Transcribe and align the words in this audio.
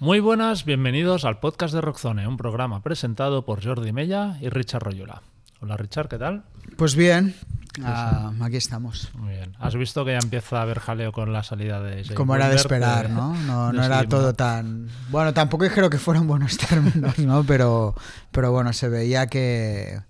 Muy 0.00 0.18
buenas, 0.18 0.64
bienvenidos 0.64 1.26
al 1.26 1.40
podcast 1.40 1.74
de 1.74 1.82
Rockzone, 1.82 2.26
un 2.26 2.38
programa 2.38 2.82
presentado 2.82 3.44
por 3.44 3.62
Jordi 3.62 3.92
Mella 3.92 4.38
y 4.40 4.48
Richard 4.48 4.82
Royola. 4.82 5.20
Hola 5.60 5.76
Richard, 5.76 6.08
¿qué 6.08 6.16
tal? 6.16 6.44
Pues 6.78 6.96
bien, 6.96 7.34
ah, 7.84 8.32
aquí 8.40 8.56
estamos. 8.56 9.10
Muy 9.12 9.34
bien. 9.34 9.54
¿Has 9.58 9.76
visto 9.76 10.02
que 10.06 10.12
ya 10.12 10.18
empieza 10.22 10.58
a 10.58 10.62
haber 10.62 10.78
jaleo 10.78 11.12
con 11.12 11.34
la 11.34 11.42
salida 11.42 11.82
de 11.82 12.02
Jake 12.02 12.14
Como 12.14 12.34
era 12.34 12.48
de 12.48 12.56
esperar, 12.56 13.10
¿no? 13.10 13.34
No, 13.46 13.74
no 13.74 13.84
era 13.84 14.08
todo 14.08 14.32
tan... 14.32 14.88
Bueno, 15.10 15.34
tampoco 15.34 15.64
dijeron 15.64 15.90
que 15.90 15.98
fueran 15.98 16.26
buenos 16.26 16.56
términos, 16.70 17.18
¿no? 17.18 17.44
Pero, 17.44 17.94
pero 18.30 18.52
bueno, 18.52 18.72
se 18.72 18.88
veía 18.88 19.26
que, 19.26 20.00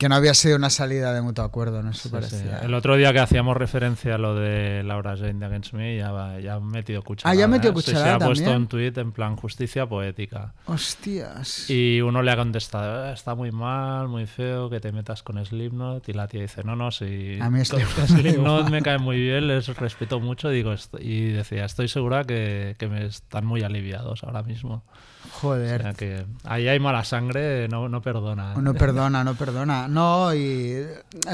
que 0.00 0.08
no 0.08 0.14
había 0.14 0.32
sido 0.32 0.56
una 0.56 0.70
salida 0.70 1.12
de 1.12 1.20
mutuo 1.20 1.44
acuerdo, 1.44 1.82
¿no? 1.82 1.90
Eso 1.90 2.04
Sí, 2.04 2.08
sí. 2.08 2.12
parecía. 2.14 2.60
El 2.60 2.72
otro 2.72 2.96
día 2.96 3.12
que 3.12 3.18
hacíamos 3.20 3.54
referencia 3.54 4.14
a 4.14 4.18
lo 4.18 4.34
de 4.34 4.82
Laura 4.82 5.14
Jane 5.14 5.34
de 5.34 5.44
Against 5.44 5.74
Me, 5.74 5.94
ya, 5.98 6.10
va- 6.10 6.40
ya 6.40 6.54
ha 6.54 6.60
metido 6.60 7.02
cucharada. 7.02 7.30
Ah, 7.32 7.38
ya 7.38 7.44
ha 7.44 7.48
metido 7.48 7.72
¿eh? 7.74 7.76
Sí, 7.76 7.84
cucharada 7.90 8.18
Se 8.18 8.24
ha 8.24 8.26
puesto 8.26 8.50
un 8.56 8.66
tuit 8.66 8.96
en 8.96 9.12
plan 9.12 9.36
justicia 9.36 9.86
poética. 9.86 10.54
Hostias. 10.64 11.68
Y 11.68 12.00
uno 12.00 12.22
le 12.22 12.30
ha 12.30 12.36
contestado, 12.36 13.10
"Eh, 13.10 13.12
está 13.12 13.34
muy 13.34 13.52
mal, 13.52 14.08
muy 14.08 14.24
feo 14.26 14.70
que 14.70 14.80
te 14.80 14.90
metas 14.90 15.22
con 15.22 15.44
Slipknot. 15.44 16.08
Y 16.08 16.14
la 16.14 16.26
tía 16.28 16.40
dice, 16.40 16.64
no, 16.64 16.76
no, 16.76 16.90
si 16.90 17.38
A 17.40 17.50
mí 17.50 17.62
Slipknot 17.62 17.96
me 17.96 18.00
da 18.02 18.06
Slipknot 18.08 18.58
igual". 18.60 18.70
me 18.72 18.82
cae 18.82 18.98
muy 18.98 19.20
bien, 19.20 19.48
les 19.48 19.66
respeto 19.76 20.18
mucho. 20.18 20.48
Digo, 20.48 20.72
"Est- 20.72 20.94
y 20.98 21.28
decía, 21.32 21.66
estoy 21.66 21.88
segura 21.88 22.24
que, 22.24 22.74
que 22.78 22.88
me 22.88 23.04
están 23.04 23.44
muy 23.44 23.62
aliviados 23.62 24.24
ahora 24.24 24.42
mismo. 24.42 24.82
O 25.26 25.40
Joder. 25.40 25.82
sea 25.82 25.94
que 25.94 26.24
ahí 26.44 26.68
hay 26.68 26.78
mala 26.80 27.04
sangre, 27.04 27.66
no, 27.68 27.88
no 27.88 28.02
perdona. 28.02 28.54
No 28.56 28.74
perdona, 28.74 29.24
no 29.24 29.34
perdona. 29.34 29.88
No, 29.88 30.34
y 30.34 30.84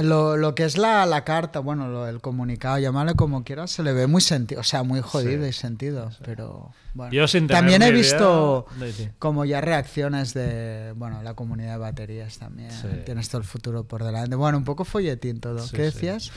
lo, 0.03 0.37
lo 0.37 0.55
que 0.55 0.65
es 0.65 0.77
la, 0.79 1.07
la 1.07 1.25
carta, 1.25 1.61
bueno, 1.61 1.89
lo- 1.89 2.07
el 2.07 2.21
comunicado, 2.21 2.79
llamarle 2.79 3.15
como 3.15 3.43
quieras, 3.45 3.71
se 3.71 3.83
le 3.83 3.93
ve 3.93 4.07
muy 4.07 4.21
sentido, 4.21 4.61
o 4.61 4.65
sea, 4.65 4.83
muy 4.83 5.01
jodido 5.01 5.43
Sí, 5.45 5.49
y 5.49 5.53
sentido, 5.53 6.11
pero 6.25 6.71
bueno. 6.95 7.13
Yo 7.13 7.27
sin 7.29 7.47
También 7.49 7.83
he 7.83 7.89
idea 7.89 7.97
visto 7.97 8.67
de 8.79 8.93
ti. 8.93 9.09
como 9.19 9.45
ya 9.45 9.61
reacciones 9.61 10.35
de, 10.35 10.93
bueno, 10.97 11.23
la 11.23 11.35
comunidad 11.35 11.73
de 11.73 11.79
baterías 11.79 12.39
también. 12.39 12.71
Sí. 12.71 12.89
Tienes 13.05 13.29
todo 13.29 13.41
el 13.41 13.47
futuro 13.47 13.85
por 13.85 14.05
delante. 14.05 14.37
Bueno, 14.37 14.59
un 14.59 14.65
poco 14.65 14.85
folletín 14.85 15.41
todo. 15.41 15.59
Sí, 15.61 15.77
¿Qué 15.77 15.91
sí. 15.91 15.95
decías? 15.95 16.31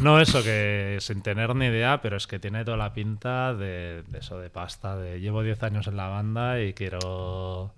No, 0.00 0.20
eso 0.20 0.42
que 0.42 0.98
sin 1.00 1.22
tener 1.22 1.54
ni 1.54 1.66
idea, 1.66 2.00
pero 2.02 2.16
es 2.16 2.26
que 2.26 2.40
tiene 2.40 2.64
toda 2.64 2.76
la 2.76 2.92
pinta 2.92 3.54
de, 3.54 4.02
de 4.08 4.18
eso, 4.18 4.38
de 4.38 4.50
pasta, 4.50 4.96
de 4.96 5.20
llevo 5.20 5.42
10 5.42 5.62
años 5.62 5.86
en 5.86 5.96
la 5.96 6.08
banda 6.08 6.60
y 6.60 6.74
quiero 6.74 7.72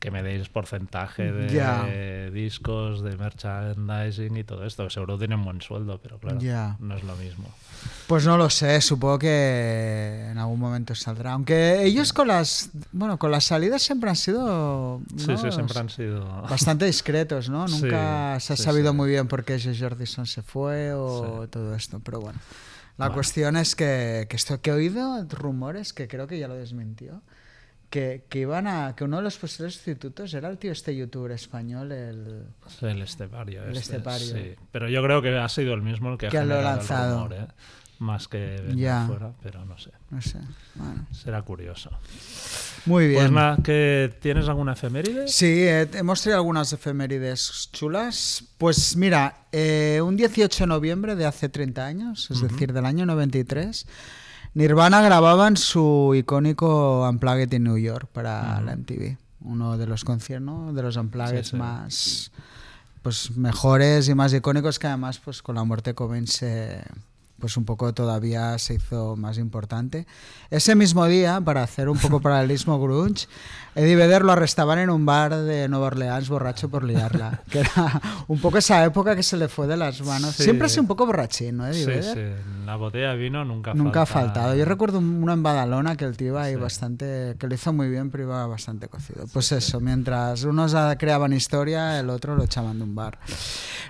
que 0.00 0.10
me 0.10 0.22
deis 0.22 0.48
porcentaje 0.48 1.30
de 1.30 2.30
discos, 2.32 3.02
de 3.02 3.16
merchandising 3.16 4.34
y 4.36 4.44
todo 4.44 4.64
esto, 4.64 4.88
seguro 4.90 5.18
tienen 5.18 5.44
buen 5.44 5.60
sueldo, 5.60 6.00
pero 6.02 6.18
claro, 6.18 6.38
no 6.80 6.96
es 6.96 7.04
lo 7.04 7.14
mismo. 7.16 7.48
Pues 8.06 8.26
no 8.26 8.36
lo 8.36 8.50
sé, 8.50 8.80
supongo 8.80 9.18
que 9.18 10.26
en 10.30 10.38
algún 10.38 10.58
momento 10.58 10.94
saldrá. 10.94 11.32
Aunque 11.32 11.84
ellos 11.84 12.12
con 12.12 12.28
las, 12.28 12.70
bueno, 12.92 13.18
con 13.18 13.30
las 13.30 13.44
salidas 13.44 13.82
siempre 13.82 14.10
han 14.10 14.16
sido 14.16 15.00
Sí, 15.16 15.26
¿no? 15.28 15.38
sí, 15.38 15.52
siempre 15.52 15.78
han 15.78 15.88
sido... 15.90 16.42
bastante 16.42 16.86
discretos, 16.86 17.48
¿no? 17.48 17.66
Nunca 17.68 18.38
se 18.40 18.54
ha 18.54 18.56
sabido 18.56 18.92
muy 18.94 19.08
bien 19.10 19.28
por 19.28 19.44
qué 19.44 19.58
Jordison 19.60 20.26
se 20.26 20.42
fue 20.42 20.92
o 20.94 21.46
todo 21.48 21.74
esto, 21.74 22.00
pero 22.00 22.20
bueno. 22.20 22.38
La 22.98 23.06
Bueno. 23.06 23.14
cuestión 23.14 23.56
es 23.56 23.74
que, 23.76 24.26
que 24.28 24.36
esto 24.36 24.60
que 24.60 24.70
he 24.70 24.72
oído 24.74 25.24
rumores, 25.30 25.92
que 25.94 26.06
creo 26.08 26.26
que 26.26 26.38
ya 26.38 26.48
lo 26.48 26.54
desmintió, 26.54 27.22
que, 27.90 28.24
que 28.28 28.38
iban 28.40 28.66
a 28.66 28.94
que 28.96 29.04
uno 29.04 29.16
de 29.18 29.22
los 29.24 29.36
posibles 29.36 29.74
sustitutos 29.74 30.32
era 30.32 30.48
el 30.48 30.58
tío 30.58 30.72
este 30.72 30.94
youtuber 30.96 31.32
español, 31.32 31.92
el 31.92 32.46
el 32.82 33.02
estepario. 33.02 33.62
El 33.64 33.76
este, 33.76 33.96
estepario. 33.96 34.26
sí. 34.28 34.54
Pero 34.72 34.88
yo 34.88 35.02
creo 35.02 35.20
que 35.20 35.36
ha 35.36 35.48
sido 35.48 35.74
el 35.74 35.82
mismo 35.82 36.12
el 36.12 36.18
que, 36.18 36.28
Que 36.28 36.38
ha 36.38 36.44
lo 36.44 36.62
lanzado. 36.62 37.24
el 37.24 37.30
rumor, 37.30 37.50
¿eh? 37.50 37.52
Más 37.98 38.28
que 38.28 38.72
Ya. 38.76 39.04
fuera, 39.06 39.32
pero 39.42 39.62
no 39.66 39.76
sé. 39.76 39.90
no 40.08 40.22
sé. 40.22 40.38
Bueno. 40.74 41.06
Será 41.12 41.42
curioso. 41.42 41.90
Muy 42.86 43.08
bien. 43.08 43.20
Pues 43.20 43.30
nada, 43.32 43.58
que 43.62 44.10
¿tienes 44.22 44.48
alguna 44.48 44.72
efeméride? 44.72 45.28
Sí, 45.28 45.64
eh, 45.64 45.86
hemos 45.92 46.22
traído 46.22 46.38
algunas 46.38 46.72
efemérides 46.72 47.68
chulas. 47.72 48.44
Pues 48.56 48.96
mira, 48.96 49.44
eh, 49.52 50.00
un 50.02 50.16
18 50.16 50.64
de 50.64 50.68
noviembre 50.68 51.14
de 51.14 51.26
hace 51.26 51.50
30 51.50 51.84
años, 51.84 52.30
es 52.30 52.40
decir, 52.40 52.72
del 52.72 52.86
año 52.86 53.04
93, 53.04 53.86
Nirvana 54.54 55.00
grababan 55.00 55.56
su 55.56 56.12
icónico 56.16 57.08
Unplugged 57.08 57.52
en 57.54 57.64
New 57.64 57.78
York 57.78 58.08
para 58.12 58.60
la 58.60 58.76
MTV. 58.76 59.16
Uno 59.42 59.78
de 59.78 59.86
los 59.86 60.04
conciertos, 60.04 60.74
de 60.74 60.82
los 60.82 60.96
Unplugged 60.96 61.44
Sí, 61.44 61.50
sí. 61.50 61.56
más 61.56 62.32
pues 63.02 63.34
mejores 63.36 64.08
y 64.08 64.14
más 64.14 64.34
icónicos 64.34 64.78
que 64.78 64.86
además 64.86 65.18
pues 65.18 65.40
con 65.40 65.54
la 65.54 65.64
muerte 65.64 65.90
de 65.90 65.94
Cobain 65.94 66.26
se 66.26 66.82
pues 67.38 67.56
un 67.56 67.64
poco 67.64 67.92
todavía 67.94 68.58
se 68.58 68.74
hizo 68.74 69.16
más 69.16 69.38
importante. 69.38 70.06
Ese 70.50 70.74
mismo 70.74 71.06
día, 71.06 71.40
para 71.40 71.62
hacer 71.62 71.88
un 71.88 71.98
poco 71.98 72.20
paralelismo 72.22 72.78
grunge, 72.78 73.26
Eddie 73.74 73.94
Vedder 73.96 74.22
lo 74.24 74.32
arrestaban 74.32 74.78
en 74.80 74.90
un 74.90 75.06
bar 75.06 75.34
de 75.36 75.68
Nueva 75.68 75.86
Orleans 75.86 76.28
borracho 76.28 76.68
por 76.68 76.82
liarla, 76.84 77.42
que 77.50 77.60
era 77.60 78.00
un 78.26 78.40
poco 78.40 78.58
esa 78.58 78.84
época 78.84 79.14
que 79.14 79.22
se 79.22 79.36
le 79.36 79.48
fue 79.48 79.66
de 79.66 79.76
las 79.76 80.00
manos. 80.02 80.34
Sí. 80.34 80.42
Siempre 80.44 80.66
ha 80.66 80.68
sido 80.68 80.82
un 80.82 80.88
poco 80.88 81.06
borrachín, 81.06 81.56
¿no, 81.56 81.66
Eddie 81.66 81.84
Sí, 81.84 81.86
Vedder? 81.90 82.36
sí. 82.38 82.50
La 82.66 82.76
botella 82.76 83.10
de 83.12 83.16
vino 83.16 83.44
nunca, 83.44 83.72
Nunca 83.74 84.02
ha 84.02 84.06
falta. 84.06 84.34
faltado. 84.34 84.54
Yo 84.56 84.64
recuerdo 84.64 84.98
uno 84.98 85.32
en 85.32 85.42
Badalona 85.42 85.96
que 85.96 86.04
el 86.04 86.16
tío 86.16 86.28
iba 86.28 86.42
ahí 86.42 86.56
bastante, 86.56 87.36
que 87.38 87.46
lo 87.46 87.54
hizo 87.54 87.72
muy 87.72 87.88
bien, 87.88 88.10
pero 88.10 88.24
iba 88.24 88.46
bastante 88.46 88.88
cocido. 88.88 89.26
Pues 89.32 89.52
eso, 89.52 89.80
mientras 89.80 90.44
unos 90.44 90.74
creaban 90.98 91.32
historia, 91.32 91.98
el 92.00 92.10
otro 92.10 92.36
lo 92.36 92.44
echaban 92.44 92.78
de 92.78 92.84
un 92.84 92.94
bar. 92.94 93.18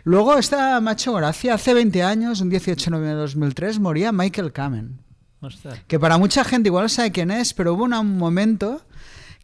Luego, 0.05 0.37
esta 0.39 0.81
macho 0.81 1.13
gracia, 1.15 1.55
hace 1.55 1.75
20 1.75 2.03
años, 2.03 2.41
un 2.41 2.51
18 2.51 2.85
de 2.85 2.91
noviembre 2.91 3.15
de 3.15 3.21
2003, 3.21 3.81
moría 3.81 4.13
Michael 4.13 4.53
Kamen. 4.53 4.99
Hostia. 5.43 5.83
Que 5.87 5.99
para 5.99 6.19
mucha 6.19 6.45
gente 6.45 6.69
igual 6.69 6.91
sabe 6.91 7.13
quién 7.13 7.31
es, 7.31 7.55
pero 7.55 7.73
hubo 7.75 7.85
un 7.85 8.19
momento 8.19 8.83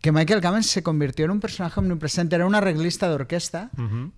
que 0.00 0.12
Michael 0.12 0.40
Kamen 0.40 0.62
se 0.62 0.82
convirtió 0.82 1.24
en 1.24 1.32
un 1.32 1.40
personaje 1.40 1.80
omnipresente. 1.80 2.36
Era 2.36 2.46
un 2.46 2.54
arreglista 2.54 3.08
de 3.08 3.14
orquesta. 3.14 3.70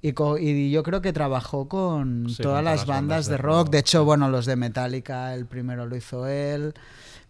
Y, 0.02 0.70
yo 0.70 0.82
creo 0.82 1.00
que 1.00 1.12
trabajó 1.12 1.68
con 1.68 2.28
Sí, 2.28 2.42
todas 2.42 2.58
con 2.58 2.64
las 2.64 2.86
bandas 2.86 3.26
de 3.26 3.36
rock. 3.38 3.56
rock, 3.66 3.70
De 3.70 3.78
hecho, 3.78 4.04
bueno, 4.04 4.28
los 4.28 4.44
de 4.46 4.56
Metallica, 4.56 5.34
el 5.34 5.46
primero 5.46 5.86
lo 5.86 5.96
hizo 5.96 6.26
él. 6.26 6.74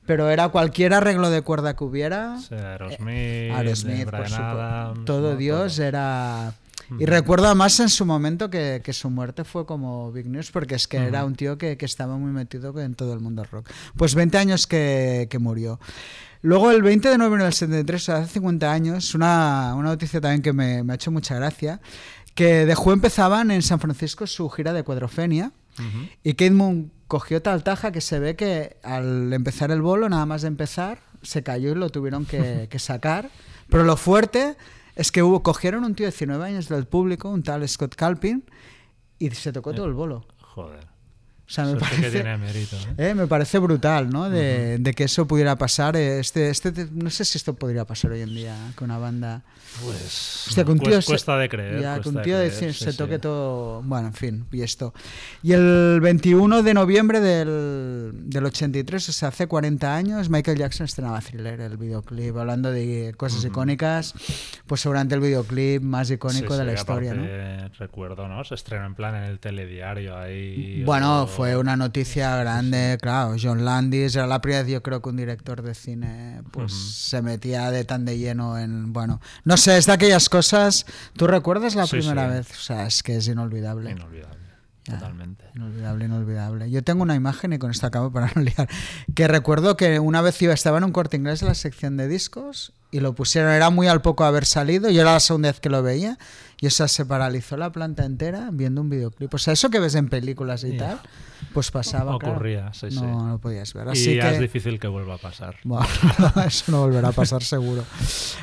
Pero 0.07 0.31
era 0.31 0.49
cualquier 0.49 0.95
arreglo 0.95 1.29
de 1.31 1.43
cuerda 1.43 1.77
que 1.77 1.85
hubiera. 1.85 2.39
Sí, 2.41 2.55
Aerosmith, 2.55 2.99
Eh, 3.11 3.53
Aerosmith, 3.55 4.05
por 4.05 4.15
supuesto. 4.29 4.43
Adams, 4.43 5.05
Todo 5.05 5.33
¿no? 5.33 5.37
Dios 5.37 5.77
Todo. 5.77 5.85
era... 5.87 6.53
Y 6.99 7.05
recuerdo 7.05 7.47
además 7.47 7.79
en 7.81 7.89
su 7.89 8.07
momento 8.07 8.49
que, 8.51 8.81
que 8.83 8.93
su 8.93 9.11
muerte 9.11 9.45
fue 9.45 9.67
como 9.67 10.11
big 10.13 10.27
news 10.27 10.51
porque 10.51 10.77
es 10.77 10.89
que 10.89 10.97
era 10.97 11.25
un 11.25 11.35
tío 11.35 11.59
que, 11.59 11.77
que 11.77 11.85
estaba 11.85 12.17
muy 12.17 12.33
metido 12.33 12.79
en 12.81 12.95
todo 12.95 13.13
el 13.13 13.21
mundo 13.21 13.45
rock. 13.45 13.69
Pues 13.97 14.15
20 14.15 14.39
años 14.39 14.67
que, 14.67 15.27
que 15.31 15.39
murió. 15.39 15.81
Luego 16.41 16.71
el 16.71 16.83
20 16.83 17.09
de 17.09 17.19
noviembre 17.19 17.45
del 17.45 17.53
73, 17.53 18.01
o 18.01 18.05
sea, 18.05 18.17
hace 18.19 18.35
50 18.35 18.73
años, 18.73 19.15
una, 19.15 19.75
una 19.77 19.89
noticia 19.89 20.21
también 20.21 20.41
que 20.41 20.53
me, 20.53 20.83
me 20.85 20.93
ha 20.93 20.97
hecho 20.97 21.11
mucha 21.11 21.35
gracia, 21.35 21.81
que 22.35 22.73
Who 22.73 22.93
empezaban 22.93 23.51
en 23.51 23.63
San 23.63 23.81
Francisco 23.81 24.27
su 24.27 24.49
gira 24.49 24.73
de 24.73 24.85
cuadrofenia 24.85 25.51
Ujú. 25.79 26.09
y 26.23 26.35
Kate 26.35 26.53
Moon 26.53 26.93
cogió 27.09 27.43
tal 27.43 27.65
taja 27.65 27.91
que 27.91 28.01
se 28.01 28.21
ve 28.21 28.37
que 28.37 28.77
al 28.85 29.33
empezar 29.33 29.73
el 29.73 29.83
bolo, 29.83 30.09
nada 30.09 30.27
más 30.27 30.43
de 30.43 30.49
empezar, 30.49 31.01
se 31.23 31.43
cayó 31.43 31.73
y 31.73 31.75
lo 31.75 31.91
tuvieron 31.91 32.27
que, 32.27 32.69
que 32.71 32.79
sacar. 32.79 33.31
Pero 33.69 33.83
lo 33.83 33.97
fuerte 33.97 34.57
es 34.99 35.11
que 35.11 35.23
hubo, 35.23 35.43
cogieron 35.43 35.85
un 35.85 35.95
tío 35.95 36.05
de 36.07 36.11
19 36.13 36.45
años 36.45 36.69
del 36.69 36.87
público, 36.87 37.31
un 37.31 37.43
tal 37.43 37.67
Scott 37.67 37.95
Calpin, 37.95 38.45
y 39.19 39.31
se 39.31 39.53
tocó 39.53 39.73
todo 39.73 39.87
el 39.87 39.95
bolo. 39.95 40.27
Joder. 40.43 40.85
O 40.85 41.51
sea, 41.51 41.65
me 41.65 41.71
sí 41.71 41.77
que 41.79 41.81
parece, 41.85 42.11
tiene 42.11 42.37
mérito. 42.37 42.77
¿eh? 42.77 43.11
eh, 43.11 43.15
me 43.15 43.27
parece 43.27 43.59
brutal, 43.59 44.11
¿no? 44.11 44.29
De, 44.29 44.77
de 44.79 44.93
que 44.93 45.05
eso 45.05 45.27
pudiera 45.27 45.57
pasar. 45.57 45.97
eh, 45.97 46.19
Este, 46.21 46.51
este, 46.51 46.89
no 46.93 47.09
sé 47.09 47.25
si 47.25 47.39
esto 47.39 47.55
podría 47.55 47.87
pasar 47.87 48.11
hoy 48.11 48.21
en 48.21 48.35
día 48.35 48.55
con 48.75 48.91
una 48.91 48.99
banda. 48.99 49.45
Pues 49.85 50.45
Hostia, 50.49 50.65
un 50.65 50.79
tío 50.79 50.85
cuesta, 50.91 51.03
se- 51.03 51.07
cuesta 51.13 51.37
de 51.39 51.49
creer. 51.49 51.81
Ya, 51.81 51.95
cuesta 51.95 52.09
un 52.09 52.15
de 52.17 52.23
tío 52.23 52.37
creer, 52.37 52.53
de- 52.53 52.73
sí, 52.73 52.85
se 52.85 52.93
sí. 52.93 52.99
toque 52.99 53.19
todo. 53.19 53.83
Bueno, 53.83 54.09
en 54.09 54.15
fin, 54.15 54.47
y 54.51 54.63
esto. 54.63 54.93
Y 55.43 55.53
el 55.53 56.01
21 56.03 56.63
de 56.63 56.75
noviembre 56.75 57.21
del, 57.21 58.13
del 58.31 58.45
83, 58.47 59.09
o 59.09 59.13
sea, 59.13 59.29
hace 59.29 59.47
40 59.47 59.95
años, 59.95 60.29
Michael 60.31 60.59
Jackson 60.59 60.85
estrenaba 60.87 61.21
Thriller, 61.21 61.61
el 61.61 61.77
videoclip. 61.77 62.37
Hablando 62.37 62.71
de 62.71 63.15
cosas 63.17 63.45
icónicas, 63.45 64.15
pues 64.67 64.81
seguramente 64.81 65.15
el 65.15 65.21
videoclip 65.21 65.83
más 65.83 66.11
icónico 66.11 66.55
Sí, 66.55 66.59
de 66.61 66.65
la 66.65 66.73
sí, 66.73 66.79
historia, 66.79 67.15
¿no? 67.15 67.69
Recuerdo, 67.79 68.29
¿no? 68.29 68.43
Se 68.45 68.55
estrenó 68.55 68.87
en 68.87 68.95
plan 68.95 69.15
en 69.15 69.25
el 69.25 69.39
telediario 69.39 70.17
ahí. 70.17 70.83
Bueno, 70.85 71.23
o- 71.23 71.27
fue 71.27 71.57
una 71.57 71.77
noticia 71.77 72.37
grande, 72.37 72.99
claro. 73.01 73.37
John 73.41 73.65
Landis 73.65 74.17
era 74.17 74.27
la 74.27 74.41
primera 74.41 74.63
vez, 74.63 74.73
yo 74.73 74.83
creo 74.83 75.01
que 75.03 75.09
un 75.09 75.17
director 75.17 75.63
de 75.63 75.75
cine 75.75 76.43
pues 76.51 76.73
se 76.73 77.23
metía 77.23 77.71
de 77.71 77.85
tan 77.85 78.05
de 78.05 78.19
lleno 78.19 78.59
en. 78.59 78.93
Bueno, 78.93 79.21
no 79.45 79.57
sé, 79.57 79.68
es 79.77 79.87
de 79.87 79.93
aquellas 79.93 80.29
cosas. 80.29 80.87
¿Tú 81.17 81.27
recuerdas 81.27 81.75
la 81.75 81.87
Sí, 81.87 81.99
primera 81.99 82.29
sí. 82.29 82.35
vez? 82.35 82.51
O 82.53 82.61
sea, 82.61 82.87
es 82.87 83.03
que 83.03 83.17
es 83.17 83.29
inolvidable. 83.29 83.91
Inolvidable. 83.91 84.39
Ya. 84.85 84.95
Totalmente. 84.95 85.45
Inolvidable, 85.55 86.05
inolvidable. 86.07 86.71
Yo 86.71 86.83
tengo 86.83 87.03
una 87.03 87.15
imagen 87.15 87.53
y 87.53 87.59
con 87.59 87.71
esto 87.71 87.87
acabo 87.87 88.11
para 88.11 88.31
no 88.35 88.43
liar. 88.43 88.69
Que 89.15 89.29
recuerdo 89.29 89.77
que 89.77 89.99
una 89.99 90.23
vez 90.23 90.41
iba, 90.41 90.55
estaba 90.55 90.79
en 90.79 90.85
un 90.85 90.93
corte 90.93 91.17
inglés 91.19 91.43
en 91.43 91.49
la 91.49 91.55
sección 91.55 91.97
de 91.99 92.09
discos 92.09 92.73
y 92.91 93.01
lo 93.01 93.15
pusieron. 93.15 93.53
Era 93.53 93.69
muy 93.71 93.87
al 93.87 94.01
poco 94.01 94.25
haber 94.25 94.47
salido. 94.47 94.89
Yo 94.91 95.03
era 95.03 95.13
la 95.13 95.21
segunda 95.21 95.51
vez 95.51 95.61
que 95.61 95.69
lo 95.69 95.83
veía. 95.83 96.19
Y 96.61 96.67
o 96.67 96.71
sea, 96.71 96.89
se 96.89 97.07
paralizó 97.07 97.57
la 97.57 97.71
planta 97.71 98.05
entera 98.05 98.51
viendo 98.53 98.81
un 98.81 98.91
videoclip. 98.91 99.33
O 99.33 99.39
sea, 99.39 99.53
eso 99.53 99.71
que 99.71 99.79
ves 99.79 99.95
en 99.95 100.09
películas 100.09 100.65
y 100.65 100.77
tal, 100.77 101.01
pues 101.53 101.71
pasaba. 101.71 102.17
Ocurría, 102.17 102.59
claro. 102.59 102.75
sí, 102.75 102.91
sí. 102.91 103.01
No, 103.01 103.29
no 103.29 103.39
podías 103.39 103.73
ver. 103.75 103.87
y 103.97 104.19
es 104.19 104.41
difícil 104.41 104.81
que 104.81 104.89
vuelva 104.89 105.15
a 105.15 105.19
pasar. 105.19 105.57
bueno, 105.63 105.87
eso 106.47 106.73
no 106.73 106.81
volverá 106.81 107.09
a 107.09 107.13
pasar 107.13 107.45
seguro. 107.45 107.85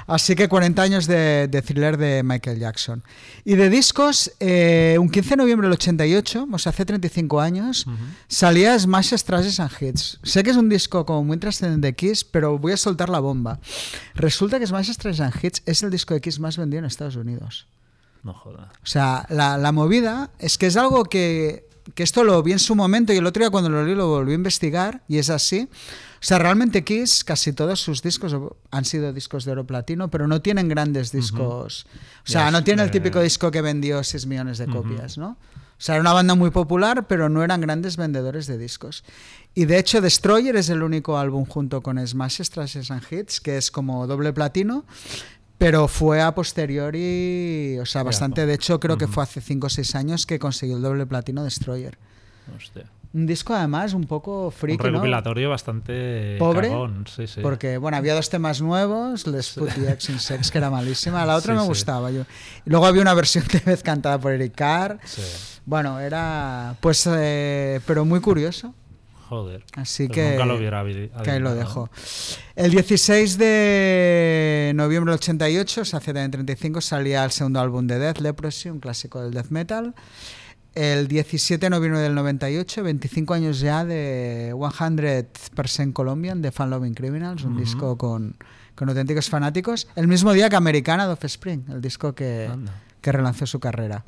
Así 0.07 0.33
que 0.33 0.47
40 0.47 0.81
años 0.81 1.07
de, 1.07 1.49
de 1.49 1.61
thriller 1.61 1.97
de 1.97 2.23
Michael 2.23 2.57
Jackson. 2.57 3.03
Y 3.43 3.55
de 3.55 3.69
discos, 3.69 4.31
eh, 4.39 4.95
un 4.97 5.09
15 5.09 5.31
de 5.31 5.35
noviembre 5.35 5.67
del 5.67 5.73
88, 5.73 6.47
o 6.49 6.57
sea, 6.57 6.69
hace 6.69 6.85
35 6.85 7.41
años, 7.41 7.85
salía 8.29 8.79
Smash 8.79 9.13
Trashes 9.23 9.59
and 9.59 9.71
Hits. 9.77 10.19
Sé 10.23 10.41
que 10.41 10.51
es 10.51 10.57
un 10.57 10.69
disco 10.69 11.05
como 11.05 11.25
muy 11.25 11.35
trascendente 11.37 11.87
de 11.87 11.95
Kiss, 11.95 12.23
pero 12.23 12.57
voy 12.57 12.71
a 12.71 12.77
soltar 12.77 13.09
la 13.09 13.19
bomba. 13.19 13.59
Resulta 14.13 14.57
que 14.57 14.67
Smash 14.67 14.95
Trashes 14.95 15.19
and 15.19 15.33
Hits 15.43 15.63
es 15.65 15.83
el 15.83 15.91
disco 15.91 16.13
de 16.13 16.21
Kiss 16.21 16.39
más 16.39 16.57
vendido 16.57 16.79
en 16.79 16.85
Estados 16.85 17.17
Unidos. 17.17 17.67
No. 18.25 18.31
O 18.31 18.85
sea, 18.85 19.25
la, 19.29 19.57
la 19.57 19.71
movida 19.71 20.31
es 20.39 20.57
que 20.57 20.65
es 20.65 20.75
algo 20.77 21.05
que, 21.05 21.67
que 21.93 22.01
esto 22.01 22.23
lo 22.23 22.41
vi 22.41 22.53
en 22.53 22.59
su 22.59 22.73
momento 22.73 23.13
y 23.13 23.17
el 23.17 23.25
otro 23.27 23.41
día 23.41 23.51
cuando 23.51 23.69
lo 23.69 23.85
leí 23.85 23.93
lo 23.93 24.07
volví 24.07 24.31
a 24.31 24.35
investigar 24.35 25.03
y 25.07 25.19
es 25.19 25.29
así. 25.29 25.69
O 25.71 26.27
sea, 26.27 26.39
realmente 26.39 26.83
Kiss, 26.83 27.23
casi 27.23 27.53
todos 27.53 27.79
sus 27.79 28.01
discos 28.01 28.35
han 28.71 28.85
sido 28.85 29.13
discos 29.13 29.45
de 29.45 29.51
oro 29.51 29.67
platino, 29.67 30.09
pero 30.09 30.27
no 30.27 30.41
tienen 30.41 30.67
grandes 30.67 31.11
discos. 31.11 31.85
O 32.25 32.31
sea, 32.31 32.45
Yes, 32.45 32.51
no 32.51 32.63
tiene 32.63 32.81
el 32.81 32.89
típico 32.89 33.21
disco 33.21 33.51
que 33.51 33.61
vendió 33.61 34.03
6 34.03 34.25
millones 34.25 34.57
de 34.57 34.65
copias, 34.65 35.19
¿no? 35.19 35.37
O 35.77 35.81
sea, 35.85 35.95
era 35.95 36.01
una 36.01 36.13
banda 36.13 36.33
muy 36.33 36.49
popular, 36.49 37.05
pero 37.05 37.29
no 37.29 37.43
eran 37.43 37.61
grandes 37.61 37.95
vendedores 37.95 38.47
de 38.47 38.57
discos. 38.57 39.03
Y 39.53 39.65
de 39.65 39.77
hecho, 39.77 40.01
Destroyer 40.01 40.55
es 40.55 40.69
el 40.69 40.81
único 40.81 41.19
álbum 41.19 41.45
junto 41.45 41.81
con 41.81 42.05
Smash, 42.05 42.41
Trashes 42.49 42.89
and 42.89 43.03
Hits, 43.07 43.39
que 43.39 43.57
es 43.57 43.69
como 43.69 44.07
doble 44.07 44.33
platino, 44.33 44.85
pero 45.57 45.87
fue 45.87 46.21
a 46.21 46.33
posteriori, 46.35 47.77
o 47.79 47.85
sea, 47.85 48.03
bastante. 48.03 48.45
De 48.45 48.53
hecho, 48.53 48.79
creo 48.79 48.97
que 48.97 49.07
fue 49.07 49.23
hace 49.23 49.41
5 49.41 49.67
o 49.67 49.69
6 49.69 49.95
años 49.95 50.25
que 50.25 50.39
consiguió 50.39 50.77
el 50.77 50.81
doble 50.83 51.05
platino 51.05 51.43
Destroyer. 51.43 51.97
Hostia. 52.55 52.85
Un 53.13 53.25
disco 53.25 53.53
además 53.53 53.93
un 53.93 54.03
poco 54.03 54.47
Un 54.47 54.51
friki, 54.51 54.77
¿no? 54.83 54.83
recopilatorio 54.91 55.49
bastante 55.49 56.35
Pobre, 56.37 56.67
cagón, 56.67 57.05
sí, 57.07 57.27
sí. 57.27 57.39
Porque, 57.39 57.77
bueno, 57.77 57.95
había 57.95 58.13
dos 58.13 58.29
temas 58.29 58.61
nuevos, 58.61 59.25
Les 59.25 59.51
Put 59.53 59.69
the 59.69 59.89
X 59.93 60.09
in 60.09 60.19
Sex, 60.19 60.51
que 60.51 60.57
era 60.57 60.69
malísima, 60.69 61.25
la 61.25 61.35
otra 61.37 61.53
Sí, 61.53 61.57
me 61.57 61.61
sí. 61.63 61.67
gustaba. 61.69 62.11
Yo. 62.11 62.23
Y 62.65 62.69
luego 62.69 62.85
había 62.85 63.01
una 63.01 63.13
versión 63.13 63.45
de 63.47 63.59
vez 63.59 63.83
cantada 63.83 64.19
por 64.19 64.33
Eric 64.33 64.53
Carr. 64.55 64.99
Sí. 65.05 65.21
Bueno, 65.65 65.97
era, 66.01 66.75
pues, 66.81 67.07
eh, 67.09 67.79
pero 67.87 68.03
muy 68.03 68.19
curioso. 68.19 68.73
Joder. 69.29 69.63
Así 69.73 70.07
Pues 70.07 70.15
que, 70.15 70.31
Nunca 70.31 70.45
lo 70.45 70.55
hubiera 70.57 70.83
que 71.23 71.31
ahí 71.31 71.39
lo 71.39 71.55
dejo. 71.55 71.89
El 72.55 72.69
16 72.71 73.37
de 73.39 74.71
noviembre 74.75 75.11
del 75.11 75.17
88, 75.19 75.81
o 75.81 75.85
sea, 75.85 75.97
hace 75.97 76.13
también 76.13 76.29
35, 76.31 76.79
salía 76.81 77.23
el 77.25 77.31
segundo 77.31 77.59
álbum 77.59 77.87
de 77.87 77.97
Death, 77.97 78.19
Leprosy, 78.19 78.69
un 78.69 78.79
clásico 78.79 79.21
del 79.23 79.33
death 79.33 79.49
metal. 79.49 79.95
El 80.75 81.07
17 81.07 81.65
de 81.65 81.69
noviembre 81.69 82.01
del 82.01 82.13
98, 82.13 82.83
25 82.83 83.33
años 83.33 83.59
ya 83.61 83.83
de 83.85 84.51
100% 84.53 85.93
Colombian 85.93 86.41
de 86.41 86.51
Fan 86.51 86.69
Loving 86.69 86.93
Criminals, 86.93 87.43
un 87.45 87.53
Ujú. 87.53 87.61
disco 87.61 87.97
con, 87.97 88.35
con 88.75 88.89
auténticos 88.89 89.29
fanáticos. 89.29 89.87
El 89.95 90.07
mismo 90.07 90.33
día 90.33 90.49
que 90.49 90.55
Americana 90.57 91.07
de 91.07 91.13
Offspring, 91.13 91.65
el 91.69 91.81
disco 91.81 92.13
que, 92.13 92.47
Anda. 92.51 92.73
Que 93.05 93.11
relanzó 93.11 93.45
su 93.45 93.59
carrera. 93.59 94.03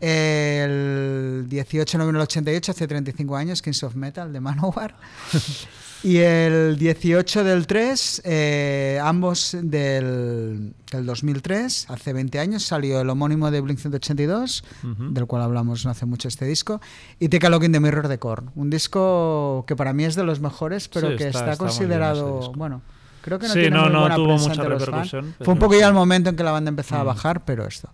El 0.00 1.46
18 1.48 1.92
de 1.92 1.98
noviembre 1.98 2.18
del 2.18 2.24
88, 2.24 2.72
hace 2.72 2.88
35 2.88 3.36
años, 3.36 3.62
Kings 3.62 3.84
of 3.84 3.94
Metal 3.94 4.32
de 4.32 4.40
Manowar. 4.40 4.96
y 6.02 6.16
el 6.18 6.76
18 6.76 7.44
del 7.44 7.68
3, 7.68 8.22
eh, 8.24 8.98
ambos 9.00 9.56
del, 9.62 10.74
del 10.90 11.06
2003, 11.06 11.86
hace 11.90 12.12
20 12.12 12.40
años, 12.40 12.64
salió 12.64 13.00
el 13.00 13.08
homónimo 13.08 13.52
de 13.52 13.60
Blink 13.60 13.78
182, 13.78 14.64
Ujú. 14.82 15.12
del 15.14 15.26
cual 15.26 15.42
hablamos 15.42 15.84
no 15.84 15.92
hace 15.92 16.04
mucho 16.04 16.26
este 16.26 16.44
disco, 16.44 16.80
y 17.20 17.28
Take 17.28 17.46
a 17.46 17.50
Look 17.50 17.62
in 17.64 17.70
the 17.72 17.78
Mirror 17.78 18.08
de 18.08 18.18
Korn. 18.18 18.50
Un 18.56 18.68
disco 18.68 19.64
que 19.68 19.76
para 19.76 19.92
mí 19.92 20.04
es 20.04 20.16
de 20.16 20.24
los 20.24 20.40
mejores, 20.40 20.88
pero 20.88 21.10
Sí, 21.12 21.16
que 21.18 21.28
está- 21.28 21.38
está, 21.38 21.52
está 21.52 21.64
considerado, 21.64 22.38
disco. 22.40 22.52
bueno, 22.56 22.82
creo 23.24 23.38
que 23.38 23.48
no 23.48 23.54
Sí, 23.54 23.60
tiene 23.60 23.76
no- 23.76 23.84
muy 23.84 23.92
no 23.92 24.00
buena 24.00 24.14
tuvo 24.16 24.36
mucha 24.38 24.62
repercusión, 24.62 25.34
Fue 25.40 25.54
un 25.54 25.58
poco 25.58 25.74
ya 25.78 25.88
el 25.88 25.94
momento 25.94 26.28
en 26.30 26.36
que 26.36 26.44
la 26.44 26.50
banda 26.52 26.68
empezaba 26.68 27.00
a 27.00 27.04
Mm. 27.04 27.08
bajar, 27.08 27.44
pero 27.44 27.66
esto. 27.66 27.88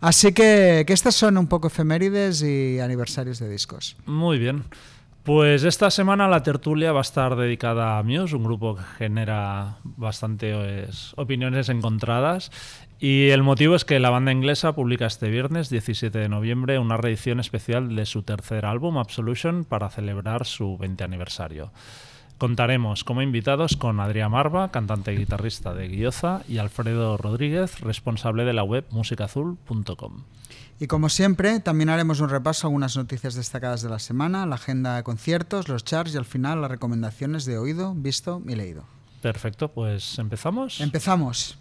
Así 0.00 0.32
que, 0.32 0.84
que 0.86 0.92
estas 0.92 1.14
son 1.16 1.36
un 1.36 1.48
poco 1.48 1.66
efemérides 1.66 2.42
y 2.42 2.78
aniversarios 2.78 3.40
de 3.40 3.48
discos. 3.48 3.96
Muy 4.06 4.38
bien. 4.38 4.64
Pues 5.24 5.64
esta 5.64 5.90
semana 5.90 6.26
la 6.28 6.42
tertulia 6.42 6.92
va 6.92 7.00
a 7.00 7.02
estar 7.02 7.36
dedicada 7.36 7.98
a 7.98 8.02
Muse, 8.02 8.34
un 8.36 8.44
grupo 8.44 8.76
que 8.76 8.82
genera 8.96 9.76
bastantes 10.32 11.12
opiniones 11.16 11.68
encontradas. 11.68 12.50
Y 13.00 13.28
el 13.28 13.42
motivo 13.42 13.74
es 13.76 13.84
que 13.84 13.98
la 14.00 14.10
banda 14.10 14.32
inglesa 14.32 14.72
publica 14.74 15.06
este 15.06 15.28
viernes, 15.28 15.68
17 15.70 16.18
de 16.18 16.28
noviembre, 16.28 16.78
una 16.78 16.96
reedición 16.96 17.40
especial 17.40 17.94
de 17.94 18.06
su 18.06 18.22
tercer 18.22 18.64
álbum, 18.66 18.98
Absolution, 18.98 19.64
para 19.64 19.90
celebrar 19.90 20.46
su 20.46 20.78
20 20.78 21.04
aniversario. 21.04 21.72
Contaremos 22.38 23.02
como 23.02 23.20
invitados 23.20 23.76
con 23.76 23.98
Adrián 23.98 24.30
Marva, 24.30 24.70
cantante 24.70 25.12
y 25.12 25.16
guitarrista 25.16 25.74
de 25.74 25.88
Guioza, 25.88 26.42
y 26.48 26.58
Alfredo 26.58 27.16
Rodríguez, 27.16 27.80
responsable 27.80 28.44
de 28.44 28.52
la 28.52 28.62
web 28.62 28.84
musicaazul.com. 28.90 30.22
Y 30.78 30.86
como 30.86 31.08
siempre, 31.08 31.58
también 31.58 31.88
haremos 31.88 32.20
un 32.20 32.28
repaso 32.28 32.66
a 32.66 32.68
algunas 32.68 32.96
noticias 32.96 33.34
destacadas 33.34 33.82
de 33.82 33.90
la 33.90 33.98
semana, 33.98 34.46
la 34.46 34.54
agenda 34.54 34.94
de 34.94 35.02
conciertos, 35.02 35.68
los 35.68 35.84
charts 35.84 36.14
y 36.14 36.16
al 36.16 36.24
final 36.24 36.62
las 36.62 36.70
recomendaciones 36.70 37.44
de 37.44 37.58
oído, 37.58 37.92
visto 37.96 38.40
y 38.46 38.54
leído. 38.54 38.84
Perfecto, 39.20 39.72
pues 39.72 40.16
empezamos. 40.20 40.80
Empezamos. 40.80 41.56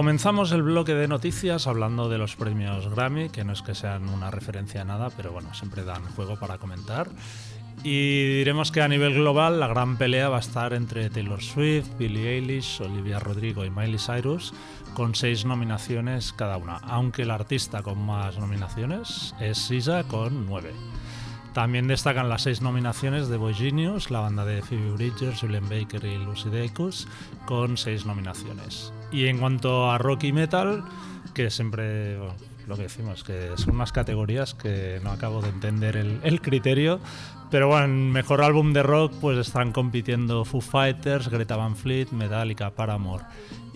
Comenzamos 0.00 0.50
el 0.52 0.62
bloque 0.62 0.94
de 0.94 1.08
noticias 1.08 1.66
hablando 1.66 2.08
de 2.08 2.16
los 2.16 2.34
premios 2.34 2.88
Grammy, 2.88 3.28
que 3.28 3.44
no 3.44 3.52
es 3.52 3.60
que 3.60 3.74
sean 3.74 4.08
una 4.08 4.30
referencia 4.30 4.80
a 4.80 4.84
nada, 4.86 5.10
pero 5.14 5.30
bueno, 5.30 5.52
siempre 5.52 5.84
dan 5.84 6.02
juego 6.16 6.38
para 6.38 6.56
comentar. 6.56 7.10
Y 7.84 8.38
diremos 8.38 8.72
que 8.72 8.80
a 8.80 8.88
nivel 8.88 9.12
global 9.12 9.60
la 9.60 9.66
gran 9.66 9.98
pelea 9.98 10.30
va 10.30 10.38
a 10.38 10.40
estar 10.40 10.72
entre 10.72 11.10
Taylor 11.10 11.42
Swift, 11.42 11.98
Billie 11.98 12.30
Eilish, 12.30 12.80
Olivia 12.80 13.18
Rodrigo 13.18 13.62
y 13.62 13.68
Miley 13.68 13.98
Cyrus, 13.98 14.54
con 14.94 15.14
seis 15.14 15.44
nominaciones 15.44 16.32
cada 16.32 16.56
una, 16.56 16.76
aunque 16.78 17.24
el 17.24 17.30
artista 17.30 17.82
con 17.82 18.00
más 18.02 18.38
nominaciones 18.38 19.34
es 19.38 19.58
SZA 19.58 20.04
con 20.04 20.46
nueve. 20.46 20.72
También 21.52 21.88
destacan 21.88 22.30
las 22.30 22.44
seis 22.44 22.62
nominaciones 22.62 23.28
de 23.28 23.36
Boy 23.36 23.52
Genius, 23.52 24.10
la 24.10 24.20
banda 24.20 24.46
de 24.46 24.62
Phoebe 24.62 24.92
Bridgers, 24.92 25.40
Julian 25.40 25.68
Baker 25.68 26.02
y 26.06 26.16
Lucy 26.16 26.48
Dacus, 26.48 27.06
con 27.44 27.76
seis 27.76 28.06
nominaciones. 28.06 28.94
Y 29.12 29.26
en 29.26 29.38
cuanto 29.38 29.90
a 29.90 29.98
rock 29.98 30.24
y 30.24 30.32
metal, 30.32 30.84
que 31.34 31.50
siempre 31.50 32.16
bueno, 32.18 32.34
lo 32.66 32.76
que 32.76 32.82
decimos, 32.82 33.24
que 33.24 33.50
son 33.56 33.74
unas 33.74 33.92
categorías 33.92 34.54
que 34.54 35.00
no 35.02 35.10
acabo 35.10 35.42
de 35.42 35.48
entender 35.48 35.96
el, 35.96 36.20
el 36.22 36.40
criterio, 36.40 37.00
pero 37.50 37.66
bueno, 37.66 37.86
en 37.86 38.12
mejor 38.12 38.42
álbum 38.42 38.72
de 38.72 38.82
rock 38.84 39.12
pues 39.20 39.36
están 39.38 39.72
compitiendo 39.72 40.44
Foo 40.44 40.60
Fighters, 40.60 41.28
Greta 41.28 41.56
Van 41.56 41.74
Fleet, 41.74 42.10
Metallica, 42.12 42.70
Paramore 42.70 43.24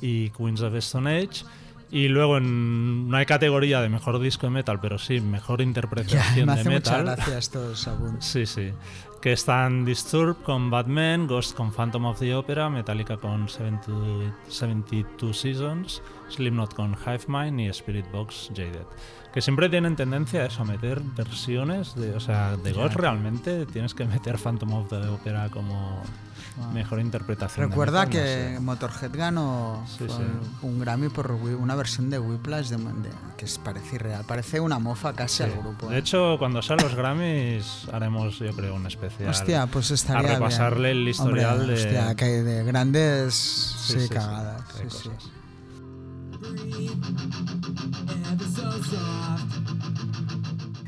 y 0.00 0.30
Queens 0.30 0.60
of 0.60 0.72
the 0.72 0.78
Stone 0.78 1.10
Age. 1.18 1.44
Y 1.90 2.08
luego 2.08 2.38
en, 2.38 3.08
no 3.08 3.16
hay 3.16 3.26
categoría 3.26 3.80
de 3.80 3.88
mejor 3.88 4.18
disco 4.20 4.46
de 4.46 4.50
metal, 4.50 4.80
pero 4.80 4.98
sí 4.98 5.20
mejor 5.20 5.58
Ya, 5.58 5.64
interpretación 5.64 6.46
me 6.46 6.54
de 6.54 6.60
hace 6.60 6.70
mucha 6.70 6.98
metal. 6.98 7.04
gracia 7.16 7.38
estos 7.38 7.86
apuntes. 7.88 8.24
Sí, 8.24 8.46
sí. 8.46 8.70
Que 9.24 9.32
están 9.32 9.86
Disturbed 9.86 10.36
con 10.42 10.68
Batman, 10.68 11.26
Ghost 11.26 11.56
con 11.56 11.72
Phantom 11.72 12.04
of 12.04 12.18
the 12.18 12.34
Opera, 12.34 12.68
Metallica 12.68 13.16
con 13.16 13.48
72, 13.48 14.30
72 14.50 15.40
Seasons, 15.40 16.02
Slipknot 16.28 16.74
con 16.74 16.94
Hive 17.06 17.24
Mind 17.28 17.58
y 17.60 17.68
Spirit 17.68 18.04
Box 18.12 18.50
Jaded. 18.54 18.84
Que 19.32 19.40
siempre 19.40 19.70
tienen 19.70 19.96
tendencia 19.96 20.42
a 20.42 20.44
eso, 20.44 20.60
a 20.60 20.66
meter 20.66 21.00
versiones 21.16 21.94
de. 21.94 22.14
O 22.14 22.20
sea, 22.20 22.58
de 22.58 22.74
Ghost 22.74 22.96
realmente 22.96 23.64
tienes 23.64 23.94
que 23.94 24.04
meter 24.04 24.36
Phantom 24.36 24.74
of 24.74 24.88
the 24.90 25.08
Opera 25.08 25.48
como 25.48 26.02
mejor 26.72 27.00
interpretación. 27.00 27.64
de 27.66 27.70
Recuerda 27.70 28.06
metal, 28.06 28.14
no 28.20 28.24
que 28.24 28.54
sé. 28.54 28.60
Motorhead 28.60 29.10
ganó 29.12 29.82
Sí, 29.88 30.04
sí. 30.06 30.22
un 30.62 30.78
Grammy 30.78 31.08
por 31.08 31.32
una 31.32 31.74
versión 31.74 32.10
de 32.10 32.20
Whiplash 32.20 32.68
de, 32.68 32.76
de- 32.76 33.10
que 33.36 33.46
es, 33.46 33.58
parece 33.58 33.96
irreal. 33.96 34.24
Parece 34.24 34.60
una 34.60 34.78
mofa 34.78 35.14
casi 35.14 35.38
Sí. 35.38 35.42
al 35.42 35.50
grupo. 35.58 35.88
De 35.88 35.96
¿eh? 35.96 35.98
hecho, 35.98 36.36
cuando 36.38 36.62
sean 36.62 36.78
los 36.80 36.94
Grammys 36.94 37.88
haremos, 37.92 38.38
yo 38.38 38.52
creo, 38.52 38.76
un 38.76 38.86
especial 38.86 39.13
especial. 39.14 39.30
Hostia, 39.30 39.66
pues 39.66 39.90
estaría 39.90 40.18
A 40.18 40.22
bien. 40.22 40.34
repasarle 40.34 40.90
el 40.92 41.08
historial 41.08 41.60
Hombre, 41.60 41.76
de. 41.76 41.82
Hostia, 41.84 42.14
que 42.14 42.24
hay 42.24 42.42
de 42.42 42.64
grandes 42.64 43.34
Sí, 43.34 44.08
cagadas. 44.08 44.62
sí. 45.02 45.10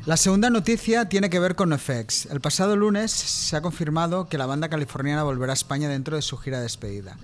La 0.05 0.15
segunda 0.15 0.49
noticia 0.49 1.09
tiene 1.09 1.29
que 1.29 1.39
ver 1.39 1.55
con 1.55 1.69
NoFX. 1.69 2.27
El 2.27 2.39
pasado 2.39 2.75
lunes 2.77 3.11
se 3.11 3.55
ha 3.57 3.61
confirmado 3.61 4.29
que 4.29 4.37
la 4.37 4.45
banda 4.45 4.69
californiana 4.69 5.23
volverá 5.23 5.51
a 5.51 5.55
España 5.55 5.89
dentro 5.89 6.15
de 6.15 6.21
su 6.21 6.37
gira 6.37 6.57
de 6.57 6.63
despedida. 6.63 7.17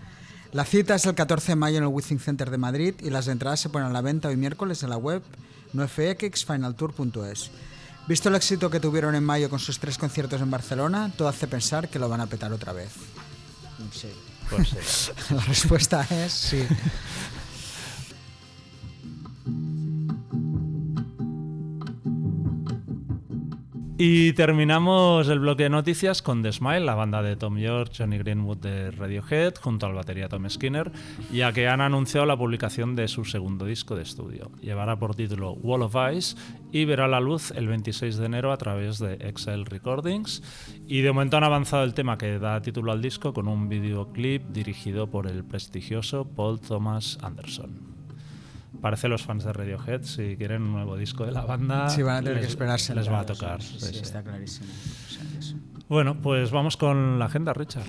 La 0.51 0.65
cita 0.65 0.95
es 0.95 1.05
el 1.05 1.15
14 1.15 1.53
de 1.53 1.55
mayo 1.55 1.77
en 1.77 1.83
el 1.83 1.89
Withing 1.89 2.19
Center 2.19 2.51
de 2.51 2.57
Madrid 2.57 2.95
y 3.01 3.10
las 3.10 3.27
entradas 3.27 3.60
se 3.62 3.69
ponen 3.69 3.88
a 3.88 3.91
la 3.93 4.01
venta 4.01 4.27
hoy 4.27 4.36
miércoles 4.38 4.83
en 4.83 4.89
la 4.89 4.98
web 4.98 5.24
nofxfinaltour.es. 5.72 7.51
Visto 8.07 8.29
el 8.29 8.36
éxito 8.36 8.69
que 8.69 8.79
tuvieron 8.79 9.15
en 9.15 9.24
mayo 9.24 9.50
con 9.50 9.60
sus 9.60 9.79
tres 9.79 9.98
conciertos 9.98 10.41
en 10.41 10.51
Barcelona, 10.51 11.12
todo 11.17 11.27
hace 11.27 11.48
pensar 11.48 11.89
que 11.89 12.00
lo 12.00 12.10
van 12.10 12.22
a 12.22 12.27
petar 12.27 12.51
otra 12.51 12.74
vez. 12.74 12.91
Sí. 13.91 14.10
Pues 14.50 14.67
sí. 14.67 15.12
La 15.33 15.41
respuesta 15.45 16.05
es 16.12 16.33
sí. 16.33 16.67
Y 23.95 24.33
terminamos 24.33 25.29
el 25.29 25.39
bloque 25.39 25.63
de 25.63 25.69
noticias 25.69 26.23
con 26.23 26.41
The 26.41 26.51
Smile, 26.51 26.79
la 26.79 26.95
banda 26.95 27.21
de 27.21 27.35
Tom 27.35 27.59
York, 27.59 27.91
Johnny 27.95 28.17
Greenwood 28.17 28.57
de 28.57 28.89
Radiohead, 28.89 29.53
junto 29.62 29.85
al 29.85 29.93
batería 29.93 30.27
Tom 30.27 30.50
Skinner, 30.50 30.91
ya 31.31 31.53
que 31.53 31.67
han 31.67 31.79
anunciado 31.79 32.25
la 32.25 32.35
publicación 32.35 32.95
de 32.95 33.07
su 33.07 33.23
segundo 33.23 33.65
disco 33.65 33.95
de 33.95 34.01
estudio. 34.01 34.51
Llevará 34.62 34.97
por 34.97 35.13
título 35.15 35.51
Wall 35.53 35.83
of 35.83 35.95
Ice 36.12 36.35
y 36.71 36.85
verá 36.85 37.07
la 37.07 37.19
luz 37.19 37.51
el 37.51 37.67
26 37.67 38.17
de 38.17 38.25
enero 38.25 38.51
a 38.51 38.57
través 38.57 38.97
de 38.97 39.13
Excel 39.13 39.65
Recordings. 39.67 40.41
Y 40.88 41.01
de 41.01 41.12
momento 41.12 41.38
han 41.38 41.43
avanzado 41.43 41.83
el 41.83 41.93
tema 41.93 42.17
que 42.17 42.39
da 42.39 42.63
título 42.63 42.91
al 42.91 43.01
disco 43.01 43.31
con 43.31 43.47
un 43.47 43.69
videoclip 43.69 44.41
dirigido 44.47 45.12
por 45.12 45.27
el 45.27 45.43
prestigioso 45.43 46.25
Paul 46.25 46.59
Thomas 46.59 47.19
Anderson. 47.21 47.92
Parece 48.83 49.07
los 49.07 49.23
fans 49.23 49.45
de 49.45 49.53
Radiohead, 49.53 50.03
si 50.03 50.35
quieren 50.35 50.61
un 50.63 50.73
nuevo 50.73 50.97
disco 50.97 51.25
de 51.25 51.31
la 51.31 51.45
banda, 51.45 51.87
Sí, 51.89 52.01
van 52.03 52.17
a 52.17 52.19
tener 52.19 52.33
les- 52.35 52.45
que 52.47 52.49
esperarse. 52.49 52.93
Les 52.93 53.09
va 53.09 53.21
a 53.21 53.25
tocar. 53.25 53.61
sí, 53.61 53.97
está 54.01 54.21
clarísimo. 54.21 54.67
O 55.07 55.09
sea, 55.09 55.23
que 55.31 55.37
eso. 55.39 55.55
Bueno, 55.87 56.17
pues 56.21 56.51
vamos 56.51 56.75
con 56.75 57.17
la 57.17 57.25
agenda, 57.25 57.53
Richard. 57.53 57.87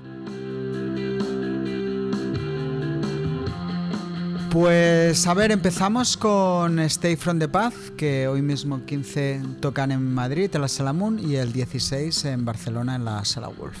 Pues 4.51 5.27
a 5.27 5.33
ver, 5.33 5.51
empezamos 5.51 6.15
con 6.15 6.79
Stay 6.79 7.17
from 7.17 7.39
the 7.39 7.49
Path, 7.49 7.73
que 7.97 8.29
hoy 8.29 8.41
mismo 8.41 8.85
15 8.85 9.41
tocan 9.59 9.91
en 9.91 10.13
Madrid, 10.13 10.49
en 10.53 10.61
la 10.61 10.69
Sala 10.69 10.93
Moon, 10.93 11.19
y 11.19 11.35
el 11.35 11.51
16 11.51 12.23
en 12.23 12.45
Barcelona, 12.45 12.95
en 12.95 13.03
la 13.03 13.25
Sala 13.25 13.49
Wolf. 13.49 13.77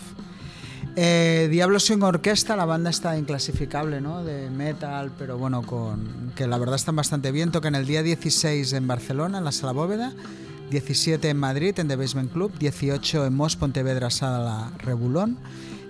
Eh, 0.97 1.49
Diablo 1.51 1.79
Swing 1.79 2.01
Orquesta, 2.03 2.55
la 2.55 2.63
banda 2.63 2.89
está 2.89 3.17
inclasificable, 3.17 3.99
¿no? 3.99 4.23
De 4.23 4.49
metal, 4.49 5.11
pero 5.17 5.37
bueno, 5.37 5.61
con 5.61 6.31
que 6.35 6.47
la 6.47 6.57
verdad 6.57 6.75
están 6.75 6.95
bastante 6.95 7.31
bien. 7.31 7.51
Tocan 7.51 7.75
el 7.75 7.85
día 7.85 8.01
16 8.01 8.71
en 8.71 8.87
Barcelona, 8.87 9.39
en 9.39 9.43
la 9.43 9.51
Sala 9.51 9.73
Bóveda, 9.73 10.13
17 10.71 11.29
en 11.29 11.37
Madrid, 11.37 11.77
en 11.79 11.89
The 11.89 11.97
Basement 11.97 12.31
Club, 12.31 12.57
18 12.57 13.25
en 13.25 13.33
Mos 13.35 13.57
Pontevedra, 13.57 14.09
Sala 14.09 14.71
Rebulón, 14.79 15.37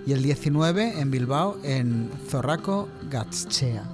y 0.06 0.12
el 0.12 0.22
19 0.22 1.00
en 1.00 1.10
Bilbao, 1.12 1.56
en 1.62 2.10
Zorraco 2.28 2.88
Gatschea. 3.08 3.84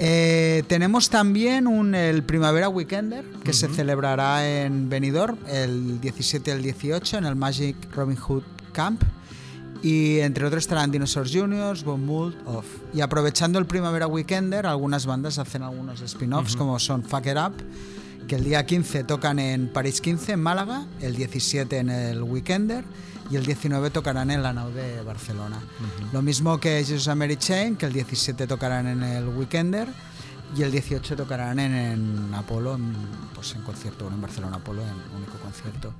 Eh, 0.00 0.64
tenemos 0.66 1.10
también 1.10 1.68
un, 1.68 1.94
el 1.94 2.24
Primavera 2.24 2.68
Weekender 2.68 3.24
que 3.44 3.52
se 3.52 3.68
celebrará 3.68 4.64
en 4.64 4.88
Benidorm 4.88 5.38
el 5.46 6.00
17 6.00 6.50
y 6.50 6.54
el 6.54 6.62
18 6.62 7.18
en 7.18 7.26
el 7.26 7.36
Magic 7.36 7.76
Robin 7.94 8.16
Hood 8.16 8.42
Camp 8.72 9.00
y 9.84 10.20
entre 10.20 10.46
otros 10.46 10.62
estarán 10.62 10.90
Dinosaurs 10.90 11.30
Juniors, 11.30 11.84
Von 11.84 12.06
Mould, 12.06 12.34
Off. 12.46 12.64
Y 12.94 13.02
aprovechando 13.02 13.58
el 13.58 13.66
Primavera 13.66 14.06
Weekender, 14.06 14.66
algunas 14.66 15.04
bandas 15.04 15.38
hacen 15.38 15.62
algunos 15.62 16.00
spin-offs 16.00 16.56
como 16.56 16.78
son 16.78 17.04
Fuck 17.04 17.26
It 17.26 17.36
Up, 17.36 17.52
que 18.26 18.36
el 18.36 18.44
día 18.44 18.64
15 18.64 19.04
tocan 19.04 19.38
en 19.38 19.70
París 19.70 20.00
15 20.00 20.32
en 20.32 20.40
Málaga, 20.40 20.86
el 21.02 21.14
17 21.14 21.76
en 21.76 21.90
el 21.90 22.22
Weekender 22.22 22.82
y 23.30 23.36
el 23.36 23.44
19 23.44 23.90
tocarán 23.90 24.30
en 24.30 24.42
la 24.42 24.54
Nau 24.54 24.70
de 24.70 25.02
Barcelona. 25.02 25.60
Lo 26.14 26.22
mismo 26.22 26.58
que 26.58 26.82
Jesus 26.82 27.06
and 27.08 27.18
Mary 27.18 27.36
Chain, 27.36 27.76
que 27.76 27.84
el 27.84 27.92
17 27.92 28.46
tocarán 28.46 28.86
en 28.86 29.02
el 29.02 29.28
Weekender 29.28 29.88
y 30.56 30.62
el 30.62 30.70
18 30.70 31.16
tocarán 31.16 31.58
en, 31.58 31.74
en 31.74 32.34
Apolo, 32.34 32.74
en, 32.74 32.94
pues 33.34 33.54
en 33.54 33.62
concierto, 33.62 34.08
en 34.08 34.20
Barcelona 34.20 34.56
Apolo, 34.56 34.82
en 34.82 35.16
único 35.16 35.38
concierto. 35.38 35.92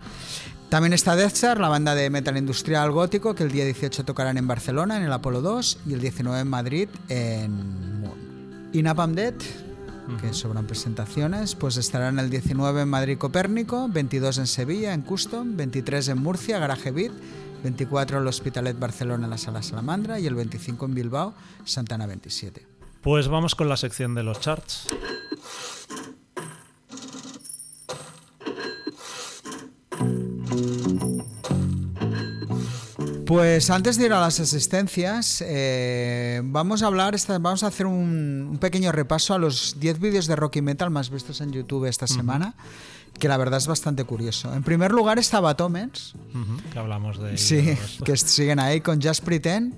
También 0.68 0.92
está 0.92 1.16
Death 1.16 1.34
Star, 1.34 1.61
la 1.61 1.68
banda 1.68 1.94
de 1.94 2.11
metal 2.11 2.37
industrial 2.37 2.90
gótico, 2.90 3.34
que 3.34 3.44
el 3.44 3.52
día 3.52 3.64
18 3.64 4.04
tocarán 4.04 4.38
en 4.38 4.46
Barcelona, 4.46 4.96
en 4.96 5.04
el 5.04 5.12
Apolo 5.12 5.40
2, 5.40 5.78
y 5.87 5.94
el 5.94 6.00
19 6.00 6.40
en 6.40 6.49
Madrid, 6.49 6.88
en 7.08 8.00
Moon. 8.00 8.70
Y 8.73 8.82
Napalm 8.82 9.14
Death, 9.14 9.42
que 10.20 10.32
sobran 10.32 10.66
presentaciones, 10.66 11.54
pues 11.54 11.76
estarán 11.76 12.18
el 12.18 12.30
19 12.30 12.82
en 12.82 12.88
Madrid 12.88 13.18
Copérnico, 13.18 13.88
22 13.88 14.38
en 14.38 14.46
Sevilla, 14.46 14.94
en 14.94 15.02
Custom, 15.02 15.56
23 15.56 16.08
en 16.08 16.18
Murcia, 16.18 16.58
Garaje 16.58 16.90
Beat, 16.90 17.12
24 17.62 18.18
en 18.18 18.23
el 18.23 18.28
Hospitalet 18.28 18.78
Barcelona, 18.78 19.25
en 19.25 19.30
la 19.30 19.38
Sala 19.38 19.62
Salamandra, 19.62 20.20
y 20.20 20.26
el 20.26 20.34
25 20.34 20.84
en 20.87 20.94
Bilbao, 20.94 21.34
Santana 21.64 22.06
27. 22.06 22.74
Pues 23.04 23.28
vamos 23.28 23.54
con 23.54 23.68
la 23.68 23.76
sección 23.76 24.14
de 24.14 24.23
los 24.23 24.40
charts. 24.40 24.87
Pues 33.26 33.68
antes 33.68 33.99
de 33.99 34.06
ir 34.06 34.12
a 34.14 34.20
las 34.20 34.40
asistencias, 34.40 35.44
eh, 35.46 36.40
vamos 36.44 36.82
a 36.82 36.87
hablar, 36.87 37.14
vamos 37.28 37.62
a 37.62 37.66
hacer 37.66 37.84
un, 37.84 38.49
un 38.52 38.58
pequeño 38.58 38.90
repaso 38.90 39.34
a 39.34 39.38
los 39.38 39.78
10 39.78 39.99
vídeos 39.99 40.26
de 40.26 40.37
rock 40.37 40.56
y 40.56 40.62
metal 40.62 40.88
más 40.88 41.11
vistos 41.11 41.42
en 41.42 41.52
YouTube 41.52 41.84
esta 41.84 42.06
semana, 42.06 42.54
que 43.18 43.28
la 43.28 43.37
verdad 43.37 43.58
es 43.58 43.66
bastante 43.66 44.04
curioso. 44.04 44.54
En 44.54 44.62
primer 44.62 44.92
lugar 44.92 45.18
estaba 45.18 45.54
Tomens, 45.58 46.14
que 46.73 46.78
hablamos 46.78 47.18
de 47.18 47.37
sí, 47.37 47.56
de 47.56 47.78
que 48.02 48.16
siguen 48.16 48.61
ahí 48.61 48.80
con 48.80 49.02
Just 49.02 49.23
Pretend, 49.25 49.75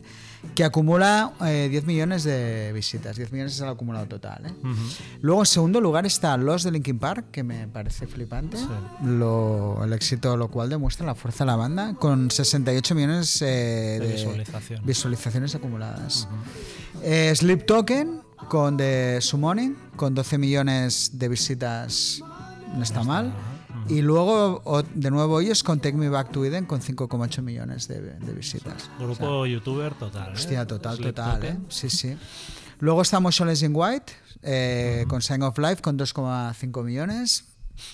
que 0.55 0.65
acumula 0.65 1.33
eh, 1.45 1.69
10 1.71 1.85
millones 1.87 2.25
de 2.25 2.73
visitas, 2.73 3.17
10 3.17 3.33
millones 3.33 3.55
es 3.55 3.61
el 3.61 3.69
acumulado 3.69 4.07
total. 4.07 4.47
¿eh? 4.47 4.53
Luego 5.21 5.43
en 5.43 5.47
segundo 5.47 5.81
lugar 5.81 6.07
está 6.07 6.37
Los 6.37 6.63
de 6.63 6.71
Linkin 6.71 6.99
Park, 6.99 7.27
que 7.31 7.43
me 7.43 7.67
parece 7.69 8.07
flipante. 8.07 8.57
Lo- 9.05 9.83
el 9.85 9.93
éxito 9.93 10.37
lo 10.37 10.49
cual 10.51 10.71
demuestra 10.71 11.05
la 11.07 11.15
fuerza 11.15 11.45
de 11.45 11.47
la 11.51 11.57
banda, 11.57 11.95
con 11.95 12.31
68 12.31 12.95
millones 12.95 13.43
eh, 13.43 13.99
De 14.01 14.07
de 14.07 14.13
visualizaciones. 14.15 14.87
visualizaciones 14.87 15.55
acumuladas. 15.55 16.29
Eh, 17.03 17.33
Sleep 17.35 17.67
Token 17.67 18.21
con 18.49 18.77
The 18.77 19.19
Summoning, 19.21 19.77
con 19.97 20.15
12 20.15 20.39
millones 20.39 21.11
de 21.15 21.29
visitas, 21.29 22.21
no 22.75 22.83
está 22.83 23.03
mal. 23.03 23.33
Y 23.89 24.03
luego, 24.03 24.63
de 24.95 25.11
nuevo, 25.11 25.41
ellos 25.41 25.63
con 25.63 25.81
Take 25.81 25.97
Me 25.97 26.09
Back 26.09 26.33
to 26.33 26.45
Eden 26.45 26.67
con 26.67 26.81
5,8 26.81 27.43
millones 27.43 27.89
de, 27.89 28.01
de 28.01 28.33
visitas. 28.33 28.91
Grupo 28.99 29.47
youtuber 29.47 29.95
total. 29.95 30.31
¿eh? 30.31 30.33
Hostia, 30.35 30.67
total, 30.67 30.99
total. 30.99 31.45
¿eh? 31.45 31.57
Sí, 31.69 31.89
sí. 31.91 32.17
Luego 32.79 33.03
está 33.03 33.21
Motionless 33.21 33.63
in 33.63 33.73
White, 33.75 34.13
eh, 34.43 35.05
con 35.09 35.23
Sign 35.23 35.43
of 35.43 35.57
Life, 35.59 35.81
con 35.83 35.99
2,5 35.99 36.83
millones. 36.85 37.45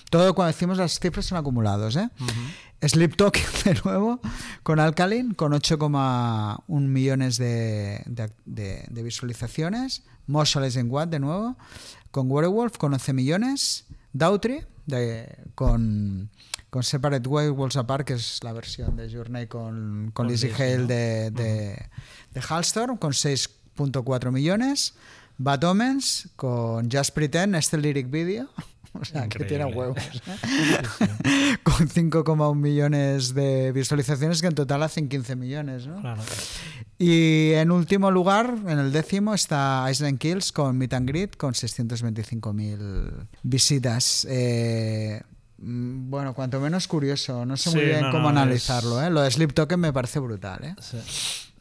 Todo 0.09 0.33
cuando 0.33 0.51
decimos 0.53 0.77
las 0.77 0.99
cifras 0.99 1.25
son 1.25 1.37
acumulados, 1.37 1.95
¿eh? 1.97 2.09
Sleep 2.81 3.15
Token, 3.15 3.43
de 3.65 3.79
nuevo, 3.85 4.19
con 4.63 4.79
Alkaline, 4.79 5.33
con 5.35 5.53
8,1 5.53 6.81
millones 6.87 7.37
de, 7.37 8.01
de- 8.05 8.31
de- 8.45 8.85
de 8.89 9.03
visualizaciones. 9.03 10.03
Motionless 10.27 10.75
in 10.77 10.87
White, 10.89 11.09
de 11.11 11.19
nuevo, 11.19 11.57
con 12.11 12.29
Werewolf, 12.31 12.77
con 12.77 12.93
11 12.93 13.13
millones. 13.13 13.85
Dautry, 14.13 14.65
de- 14.85 15.35
con, 15.55 16.29
con 16.69 16.83
Separate 16.83 17.27
Way, 17.27 17.49
Worlds 17.49 17.77
Apart, 17.77 18.05
que 18.07 18.13
es 18.13 18.43
la 18.43 18.53
versión 18.53 18.95
de 18.95 19.11
Journey 19.13 19.47
con, 19.47 20.11
con 20.13 20.27
Lizzie 20.27 20.53
Hale 20.53 20.77
¿no? 20.79 20.87
de, 20.87 21.31
de, 21.31 21.85
de 22.33 22.41
Halstorm, 22.47 22.97
con 22.97 23.11
6.4 23.11 24.31
millones. 24.31 24.93
Bad 25.37 25.63
Omens, 25.63 26.29
con 26.35 26.89
Just 26.91 27.11
Pretend, 27.15 27.55
este 27.55 27.77
lyric 27.77 28.09
video. 28.11 28.49
O 29.01 29.05
sea, 29.05 29.27
que 29.27 29.43
tiene 29.45 29.65
huevos. 29.65 29.97
con 31.63 31.87
5,1 31.89 32.55
millones 32.55 33.33
de 33.33 33.71
visualizaciones, 33.71 34.39
que 34.41 34.47
en 34.47 34.55
total 34.55 34.83
hacen 34.83 35.09
15 35.09 35.35
millones, 35.35 35.87
¿no? 35.87 35.99
Claro. 35.99 36.21
Y 36.99 37.51
en 37.53 37.71
último 37.71 38.11
lugar, 38.11 38.55
en 38.67 38.79
el 38.79 38.91
décimo, 38.91 39.33
está 39.33 39.85
Island 39.89 40.19
Kills 40.19 40.51
con 40.51 40.77
Meet 40.77 40.93
and 40.93 41.09
Greet 41.09 41.37
con 41.37 41.53
625.000 41.53 43.27
visitas. 43.41 44.27
Eh, 44.29 45.21
bueno, 45.57 46.33
cuanto 46.33 46.59
menos 46.59 46.87
curioso. 46.87 47.45
No 47.45 47.57
sé 47.57 47.71
muy 47.71 47.85
bien 47.85 48.01
no, 48.01 48.11
cómo 48.11 48.23
no, 48.31 48.39
analizarlo. 48.41 49.01
es- 49.01 49.07
¿eh? 49.07 49.09
Lo 49.09 49.21
de 49.21 49.31
Sleep 49.31 49.53
Token 49.53 49.79
me 49.79 49.91
parece 49.93 50.19
brutal. 50.19 50.63
¿eh? 50.63 50.75
Sí. 50.79 50.97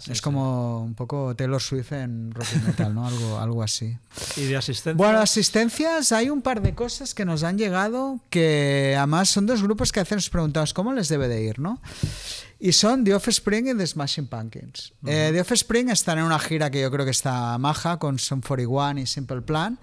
Es 0.08 0.18
sí. 0.18 0.22
como 0.22 0.82
un 0.82 0.94
poco 0.94 1.34
Taylor 1.36 1.60
Swift 1.60 1.92
en 1.92 2.32
rock 2.32 2.46
y 2.54 2.66
metal, 2.66 2.94
¿no? 2.94 3.06
Algo, 3.06 3.38
algo 3.38 3.62
así. 3.62 3.96
¿Y 4.36 4.44
de 4.44 4.56
asistencia? 4.56 4.96
Bueno, 4.96 5.20
asistencias, 5.20 6.12
hay 6.12 6.30
un 6.30 6.42
par 6.42 6.62
de 6.62 6.74
cosas 6.74 7.14
que 7.14 7.24
nos 7.24 7.42
han 7.44 7.58
llegado 7.58 8.20
que 8.30 8.94
además 8.96 9.28
son 9.28 9.46
dos 9.46 9.62
grupos 9.62 9.92
que 9.92 10.00
veces 10.00 10.16
nos 10.16 10.30
preguntamos 10.30 10.74
cómo 10.74 10.92
les 10.92 11.08
debe 11.08 11.28
de 11.28 11.42
ir, 11.42 11.58
¿no? 11.58 11.80
Y 12.58 12.72
son 12.72 13.04
The 13.04 13.14
Offspring 13.14 13.68
y 13.68 13.74
The 13.74 13.86
Smashing 13.86 14.26
Pumpkins. 14.28 14.92
Eh, 15.04 15.30
The 15.32 15.40
Offspring 15.40 15.90
están 15.90 16.18
en 16.18 16.24
una 16.24 16.38
gira 16.38 16.70
que 16.70 16.80
yo 16.80 16.90
creo 16.90 17.04
que 17.04 17.10
está 17.10 17.58
maja 17.58 17.98
con 17.98 18.18
Sum 18.18 18.40
41 18.40 19.00
y 19.00 19.06
Simple 19.06 19.42
Plan. 19.42 19.78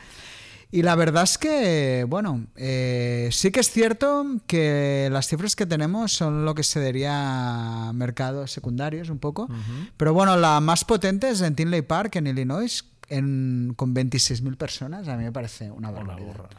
Y 0.72 0.84
la 0.84 0.94
verdad 0.96 1.24
es 1.24 1.38
que, 1.40 2.06
bueno, 2.08 2.46
eh, 2.56 3.30
sí 3.32 3.50
que 3.52 3.60
es 3.60 3.72
cierto 3.72 4.24
que 4.46 5.10
las 5.12 5.28
cifras 5.28 5.56
que 5.56 5.66
tenemos 5.66 6.12
son 6.14 6.46
lo 6.46 6.54
que 6.54 6.62
se 6.64 6.80
diría 6.80 7.92
mercados 7.96 8.52
secundarios 8.52 9.10
un 9.10 9.18
poco. 9.18 9.50
Pero 9.98 10.14
bueno, 10.14 10.38
la 10.38 10.60
más 10.60 10.86
potente 10.86 11.30
es 11.30 11.42
en 11.42 11.56
Tinley 11.56 11.82
Park, 11.82 12.18
en 12.18 12.28
Illinois, 12.28 12.86
en, 13.08 13.74
con 13.76 13.96
26.000 13.96 14.58
personas. 14.58 15.08
A 15.08 15.18
mí 15.18 15.24
me 15.24 15.32
parece 15.32 15.72
una 15.72 15.90
Una 15.90 16.02
barbaridad. 16.04 16.50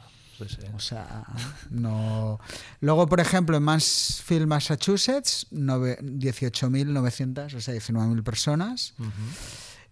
sí. 0.40 0.56
O 0.74 0.80
sea, 0.80 1.22
no. 1.70 2.40
Luego, 2.80 3.06
por 3.06 3.20
ejemplo, 3.20 3.56
en 3.56 3.62
Mansfield, 3.62 4.48
Massachusetts, 4.48 5.46
nove- 5.52 5.98
18.900, 6.00 7.54
o 7.54 7.60
sea, 7.60 7.74
19.000 7.74 8.22
personas. 8.24 8.94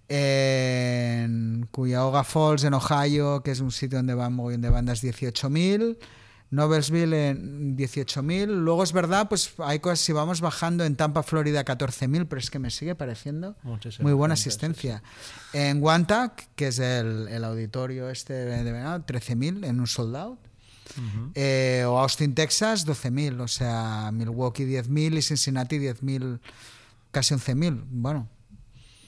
En 0.09 1.69
Cuyahoga 1.71 2.25
Falls, 2.25 2.65
en 2.65 2.75
Ohio, 2.75 3.43
que 3.43 3.51
es 3.51 3.61
un 3.61 3.71
sitio 3.71 3.99
donde 3.99 4.15
van 4.15 4.33
mogollón 4.33 4.63
de 4.63 4.71
bandas, 4.71 5.03
18.000. 5.03 5.99
Noblesville 6.51 7.29
en 7.29 7.77
18.000. 7.77 8.47
Luego 8.47 8.83
es 8.83 8.93
verdad, 8.93 9.29
pues 9.29 9.53
hay 9.59 9.81
cosas, 9.81 10.01
si 10.01 10.13
vamos 10.13 10.41
bajando 10.41 10.85
en 10.85 10.97
Tampa, 10.97 11.23
Florida, 11.23 11.65
14.000, 11.65 12.27
pero 12.27 12.41
es 12.41 12.51
que 12.51 12.59
me 12.59 12.71
sigue 12.71 12.95
pareciendo 12.95 13.57
muy 14.01 14.13
buena 14.13 14.35
asistencia. 14.35 15.03
En 15.53 15.83
Wantac, 15.83 16.49
que 16.55 16.69
es 16.69 16.79
el, 16.79 17.29
el 17.29 17.45
auditorio 17.45 18.09
este 18.09 18.33
de 18.33 18.73
verano, 18.73 19.05
13.000 19.05 19.67
en 19.67 19.81
un 19.81 19.87
sold 19.87 20.17
out. 20.17 20.39
Ujú. 20.97 21.33
Eh, 21.35 21.85
o 21.87 21.99
Austin, 21.99 22.35
Texas, 22.35 22.87
12.000. 22.87 23.41
O 23.41 23.49
sea, 23.49 24.11
Milwaukee 24.13 24.65
10.000 24.65 25.19
y 25.19 25.23
Cincinnati 25.23 25.79
10.000, 25.79 26.41
casi 27.11 27.35
11.000. 27.35 27.85
Bueno, 27.91 28.29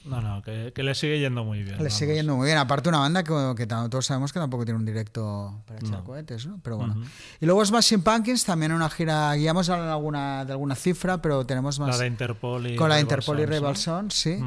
No, 0.05 0.21
no, 0.23 0.41
que, 0.43 0.73
que 0.75 0.83
le 0.83 0.95
sigue 0.95 1.19
yendo 1.21 1.45
muy 1.45 1.59
bien. 1.59 1.73
le 1.73 1.85
vamos. 1.85 1.93
sigue 1.95 2.15
yendo 2.15 2.35
muy 2.37 2.47
bien. 2.47 2.57
Aparte, 2.59 2.89
una 2.89 2.99
banda 3.01 3.23
que, 3.23 3.67
todos 3.67 4.07
sabemos 4.07 4.33
que 4.33 4.39
tampoco 4.41 4.65
tiene 4.65 4.79
un 4.79 4.85
directo 4.87 5.63
para 5.67 5.79
echar 5.79 5.99
No. 5.99 6.05
cohetes, 6.05 6.47
¿no? 6.47 6.59
Pero 6.63 6.79
bueno. 6.79 6.95
Ujú. 6.95 7.05
Y 7.41 7.47
luego 7.47 7.65
Smashing 7.65 8.03
Pumpkins, 8.03 8.45
también 8.45 8.73
una 8.73 8.89
gira. 8.89 9.35
Guiamos 9.35 9.67
de 9.67 9.75
alguna, 9.75 10.45
de 10.45 10.53
alguna 10.53 10.75
cifra, 10.75 11.21
pero 11.21 11.45
tenemos 11.45 11.79
La 11.79 11.87
más. 11.87 11.99
de 11.99 12.07
Interpol 12.07 12.67
y 12.67 12.77
con 12.77 12.89
la 12.89 12.99
Interpol 13.01 13.41
y. 13.41 13.47
Rebel 13.47 13.77
Sons, 13.77 14.15
sí. 14.15 14.39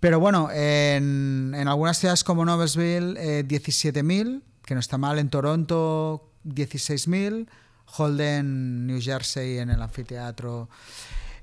Pero 0.00 0.20
bueno, 0.20 0.48
en, 0.52 1.54
en 1.56 1.66
algunas 1.66 1.98
ciudades 1.98 2.22
como 2.22 2.44
Noblesville, 2.44 3.16
eh, 3.18 3.44
17.000, 3.48 4.42
que 4.64 4.74
no 4.74 4.80
está 4.80 4.96
mal. 4.96 5.18
En 5.18 5.28
Toronto, 5.28 6.30
16.000. 6.44 7.48
Holden, 7.96 8.86
New 8.86 9.00
Jersey, 9.00 9.56
en 9.58 9.70
el 9.70 9.80
anfiteatro, 9.80 10.68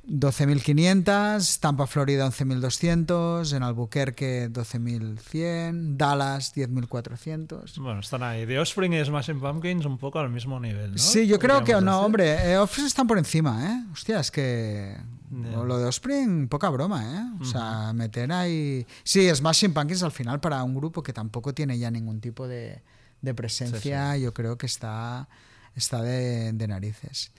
12.500. 0.07 1.59
Tampa, 1.59 1.87
Florida, 1.87 2.27
11.200. 2.27 3.55
En 3.55 3.63
Albuquerque, 3.63 4.49
12.100. 4.51 5.97
Dallas, 5.97 6.55
10.400. 6.55 7.77
Bueno, 7.77 7.99
están 7.99 8.23
ahí. 8.23 8.45
The 8.45 8.59
Offspring 8.59 8.93
y 8.93 9.03
Smashing 9.03 9.39
Pumpkins 9.39 9.85
un 9.85 9.97
poco 9.97 10.19
al 10.19 10.29
mismo 10.29 10.59
nivel, 10.59 10.91
¿no? 10.91 10.97
Sí, 10.97 11.27
yo 11.27 11.39
creo 11.39 11.63
que 11.63 11.73
no, 11.81 12.01
hombre. 12.01 12.51
Eh, 12.51 12.57
Offspring 12.57 12.87
están 12.87 13.07
por 13.07 13.17
encima, 13.17 13.71
¿eh? 13.71 13.85
Hostia, 13.91 14.19
es 14.19 14.31
que. 14.31 14.97
Ya. 15.31 15.57
Lo 15.57 15.79
de 15.79 15.85
Offspring, 15.85 16.47
poca 16.47 16.69
broma, 16.69 17.03
¿eh? 17.03 17.41
O 17.41 17.45
sea, 17.45 17.91
meter 17.93 18.31
ahí. 18.31 18.85
Sí, 19.03 19.27
Smashing 19.33 19.73
Pumpkins 19.73 20.03
al 20.03 20.11
final 20.11 20.39
para 20.39 20.63
un 20.63 20.75
grupo 20.75 21.01
que 21.01 21.13
tampoco 21.13 21.53
tiene 21.53 21.77
ya 21.79 21.89
ningún 21.89 22.21
tipo 22.21 22.47
de, 22.47 22.81
de 23.21 23.33
presencia, 23.33 24.15
yo 24.17 24.33
creo 24.33 24.57
que 24.57 24.67
está, 24.67 25.27
está 25.75 26.01
de, 26.01 26.53
de 26.53 26.67
narices. 26.67 27.31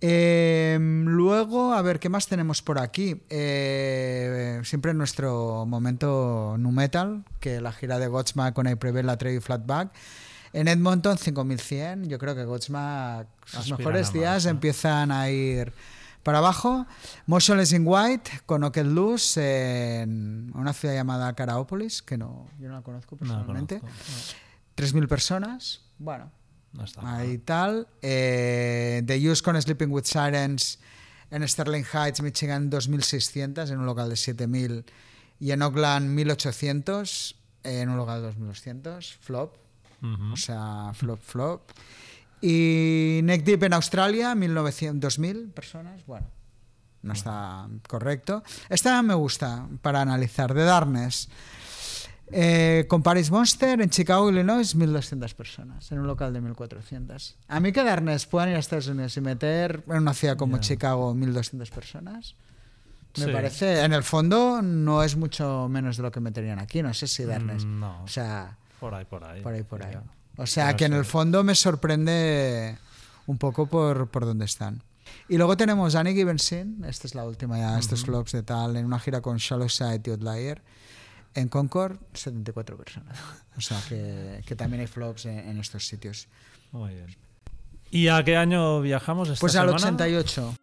Eh, 0.00 0.78
luego, 0.80 1.72
a 1.72 1.82
ver, 1.82 1.98
¿qué 1.98 2.08
más 2.08 2.28
tenemos 2.28 2.62
por 2.62 2.78
aquí? 2.78 3.20
Eh, 3.30 4.60
siempre 4.64 4.92
en 4.92 4.98
nuestro 4.98 5.66
momento 5.66 6.54
nu 6.58 6.70
metal, 6.70 7.24
que 7.40 7.60
la 7.60 7.72
gira 7.72 7.98
de 7.98 8.06
Godsmack 8.06 8.54
con 8.54 8.68
I 8.68 8.76
Prevail, 8.76 9.06
la 9.06 9.16
Trevi 9.18 9.40
Flatback. 9.40 9.90
En 10.52 10.68
Edmonton, 10.68 11.18
5100. 11.18 12.08
Yo 12.08 12.18
creo 12.18 12.34
que 12.34 12.44
Godsmack, 12.44 13.26
sus 13.44 13.58
Aspiran 13.58 13.78
mejores 13.78 14.12
días 14.12 14.34
más, 14.34 14.44
¿no? 14.44 14.50
empiezan 14.50 15.10
a 15.12 15.28
ir 15.30 15.72
para 16.22 16.38
abajo. 16.38 16.86
Motionless 17.26 17.72
in 17.72 17.82
White 17.84 18.42
con 18.46 18.62
Ocket 18.64 18.86
Loose 18.86 20.00
en 20.02 20.52
una 20.54 20.72
ciudad 20.72 20.94
llamada 20.94 21.32
Caraópolis, 21.34 22.02
que 22.02 22.16
no, 22.16 22.46
yo 22.58 22.68
no 22.68 22.74
la 22.74 22.82
conozco 22.82 23.16
No, 23.16 23.18
personalmente. 23.20 23.80
conozco. 23.80 23.98
3.000 24.76 25.08
personas. 25.08 25.80
Bueno, 25.98 26.30
No, 26.72 26.84
está 26.84 27.02
mal. 27.02 27.20
Ahí 27.20 27.38
tal. 27.38 27.88
Eh, 28.02 29.02
The 29.06 29.30
Use 29.30 29.42
con 29.42 29.60
Sleeping 29.60 29.90
with 29.90 30.04
Sirens 30.04 30.78
en 31.30 31.46
Sterling 31.46 31.84
Heights, 31.92 32.22
Michigan, 32.22 32.70
2.600 32.70 33.70
en 33.70 33.78
un 33.78 33.86
local 33.86 34.08
de 34.08 34.14
7.000 34.14 34.84
y 35.40 35.50
en 35.50 35.62
Oakland 35.62 36.18
1.800 36.18 37.34
en 37.64 37.88
un 37.90 37.96
local 37.96 38.22
de 38.22 38.28
2.200. 38.34 39.16
Flop, 39.20 39.56
Ujú. 40.02 40.32
o 40.32 40.36
sea, 40.36 40.92
flop, 40.94 41.20
flop. 41.22 41.70
Y 42.40 43.20
Neck 43.24 43.42
Deep 43.44 43.64
en 43.64 43.72
Australia, 43.72 44.34
1900, 44.34 45.18
2.000 45.18 45.52
personas. 45.52 46.04
Bueno, 46.06 46.26
no 47.02 47.12
está 47.12 47.66
correcto. 47.88 48.42
Esta 48.68 49.02
me 49.02 49.14
gusta 49.14 49.66
para 49.82 50.00
analizar. 50.02 50.54
The 50.54 50.62
Darkness. 50.62 51.28
Eh, 52.30 52.84
con 52.88 53.02
Paris 53.02 53.30
Monster 53.30 53.80
en 53.80 53.88
Chicago, 53.90 54.28
Illinois, 54.30 54.76
1.200 54.76 55.34
personas 55.34 55.90
en 55.92 55.98
un 56.00 56.06
local 56.06 56.32
de 56.32 56.42
1.400. 56.42 57.34
A 57.48 57.60
mí 57.60 57.72
que 57.72 57.82
Darkness 57.82 58.26
puedan 58.26 58.50
ir 58.50 58.56
a 58.56 58.58
Estados 58.58 58.86
Unidos 58.88 59.16
y 59.16 59.20
meter 59.20 59.82
en 59.88 59.96
una 59.98 60.12
ciudad 60.14 60.36
como 60.36 60.56
Ya. 60.56 60.60
Chicago 60.60 61.14
1.200 61.14 61.70
personas, 61.70 62.34
me 63.16 63.24
Sí. 63.24 63.30
parece, 63.32 63.82
en 63.82 63.92
el 63.94 64.02
fondo 64.02 64.60
no 64.62 65.02
es 65.02 65.16
mucho 65.16 65.68
menos 65.70 65.96
de 65.96 66.02
lo 66.02 66.10
que 66.12 66.20
meterían 66.20 66.58
aquí, 66.58 66.82
no 66.82 66.92
sé 66.92 67.06
si 67.06 67.24
Darkness. 67.24 67.64
Mm, 67.64 67.80
No, 67.80 68.02
O 68.04 68.08
sea, 68.08 68.56
por 68.78 68.94
ahí, 68.94 69.04
por 69.06 69.24
ahí. 69.24 69.40
por 69.42 69.54
ahí, 69.54 69.62
por 69.62 69.82
ahí. 69.84 69.92
Ya. 69.94 70.02
O 70.36 70.46
sea, 70.46 70.66
Pero 70.66 70.76
que 70.76 70.84
en 70.84 70.92
el 70.92 71.04
fondo 71.04 71.42
me 71.42 71.54
sorprende 71.54 72.76
un 73.26 73.38
poco 73.38 73.66
por, 73.66 74.08
por 74.08 74.24
dónde 74.24 74.44
están. 74.44 74.82
Y 75.28 75.36
luego 75.38 75.56
tenemos 75.56 75.94
Annie 75.94 76.14
Givensin, 76.14 76.84
esta 76.86 77.06
es 77.06 77.14
la 77.14 77.24
última 77.24 77.58
ya, 77.58 77.78
estos 77.78 78.04
flops 78.04 78.32
de 78.32 78.42
tal, 78.42 78.76
en 78.76 78.84
una 78.86 78.98
gira 79.00 79.20
con 79.20 79.38
Shallow 79.38 79.68
Side 79.68 80.02
y 80.04 80.10
Outlier. 80.10 80.62
En 81.34 81.48
Concord, 81.48 81.98
74 82.14 82.76
personas. 82.76 83.18
O 83.56 83.60
sea, 83.60 83.80
que, 83.88 84.42
que 84.46 84.56
también 84.56 84.80
hay 84.80 84.86
flops 84.86 85.26
en, 85.26 85.38
en 85.38 85.58
estos 85.58 85.86
sitios. 85.86 86.28
Muy 86.72 86.94
bien. 86.94 87.16
¿Y 87.90 88.08
a 88.08 88.22
qué 88.24 88.36
año 88.36 88.80
viajamos 88.80 89.28
esta 89.28 89.40
Pues 89.40 89.56
al 89.56 89.68
semana? 89.68 89.96
88. 89.96 90.54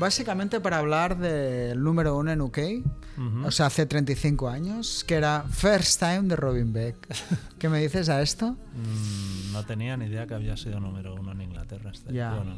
Básicamente 0.00 0.60
para 0.60 0.78
hablar 0.78 1.18
del 1.18 1.82
número 1.82 2.16
uno 2.16 2.32
en 2.32 2.40
UK, 2.40 2.58
Ujú. 3.18 3.46
o 3.46 3.50
sea, 3.50 3.66
hace 3.66 3.84
35 3.84 4.48
años, 4.48 5.04
que 5.06 5.14
era 5.14 5.44
First 5.50 6.00
Time 6.00 6.22
de 6.22 6.36
Robin 6.36 6.72
Beck. 6.72 6.96
¿Qué 7.58 7.68
me 7.68 7.80
dices 7.80 8.08
a 8.08 8.22
esto? 8.22 8.56
Mm, 8.74 9.52
no 9.52 9.66
tenía 9.66 9.98
ni 9.98 10.06
idea 10.06 10.26
que 10.26 10.32
había 10.32 10.56
sido 10.56 10.80
número 10.80 11.14
uno 11.14 11.32
en 11.32 11.42
Inglaterra. 11.42 11.90
Este. 11.92 12.12
Bueno, 12.12 12.56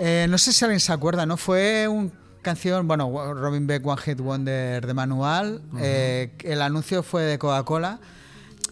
Eh, 0.00 0.26
no 0.28 0.36
sé 0.38 0.52
si 0.52 0.64
alguien 0.64 0.80
se 0.80 0.92
acuerda, 0.92 1.24
¿no? 1.24 1.36
Fue 1.36 1.86
una 1.86 2.10
canción, 2.42 2.88
bueno, 2.88 3.34
Robin 3.34 3.68
Beck 3.68 3.86
One 3.86 4.02
Hit 4.02 4.18
Wonder 4.20 4.84
de 4.84 4.92
manual. 4.92 5.62
Eh, 5.78 6.32
el 6.42 6.60
anuncio 6.62 7.04
fue 7.04 7.22
de 7.22 7.38
Coca-Cola. 7.38 8.00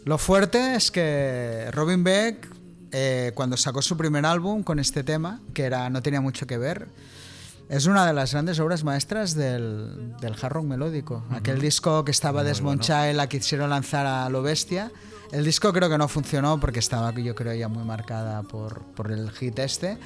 Lo 0.04 0.18
fuerte 0.18 0.74
es 0.74 0.90
que 0.90 1.68
Robin 1.70 2.02
Beck, 2.02 2.48
eh, 2.90 3.30
cuando 3.36 3.56
sacó 3.56 3.82
su 3.82 3.96
primer 3.96 4.26
álbum 4.26 4.64
con 4.64 4.80
este 4.80 5.04
tema, 5.04 5.40
que 5.54 5.62
era 5.62 5.88
no 5.90 6.02
tenía 6.02 6.20
mucho 6.20 6.44
que 6.48 6.58
ver, 6.58 6.88
es 7.68 7.86
una 7.86 8.06
de 8.06 8.12
las 8.12 8.32
grandes 8.32 8.58
obras 8.60 8.84
maestras 8.84 9.34
del, 9.34 10.14
del 10.20 10.34
hard 10.40 10.52
rock 10.52 10.64
melódico. 10.64 11.24
Aquel 11.30 11.60
disco 11.60 12.04
que 12.04 12.10
estaba 12.10 12.44
Desmond 12.44 12.80
Child, 12.80 13.14
la 13.16 13.28
quisieron 13.28 13.70
lanzar 13.70 14.06
a 14.06 14.28
lo 14.28 14.42
bestia. 14.42 14.90
El 15.32 15.44
disco 15.44 15.72
creo 15.72 15.88
que 15.88 15.98
no 15.98 16.06
funcionó 16.06 16.60
porque 16.60 16.78
estaba, 16.78 17.12
yo 17.12 17.34
creo, 17.34 17.54
ya 17.54 17.68
muy 17.68 17.84
marcada 17.84 18.42
por, 18.42 18.82
por 18.82 19.10
el 19.10 19.30
hit 19.32 19.58
este. 19.58 19.98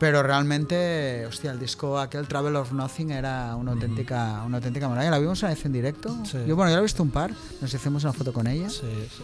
Pero 0.00 0.24
realmente, 0.24 1.24
hostia, 1.26 1.52
el 1.52 1.60
disco 1.60 2.00
aquel 2.00 2.26
Travel 2.26 2.56
of 2.56 2.72
Nothing 2.72 3.12
era 3.12 3.54
una 3.54 3.72
auténtica, 3.72 4.42
una 4.44 4.56
auténtica 4.56 4.88
maravilla. 4.88 5.12
La 5.12 5.18
vimos 5.18 5.40
una 5.42 5.50
vez 5.52 5.64
en 5.64 5.72
directo. 5.72 6.16
Sí. 6.24 6.38
Yo, 6.46 6.56
bueno, 6.56 6.70
yo 6.70 6.76
la 6.76 6.80
he 6.80 6.82
visto 6.82 7.02
un 7.02 7.10
par. 7.10 7.30
Nos 7.60 7.72
hicimos 7.72 8.02
una 8.02 8.12
foto 8.12 8.32
con 8.32 8.46
ella 8.48 8.68
sí, 8.68 8.80
sí, 9.16 9.22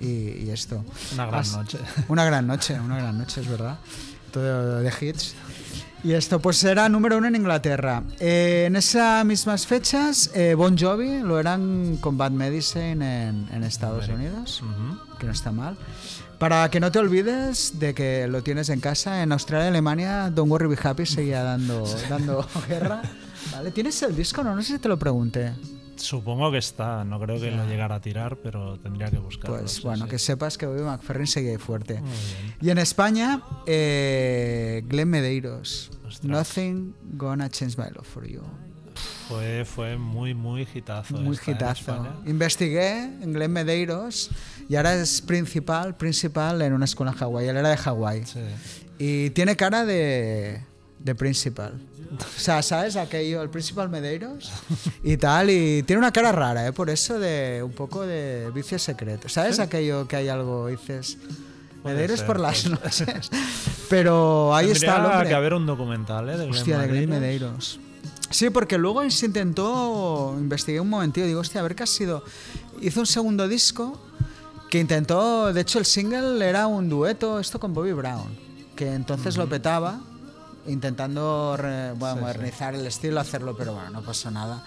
sí. 0.00 0.06
y, 0.06 0.44
y 0.46 0.50
esto. 0.50 0.84
Una 1.14 1.26
gran 1.26 1.40
As- 1.40 1.56
noche. 1.56 1.78
Una 2.08 2.24
gran 2.26 2.46
noche, 2.46 2.78
una 2.78 2.98
gran 2.98 3.16
noche, 3.16 3.40
es 3.40 3.48
verdad. 3.48 3.78
Todo 4.32 4.80
de 4.80 4.92
hits. 5.00 5.34
Y 6.04 6.14
esto 6.14 6.40
pues 6.40 6.62
era 6.64 6.88
número 6.88 7.18
uno 7.18 7.28
en 7.28 7.36
Inglaterra. 7.36 8.02
Eh, 8.18 8.64
en 8.66 8.74
esas 8.74 9.24
mismas 9.24 9.66
fechas, 9.66 10.30
eh, 10.34 10.54
Bon 10.54 10.76
Jovi 10.76 11.20
lo 11.20 11.38
eran 11.38 11.96
con 11.98 12.18
Bad 12.18 12.32
Medicine 12.32 13.28
en, 13.28 13.48
en 13.52 13.62
Estados 13.62 14.08
Unidos, 14.08 14.62
que 15.20 15.26
no 15.26 15.32
está 15.32 15.52
mal. 15.52 15.76
Para 16.38 16.68
que 16.70 16.80
no 16.80 16.90
te 16.90 16.98
olvides 16.98 17.78
de 17.78 17.94
que 17.94 18.26
lo 18.26 18.42
tienes 18.42 18.68
en 18.68 18.80
casa, 18.80 19.22
en 19.22 19.30
Australia 19.30 19.66
y 19.66 19.68
Alemania, 19.68 20.28
Don't 20.28 20.50
Worry 20.50 20.66
Be 20.66 20.78
Happy 20.82 21.06
seguía 21.06 21.44
dando, 21.44 21.84
dando 22.08 22.44
guerra. 22.68 23.00
¿Vale? 23.52 23.70
¿Tienes 23.70 24.02
el 24.02 24.16
disco? 24.16 24.42
No, 24.42 24.56
no 24.56 24.62
sé 24.62 24.72
si 24.72 24.78
te 24.80 24.88
lo 24.88 24.98
pregunté. 24.98 25.52
Supongo 25.96 26.50
que 26.50 26.58
está, 26.58 27.04
no 27.04 27.20
creo 27.20 27.40
que 27.40 27.50
lo 27.50 27.66
llegara 27.66 27.96
a 27.96 28.00
tirar, 28.00 28.36
pero 28.36 28.78
tendría 28.78 29.10
que 29.10 29.18
buscarlo. 29.18 29.58
Pues 29.58 29.72
sí, 29.72 29.82
bueno, 29.82 30.04
sí. 30.04 30.10
que 30.10 30.18
sepas 30.18 30.58
que 30.58 30.66
Bobby 30.66 30.82
McFerrin 30.82 31.26
ahí 31.36 31.56
fuerte. 31.58 32.00
Muy 32.00 32.10
bien. 32.10 32.54
Y 32.60 32.70
en 32.70 32.78
España, 32.78 33.42
eh, 33.66 34.82
Glenn 34.86 35.08
Medeiros. 35.08 35.90
Ostras. 36.06 36.24
Nothing 36.24 36.94
gonna 37.14 37.48
change 37.48 37.76
my 37.76 37.90
love 37.94 38.06
for 38.06 38.26
you. 38.26 38.42
Fue, 39.28 39.64
fue 39.64 39.96
muy, 39.96 40.34
muy 40.34 40.66
hitazo. 40.74 41.16
Muy 41.16 41.38
en 41.46 41.54
hitazo. 41.54 42.06
Investigué 42.26 43.04
en 43.04 43.32
Glenn 43.32 43.52
Medeiros 43.52 44.30
y 44.68 44.76
ahora 44.76 44.94
es 44.94 45.22
principal, 45.22 45.96
principal 45.96 46.60
en 46.62 46.72
una 46.72 46.84
escuela 46.84 47.12
en 47.12 47.18
Hawái. 47.18 47.48
Él 47.48 47.56
era 47.56 47.70
de 47.70 47.76
Hawái. 47.76 48.26
Sí. 48.26 48.40
Y 48.98 49.30
tiene 49.30 49.56
cara 49.56 49.84
de, 49.84 50.62
de 51.04 51.14
principal. 51.14 51.80
O 52.18 52.40
sea, 52.40 52.62
¿sabes? 52.62 52.96
Aquello, 52.96 53.40
el 53.42 53.48
principal 53.48 53.88
Medeiros 53.88 54.52
y 55.02 55.16
tal. 55.16 55.50
Y 55.50 55.82
tiene 55.82 55.98
una 55.98 56.12
cara 56.12 56.30
rara, 56.30 56.66
¿eh? 56.66 56.72
Por 56.72 56.90
eso 56.90 57.18
de 57.18 57.62
un 57.64 57.72
poco 57.72 58.02
de 58.02 58.50
vicio 58.54 58.78
secreto. 58.78 59.28
¿Sabes? 59.28 59.58
Aquello 59.58 60.06
que 60.06 60.16
hay 60.16 60.28
algo, 60.28 60.68
dices... 60.68 61.18
Medeiros 61.84 62.20
ser, 62.20 62.26
por 62.28 62.38
las 62.38 62.64
noches. 62.66 63.28
Pero 63.88 64.54
ahí 64.54 64.70
está 64.70 65.02
Tendría 65.02 65.28
que 65.28 65.34
haber 65.34 65.54
un 65.54 65.66
documental, 65.66 66.28
¿eh? 66.28 66.32
De 66.32 66.46
Glenn 66.46 66.50
Hostia, 66.50 66.78
de 66.78 66.88
Glenn 66.88 67.10
Medeiros. 67.10 67.80
Sí, 68.30 68.50
porque 68.50 68.78
luego 68.78 69.08
se 69.10 69.26
intentó, 69.26 70.34
investigué 70.38 70.80
un 70.80 70.88
momentillo, 70.88 71.26
digo, 71.26 71.40
hostia, 71.40 71.60
a 71.60 71.64
ver 71.64 71.74
qué 71.74 71.82
ha 71.82 71.86
sido. 71.86 72.24
Hizo 72.80 73.00
un 73.00 73.06
segundo 73.06 73.48
disco 73.48 74.00
que 74.70 74.78
intentó, 74.78 75.52
de 75.52 75.60
hecho 75.60 75.78
el 75.78 75.84
single 75.84 76.48
era 76.48 76.66
un 76.66 76.88
dueto, 76.88 77.38
esto 77.38 77.60
con 77.60 77.74
Bobby 77.74 77.92
Brown, 77.92 78.38
que 78.74 78.94
entonces 78.94 79.36
lo 79.36 79.48
petaba, 79.48 80.00
intentando 80.66 81.56
re- 81.56 81.92
bueno, 81.92 82.14
Sí, 82.14 82.18
sí. 82.18 82.24
modernizar 82.24 82.74
el 82.74 82.86
estilo, 82.86 83.20
hacerlo, 83.20 83.56
pero 83.56 83.74
bueno, 83.74 83.90
no 83.90 84.02
pasó 84.02 84.30
nada. 84.30 84.64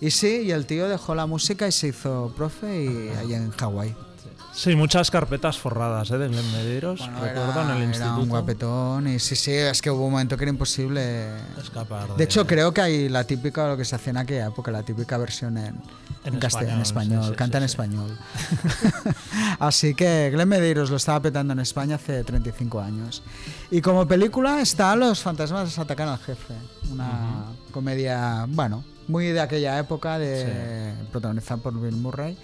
Y 0.00 0.10
sí, 0.10 0.42
y 0.44 0.50
el 0.50 0.66
tío 0.66 0.88
dejó 0.88 1.14
la 1.14 1.26
música 1.26 1.66
y 1.68 1.72
se 1.72 1.88
hizo 1.88 2.32
profe 2.36 2.84
y 2.84 3.08
ahí 3.16 3.34
en 3.34 3.50
Hawái. 3.50 3.94
Sí, 4.58 4.74
muchas 4.74 5.08
carpetas 5.12 5.56
forradas, 5.56 6.10
¿eh? 6.10 6.18
De 6.18 6.26
Glenn 6.26 6.50
Medeiros. 6.50 6.98
Bueno, 6.98 7.20
Recuerdo 7.20 7.62
en 7.62 7.70
el 7.70 7.76
era 7.76 7.84
instituto. 7.84 8.20
un 8.22 8.28
guapetón 8.28 9.06
y 9.06 9.20
sí, 9.20 9.36
sí, 9.36 9.52
es 9.52 9.80
que 9.80 9.88
hubo 9.88 10.06
un 10.06 10.10
momento 10.10 10.36
que 10.36 10.42
era 10.42 10.50
imposible 10.50 11.28
Escapar 11.62 12.16
De 12.16 12.24
hecho, 12.24 12.44
creo 12.44 12.74
que 12.74 12.80
hay 12.80 13.08
la 13.08 13.22
típica, 13.22 13.68
lo 13.68 13.76
que 13.76 13.84
se 13.84 13.94
hacía 13.94 14.10
en 14.10 14.16
aquella 14.16 14.48
época, 14.48 14.72
la 14.72 14.82
típica 14.82 15.16
versión 15.16 15.58
en, 15.58 15.80
En 16.24 16.34
en 16.34 16.40
castellano, 16.40 16.74
en 16.74 16.82
español, 16.82 17.20
español, 17.20 17.24
sí, 17.24 17.30
sí, 17.30 17.36
canta 17.36 17.58
sí, 17.58 17.62
en 17.62 17.64
español. 17.66 18.18
Así 19.60 19.94
que 19.94 20.28
Glenn 20.32 20.48
Medeiros 20.48 20.90
lo 20.90 20.96
estaba 20.96 21.22
petando 21.22 21.52
en 21.52 21.60
España 21.60 21.94
hace 21.94 22.24
35 22.24 22.80
años. 22.80 23.22
Y 23.70 23.80
como 23.80 24.08
película 24.08 24.60
está 24.60 24.96
Los 24.96 25.20
fantasmas 25.20 25.78
atacan 25.78 26.08
al 26.08 26.18
jefe, 26.18 26.54
una 26.90 27.44
comedia, 27.70 28.44
bueno, 28.48 28.82
muy 29.06 29.26
de 29.26 29.40
aquella 29.40 29.78
época, 29.78 30.18
de 30.18 30.94
protagonizada 31.12 31.62
por 31.62 31.80
Bill 31.80 31.94
Murray. 31.94 32.36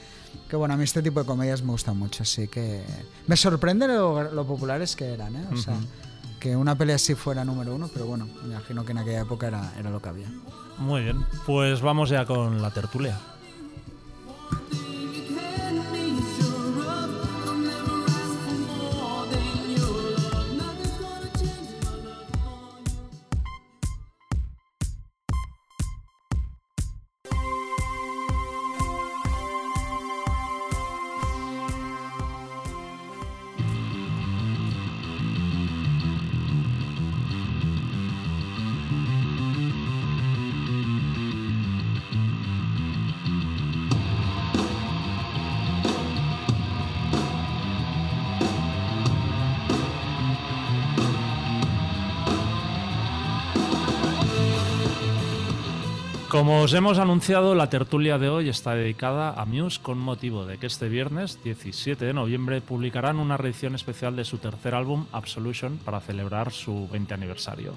Que 0.49 0.57
bueno, 0.57 0.75
a 0.75 0.77
mí 0.77 0.85
este 0.85 1.03
tipo 1.03 1.21
de 1.21 1.27
comedias 1.27 1.63
me 1.63 1.73
gustan 1.73 1.99
mucho, 1.99 2.23
así 2.23 2.49
que 2.49 2.83
me 3.27 3.37
sorprende 3.37 3.89
lo, 3.89 4.31
lo 4.33 4.47
populares 4.47 4.95
que 4.97 5.13
eran, 5.13 5.35
¿eh? 5.37 5.47
O 5.53 5.57
sea, 5.57 5.77
que 6.41 6.57
una 6.57 6.77
pelea 6.77 6.97
así 6.97 7.15
fuera 7.15 7.45
número 7.45 7.75
uno, 7.75 7.89
pero 7.93 8.07
bueno, 8.07 8.29
me 8.43 8.55
imagino 8.55 8.85
que 8.85 8.93
en 8.93 8.99
aquella 8.99 9.21
época 9.23 9.47
era, 9.47 9.73
era 9.79 9.91
lo 9.91 10.01
que 10.01 10.09
había. 10.11 10.29
Muy 10.79 11.03
bien. 11.03 11.25
Pues 11.47 11.81
vamos 11.81 12.11
ya 12.11 12.27
con 12.27 12.61
la 12.61 12.71
tertulia. 12.71 13.19
Como 56.45 56.61
os 56.61 56.75
hemos 56.75 56.99
anunciado, 56.99 57.55
la 57.55 57.71
tertulia 57.71 58.19
de 58.19 58.29
hoy 58.29 58.51
está 58.51 58.75
dedicada 58.75 59.33
a 59.33 59.47
Muse 59.47 59.81
con 59.81 59.97
motivo 59.97 60.45
de 60.45 60.59
que 60.59 60.67
este 60.67 60.91
viernes, 60.91 61.43
17 61.43 62.05
de 62.05 62.13
noviembre, 62.13 62.61
publicarán 62.61 63.19
una 63.19 63.39
reedición 63.39 63.75
especial 63.75 64.15
de 64.15 64.27
su 64.27 64.37
tercer 64.37 64.75
álbum, 64.75 65.07
Absolution, 65.11 65.79
para 65.79 66.01
celebrar 66.01 66.53
su 66.53 66.87
20 66.93 67.15
aniversario. 67.15 67.73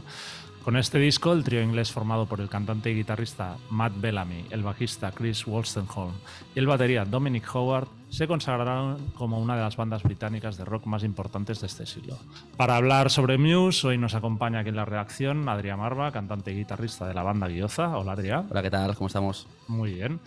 Con 0.67 0.75
este 0.75 0.99
disco, 0.99 1.31
el 1.31 1.45
trío 1.45 1.61
inglés 1.61 1.93
formado 1.93 2.25
por 2.25 2.41
el 2.41 2.49
cantante 2.49 2.91
y 2.91 2.95
guitarrista 2.95 3.55
Matt 3.69 3.93
Bellamy, 4.01 4.47
el 4.49 4.63
bajista 4.63 5.13
Chris 5.13 5.45
Wolstenholme 5.45 6.17
y 6.53 6.59
el 6.59 6.67
batería 6.67 7.05
Dominic 7.05 7.55
Howard 7.55 7.87
se 8.09 8.27
consagraron 8.27 8.97
como 9.15 9.39
una 9.39 9.55
de 9.55 9.61
las 9.61 9.77
bandas 9.77 10.03
británicas 10.03 10.57
de 10.57 10.65
rock 10.65 10.85
más 10.85 11.05
importantes 11.05 11.61
de 11.61 11.67
este 11.67 11.85
siglo. 11.85 12.17
Para 12.57 12.75
hablar 12.75 13.09
sobre 13.09 13.37
Muse, 13.37 13.87
hoy 13.87 13.97
nos 13.97 14.13
acompaña 14.13 14.59
aquí 14.59 14.67
en 14.67 14.75
la 14.75 14.83
redacción 14.83 15.47
Adrián 15.47 15.79
Marva, 15.79 16.11
cantante 16.11 16.51
y 16.51 16.57
guitarrista 16.57 17.07
de 17.07 17.13
la 17.13 17.23
banda 17.23 17.47
Guioza. 17.47 17.97
Hola 17.97 18.11
Adrián. 18.11 18.47
Hola, 18.51 18.61
¿qué 18.61 18.69
tal? 18.69 18.93
¿Cómo 18.93 19.07
estamos? 19.07 19.47
Muy 19.69 19.93
bien. 19.93 20.19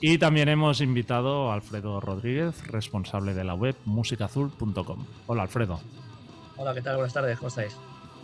Y 0.00 0.18
también 0.18 0.48
hemos 0.48 0.80
invitado 0.80 1.52
a 1.52 1.54
Alfredo 1.54 2.00
Rodríguez, 2.00 2.66
responsable 2.66 3.32
de 3.32 3.44
la 3.44 3.54
web 3.54 3.76
musicazul.com. 3.84 5.06
Hola 5.28 5.42
Alfredo. 5.42 5.78
Hola, 6.56 6.74
¿qué 6.74 6.82
tal? 6.82 6.96
Buenas 6.96 7.14
tardes, 7.14 7.38
¿cómo 7.38 7.46
estáis? 7.46 7.76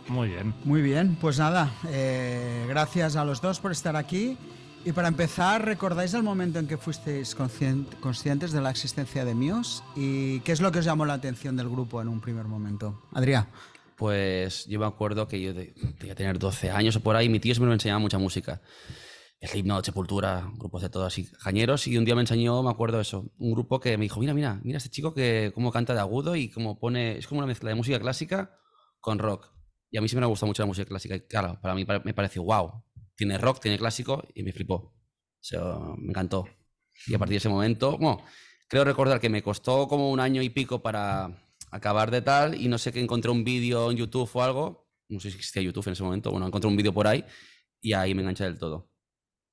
Muy 0.07 0.29
bien. 0.29 0.53
Muy 0.65 0.81
bien, 0.81 1.15
pues 1.21 1.39
nada, 1.39 1.71
eh, 1.87 2.65
gracias 2.67 3.15
a 3.15 3.23
los 3.23 3.41
dos 3.41 3.59
por 3.59 3.71
estar 3.71 3.95
aquí. 3.95 4.37
Y 4.83 4.93
para 4.93 5.07
empezar, 5.07 5.63
¿recordáis 5.63 6.13
el 6.15 6.23
momento 6.23 6.57
en 6.57 6.67
que 6.67 6.75
fuisteis 6.75 7.35
conscien- 7.37 7.85
conscientes 7.99 8.51
de 8.51 8.61
la 8.61 8.71
existencia 8.71 9.23
de 9.23 9.35
Muse? 9.35 9.83
¿Y 9.95 10.39
qué 10.39 10.51
es 10.53 10.59
lo 10.59 10.71
que 10.71 10.79
os 10.79 10.85
llamó 10.85 11.05
la 11.05 11.13
atención 11.13 11.55
del 11.55 11.69
grupo 11.69 12.01
en 12.01 12.07
un 12.07 12.19
primer 12.19 12.45
momento? 12.45 13.03
Adrián. 13.13 13.47
Pues 13.95 14.65
yo 14.65 14.79
me 14.79 14.87
acuerdo 14.87 15.27
que 15.27 15.39
yo 15.39 15.53
de- 15.53 15.75
debía 15.99 16.15
tener 16.15 16.39
12 16.39 16.71
años 16.71 16.95
o 16.95 16.99
por 17.01 17.15
ahí, 17.15 17.29
mi 17.29 17.39
tío 17.39 17.53
siempre 17.53 17.67
me 17.69 17.75
enseñaba 17.75 17.99
mucha 17.99 18.17
música. 18.17 18.59
Slipknot, 19.39 19.85
Sepultura, 19.85 20.51
grupos 20.57 20.81
de 20.81 20.89
todo 20.89 21.05
así, 21.05 21.27
cañeros, 21.43 21.85
y 21.87 21.97
un 21.97 22.05
día 22.05 22.15
me 22.15 22.21
enseñó, 22.21 22.61
me 22.63 22.69
acuerdo 22.71 22.99
eso, 22.99 23.31
un 23.37 23.51
grupo 23.51 23.79
que 23.79 23.97
me 23.97 24.03
dijo, 24.05 24.19
mira, 24.19 24.33
mira, 24.33 24.59
mira 24.63 24.77
este 24.77 24.89
chico 24.89 25.13
que 25.13 25.51
cómo 25.53 25.71
canta 25.71 25.93
de 25.93 25.99
agudo 25.99 26.35
y 26.35 26.49
cómo 26.49 26.79
pone, 26.79 27.17
es 27.17 27.27
como 27.27 27.39
una 27.39 27.47
mezcla 27.47 27.69
de 27.69 27.75
música 27.75 27.99
clásica 27.99 28.55
con 28.99 29.17
rock. 29.19 29.47
Y 29.91 29.97
a 29.97 30.01
mí 30.01 30.07
siempre 30.07 30.21
me 30.21 30.25
ha 30.25 30.29
gustado 30.29 30.47
mucho 30.47 30.63
la 30.63 30.67
música 30.67 30.87
clásica, 30.87 31.15
y 31.15 31.21
claro, 31.21 31.59
para 31.61 31.75
mí 31.75 31.85
me 32.03 32.13
pareció, 32.13 32.43
wow, 32.43 32.83
tiene 33.15 33.37
rock, 33.37 33.59
tiene 33.59 33.77
clásico, 33.77 34.25
y 34.33 34.41
me 34.41 34.51
flipó. 34.53 34.75
O 34.75 34.93
sea, 35.43 35.61
me 35.97 36.09
encantó. 36.09 36.47
Y 37.07 37.13
a 37.13 37.19
partir 37.19 37.33
de 37.33 37.37
ese 37.37 37.49
momento, 37.49 37.97
bueno, 37.97 38.23
creo 38.67 38.83
recordar 38.83 39.19
que 39.19 39.29
me 39.29 39.43
costó 39.43 39.87
como 39.87 40.09
un 40.11 40.19
año 40.19 40.41
y 40.41 40.49
pico 40.49 40.81
para 40.81 41.43
acabar 41.71 42.11
de 42.11 42.21
tal 42.21 42.59
y 42.59 42.67
no 42.67 42.77
sé 42.77 42.91
que 42.91 42.99
encontré 43.01 43.31
un 43.31 43.43
vídeo 43.43 43.91
en 43.91 43.97
YouTube 43.97 44.29
o 44.33 44.43
algo, 44.43 44.89
no 45.09 45.19
sé 45.19 45.29
si 45.29 45.37
existía 45.37 45.61
YouTube 45.61 45.87
en 45.87 45.93
ese 45.93 46.03
momento, 46.03 46.31
bueno, 46.31 46.47
encontré 46.47 46.69
un 46.69 46.77
vídeo 46.77 46.93
por 46.93 47.07
ahí 47.07 47.25
y 47.81 47.93
ahí 47.93 48.13
me 48.13 48.21
enganché 48.21 48.43
del 48.43 48.59
todo. 48.59 48.89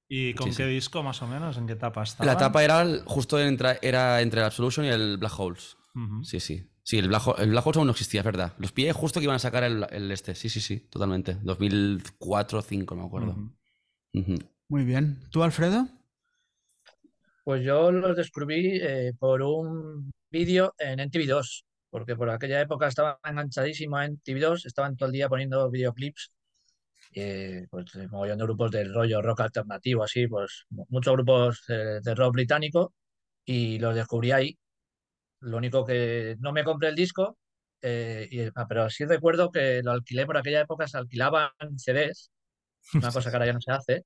¿Y 0.08 0.34
con 0.34 0.50
Sí, 0.52 0.56
qué 0.56 0.64
sí. 0.64 0.70
disco 0.70 1.02
más 1.02 1.20
o 1.22 1.26
menos? 1.26 1.56
¿En 1.58 1.66
qué 1.66 1.74
etapa 1.74 2.02
estaba? 2.02 2.26
La 2.26 2.32
etapa 2.32 2.64
era 2.64 2.84
justo 3.06 3.40
entre, 3.40 3.78
era 3.82 4.20
entre 4.20 4.40
el 4.40 4.46
Absolution 4.46 4.86
y 4.86 4.88
el 4.88 5.16
Black 5.18 5.38
Holes. 5.38 5.76
Sí, 6.22 6.38
sí. 6.40 6.67
Sí, 6.88 6.96
el 6.96 7.08
Black, 7.08 7.26
Hole- 7.26 7.42
el 7.42 7.50
Black 7.50 7.66
Holes 7.66 7.76
aún 7.76 7.86
no 7.86 7.90
existía, 7.90 8.20
es 8.20 8.24
verdad. 8.24 8.54
Los 8.56 8.72
pillé 8.72 8.94
justo 8.94 9.20
que 9.20 9.24
iban 9.24 9.36
a 9.36 9.38
sacar 9.38 9.62
el, 9.62 9.84
el 9.90 10.10
este. 10.10 10.34
Sí, 10.34 10.48
sí, 10.48 10.58
sí, 10.58 10.80
totalmente. 10.88 11.36
2004 11.42 12.58
o 12.58 12.62
2005, 12.62 12.94
no 12.94 13.02
me 13.02 13.06
acuerdo. 13.08 13.36
Muy 14.70 14.84
bien. 14.84 15.18
¿Tú, 15.30 15.42
Alfredo? 15.42 15.86
Pues 17.44 17.62
yo 17.62 17.92
los 17.92 18.16
descubrí 18.16 18.78
eh, 18.80 19.12
por 19.18 19.42
un 19.42 20.10
vídeo 20.30 20.74
en 20.78 21.00
NTV2, 21.00 21.64
porque 21.90 22.16
por 22.16 22.30
aquella 22.30 22.62
época 22.62 22.88
estaba 22.88 23.20
enganchadísimo 23.22 23.98
a 23.98 24.06
NTV2, 24.06 24.64
estaban 24.64 24.96
todo 24.96 25.08
el 25.08 25.12
día 25.12 25.28
poniendo 25.28 25.68
videoclips, 25.70 26.32
eh, 27.14 27.66
pues 27.70 27.84
de 27.92 28.08
mogollón 28.08 28.38
de 28.38 28.44
grupos 28.44 28.70
del 28.70 28.94
rollo 28.94 29.20
rock 29.20 29.40
alternativo, 29.42 30.04
así, 30.04 30.26
pues 30.26 30.64
mu- 30.70 30.86
muchos 30.88 31.12
grupos 31.12 31.64
eh, 31.68 32.00
de 32.02 32.14
rock 32.14 32.32
británico, 32.32 32.94
y 33.44 33.78
los 33.78 33.94
descubrí 33.94 34.32
ahí. 34.32 34.58
Lo 35.40 35.56
único 35.56 35.84
que 35.84 36.36
no 36.40 36.52
me 36.52 36.64
compré 36.64 36.88
el 36.88 36.94
disco, 36.94 37.38
eh, 37.82 38.28
y- 38.30 38.40
ah, 38.54 38.66
pero 38.68 38.90
sí 38.90 39.04
recuerdo 39.04 39.50
que 39.50 39.82
lo 39.82 39.92
alquilé 39.92 40.26
por 40.26 40.36
aquella 40.36 40.60
época, 40.62 40.86
se 40.88 40.98
alquilaban 40.98 41.50
CDs, 41.76 42.30
una 42.94 43.12
cosa 43.12 43.30
que 43.30 43.36
ahora 43.36 43.46
ya 43.46 43.52
no 43.52 43.60
se 43.60 43.70
hace. 43.72 44.04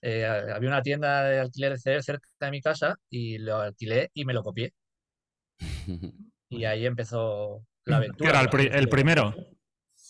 Eh, 0.00 0.24
había 0.26 0.68
una 0.68 0.82
tienda 0.82 1.24
de 1.24 1.40
alquiler 1.40 1.72
de 1.72 1.78
CDs 1.78 2.04
cerca 2.04 2.28
de 2.40 2.50
mi 2.50 2.60
casa 2.60 2.96
y 3.10 3.38
lo 3.38 3.56
alquilé 3.56 4.10
y 4.14 4.24
me 4.24 4.34
lo 4.34 4.42
copié. 4.42 4.72
Y 6.48 6.64
ahí 6.66 6.84
empezó 6.84 7.64
La 7.86 7.96
Que 7.96 8.04
Aventura. 8.04 8.30
era 8.30 8.40
el, 8.42 8.48
pri- 8.50 8.90
primero. 8.90 9.34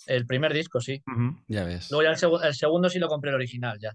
El 0.06 0.26
primer 0.26 0.52
disco, 0.52 0.80
sí. 0.80 1.00
Ya 1.46 1.62
ves. 1.64 1.88
Luego 1.90 2.02
ya 2.02 2.10
el, 2.10 2.16
segu- 2.16 2.44
el 2.44 2.54
segundo 2.54 2.90
sí 2.90 2.98
lo 2.98 3.06
compré 3.06 3.30
el 3.30 3.36
original 3.36 3.78
ya. 3.80 3.94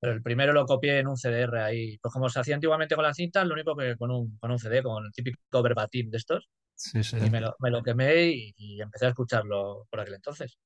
Pero 0.00 0.12
el 0.12 0.22
primero 0.22 0.52
lo 0.52 0.66
copié 0.66 0.98
en 0.98 1.08
un 1.08 1.16
CDR 1.16 1.60
ahí. 1.62 1.98
Pues 1.98 2.12
como 2.12 2.28
se 2.28 2.40
hacía 2.40 2.54
antiguamente 2.54 2.94
con 2.96 3.04
las 3.04 3.16
cintas, 3.16 3.46
lo 3.46 3.54
único 3.54 3.74
que 3.76 3.96
con 3.96 4.10
un, 4.10 4.36
con 4.38 4.50
un 4.50 4.58
CD, 4.58 4.82
con 4.82 5.04
el 5.06 5.12
típico 5.12 5.62
verbatim 5.62 6.10
de 6.10 6.18
estos. 6.18 6.48
Sí, 6.74 7.02
sí. 7.02 7.16
Y 7.16 7.30
me 7.30 7.40
lo, 7.40 7.56
me 7.60 7.70
lo 7.70 7.82
quemé 7.82 8.26
y, 8.28 8.54
y 8.56 8.80
empecé 8.82 9.06
a 9.06 9.10
escucharlo 9.10 9.86
por 9.90 10.00
aquel 10.00 10.14
entonces. 10.14 10.58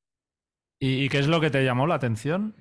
¿Y, 0.80 1.04
y 1.04 1.08
qué 1.08 1.18
es 1.20 1.28
lo 1.28 1.40
que 1.40 1.50
te 1.50 1.64
llamó 1.64 1.86
la 1.86 1.94
atención? 1.96 2.54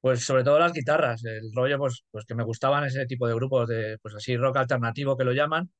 Pues 0.00 0.24
sobre 0.24 0.44
todo 0.44 0.58
las 0.58 0.72
guitarras, 0.72 1.24
el 1.24 1.50
rollo 1.54 1.78
pues, 1.78 2.04
pues 2.10 2.24
que 2.26 2.34
me 2.34 2.44
gustaban 2.44 2.84
ese 2.84 3.06
tipo 3.06 3.26
de 3.26 3.34
grupos 3.34 3.68
de 3.68 3.98
pues 4.02 4.14
así 4.14 4.36
rock 4.36 4.58
alternativo 4.58 5.16
que 5.16 5.24
lo 5.24 5.32
llaman 5.32 5.70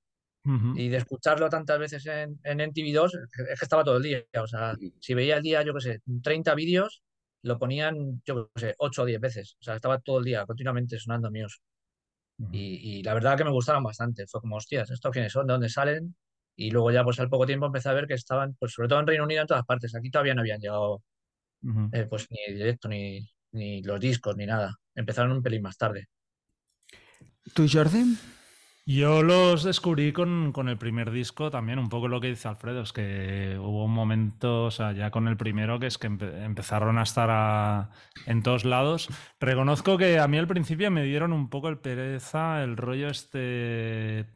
y 0.73 0.89
de 0.91 0.99
escucharlo 0.99 1.49
tantas 1.51 1.79
veces 1.79 2.07
en, 2.07 2.39
en 2.45 2.61
NTV2 2.61 3.15
es 3.15 3.31
que- 3.33 3.53
es 3.53 3.59
que 3.61 3.65
estaba 3.67 3.85
todo 3.85 3.99
el 3.99 4.03
día, 4.05 4.25
o 4.43 4.47
sea, 4.47 4.75
si 5.01 5.15
veía 5.15 5.37
el 5.39 5.43
día, 5.43 5.63
yo 5.65 5.75
qué 5.75 5.81
sé, 5.81 6.01
30 6.23 6.55
vídeos, 6.55 7.03
lo 7.45 7.59
ponían, 7.59 8.23
yo 8.27 8.51
qué 8.55 8.61
sé, 8.61 8.75
8 8.79 9.03
o 9.03 9.05
10 9.05 9.21
veces, 9.21 9.57
o 9.61 9.65
sea, 9.65 9.77
estaba 9.77 10.01
todo 10.01 10.19
el 10.19 10.25
día 10.25 10.47
continuamente 10.47 10.99
sonando 10.99 11.31
Muse 11.31 11.59
y, 12.51 12.99
y 12.99 13.03
la 13.03 13.15
verdad 13.15 13.37
que 13.37 13.45
me 13.45 13.51
gustaron 13.51 13.85
bastante, 13.85 14.27
fue 14.27 14.41
como, 14.41 14.57
hostias, 14.57 14.91
¿estos 14.91 15.13
quiénes 15.13 15.33
son? 15.33 15.47
¿De 15.47 15.53
dónde 15.55 15.69
salen? 15.69 16.17
Y 16.57 16.71
luego 16.71 16.91
ya 16.91 17.05
pues 17.05 17.19
al 17.21 17.29
poco 17.29 17.47
tiempo 17.47 17.67
empecé 17.67 17.89
a 17.89 17.95
ver 17.95 18.07
que 18.07 18.15
estaban, 18.15 18.55
pues 18.59 18.73
sobre 18.73 18.89
todo 18.89 19.01
en 19.01 19.07
Reino 19.07 19.25
Unido 19.25 19.43
en 19.43 19.47
todas 19.47 19.65
partes, 19.65 19.95
aquí 19.95 20.11
todavía 20.11 20.35
no 20.35 20.41
habían 20.43 20.61
llegado 20.61 21.03
Ujú. 21.63 21.91
eh, 21.93 22.07
pues 22.09 22.27
ni 22.31 22.39
el 22.47 22.59
directo, 22.59 22.89
ni, 22.89 23.29
ni 23.53 23.83
los 23.83 24.01
discos, 24.01 24.37
ni 24.37 24.47
nada, 24.47 24.75
empezaron 24.95 25.33
un 25.33 25.43
pelín 25.43 25.63
más 25.63 25.77
tarde. 25.77 26.09
¿Tú, 27.55 27.67
Jordi? 27.71 28.17
Yo 28.87 29.23
los 29.23 29.65
descubrí 29.65 30.13
con, 30.13 30.53
con 30.53 30.69
el 30.69 30.77
primer 30.77 31.11
disco 31.11 31.51
también, 31.51 31.79
un 31.79 31.89
poco 31.89 32.07
lo 32.07 32.21
que 32.21 32.29
dice 32.29 32.49
Alfredo, 32.49 32.83
es 32.83 32.93
que 32.93 33.57
hubo 33.59 33.85
un 33.87 33.93
momento, 33.95 34.65
o 34.67 34.71
sea, 34.71 34.93
ya 34.93 35.11
con 35.11 35.27
el 35.27 35.39
primero, 35.39 35.79
que 35.81 35.87
es 35.87 35.97
que 35.97 36.11
empe- 36.11 36.45
empezaron 36.45 36.99
a 36.99 37.03
estar 37.05 37.31
a- 37.31 37.91
en 38.27 38.43
todos 38.43 38.67
lados. 38.67 39.09
Reconozco 39.41 39.97
que 39.97 40.19
a 40.19 40.29
mí 40.29 40.37
al 40.37 40.47
principio 40.47 40.91
me 40.91 41.03
dieron 41.03 41.33
un 41.33 41.49
poco 41.49 41.69
el 41.71 41.79
pereza, 41.79 42.63
el 42.63 42.77
rollo 42.77 43.09
este... 43.09 44.27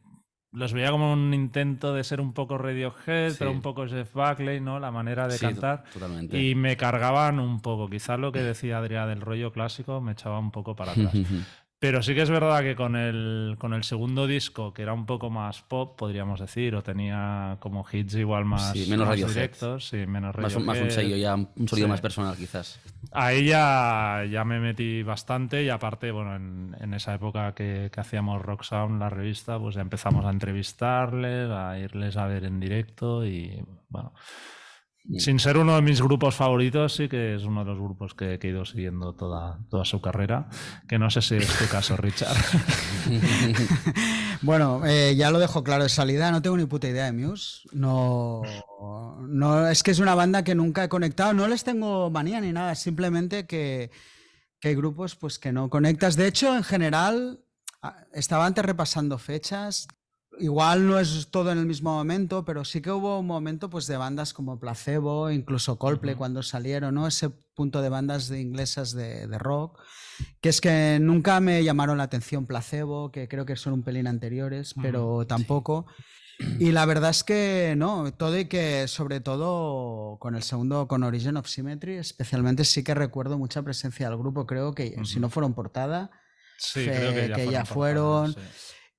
Los 0.51 0.73
veía 0.73 0.89
como 0.89 1.13
un 1.13 1.31
intento 1.35 1.93
de 1.93 2.03
ser 2.03 2.19
un 2.19 2.33
poco 2.33 2.57
Radiohead, 2.57 3.35
pero 3.37 3.51
Sí. 3.51 3.55
un 3.55 3.61
poco 3.61 3.85
Jeff 3.87 4.11
Buckley, 4.15 4.59
¿no? 4.59 4.79
La 4.79 4.89
manera 4.89 5.27
de 5.27 5.37
Sí, 5.37 5.45
cantar. 5.45 5.83
Totalmente. 5.93 6.41
Y 6.41 6.55
me 6.55 6.75
cargaban 6.75 7.39
un 7.39 7.59
poco. 7.61 7.87
Quizás 7.87 8.19
lo 8.19 8.31
que 8.31 8.39
decía 8.41 8.79
Adrián 8.79 9.07
del 9.09 9.21
rollo 9.21 9.51
clásico 9.51 10.01
me 10.01 10.13
echaba 10.13 10.39
un 10.39 10.49
poco 10.49 10.75
para 10.75 10.93
atrás. 10.93 11.13
Pero 11.81 12.03
sí 12.03 12.13
que 12.13 12.23
es 12.23 12.29
verdad 12.29 12.61
que 12.61 12.75
con 12.75 12.97
el, 12.97 13.55
con 13.57 13.73
el 13.73 13.85
segundo 13.85 14.27
disco, 14.27 14.73
que 14.73 14.81
era 14.81 14.91
un 14.91 15.05
poco 15.05 15.29
más 15.29 15.61
pop, 15.61 15.97
podríamos 15.97 16.41
decir, 16.41 16.75
o 16.75 16.83
tenía 16.83 17.55
como 17.61 17.85
hits 17.89 18.15
igual 18.15 18.43
más, 18.43 18.73
Sí, 18.77 18.85
menos 18.89 19.07
más 19.07 19.15
directos, 19.15 19.87
sí, 19.87 20.05
menos 20.05 20.35
más, 20.37 20.53
un- 20.57 20.65
más 20.65 20.77
un 20.81 20.91
sello 20.91 21.15
ya, 21.15 21.35
un 21.35 21.47
sonido 21.69 21.87
Sí. 21.87 21.91
más 21.91 22.01
personal 22.01 22.35
quizás. 22.35 22.81
Ahí 23.13 23.45
ya, 23.45 24.25
ya 24.29 24.43
me 24.43 24.59
metí 24.59 25.03
bastante 25.03 25.63
y 25.63 25.69
aparte, 25.69 26.11
bueno, 26.11 26.35
en, 26.35 26.75
en 26.81 26.93
esa 26.93 27.13
época 27.15 27.53
que, 27.55 27.89
que 27.93 28.01
hacíamos 28.01 28.41
Rock 28.41 28.63
Sound, 28.63 28.99
la 28.99 29.09
revista, 29.09 29.57
pues 29.57 29.75
ya 29.75 29.81
empezamos 29.81 30.25
a 30.25 30.31
entrevistarles, 30.31 31.49
a 31.49 31.79
irles 31.79 32.17
a 32.17 32.27
ver 32.27 32.43
en 32.43 32.59
directo 32.59 33.25
y 33.25 33.63
bueno. 33.87 34.13
Sin 35.17 35.39
ser 35.39 35.57
uno 35.57 35.75
de 35.75 35.81
mis 35.81 36.01
grupos 36.01 36.35
favoritos, 36.35 36.93
sí 36.95 37.09
que 37.09 37.35
es 37.35 37.43
uno 37.43 37.63
de 37.63 37.71
los 37.71 37.79
grupos 37.79 38.13
que, 38.13 38.37
que 38.37 38.47
he 38.47 38.51
ido 38.51 38.63
siguiendo 38.65 39.13
toda, 39.13 39.59
toda 39.69 39.83
su 39.83 40.01
carrera, 40.01 40.49
que 40.87 40.99
no 40.99 41.09
sé 41.09 41.21
si 41.21 41.35
es 41.37 41.47
tu 41.57 41.65
caso, 41.67 41.97
Richard. 41.97 42.37
Bueno, 44.41 44.85
eh, 44.85 45.15
ya 45.17 45.31
lo 45.31 45.39
dejo 45.39 45.65
claro 45.65 45.83
de 45.83 45.89
salida, 45.89 46.31
no 46.31 46.41
tengo 46.41 46.55
ni 46.55 46.65
puta 46.65 46.87
idea 46.87 47.05
de 47.05 47.11
Muse. 47.11 47.67
No, 47.73 48.41
no, 49.27 49.67
es 49.67 49.83
que 49.83 49.91
es 49.91 49.99
una 49.99 50.15
banda 50.15 50.45
que 50.45 50.55
nunca 50.55 50.85
he 50.85 50.89
conectado, 50.89 51.33
no 51.33 51.45
les 51.49 51.65
tengo 51.65 52.09
manía 52.09 52.39
ni 52.39 52.53
nada, 52.53 52.73
simplemente 52.75 53.45
que, 53.45 53.91
que 54.61 54.69
hay 54.69 54.75
grupos 54.75 55.17
pues 55.17 55.39
que 55.39 55.51
no 55.51 55.69
conectas. 55.69 56.15
De 56.15 56.27
hecho, 56.27 56.55
en 56.55 56.63
general, 56.63 57.43
estaba 58.13 58.45
antes 58.45 58.63
repasando 58.63 59.17
fechas. 59.17 59.87
Igual 60.39 60.87
no 60.87 60.99
es 60.99 61.29
todo 61.31 61.51
en 61.51 61.57
el 61.57 61.65
mismo 61.65 61.91
momento, 61.93 62.45
pero 62.45 62.63
sí 62.65 62.81
que 62.81 62.91
hubo 62.91 63.19
un 63.19 63.27
momento 63.27 63.69
pues 63.69 63.87
de 63.87 63.97
bandas 63.97 64.33
como 64.33 64.59
Placebo, 64.59 65.29
incluso 65.31 65.77
Coldplay 65.77 66.13
Ujú. 66.13 66.19
cuando 66.19 66.43
salieron, 66.43 66.95
¿no? 66.95 67.07
Ese 67.07 67.29
punto 67.29 67.81
de 67.81 67.89
bandas 67.89 68.29
de 68.29 68.39
inglesas 68.39 68.93
de, 68.93 69.27
de 69.27 69.37
rock 69.37 69.79
que 70.41 70.49
es 70.49 70.59
que 70.61 70.97
nunca 71.01 71.39
me 71.39 71.63
llamaron 71.63 71.97
la 71.97 72.03
atención 72.05 72.45
Placebo, 72.45 73.11
que 73.11 73.27
creo 73.27 73.45
que 73.45 73.55
son 73.55 73.73
un 73.73 73.83
pelín 73.83 74.07
anteriores, 74.07 74.71
Ujú, 74.73 74.81
pero 74.81 75.25
tampoco. 75.27 75.85
Y 76.57 76.71
la 76.71 76.85
verdad 76.85 77.09
es 77.09 77.23
que 77.23 77.73
no, 77.77 78.11
todo 78.13 78.37
y 78.37 78.45
que 78.45 78.87
sobre 78.87 79.19
todo 79.21 80.17
con 80.19 80.35
el 80.35 80.43
segundo, 80.43 80.87
con 80.87 81.03
Origin 81.03 81.37
of 81.37 81.47
Symmetry, 81.47 81.95
especialmente 81.97 82.63
sí 82.65 82.83
que 82.83 82.93
recuerdo 82.93 83.37
mucha 83.37 83.61
presencia 83.61 84.09
del 84.09 84.17
grupo, 84.17 84.45
creo 84.45 84.73
que 84.73 84.95
si 85.05 85.13
Ujú. 85.15 85.19
no 85.21 85.29
fueron 85.29 85.53
portada, 85.53 86.11
Sí, 86.57 86.83
Fe- 86.83 86.91
creo 86.93 87.13
que 87.13 87.27
ya 87.29 87.35
que 87.35 87.41
fueron 87.43 87.51
ya 87.53 87.65
fueron. 87.65 88.33
sí. 88.33 88.39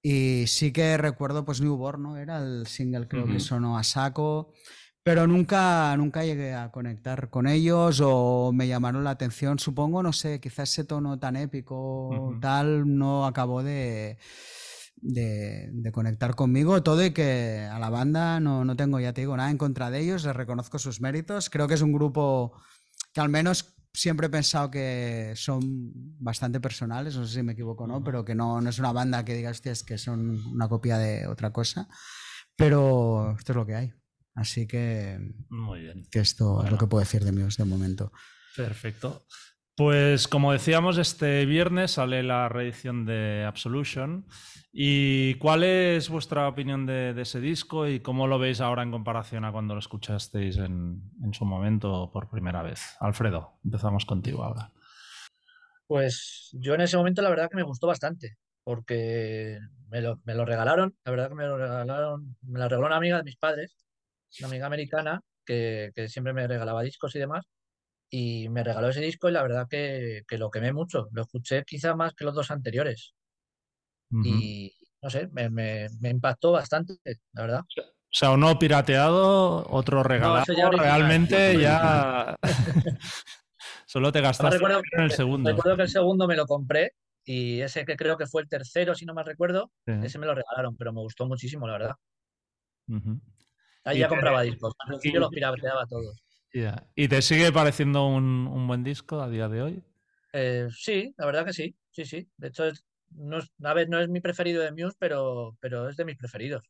Y 0.02 0.46
sí 0.46 0.72
que 0.72 0.96
recuerdo 0.96 1.44
pues 1.44 1.60
Newborn, 1.60 2.02
¿no? 2.02 2.16
Era 2.16 2.38
el 2.38 2.66
single 2.66 3.08
creo 3.08 3.26
que 3.26 3.40
sonó 3.40 3.76
a 3.76 3.82
saco, 3.82 4.52
pero 5.02 5.26
nunca, 5.26 5.96
nunca 5.96 6.24
llegué 6.24 6.54
a 6.54 6.70
conectar 6.70 7.30
con 7.30 7.46
ellos 7.46 8.00
o 8.04 8.52
me 8.52 8.68
llamaron 8.68 9.04
la 9.04 9.10
atención, 9.10 9.58
supongo, 9.58 10.02
no 10.02 10.12
sé, 10.12 10.40
quizás 10.40 10.70
ese 10.72 10.84
tono 10.84 11.18
tan 11.18 11.36
épico 11.36 12.36
tal 12.40 12.96
no 12.96 13.26
acabó 13.26 13.62
de, 13.62 14.18
de, 14.96 15.68
de 15.72 15.92
conectar 15.92 16.34
conmigo, 16.34 16.82
todo 16.82 17.04
y 17.04 17.12
que 17.12 17.68
a 17.70 17.78
la 17.78 17.90
banda 17.90 18.40
no, 18.40 18.64
no 18.64 18.76
tengo, 18.76 19.00
ya 19.00 19.12
te 19.12 19.22
digo, 19.22 19.36
nada 19.36 19.50
en 19.50 19.58
contra 19.58 19.90
de 19.90 20.00
ellos, 20.00 20.24
les 20.24 20.36
reconozco 20.36 20.78
sus 20.78 21.00
méritos, 21.00 21.50
creo 21.50 21.68
que 21.68 21.74
es 21.74 21.82
un 21.82 21.92
grupo 21.92 22.52
que 23.12 23.20
al 23.20 23.28
menos 23.28 23.74
siempre 23.92 24.26
he 24.28 24.30
pensado 24.30 24.70
que 24.70 25.32
son 25.36 25.92
bastante 26.18 26.60
personales, 26.60 27.16
no 27.16 27.26
sé 27.26 27.34
si 27.34 27.42
me 27.42 27.52
equivoco 27.52 27.84
o 27.84 27.86
no, 27.86 28.02
pero 28.04 28.24
que 28.24 28.34
no, 28.34 28.60
no 28.60 28.70
es 28.70 28.78
una 28.78 28.92
banda 28.92 29.24
que 29.24 29.34
digas, 29.34 29.58
"Hostias, 29.58 29.82
que 29.82 29.98
son 29.98 30.30
una 30.52 30.68
copia 30.68 30.96
de 30.98 31.26
otra 31.26 31.52
cosa. 31.52 31.88
Pero 32.56 33.34
esto 33.38 33.52
es 33.52 33.56
lo 33.56 33.66
que 33.66 33.74
hay. 33.74 33.92
Así 34.34 34.66
que, 34.66 35.18
Muy 35.48 35.80
bien. 35.80 36.04
que 36.10 36.20
esto 36.20 36.64
es 36.64 36.70
lo 36.70 36.78
que 36.78 36.86
puedo 36.86 37.00
decir 37.00 37.24
de 37.24 37.32
Muse 37.32 37.62
de 37.62 37.68
momento. 37.68 38.12
Perfecto. 38.56 39.26
Pues 39.80 40.28
como 40.28 40.52
decíamos, 40.52 40.98
este 40.98 41.46
viernes 41.46 41.92
sale 41.92 42.22
la 42.22 42.50
reedición 42.50 43.06
de 43.06 43.46
Absolution. 43.46 44.26
¿Y 44.74 45.36
cuál 45.36 45.64
es 45.64 46.10
vuestra 46.10 46.46
opinión 46.48 46.84
de, 46.84 47.18
ese 47.18 47.40
disco 47.40 47.88
y 47.88 48.00
cómo 48.00 48.26
lo 48.26 48.38
veis 48.38 48.60
ahora 48.60 48.82
en 48.82 48.90
comparación 48.90 49.46
a 49.46 49.52
cuando 49.52 49.72
lo 49.72 49.80
escuchasteis 49.80 50.58
en, 50.58 51.00
en 51.24 51.32
su 51.32 51.46
momento 51.46 52.10
por 52.12 52.28
primera 52.28 52.62
vez? 52.62 52.94
Alfredo, 53.00 53.58
empezamos 53.64 54.04
contigo 54.04 54.44
ahora. 54.44 54.70
Pues 55.86 56.50
yo 56.52 56.74
en 56.74 56.82
ese 56.82 56.98
momento 56.98 57.22
la 57.22 57.30
verdad 57.30 57.48
que 57.48 57.56
me 57.56 57.62
gustó 57.62 57.86
bastante, 57.86 58.36
porque 58.62 59.60
me 59.88 60.02
lo, 60.02 60.44
regalaron, 60.44 60.94
la 61.06 61.10
verdad 61.10 61.28
que 61.30 61.36
me 61.36 61.46
lo 61.46 61.56
regalaron, 61.56 62.36
me 62.42 62.58
la 62.58 62.68
regaló 62.68 62.86
una 62.86 62.96
amiga 62.96 63.16
de 63.16 63.24
mis 63.24 63.38
padres, 63.38 63.78
una 64.40 64.48
amiga 64.48 64.66
americana 64.66 65.22
que 65.46 65.90
siempre 66.08 66.34
me 66.34 66.46
regalaba 66.46 66.82
discos 66.82 67.16
y 67.16 67.18
demás, 67.18 67.46
y 68.10 68.48
me 68.48 68.64
regaló 68.64 68.88
ese 68.88 69.00
disco 69.00 69.28
y 69.28 69.32
la 69.32 69.42
verdad 69.42 69.66
que, 69.70 70.22
que 70.26 70.36
lo 70.38 70.50
quemé 70.50 70.72
mucho, 70.72 71.08
lo 71.12 71.22
escuché 71.22 71.62
quizá 71.64 71.94
más 71.94 72.12
que 72.14 72.24
los 72.24 72.34
dos 72.34 72.50
anteriores 72.50 73.14
y 74.24 74.74
no 75.02 75.08
sé, 75.08 75.28
me, 75.32 75.48
me- 75.48 75.86
me 76.00 76.08
impactó 76.10 76.50
bastante, 76.52 76.94
la 77.32 77.42
verdad. 77.42 77.60
O 77.78 77.82
sea, 78.10 78.32
uno 78.32 78.58
pirateado, 78.58 79.64
otro 79.70 80.02
regalado. 80.02 80.42
ese 80.42 80.56
ya 80.56 80.66
original. 80.66 80.86
Realmente 80.98 81.60
ya. 81.60 82.36
Solo 83.86 84.10
te 84.12 84.20
gastaste 84.20 84.56
recuerdo, 84.56 84.82
en 84.92 85.00
el 85.04 85.10
segundo. 85.12 85.50
recuerdo 85.50 85.76
que 85.76 85.82
el 85.82 85.88
segundo 85.88 86.26
me 86.26 86.36
lo 86.36 86.46
compré 86.46 86.92
y 87.24 87.60
ese 87.60 87.84
que 87.84 87.96
creo 87.96 88.16
que 88.16 88.26
fue 88.26 88.42
el 88.42 88.48
tercero, 88.48 88.94
si 88.94 89.04
no 89.06 89.14
mal 89.14 89.24
recuerdo, 89.26 89.70
Sí. 89.86 89.92
ese 90.02 90.18
me 90.18 90.26
lo 90.26 90.34
regalaron, 90.34 90.76
pero 90.76 90.92
me 90.92 91.00
gustó 91.00 91.26
muchísimo, 91.26 91.66
la 91.68 91.72
verdad. 91.74 91.94
Ujú. 92.88 93.20
Ahí 93.84 93.98
Y 93.98 94.00
ya 94.00 94.08
compraba 94.08 94.42
discos. 94.42 94.74
Al 94.80 94.88
principio 94.88 95.20
los 95.20 95.30
pirateaba 95.30 95.86
todos. 95.86 96.20
Ya. 96.52 96.88
¿Y 96.94 97.08
te 97.08 97.22
sigue 97.22 97.52
pareciendo 97.52 98.06
un, 98.06 98.46
un 98.46 98.66
buen 98.66 98.82
disco 98.82 99.20
a 99.20 99.28
día 99.28 99.48
de 99.48 99.62
hoy? 99.62 99.84
Eh, 100.32 100.68
sí, 100.70 101.14
la 101.16 101.26
verdad 101.26 101.44
que 101.44 101.52
sí. 101.52 101.76
Sí, 101.90 102.04
sí. 102.04 102.28
De 102.36 102.48
hecho, 102.48 102.64
es- 102.66 102.84
no 103.10 103.38
es, 103.38 103.50
a 103.64 103.74
ver, 103.74 103.88
no 103.88 104.00
es 104.00 104.08
mi 104.08 104.20
preferido 104.20 104.62
de 104.62 104.70
Muse, 104.72 104.96
pero, 104.98 105.56
pero 105.60 105.88
es 105.88 105.96
de 105.96 106.04
mis 106.04 106.16
preferidos. 106.16 106.62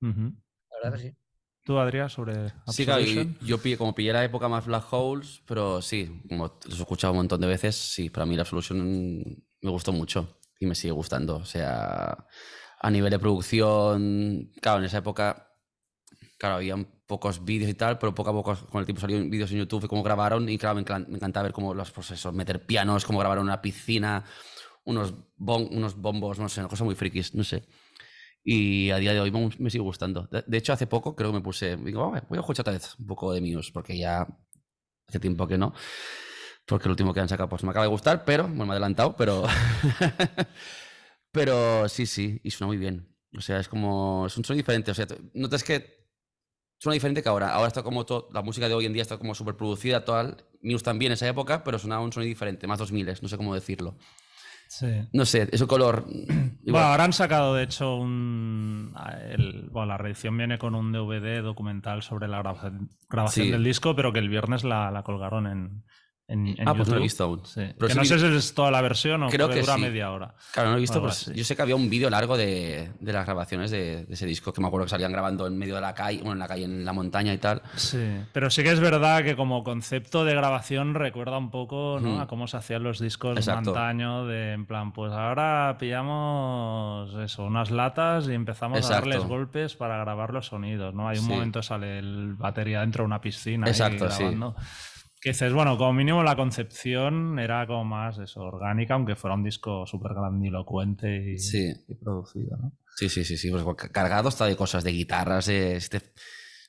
Ujú. 0.00 0.32
La 0.70 0.76
verdad 0.90 0.98
que 0.98 1.08
sí. 1.10 1.16
¿Tú, 1.64 1.78
Adrián, 1.78 2.10
sobre 2.10 2.52
Sí, 2.68 2.84
claro, 2.84 3.04
yo 3.42 3.58
pillé, 3.58 3.76
como 3.78 3.94
pillé 3.94 4.12
la 4.12 4.24
época 4.24 4.48
más 4.48 4.66
Black 4.66 4.92
Holes, 4.92 5.42
pero 5.46 5.80
sí, 5.80 6.22
como 6.28 6.58
los 6.64 6.78
he 6.78 6.82
escuchado 6.82 7.12
un 7.12 7.18
montón 7.18 7.40
de 7.40 7.46
veces, 7.46 7.76
sí, 7.76 8.10
para 8.10 8.26
mí 8.26 8.34
la 8.34 8.42
Absolution 8.42 9.22
me 9.60 9.70
gustó 9.70 9.92
mucho 9.92 10.40
y 10.58 10.66
me 10.66 10.74
sigue 10.74 10.92
gustando. 10.92 11.36
O 11.36 11.44
sea, 11.44 12.26
a 12.80 12.90
nivel 12.90 13.10
de 13.10 13.18
producción, 13.20 14.50
claro, 14.60 14.80
en 14.80 14.86
esa 14.86 14.98
época, 14.98 15.51
claro, 16.42 16.56
había 16.56 16.74
pocos 17.06 17.44
vídeos 17.44 17.70
y 17.70 17.74
tal, 17.74 17.98
pero 17.98 18.12
poco 18.14 18.30
a 18.30 18.32
poco 18.32 18.56
con 18.68 18.80
el 18.80 18.84
tiempo 18.84 19.00
salieron 19.00 19.30
vídeos 19.30 19.52
en 19.52 19.58
YouTube 19.58 19.82
de 19.82 19.88
cómo 19.88 20.02
grabaron 20.02 20.48
y 20.48 20.58
claro, 20.58 20.74
me, 20.74 20.84
encan- 20.84 21.06
me 21.06 21.16
encantaba 21.16 21.44
ver 21.44 21.52
cómo 21.52 21.72
los 21.72 21.92
procesos, 21.92 22.34
meter 22.34 22.66
pianos, 22.66 23.04
cómo 23.04 23.20
grabaron 23.20 23.44
una 23.44 23.62
piscina, 23.62 24.24
unos, 24.84 25.14
bon- 25.36 25.68
unos 25.70 25.94
bombos, 25.96 26.40
no 26.40 26.48
sé, 26.48 26.62
cosas 26.64 26.82
muy 26.84 26.96
frikis, 26.96 27.32
no 27.36 27.44
sé. 27.44 27.62
Y 28.44 28.90
a 28.90 28.96
día 28.96 29.12
de 29.14 29.20
hoy 29.20 29.30
me, 29.30 29.70
sigue 29.70 29.82
gustando. 29.84 30.28
De, 30.30 30.58
hecho, 30.58 30.72
hace 30.72 30.86
poco 30.88 31.14
creo 31.14 31.30
que 31.30 31.38
me 31.38 31.42
puse. 31.44 31.76
Digo, 31.76 32.12
"Ah, 32.14 32.22
voy 32.28 32.38
a 32.38 32.40
escuchar 32.40 32.64
otra 32.64 32.72
vez 32.74 32.96
un 32.98 33.06
poco 33.06 33.32
de 33.32 33.40
Muse, 33.40 33.70
porque 33.72 33.96
ya 33.98 34.26
hace 35.08 35.20
tiempo 35.20 35.46
que 35.48 35.58
no. 35.58 35.74
Porque 36.66 36.86
el 36.86 36.92
último 36.92 37.14
que 37.14 37.20
han 37.20 37.28
sacado 37.28 37.48
pues 37.48 37.64
me 37.64 37.70
acaba 37.70 37.86
de 37.86 37.90
gustar, 37.90 38.24
pero. 38.24 38.44
Bueno, 38.44 38.66
me 38.66 38.70
he 38.70 38.72
adelantado, 38.72 39.16
pero. 39.16 39.44
pero 41.32 41.88
sí, 41.88 42.06
sí, 42.06 42.40
y 42.42 42.50
suena 42.50 42.68
muy 42.68 42.76
bien. 42.76 43.08
O 43.36 43.40
sea, 43.40 43.58
es 43.60 43.68
como. 43.68 44.26
Es 44.26 44.36
un 44.36 44.44
sonido 44.44 44.62
diferente. 44.62 44.90
O 44.90 44.94
sea, 44.94 45.06
notas 45.34 45.64
que 45.64 46.01
suena 46.82 46.94
diferente 46.94 47.22
que 47.22 47.28
ahora. 47.28 47.50
Ahora 47.54 47.68
está 47.68 47.84
como 47.84 48.04
todo. 48.04 48.28
La 48.32 48.42
música 48.42 48.66
de 48.68 48.74
hoy 48.74 48.86
en 48.86 48.92
día 48.92 49.02
está 49.02 49.16
como 49.18 49.36
súper 49.36 49.54
producida, 49.56 50.04
toda. 50.04 50.36
Muse 50.62 50.84
también 50.84 51.12
en 51.12 51.14
esa 51.14 51.28
época, 51.28 51.62
pero 51.62 51.78
sonaba 51.78 52.02
un 52.02 52.12
sonido 52.12 52.28
diferente, 52.28 52.66
más 52.66 52.80
2000, 52.80 53.06
no 53.22 53.28
sé 53.28 53.36
cómo 53.36 53.54
decirlo. 53.54 53.96
Sí. 54.68 54.86
No 55.12 55.24
sé, 55.24 55.48
es 55.52 55.60
un 55.60 55.66
color. 55.68 56.04
Bueno, 56.64 56.86
ahora 56.86 57.04
han 57.04 57.12
sacado, 57.12 57.54
de 57.54 57.64
hecho, 57.64 57.96
un. 57.96 58.94
el- 59.30 59.68
bueno, 59.70 59.86
la 59.86 59.98
reedición 59.98 60.36
viene 60.36 60.58
con 60.58 60.74
un 60.76 60.92
DVD 60.92 61.42
documental 61.42 62.02
sobre 62.02 62.28
la 62.28 62.38
grabación, 62.38 62.88
grabación 63.10 63.46
Sí. 63.46 63.52
del 63.52 63.64
disco, 63.64 63.94
pero 63.96 64.12
que 64.12 64.20
el 64.20 64.28
viernes 64.28 64.62
la, 64.64 64.90
la 64.92 65.02
colgaron 65.02 65.46
en, 65.48 65.82
en, 66.32 66.48
en 66.48 66.68
Ah, 66.68 66.74
pues 66.74 66.88
no 66.88 66.94
lo 66.94 67.00
he 67.00 67.02
visto 67.04 67.24
aún. 67.24 67.40
Sí. 67.44 67.62
Pero 67.78 67.88
que 67.88 67.94
no 67.94 68.04
sé 68.04 68.18
si 68.18 68.26
es 68.26 68.54
toda 68.54 68.70
la 68.70 68.80
versión 68.80 69.22
o 69.22 69.28
Creo 69.28 69.48
que 69.48 69.60
dura 69.60 69.74
sí. 69.76 69.80
media 69.80 70.10
hora. 70.10 70.34
Claro, 70.52 70.68
no 70.70 70.74
lo 70.74 70.78
he 70.78 70.80
visto, 70.80 71.00
pues 71.00 71.28
así. 71.28 71.34
yo 71.38 71.44
sé 71.44 71.54
que 71.56 71.62
había 71.62 71.76
un 71.76 71.88
vídeo 71.90 72.08
largo 72.10 72.36
de, 72.36 72.90
de 72.98 73.12
las 73.12 73.24
grabaciones 73.26 73.70
de, 73.70 74.04
de 74.06 74.14
ese 74.14 74.26
disco, 74.26 74.52
que 74.52 74.60
me 74.60 74.66
acuerdo 74.66 74.86
que 74.86 74.90
salían 74.90 75.12
grabando 75.12 75.46
en 75.46 75.56
medio 75.58 75.74
de 75.74 75.80
la 75.80 75.94
calle, 75.94 76.18
bueno, 76.18 76.32
en 76.32 76.38
la 76.40 76.48
calle, 76.48 76.64
en 76.64 76.84
la 76.84 76.92
montaña 76.92 77.32
y 77.34 77.38
tal. 77.38 77.62
Sí, 77.76 77.98
pero 78.32 78.50
sí 78.50 78.62
que 78.62 78.70
es 78.72 78.80
verdad 78.80 79.22
que 79.22 79.36
como 79.36 79.62
concepto 79.64 80.24
de 80.24 80.34
grabación 80.34 80.94
recuerda 80.94 81.38
un 81.38 81.50
poco 81.50 81.98
¿no? 82.00 82.12
Ujú. 82.14 82.20
a 82.20 82.26
cómo 82.26 82.46
se 82.46 82.56
hacían 82.56 82.82
los 82.82 82.98
discos 83.00 83.34
de 83.34 83.40
Exacto. 83.40 83.70
antaño, 83.70 84.26
de 84.26 84.52
en 84.52 84.66
plan, 84.66 84.92
pues 84.92 85.12
ahora 85.12 85.76
pillamos 85.78 87.14
eso, 87.14 87.44
unas 87.44 87.70
latas 87.70 88.28
y 88.28 88.32
empezamos 88.32 88.90
a 88.90 88.94
darles 88.94 89.24
golpes 89.24 89.74
para 89.76 89.96
grabar 89.98 90.32
los 90.32 90.46
sonidos, 90.46 90.94
¿no? 90.94 91.08
Hay 91.08 91.18
un 91.18 91.24
Sí. 91.24 91.30
momento 91.30 91.62
sale 91.62 91.98
el 91.98 92.34
batería 92.34 92.80
dentro 92.80 93.02
de 93.02 93.06
una 93.06 93.20
piscina 93.20 93.66
ahí 93.66 93.70
Exacto, 93.72 94.10
sí. 94.10 94.24
Que 95.22 95.30
dices, 95.30 95.52
bueno, 95.52 95.78
como 95.78 95.92
mínimo 95.92 96.22
la 96.24 96.34
concepción 96.34 97.38
era 97.38 97.64
como 97.66 97.84
más 97.84 98.18
eso, 98.18 98.40
orgánica, 98.40 98.94
aunque 98.94 99.14
fuera 99.14 99.34
un 99.36 99.44
disco 99.44 99.86
súper 99.86 100.14
grandilocuente 100.14 101.34
y, 101.34 101.38
Sí. 101.38 101.72
y 101.88 101.94
producido, 101.94 102.56
¿no? 102.56 102.72
Sí, 102.96 103.08
sí, 103.08 103.24
sí, 103.24 103.36
sí, 103.36 103.50
pues 103.50 103.64
ca- 103.76 103.88
cargado 103.90 104.28
está 104.28 104.46
de 104.46 104.56
cosas, 104.56 104.82
de 104.82 104.90
guitarras, 104.90 105.46
de, 105.46 105.80
si, 105.80 105.88
te, 105.90 106.00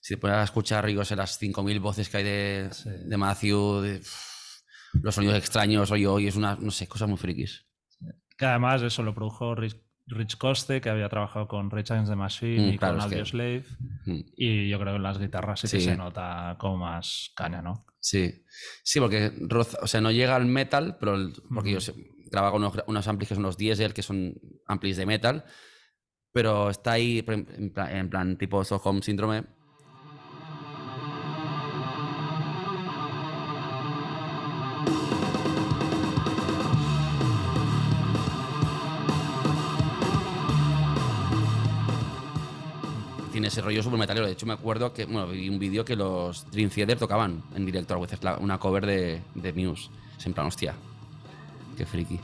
si 0.02 0.14
te 0.14 0.18
pones 0.22 0.38
a 0.38 0.44
escuchar, 0.44 0.88
yo 0.88 1.04
sé, 1.04 1.16
las 1.16 1.38
5.000 1.40 1.80
voces 1.80 2.10
que 2.10 2.18
hay 2.18 2.24
de, 2.24 2.68
Sí. 2.72 2.90
de 3.06 3.18
Matthew, 3.18 3.82
de, 3.82 4.02
los 5.02 5.16
sonidos 5.16 5.36
extraños, 5.38 5.90
hoy 5.90 6.06
hoy 6.06 6.28
es 6.28 6.36
una, 6.36 6.56
no 6.56 6.70
sé, 6.70 6.88
cosas 6.88 7.10
muy 7.10 7.18
frikis. 7.18 7.66
Que 8.38 8.46
además 8.46 8.84
eso 8.84 9.02
lo 9.02 9.16
produjo 9.16 9.56
Rich, 9.56 9.78
Rich 10.06 10.38
Coste, 10.38 10.80
que 10.80 10.90
había 10.92 11.10
trabajado 11.10 11.48
con 11.48 11.72
Rage 11.72 11.92
Against 11.94 12.12
the 12.12 12.16
Machine 12.16 12.68
Mm, 12.68 12.74
y 12.74 12.78
claro, 12.78 12.94
con 13.00 13.00
es 13.06 13.10
que- 13.10 13.16
Audioslave. 13.16 13.66
Mm. 14.06 14.20
Y 14.38 14.70
yo 14.70 14.80
creo 14.80 14.94
que 14.94 14.98
en 14.98 15.04
las 15.04 15.18
guitarras 15.18 15.60
sí, 15.62 15.68
que 15.68 15.80
Sí. 15.80 15.86
se 15.86 15.98
nota 15.98 16.56
como 16.60 16.78
más 16.78 17.32
caña, 17.36 17.62
¿no? 17.64 17.86
Sí, 18.04 18.44
sí, 18.84 19.00
porque 19.00 19.32
roza- 19.48 19.78
o 19.82 19.88
sea, 19.88 20.02
no 20.02 20.12
llega 20.12 20.36
al 20.36 20.46
metal, 20.46 20.98
pero 21.00 21.16
el- 21.16 21.34
porque 21.54 21.72
yo 21.72 21.80
con 22.52 22.56
unos, 22.64 22.74
unos 22.88 23.08
amplis 23.08 23.30
que 23.30 23.36
son 23.36 23.44
los 23.44 23.56
diesel, 23.58 23.94
que 23.94 24.02
son 24.04 24.34
amplis 24.68 24.98
de 24.98 25.06
metal, 25.06 25.46
pero 26.34 26.70
está 26.70 26.94
ahí 26.94 27.24
en 27.26 27.72
plan, 27.72 27.90
en 27.96 28.10
plan 28.10 28.38
tipo 28.38 28.62
Stockholm 28.64 29.02
Síndrome. 29.02 29.46
Tiene 43.44 43.52
ese 43.52 43.62
rollo 43.62 43.84
super 43.84 44.00
metalero. 44.00 44.26
De 44.26 44.32
hecho, 44.32 44.46
me 44.46 44.54
acuerdo 44.54 44.94
que 44.94 45.04
bueno, 45.04 45.28
vi 45.28 45.50
un 45.50 45.60
vídeo 45.60 45.84
que 45.84 45.98
los 45.98 46.50
Dream 46.50 46.70
Theater 46.70 46.98
tocaban 46.98 47.44
en 47.54 47.66
directo 47.66 47.94
a 47.94 48.00
veces 48.00 48.24
la- 48.24 48.38
una 48.38 48.58
cover 48.58 48.86
de, 48.86 49.22
de 49.36 49.52
Muse. 49.52 49.90
Es 50.18 50.26
en 50.26 50.32
plan, 50.34 50.48
hostia, 50.48 50.74
qué 51.78 51.86
friki. 51.86 52.22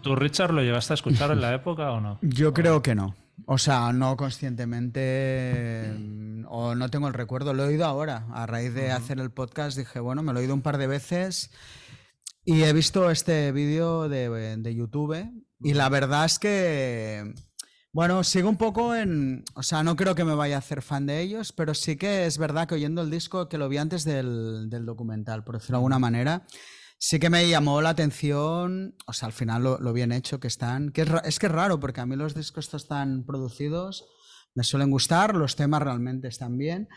¿Tú, 0.00 0.16
Richard, 0.16 0.54
lo 0.54 0.62
llegaste 0.62 0.94
a 0.94 0.94
escuchar 0.94 1.32
en 1.32 1.42
la 1.42 1.52
época 1.54 1.90
o 1.92 2.00
no? 2.00 2.18
Yo 2.22 2.54
creo 2.54 2.80
que 2.80 2.94
no. 2.94 3.14
O 3.44 3.58
sea, 3.58 3.92
no 3.92 4.16
conscientemente 4.16 5.92
mm, 5.98 6.44
o 6.48 6.74
no 6.74 6.88
tengo 6.88 7.08
el 7.08 7.14
recuerdo. 7.14 7.52
Lo 7.52 7.64
he 7.64 7.68
oído 7.68 7.84
ahora. 7.84 8.26
A 8.32 8.46
raíz 8.46 8.72
de 8.72 8.90
hacer 8.90 9.20
el 9.20 9.30
podcast 9.30 9.76
dije, 9.76 10.00
bueno, 10.00 10.22
me 10.22 10.32
lo 10.32 10.38
he 10.38 10.42
oído 10.44 10.54
un 10.54 10.62
par 10.62 10.78
de 10.78 10.86
veces 10.86 11.50
y 12.46 12.62
he 12.62 12.72
visto 12.72 13.10
este 13.10 13.52
vídeo 13.52 14.08
de, 14.08 14.56
de 14.56 14.74
YouTube 14.74 15.30
y 15.60 15.74
la 15.74 15.90
verdad 15.90 16.24
es 16.24 16.38
que, 16.38 17.34
bueno, 17.98 18.22
sigo 18.22 18.48
un 18.48 18.56
poco 18.56 18.94
en... 18.94 19.42
O 19.56 19.64
sea, 19.64 19.82
no 19.82 19.96
creo 19.96 20.14
que 20.14 20.22
me 20.22 20.36
vaya 20.36 20.54
a 20.54 20.60
hacer 20.60 20.82
fan 20.82 21.04
de 21.04 21.20
ellos, 21.20 21.50
pero 21.50 21.74
sí 21.74 21.96
que 21.96 22.26
es 22.26 22.38
verdad 22.38 22.68
que 22.68 22.76
oyendo 22.76 23.02
el 23.02 23.10
disco, 23.10 23.48
que 23.48 23.58
lo 23.58 23.68
vi 23.68 23.78
antes 23.78 24.04
del, 24.04 24.70
del 24.70 24.86
documental, 24.86 25.42
por 25.42 25.56
decirlo 25.56 25.78
de 25.78 25.78
alguna 25.78 25.98
manera, 25.98 26.46
sí 26.96 27.18
que 27.18 27.28
me 27.28 27.48
llamó 27.48 27.82
la 27.82 27.88
atención, 27.88 28.94
o 29.04 29.12
sea, 29.12 29.26
al 29.26 29.32
final 29.32 29.64
lo, 29.64 29.78
lo 29.80 29.92
bien 29.92 30.12
hecho 30.12 30.38
que 30.38 30.46
están, 30.46 30.92
que 30.92 31.02
es, 31.02 31.08
es 31.24 31.40
que 31.40 31.46
es 31.46 31.52
raro, 31.52 31.80
porque 31.80 32.00
a 32.00 32.06
mí 32.06 32.14
los 32.14 32.36
discos 32.36 32.66
estos 32.66 32.86
tan 32.86 33.24
producidos 33.24 34.04
me 34.58 34.64
suelen 34.64 34.90
gustar, 34.90 35.36
los 35.36 35.54
temas 35.54 35.80
realmente 35.80 36.26
están 36.26 36.58
bien, 36.58 36.88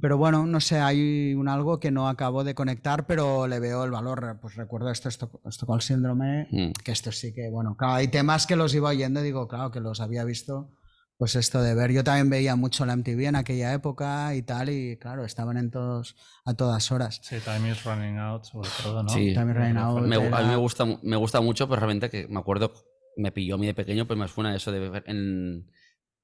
pero 0.00 0.16
bueno, 0.16 0.46
no 0.46 0.60
sé, 0.60 0.78
hay 0.78 1.34
un 1.34 1.48
algo 1.48 1.80
que 1.80 1.90
no 1.90 2.08
acabo 2.08 2.44
de 2.44 2.54
conectar, 2.54 3.04
pero 3.06 3.48
le 3.48 3.58
veo 3.58 3.82
el 3.84 3.90
valor, 3.90 4.38
pues 4.40 4.54
recuerdo 4.54 4.90
esto, 4.92 5.08
esto, 5.08 5.28
esto 5.44 5.66
con 5.66 5.74
el 5.76 5.82
síndrome, 5.82 6.46
Mm. 6.52 6.70
que 6.84 6.92
esto 6.92 7.10
sí 7.10 7.34
que, 7.34 7.50
bueno, 7.50 7.76
claro, 7.76 7.94
hay 7.94 8.06
temas 8.08 8.46
que 8.46 8.54
los 8.54 8.72
iba 8.74 8.90
oyendo 8.90 9.20
y 9.20 9.24
digo, 9.24 9.48
claro, 9.48 9.72
que 9.72 9.80
los 9.80 10.00
había 10.00 10.22
visto, 10.22 10.70
pues 11.18 11.34
esto 11.34 11.60
de 11.60 11.74
ver, 11.74 11.90
yo 11.90 12.04
también 12.04 12.30
veía 12.30 12.54
mucho 12.56 12.86
la 12.86 12.94
MTV 12.96 13.26
en 13.26 13.36
aquella 13.36 13.74
época 13.74 14.34
y 14.36 14.42
tal, 14.42 14.70
y 14.70 14.96
claro, 14.96 15.24
estaban 15.24 15.56
en 15.58 15.70
todos, 15.72 16.14
a 16.44 16.54
todas 16.54 16.90
horas. 16.92 17.20
Sí, 17.24 17.36
Time 17.44 17.72
is 17.72 17.84
Running 17.84 18.18
Out, 18.18 18.44
sobre 18.44 18.68
todo, 18.82 19.02
¿no? 19.02 19.08
Sí. 19.08 19.34
También 19.34 19.58
Running 19.58 19.76
Out 19.78 20.06
Me- 20.06 20.16
a 20.16 20.20
mí 20.20 20.26
era- 20.28 20.42
me 20.46 20.56
gusta, 20.56 20.86
me 21.02 21.16
gusta 21.16 21.40
mucho, 21.40 21.68
pero 21.68 21.80
realmente 21.80 22.08
que 22.08 22.28
me 22.28 22.38
acuerdo, 22.38 22.72
me 23.16 23.32
pilló 23.32 23.56
a 23.56 23.58
mí 23.58 23.66
de 23.66 23.74
pequeño, 23.74 24.06
pues 24.06 24.16
me 24.18 24.28
suena 24.28 24.54
eso 24.54 24.70
de 24.72 24.88
ver 24.88 25.02
en... 25.08 25.66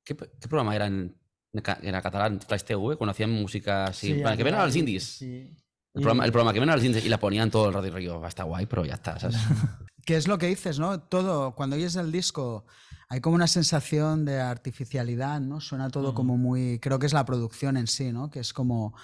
¿Qué, 0.06 0.16
qué 0.16 0.48
programa 0.48 0.74
era 0.74 0.86
en, 0.86 1.14
en 1.52 2.00
catalán? 2.00 2.40
Flash 2.40 2.62
TV, 2.62 2.96
cuando 2.96 3.10
hacían 3.10 3.30
música 3.30 3.86
así, 3.86 4.14
plan, 4.14 4.36
que 4.36 4.44
ven 4.44 4.54
a 4.54 4.64
los 4.64 4.76
indies. 4.76 5.04
Sí. 5.18 5.52
El 5.94 6.02
programa, 6.02 6.24
el 6.24 6.32
programa 6.32 6.52
que 6.52 6.60
ven 6.60 6.70
a 6.70 6.76
los 6.76 6.84
indies 6.84 7.04
y 7.04 7.08
la 7.08 7.18
ponían 7.18 7.50
todo 7.50 7.68
el 7.68 7.74
rato 7.74 7.86
y 7.98 8.06
"Va, 8.06 8.28
está 8.28 8.44
guay, 8.44 8.66
pero 8.66 8.84
ya 8.84 8.94
está, 8.94 9.18
¿sabes? 9.18 9.36
que 10.06 10.16
es 10.16 10.28
lo 10.28 10.38
que 10.38 10.46
dices, 10.46 10.78
¿no? 10.78 11.00
Todo, 11.00 11.54
cuando 11.54 11.74
oyes 11.74 11.96
el 11.96 12.12
disco, 12.12 12.66
hay 13.08 13.20
como 13.20 13.34
una 13.34 13.48
sensación 13.48 14.24
de 14.24 14.40
artificialidad, 14.40 15.40
¿no? 15.40 15.60
Suena 15.60 15.90
todo 15.90 16.14
como 16.14 16.36
muy, 16.36 16.78
creo 16.78 16.98
que 16.98 17.06
es 17.06 17.12
la 17.12 17.24
producción 17.24 17.76
en 17.76 17.88
sí, 17.88 18.12
¿no? 18.12 18.30
Que 18.30 18.40
es 18.40 18.52
como... 18.52 18.94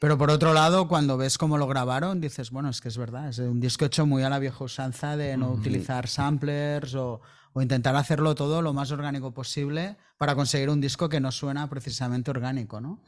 Pero 0.00 0.16
por 0.18 0.30
otro 0.30 0.52
lado, 0.52 0.88
cuando 0.88 1.16
ves 1.16 1.38
cómo 1.38 1.58
lo 1.58 1.66
grabaron, 1.66 2.20
dices, 2.20 2.50
bueno, 2.50 2.68
es 2.68 2.80
que 2.80 2.88
es 2.88 2.98
verdad, 2.98 3.28
es 3.28 3.38
un 3.38 3.60
disco 3.60 3.86
hecho 3.86 4.06
muy 4.06 4.22
a 4.22 4.30
la 4.30 4.38
vieja 4.38 4.62
usanza 4.62 5.16
de 5.16 5.36
no 5.36 5.50
utilizar 5.52 6.06
samplers 6.06 6.94
o, 6.94 7.20
o 7.58 7.62
intentar 7.62 7.96
hacerlo 7.96 8.34
todo 8.34 8.60
lo 8.60 8.74
más 8.74 8.90
orgánico 8.90 9.32
posible 9.32 9.96
para 10.18 10.34
conseguir 10.34 10.68
un 10.68 10.78
disco 10.78 11.08
que 11.08 11.20
no 11.20 11.32
suena 11.32 11.70
precisamente 11.70 12.30
orgánico, 12.30 12.82
¿no? 12.82 13.02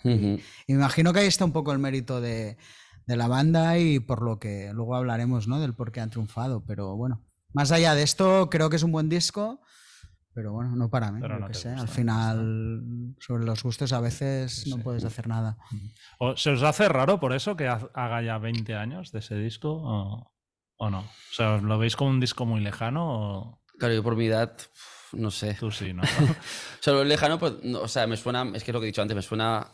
Y 0.66 0.72
imagino 0.72 1.12
que 1.12 1.18
ahí 1.20 1.26
está 1.26 1.44
un 1.44 1.52
poco 1.52 1.70
el 1.72 1.78
mérito 1.78 2.22
de, 2.22 2.56
de 3.06 3.16
la 3.16 3.28
banda 3.28 3.76
y 3.78 4.00
por 4.00 4.22
lo 4.22 4.38
que 4.38 4.70
luego 4.72 4.96
hablaremos, 4.96 5.48
¿no? 5.48 5.60
Del 5.60 5.74
por 5.74 5.92
qué 5.92 6.00
han 6.00 6.08
triunfado. 6.08 6.64
Pero 6.66 6.96
bueno, 6.96 7.22
más 7.52 7.72
allá 7.72 7.94
de 7.94 8.02
esto, 8.02 8.48
creo 8.48 8.70
que 8.70 8.76
es 8.76 8.82
un 8.82 8.92
buen 8.92 9.10
disco. 9.10 9.60
Pero 10.32 10.52
bueno, 10.52 10.74
no 10.76 10.88
para 10.88 11.12
mí, 11.12 11.20
no 11.20 11.28
sé. 11.52 11.68
gusta, 11.68 11.70
Al 11.72 11.86
no 11.88 11.92
final, 11.92 13.14
sobre 13.20 13.44
los 13.44 13.62
gustos 13.62 13.92
a 13.92 14.00
veces 14.00 14.66
no 14.68 14.76
sí. 14.76 14.82
puedes 14.82 15.04
hacer 15.04 15.28
nada. 15.28 15.58
¿O 16.20 16.36
¿Se 16.38 16.50
os 16.50 16.62
hace 16.62 16.88
raro 16.88 17.20
por 17.20 17.34
eso 17.34 17.54
que 17.54 17.68
ha- 17.68 17.90
haga 17.92 18.22
ya 18.22 18.38
20 18.38 18.74
años 18.76 19.12
de 19.12 19.18
ese 19.18 19.34
disco 19.34 19.72
o, 19.72 20.32
o 20.76 20.90
no? 20.90 21.00
O 21.00 21.34
sea, 21.34 21.56
¿os 21.56 21.62
¿lo 21.62 21.76
veis 21.78 21.96
como 21.96 22.10
un 22.12 22.20
disco 22.20 22.46
muy 22.46 22.60
lejano 22.60 23.04
o 23.10 23.57
Claro, 23.78 23.94
yo 23.94 24.02
por 24.02 24.16
mi 24.16 24.26
edad, 24.26 24.56
no 25.12 25.30
sé. 25.30 25.54
tú 25.54 25.70
sí, 25.70 25.92
no? 25.92 26.02
O 26.80 26.82
sea, 26.82 26.92
lo 26.92 27.04
lejano, 27.04 27.38
pues, 27.38 27.54
no, 27.62 27.80
o 27.80 27.88
sea, 27.88 28.06
me 28.06 28.16
suena, 28.16 28.42
es 28.54 28.64
que 28.64 28.70
es 28.70 28.74
lo 28.74 28.80
que 28.80 28.86
he 28.86 28.92
dicho 28.92 29.02
antes, 29.02 29.14
me 29.16 29.22
suena 29.22 29.72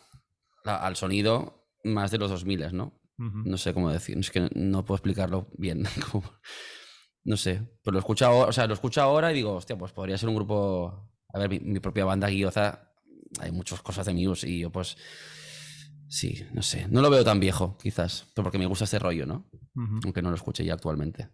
la- 0.63 0.77
al 0.77 0.95
sonido 0.95 1.67
más 1.83 2.11
de 2.11 2.17
los 2.17 2.29
2000, 2.31 2.75
¿no? 2.75 2.99
Ujú. 3.17 3.43
No 3.45 3.57
sé 3.57 3.73
cómo 3.73 3.91
decir, 3.91 4.17
es 4.17 4.31
que 4.31 4.49
no 4.55 4.83
puedo 4.85 4.97
explicarlo 4.97 5.47
bien. 5.57 5.83
como- 6.11 6.31
no 7.23 7.37
sé, 7.37 7.61
pero 7.83 7.93
lo 7.93 7.99
escucho 7.99 8.25
ahora, 8.27 8.49
o 8.49 8.53
sea, 8.53 8.67
lo 8.67 8.73
escucho 8.75 9.01
ahora 9.01 9.31
y 9.31 9.35
digo, 9.35 9.53
hostia, 9.55 9.77
pues 9.77 9.91
podría 9.91 10.17
ser 10.17 10.29
un 10.29 10.35
grupo. 10.35 11.09
A 11.33 11.39
ver, 11.39 11.49
mi, 11.49 11.59
mi 11.59 11.79
propia 11.79 12.05
banda 12.05 12.27
Guioza, 12.29 12.91
hay 13.39 13.51
muchas 13.51 13.81
cosas 13.81 14.05
de 14.05 14.13
Muse 14.13 14.47
y 14.47 14.59
yo, 14.59 14.71
pues. 14.71 14.95
Sí, 16.07 16.45
no 16.53 16.61
sé. 16.61 16.87
No 16.87 17.01
lo 17.01 17.09
veo 17.09 17.23
tan 17.23 17.39
viejo, 17.39 17.77
quizás, 17.81 18.27
pero 18.35 18.43
porque 18.43 18.59
me 18.59 18.67
gusta 18.67 18.85
este 18.85 18.99
rollo, 18.99 19.25
¿no? 19.25 19.49
Ujú. 19.75 19.99
Aunque 20.03 20.21
no 20.21 20.29
lo 20.29 20.35
escuche 20.35 20.63
ya 20.63 20.73
actualmente. 20.75 21.29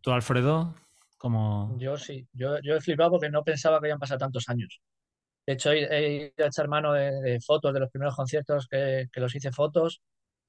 ¿Tú, 0.00 0.10
Alfredo? 0.10 0.74
Como... 1.18 1.76
Yo 1.78 1.96
sí, 1.98 2.26
yo, 2.32 2.60
yo 2.62 2.76
he 2.76 2.80
flipado 2.80 3.10
porque 3.10 3.28
no 3.28 3.44
pensaba 3.44 3.78
que 3.78 3.86
habían 3.86 3.98
pasado 3.98 4.18
tantos 4.18 4.48
años. 4.48 4.80
De 5.46 5.54
hecho, 5.54 5.72
he, 5.72 5.84
he 5.84 6.12
ido 6.36 6.44
a 6.44 6.48
echar 6.48 6.68
mano 6.68 6.92
de, 6.92 7.10
de 7.20 7.40
fotos 7.40 7.74
de 7.74 7.80
los 7.80 7.90
primeros 7.90 8.14
conciertos 8.14 8.68
que, 8.68 9.08
que 9.12 9.20
los 9.20 9.34
hice 9.34 9.50
fotos 9.50 10.00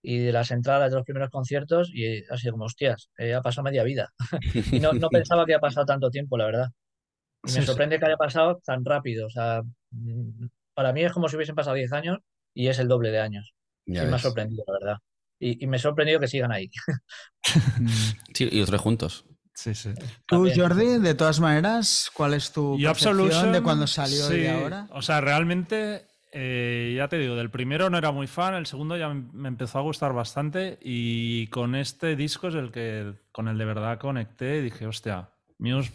y 0.01 0.19
de 0.19 0.31
las 0.31 0.51
entradas 0.51 0.91
de 0.91 0.97
los 0.97 1.05
primeros 1.05 1.29
conciertos 1.29 1.91
y 1.93 2.23
ha 2.29 2.37
sido 2.37 2.53
como, 2.53 2.65
hostias, 2.65 3.09
eh, 3.17 3.33
ha 3.33 3.41
pasado 3.41 3.63
media 3.63 3.83
vida. 3.83 4.13
y 4.71 4.79
no, 4.79 4.93
no 4.93 5.09
pensaba 5.09 5.45
que 5.45 5.53
había 5.53 5.59
pasado 5.59 5.85
tanto 5.85 6.09
tiempo, 6.09 6.37
la 6.37 6.45
verdad. 6.45 6.67
Y 7.43 7.51
me 7.51 7.61
sí. 7.61 7.65
sorprende 7.65 7.99
que 7.99 8.05
haya 8.05 8.17
pasado 8.17 8.59
tan 8.63 8.83
rápido. 8.85 9.27
O 9.27 9.29
sea, 9.29 9.61
mm, 9.91 10.47
para 10.73 10.93
mí 10.93 11.03
es 11.03 11.11
como 11.11 11.27
si 11.27 11.35
hubiesen 11.35 11.55
pasado 11.55 11.75
10 11.75 11.91
años 11.93 12.19
y 12.53 12.67
es 12.67 12.79
el 12.79 12.87
doble 12.87 13.11
de 13.11 13.19
años. 13.19 13.53
Ya 13.85 14.03
Sí, 14.03 14.07
me 14.07 14.15
ha 14.15 14.19
sorprendido, 14.19 14.63
la 14.67 14.73
verdad. 14.73 14.97
Y, 15.39 15.63
y 15.63 15.67
me 15.67 15.77
ha 15.77 15.79
sorprendido 15.79 16.19
que 16.19 16.27
sigan 16.27 16.51
ahí. 16.51 16.69
Sí, 18.33 18.47
y 18.51 18.59
los 18.59 18.69
tres 18.69 18.81
juntos. 18.81 19.25
Sí, 19.59 19.75
sí. 19.75 19.89
Tú, 20.25 20.45
También. 20.45 20.57
Jordi, 20.57 20.99
de 20.99 21.15
todas 21.15 21.41
maneras, 21.41 22.09
¿cuál 22.13 22.33
es 22.33 22.53
tu 22.53 22.79
Y 22.79 22.85
percepción 22.85 23.19
Absolution, 23.19 23.51
de 23.51 23.61
cuando 23.61 23.87
salió 23.87 24.31
y 24.31 24.35
sí, 24.35 24.37
de 24.37 24.51
ahora? 24.51 24.87
O 24.91 25.01
sea, 25.01 25.19
realmente, 25.19 26.07
eh, 26.31 26.93
ya 26.95 27.09
te 27.09 27.17
digo, 27.17 27.35
del 27.35 27.51
primero 27.51 27.89
no 27.89 27.97
era 27.97 28.13
muy 28.13 28.27
fan, 28.27 28.53
el 28.53 28.67
segundo 28.67 28.95
ya 28.95 29.09
me 29.09 29.49
empezó 29.49 29.77
a 29.79 29.81
gustar 29.81 30.13
bastante 30.13 30.79
y 30.81 31.47
con 31.47 31.75
este 31.75 32.15
disco 32.15 32.47
es 32.47 32.55
el 32.55 32.71
que 32.71 33.15
con 33.33 33.49
el 33.49 33.57
de 33.57 33.65
verdad 33.65 33.99
conecté 33.99 34.59
y 34.59 34.61
dije, 34.61 34.85
hostia, 34.85 35.29
Muse 35.57 35.91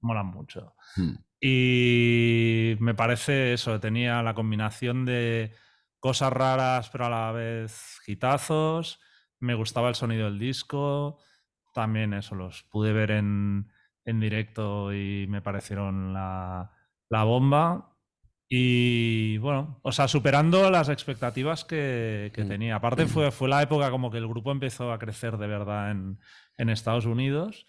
mola 0.00 0.24
mucho. 0.24 0.74
Hmm. 0.96 1.14
Y 1.40 2.74
me 2.80 2.94
parece 2.94 3.52
eso, 3.52 3.78
tenía 3.78 4.24
la 4.24 4.34
combinación 4.34 5.04
de 5.04 5.54
cosas 6.00 6.32
raras 6.32 6.90
pero 6.90 7.06
a 7.06 7.10
la 7.10 7.30
vez 7.30 8.00
hitazos, 8.08 8.98
me 9.38 9.54
gustaba 9.54 9.88
el 9.88 9.94
sonido 9.94 10.24
del 10.24 10.40
disco, 10.40 11.20
también 11.74 12.14
eso, 12.14 12.34
los 12.34 12.62
pude 12.64 12.92
ver 12.94 13.10
en, 13.10 13.68
en 14.06 14.20
directo 14.20 14.94
y 14.94 15.26
me 15.28 15.42
parecieron 15.42 16.14
la, 16.14 16.70
la 17.10 17.24
bomba. 17.24 17.90
Y 18.48 19.38
bueno, 19.38 19.80
o 19.82 19.90
sea, 19.90 20.06
superando 20.06 20.70
las 20.70 20.88
expectativas 20.88 21.64
que, 21.64 22.30
que 22.34 22.44
Mm. 22.44 22.48
tenía. 22.48 22.76
Aparte 22.76 23.06
fue, 23.06 23.30
fue 23.30 23.48
la 23.48 23.62
época 23.62 23.90
como 23.90 24.10
que 24.10 24.18
el 24.18 24.28
grupo 24.28 24.52
empezó 24.52 24.92
a 24.92 24.98
crecer 24.98 25.38
de 25.38 25.46
verdad 25.46 25.90
en, 25.90 26.18
en 26.58 26.68
Estados 26.70 27.06
Unidos 27.06 27.66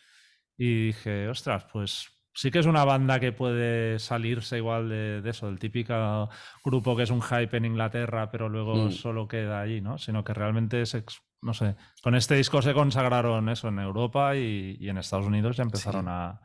y 0.58 0.88
dije, 0.88 1.28
ostras, 1.28 1.66
pues 1.72 2.10
sí 2.34 2.51
que 2.51 2.60
es 2.60 2.66
una 2.66 2.84
banda 2.86 3.20
que 3.20 3.32
puede 3.32 3.97
salirse 3.99 4.58
igual 4.58 4.89
de, 4.89 5.22
de 5.22 5.30
eso, 5.30 5.47
del 5.47 5.58
típico 5.60 6.30
grupo 6.64 6.95
que 6.95 7.03
es 7.03 7.10
un 7.10 7.22
hype 7.22 7.56
en 7.58 7.66
Inglaterra, 7.66 8.30
pero 8.30 8.49
luego 8.49 8.76
Mm. 8.88 8.91
solo 8.91 9.28
queda 9.28 9.62
allí, 9.62 9.80
¿no? 9.82 9.97
Sino 9.97 10.24
que 10.26 10.34
realmente 10.34 10.82
es, 10.82 10.93
ex- 10.93 11.22
no 11.46 11.54
sé, 11.54 11.76
con 12.02 12.16
este 12.16 12.36
disco 12.36 12.62
se 12.62 12.74
consagraron 12.74 13.48
eso 13.50 13.68
en 13.68 13.80
Europa 13.80 14.36
y, 14.36 14.78
y 14.80 14.89
en 14.89 14.98
Estados 14.98 15.28
Unidos 15.28 15.56
ya 15.56 15.64
empezaron 15.64 16.08
a, 16.08 16.41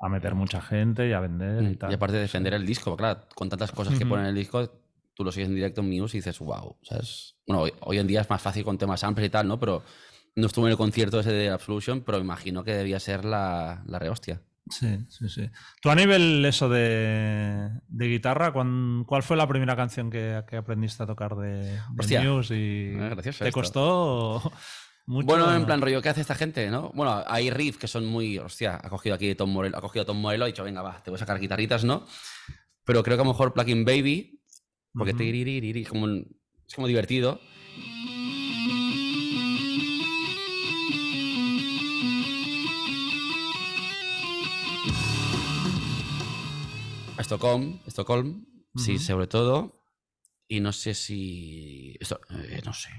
a 0.00 0.08
meter 0.08 0.34
mucha 0.34 0.62
gente 0.62 1.06
y 1.06 1.12
a 1.12 1.20
vender 1.20 1.62
y 1.62 1.66
Mm, 1.74 1.76
tal. 1.76 1.90
Y 1.90 1.94
aparte 1.94 2.16
de 2.16 2.22
defender 2.22 2.54
el 2.54 2.64
disco, 2.64 2.96
claro, 2.96 3.20
con 3.34 3.48
tantas 3.50 3.70
cosas 3.70 3.98
que 3.98 4.06
ponen 4.06 4.24
en 4.24 4.30
el 4.30 4.34
disco, 4.34 4.66
tú 5.14 5.24
lo 5.24 5.30
sigues 5.30 5.48
en 5.50 5.54
directo 5.54 5.82
en 5.82 5.90
Muse 5.90 6.16
y 6.16 6.20
dices, 6.20 6.38
wow. 6.38 6.76
¿sabes? 6.82 7.36
Bueno, 7.46 7.62
hoy, 7.62 7.72
hoy 7.80 7.98
en 7.98 8.06
día 8.06 8.22
es 8.22 8.30
más 8.30 8.40
fácil 8.40 8.64
con 8.64 8.78
temas 8.78 9.04
amplios 9.04 9.28
y 9.28 9.30
tal, 9.30 9.46
¿no? 9.46 9.60
Pero 9.60 9.82
no 10.34 10.46
estuve 10.46 10.66
en 10.66 10.72
el 10.72 10.78
concierto 10.78 11.20
ese 11.20 11.32
de 11.32 11.50
Absolution, 11.50 12.00
pero 12.00 12.18
imagino 12.18 12.64
que 12.64 12.74
debía 12.74 12.98
ser 12.98 13.24
la, 13.24 13.84
la 13.86 13.98
rehostia. 13.98 14.40
Sí, 14.70 14.98
sí, 15.08 15.28
sí. 15.28 15.50
Tú 15.82 15.90
a 15.90 15.94
nivel 15.94 16.42
eso 16.44 16.68
de, 16.70 17.70
de 17.86 18.06
guitarra, 18.08 18.52
¿cuán- 18.52 19.04
¿cuál 19.06 19.22
fue 19.22 19.36
la 19.36 19.46
primera 19.46 19.76
canción 19.76 20.10
que, 20.10 20.42
que 20.48 20.56
aprendiste 20.56 21.02
a 21.02 21.06
tocar 21.06 21.36
de, 21.36 21.64
de 21.64 21.78
Hostia. 21.98 22.22
Muse 22.22 22.56
y 22.56 22.92
gracioso 22.96 23.44
te 23.44 23.48
esto. 23.48 23.60
costó 23.60 24.52
mucho? 25.06 25.26
Bueno, 25.26 25.54
en 25.54 25.66
plan 25.66 25.82
rollo, 25.82 26.00
¿qué 26.00 26.08
hace 26.08 26.22
esta 26.22 26.34
gente, 26.34 26.70
no? 26.70 26.90
Bueno, 26.94 27.22
hay 27.26 27.50
riffs 27.50 27.76
que 27.78 27.86
son 27.88 28.06
muy, 28.06 28.38
hostia, 28.38 28.80
ha 28.82 28.88
cogido 28.88 29.14
aquí 29.14 29.34
Tom 29.34 29.50
Morello, 29.52 29.76
ha 29.76 29.82
cogido 29.82 30.06
Tom 30.06 30.18
Morello 30.20 30.44
y 30.44 30.44
ha 30.44 30.52
dicho, 30.52 30.64
venga, 30.64 30.80
va, 30.80 31.02
te 31.02 31.10
voy 31.10 31.16
a 31.16 31.20
sacar 31.20 31.38
guitarritas, 31.38 31.84
¿no? 31.84 32.06
Pero 32.84 33.02
creo 33.02 33.16
que 33.18 33.22
a 33.22 33.24
lo 33.26 33.32
mejor 33.32 33.52
Plugin 33.52 33.84
Baby, 33.84 34.40
porque 34.94 35.10
Ujú. 35.12 35.18
tiriririri, 35.18 35.82
es 35.82 35.88
como, 35.88 36.06
es 36.08 36.74
como 36.74 36.86
divertido. 36.86 37.38
Stockholm, 47.18 47.78
Stockholm, 47.86 48.44
sí, 48.76 48.96
Ujú. 48.96 49.04
sobre 49.04 49.26
todo. 49.26 49.80
Y 50.48 50.60
no 50.60 50.72
sé 50.72 50.94
si. 50.94 51.96
Esto, 52.00 52.20
eh, 52.30 52.60
no 52.64 52.72
sé. 52.72 52.90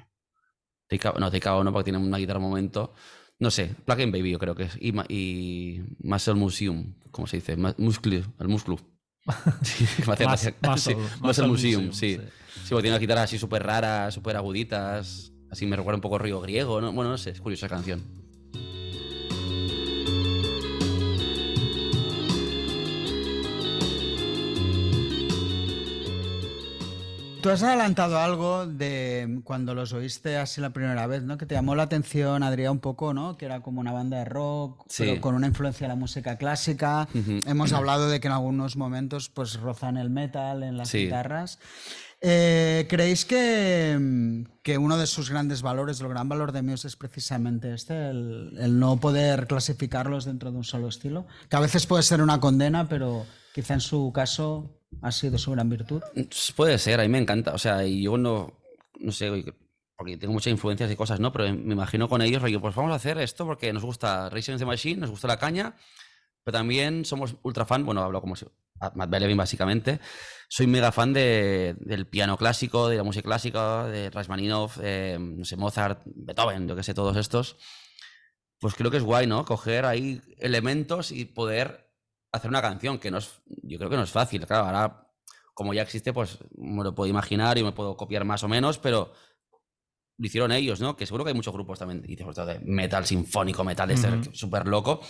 Out- 0.89 1.19
no, 1.19 1.25
Out 1.27 1.63
no, 1.63 1.71
porque 1.73 1.83
tiene 1.91 1.99
una 1.99 2.17
guitarra 2.17 2.39
un 2.39 2.45
momento. 2.49 2.93
No 3.38 3.51
sé, 3.51 3.75
Plug 3.86 3.99
in 3.99 4.11
Baby 4.11 4.31
yo 4.31 4.39
creo 4.39 4.55
que 4.55 4.63
es. 4.63 4.77
Y, 4.79 4.93
y 5.13 5.83
Muscle 5.99 6.36
Museum, 6.36 6.93
¿cómo 7.11 7.27
se 7.27 7.38
dice? 7.38 7.55
Muscle, 7.77 8.23
el 8.39 8.47
músculo. 8.47 8.77
Sí, 9.63 9.86
Mas-. 10.07 10.53
Muscle, 10.61 10.95
Sí, 10.95 10.95
Muscle 11.21 11.47
Museum, 11.47 11.86
Museum, 11.86 11.91
sí. 11.91 12.15
sí. 12.15 12.21
Sí, 12.63 12.69
porque 12.69 12.83
tiene 12.83 12.91
unas 12.93 13.01
guitarras 13.01 13.23
así 13.25 13.38
súper 13.38 13.63
raras, 13.63 14.13
súper 14.13 14.38
aguditas. 14.38 15.31
Así 15.51 15.65
me 15.65 15.75
recuerda 15.75 15.97
un 15.97 16.01
poco 16.01 16.15
a 16.15 16.19
Río 16.19 16.39
Griego, 16.41 16.79
¿no? 16.81 16.91
Bueno, 16.93 17.11
no 17.11 17.17
sé, 17.17 17.31
es 17.31 17.41
curiosa 17.41 17.67
canción. 17.67 18.01
Tú 27.45 27.51
has 27.51 27.61
adelantado 27.61 28.17
algo 28.17 28.65
de 28.65 29.39
cuando 29.43 29.75
los 29.75 29.93
oíste 29.93 30.35
así 30.37 30.61
la 30.61 30.71
primera 30.71 31.05
vez, 31.05 31.21
¿no? 31.21 31.37
Que 31.37 31.45
te 31.45 31.53
llamó 31.53 31.75
la 31.75 31.83
atención, 31.83 32.41
Adrián, 32.41 32.71
un 32.71 32.79
poco, 32.79 33.13
¿no? 33.13 33.37
Que 33.37 33.45
era 33.45 33.61
como 33.61 33.81
una 33.81 33.91
banda 33.91 34.17
de 34.17 34.25
rock, 34.25 34.83
Sí. 34.89 35.03
pero 35.05 35.21
con 35.21 35.35
una 35.35 35.45
influencia 35.45 35.85
de 35.85 35.89
la 35.89 35.95
música 35.95 36.39
clásica. 36.39 37.07
Ujú. 37.13 37.41
Hemos 37.45 37.71
hablado 37.71 38.09
de 38.09 38.19
que 38.19 38.25
en 38.29 38.33
algunos 38.33 38.77
momentos 38.77 39.29
pues 39.29 39.59
rozan 39.59 39.97
el 39.97 40.09
metal 40.09 40.63
en 40.63 40.75
las 40.75 40.89
Sí. 40.89 41.03
guitarras. 41.03 41.59
Eh, 42.19 42.87
¿Creéis 42.89 43.25
que, 43.25 44.43
que 44.63 44.79
uno 44.79 44.97
de 44.97 45.05
sus 45.05 45.29
grandes 45.29 45.61
valores, 45.61 46.01
el 46.01 46.07
gran 46.07 46.27
valor 46.27 46.51
de 46.51 46.63
Muse 46.63 46.87
es 46.87 46.95
precisamente 46.95 47.75
este, 47.75 48.09
el, 48.09 48.57
el 48.59 48.79
no 48.79 48.97
poder 48.99 49.45
clasificarlos 49.45 50.25
dentro 50.25 50.49
de 50.51 50.57
un 50.57 50.63
solo 50.63 50.87
estilo? 50.87 51.27
Que 51.47 51.57
a 51.57 51.59
veces 51.59 51.85
puede 51.85 52.01
ser 52.01 52.23
una 52.23 52.39
condena, 52.39 52.89
pero 52.89 53.23
quizá 53.53 53.75
en 53.75 53.81
su 53.81 54.11
caso 54.15 54.71
ha 55.01 55.11
sido 55.11 55.37
su 55.37 55.51
gran 55.51 55.69
virtud. 55.69 56.01
Puede 56.55 56.77
ser, 56.77 56.99
a 56.99 57.03
mí 57.03 57.09
me 57.09 57.19
encanta. 57.19 57.53
O 57.53 57.57
sea, 57.57 57.83
yo 57.85 58.17
no, 58.17 58.53
no 58.99 59.11
sé, 59.11 59.29
porque 59.95 60.17
tengo 60.17 60.33
muchas 60.33 60.51
influencias 60.51 60.91
y 60.91 60.95
cosas, 60.95 61.19
¿no? 61.19 61.31
Pero 61.31 61.45
me 61.53 61.73
imagino 61.73 62.09
con 62.09 62.21
ellos, 62.21 62.41
rollo, 62.41 62.59
pues 62.61 62.75
vamos 62.75 62.91
a 62.91 62.95
hacer 62.95 63.17
esto 63.19 63.45
porque 63.45 63.71
nos 63.71 63.83
gusta 63.83 64.29
Racing 64.29 64.57
the 64.57 64.65
Machine, 64.65 65.01
nos 65.01 65.09
gusta 65.09 65.27
la 65.27 65.37
caña, 65.37 65.75
pero 66.43 66.57
también 66.57 67.05
somos 67.05 67.35
ultra 67.43 67.65
fan, 67.65 67.85
bueno, 67.85 68.01
hablo 68.01 68.21
como 68.21 68.35
si, 68.35 68.45
Matt 68.95 69.09
Bellevin 69.09 69.37
básicamente, 69.37 69.99
soy 70.49 70.67
mega 70.67 70.91
fan 70.91 71.13
de- 71.13 71.75
del 71.79 72.07
piano 72.07 72.37
clásico, 72.37 72.89
de 72.89 72.97
la 72.97 73.03
música 73.03 73.23
clásica, 73.25 73.85
de 73.87 74.09
Rachmaninoff, 74.09 74.79
eh, 74.81 75.17
no 75.19 75.45
sé, 75.45 75.55
Mozart, 75.55 76.01
Beethoven, 76.05 76.67
yo 76.67 76.75
que 76.75 76.83
sé, 76.83 76.93
todos 76.93 77.15
estos. 77.17 77.57
Pues 78.59 78.73
creo 78.75 78.91
que 78.91 78.97
es 78.97 79.03
guay, 79.03 79.27
¿no? 79.27 79.45
Coger 79.45 79.85
ahí 79.85 80.21
elementos 80.39 81.11
y 81.11 81.25
poder 81.25 81.84
hacer 82.36 82.49
una 82.49 82.61
canción, 82.61 82.99
que 82.99 83.11
no 83.11 83.17
es, 83.17 83.41
yo 83.45 83.77
creo 83.77 83.89
que 83.89 83.97
no 83.97 84.03
es 84.03 84.11
fácil, 84.11 84.45
claro, 84.45 84.65
ahora 84.65 85.01
como 85.53 85.73
ya 85.73 85.83
existe, 85.83 86.11
pues 86.11 86.38
me 86.57 86.83
lo 86.83 86.93
puedo 86.93 87.09
imaginar 87.09 87.57
y 87.57 87.63
me 87.63 87.71
puedo 87.71 87.95
copiar 87.95 88.25
más 88.25 88.43
o 88.43 88.47
menos, 88.47 88.77
pero 88.77 89.13
lo 90.17 90.25
hicieron 90.25 90.51
ellos, 90.51 90.81
¿no? 90.81 90.95
Que 90.95 91.05
seguro 91.05 91.23
que 91.23 91.29
hay 91.29 91.36
muchos 91.36 91.53
grupos 91.53 91.79
también, 91.79 92.03
y 92.07 92.15
todo 92.15 92.45
de 92.45 92.59
metal 92.59 93.05
sinfónico, 93.05 93.63
metal 93.63 93.88
de 93.88 93.93
Ujú. 93.95 94.01
ser 94.01 94.36
súper 94.36 94.67
loco, 94.67 95.01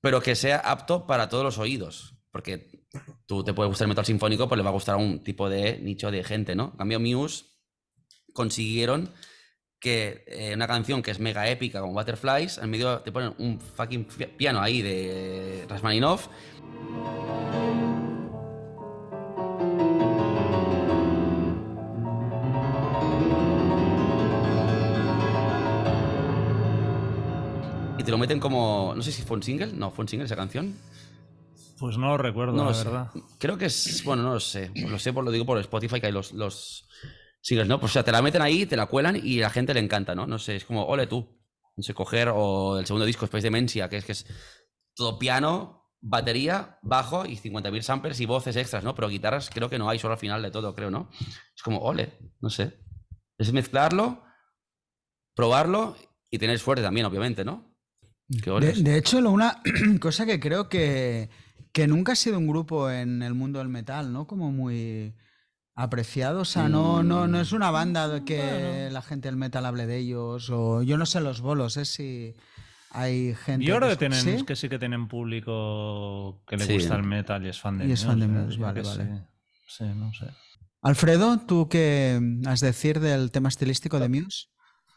pero 0.00 0.20
que 0.20 0.34
sea 0.34 0.58
apto 0.58 1.06
para 1.06 1.28
todos 1.28 1.44
los 1.44 1.58
oídos. 1.58 2.16
Porque 2.30 2.86
tú 3.26 3.44
te 3.44 3.52
puede 3.52 3.68
gustar 3.68 3.86
el 3.86 3.90
metal 3.90 4.06
sinfónico, 4.06 4.48
pues 4.48 4.56
le 4.56 4.64
va 4.64 4.70
a 4.70 4.74
gustar 4.74 4.94
a 4.94 4.98
un 4.98 5.22
tipo 5.22 5.48
de 5.48 5.78
nicho 5.78 6.10
de 6.10 6.24
gente, 6.24 6.54
¿no? 6.54 6.70
En 6.72 6.78
cambio, 6.78 7.00
Muse 7.00 7.44
consiguieron 8.32 9.12
que 9.82 10.22
eh, 10.28 10.52
una 10.54 10.66
canción 10.68 11.02
que 11.02 11.10
es 11.10 11.18
mega 11.18 11.48
épica 11.50 11.80
como 11.80 11.92
Butterflies, 11.92 12.58
en 12.58 12.70
medio 12.70 13.00
te 13.00 13.10
ponen 13.10 13.34
un 13.38 13.60
fucking 13.60 14.04
pi- 14.04 14.26
piano 14.26 14.60
ahí 14.62 14.80
de 14.80 15.66
Rachmaninoff 15.68 16.28
y 27.98 28.04
te 28.04 28.10
lo 28.10 28.18
meten 28.18 28.40
como. 28.40 28.94
No 28.96 29.02
sé 29.02 29.12
si 29.12 29.22
fue 29.22 29.36
un 29.36 29.42
single. 29.42 29.72
No, 29.72 29.90
fue 29.90 30.02
un 30.04 30.08
single 30.08 30.26
esa 30.26 30.36
canción. 30.36 30.74
Pues 31.78 31.98
no 31.98 32.08
lo 32.08 32.18
recuerdo, 32.18 32.52
No 32.52 32.64
la 32.64 32.70
lo 32.70 32.74
sé. 32.74 32.84
verdad. 32.84 33.10
Creo 33.38 33.58
que 33.58 33.66
es. 33.66 34.02
Bueno, 34.04 34.22
no 34.22 34.34
lo 34.34 34.40
sé. 34.40 34.70
Lo 34.74 34.98
sé, 34.98 35.12
por 35.12 35.24
lo 35.24 35.30
digo 35.30 35.44
por 35.44 35.58
Spotify, 35.58 36.00
que 36.00 36.06
hay 36.06 36.12
los, 36.12 36.32
los 36.32 36.84
singles, 37.42 37.68
¿no? 37.68 37.78
Pues, 37.80 37.92
o 37.92 37.94
sea, 37.94 38.04
te 38.04 38.12
la 38.12 38.22
meten 38.22 38.40
ahí, 38.42 38.66
te 38.66 38.76
la 38.76 38.86
cuelan 38.86 39.20
y 39.22 39.40
a 39.40 39.42
la 39.42 39.50
gente 39.50 39.74
le 39.74 39.80
encanta, 39.80 40.14
¿no? 40.14 40.26
No 40.26 40.38
sé, 40.38 40.56
es 40.56 40.64
como, 40.64 40.86
ole 40.86 41.06
tú. 41.06 41.38
No 41.76 41.82
sé, 41.82 41.94
coger. 41.94 42.30
O 42.34 42.78
el 42.78 42.86
segundo 42.86 43.06
disco, 43.06 43.26
Space 43.26 43.44
Dementia, 43.44 43.88
que 43.90 43.98
es 43.98 44.04
que 44.04 44.12
es 44.12 44.26
todo 44.94 45.18
piano, 45.18 45.90
batería, 46.00 46.78
bajo 46.82 47.26
y 47.26 47.36
50.000 47.36 47.82
samples 47.82 48.20
y 48.20 48.26
voces 48.26 48.56
extras, 48.56 48.84
¿no? 48.84 48.94
Pero 48.94 49.08
guitarras 49.08 49.50
creo 49.50 49.70
que 49.70 49.78
no 49.78 49.88
hay, 49.90 49.98
solo 49.98 50.14
al 50.14 50.20
final 50.20 50.42
de 50.42 50.50
todo, 50.50 50.74
creo, 50.74 50.90
¿no? 50.90 51.10
Es 51.56 51.62
como, 51.62 51.78
ole, 51.80 52.12
no 52.40 52.50
sé. 52.50 52.78
Es 53.38 53.52
mezclarlo, 53.52 54.22
probarlo 55.34 55.96
y 56.30 56.38
tener 56.38 56.58
suerte 56.58 56.82
también, 56.82 57.06
obviamente, 57.06 57.44
¿no? 57.44 57.74
De, 58.28 58.72
de 58.82 58.96
hecho, 58.98 59.20
lo- 59.20 59.30
una 59.30 59.62
cosa 60.00 60.26
que 60.26 60.40
creo 60.40 60.68
que, 60.68 61.30
que 61.72 61.86
nunca 61.86 62.12
ha 62.12 62.16
sido 62.16 62.38
un 62.38 62.46
grupo 62.48 62.90
en 62.90 63.22
el 63.22 63.34
mundo 63.34 63.58
del 63.58 63.68
metal, 63.68 64.12
¿no? 64.12 64.26
Como 64.26 64.50
muy 64.52 65.14
apreciado. 65.74 66.40
O 66.40 66.44
sea, 66.44 66.68
no, 66.68 67.02
no, 67.02 67.26
no 67.28 67.40
es 67.40 67.52
una 67.52 67.70
banda 67.70 68.08
de 68.08 68.24
que 68.24 68.38
Bueno. 68.38 68.90
la 68.90 69.02
gente 69.02 69.28
del 69.28 69.36
metal 69.36 69.64
hable 69.66 69.86
de 69.86 69.98
ellos. 69.98 70.50
O 70.50 70.82
yo 70.82 70.98
no 70.98 71.06
sé 71.06 71.20
los 71.20 71.40
bolos, 71.40 71.76
¿eh? 71.76 71.84
Si 71.84 72.34
hay 72.90 73.34
gente. 73.34 73.64
Yo 73.66 73.76
creo 73.76 73.88
que, 73.88 73.94
que- 73.94 73.98
tienen, 74.08 74.38
¿Sí? 74.38 74.44
que 74.44 74.56
sí 74.56 74.68
que 74.68 74.78
tienen 74.78 75.08
público 75.08 76.42
que 76.46 76.56
le 76.56 76.64
Sí. 76.66 76.74
gusta 76.74 76.96
el 76.96 77.02
metal 77.04 77.44
y 77.44 77.48
es 77.48 77.60
fan 77.60 77.78
de 77.78 77.86
Y 77.86 77.92
es 77.92 78.04
fan 78.04 78.20
de 78.20 78.26
Muse, 78.28 78.56
¿eh? 78.56 78.60
Vale, 78.60 78.82
vale. 78.82 79.04
sí. 79.04 79.22
Sí, 79.68 79.84
no 79.96 80.12
sé. 80.12 80.26
Alfredo, 80.82 81.38
¿tú 81.46 81.68
qué 81.68 82.20
has 82.46 82.60
de 82.60 82.66
decir 82.66 83.00
del 83.00 83.30
tema 83.30 83.48
estilístico 83.48 83.98
de 84.00 84.08
Muse? 84.08 84.48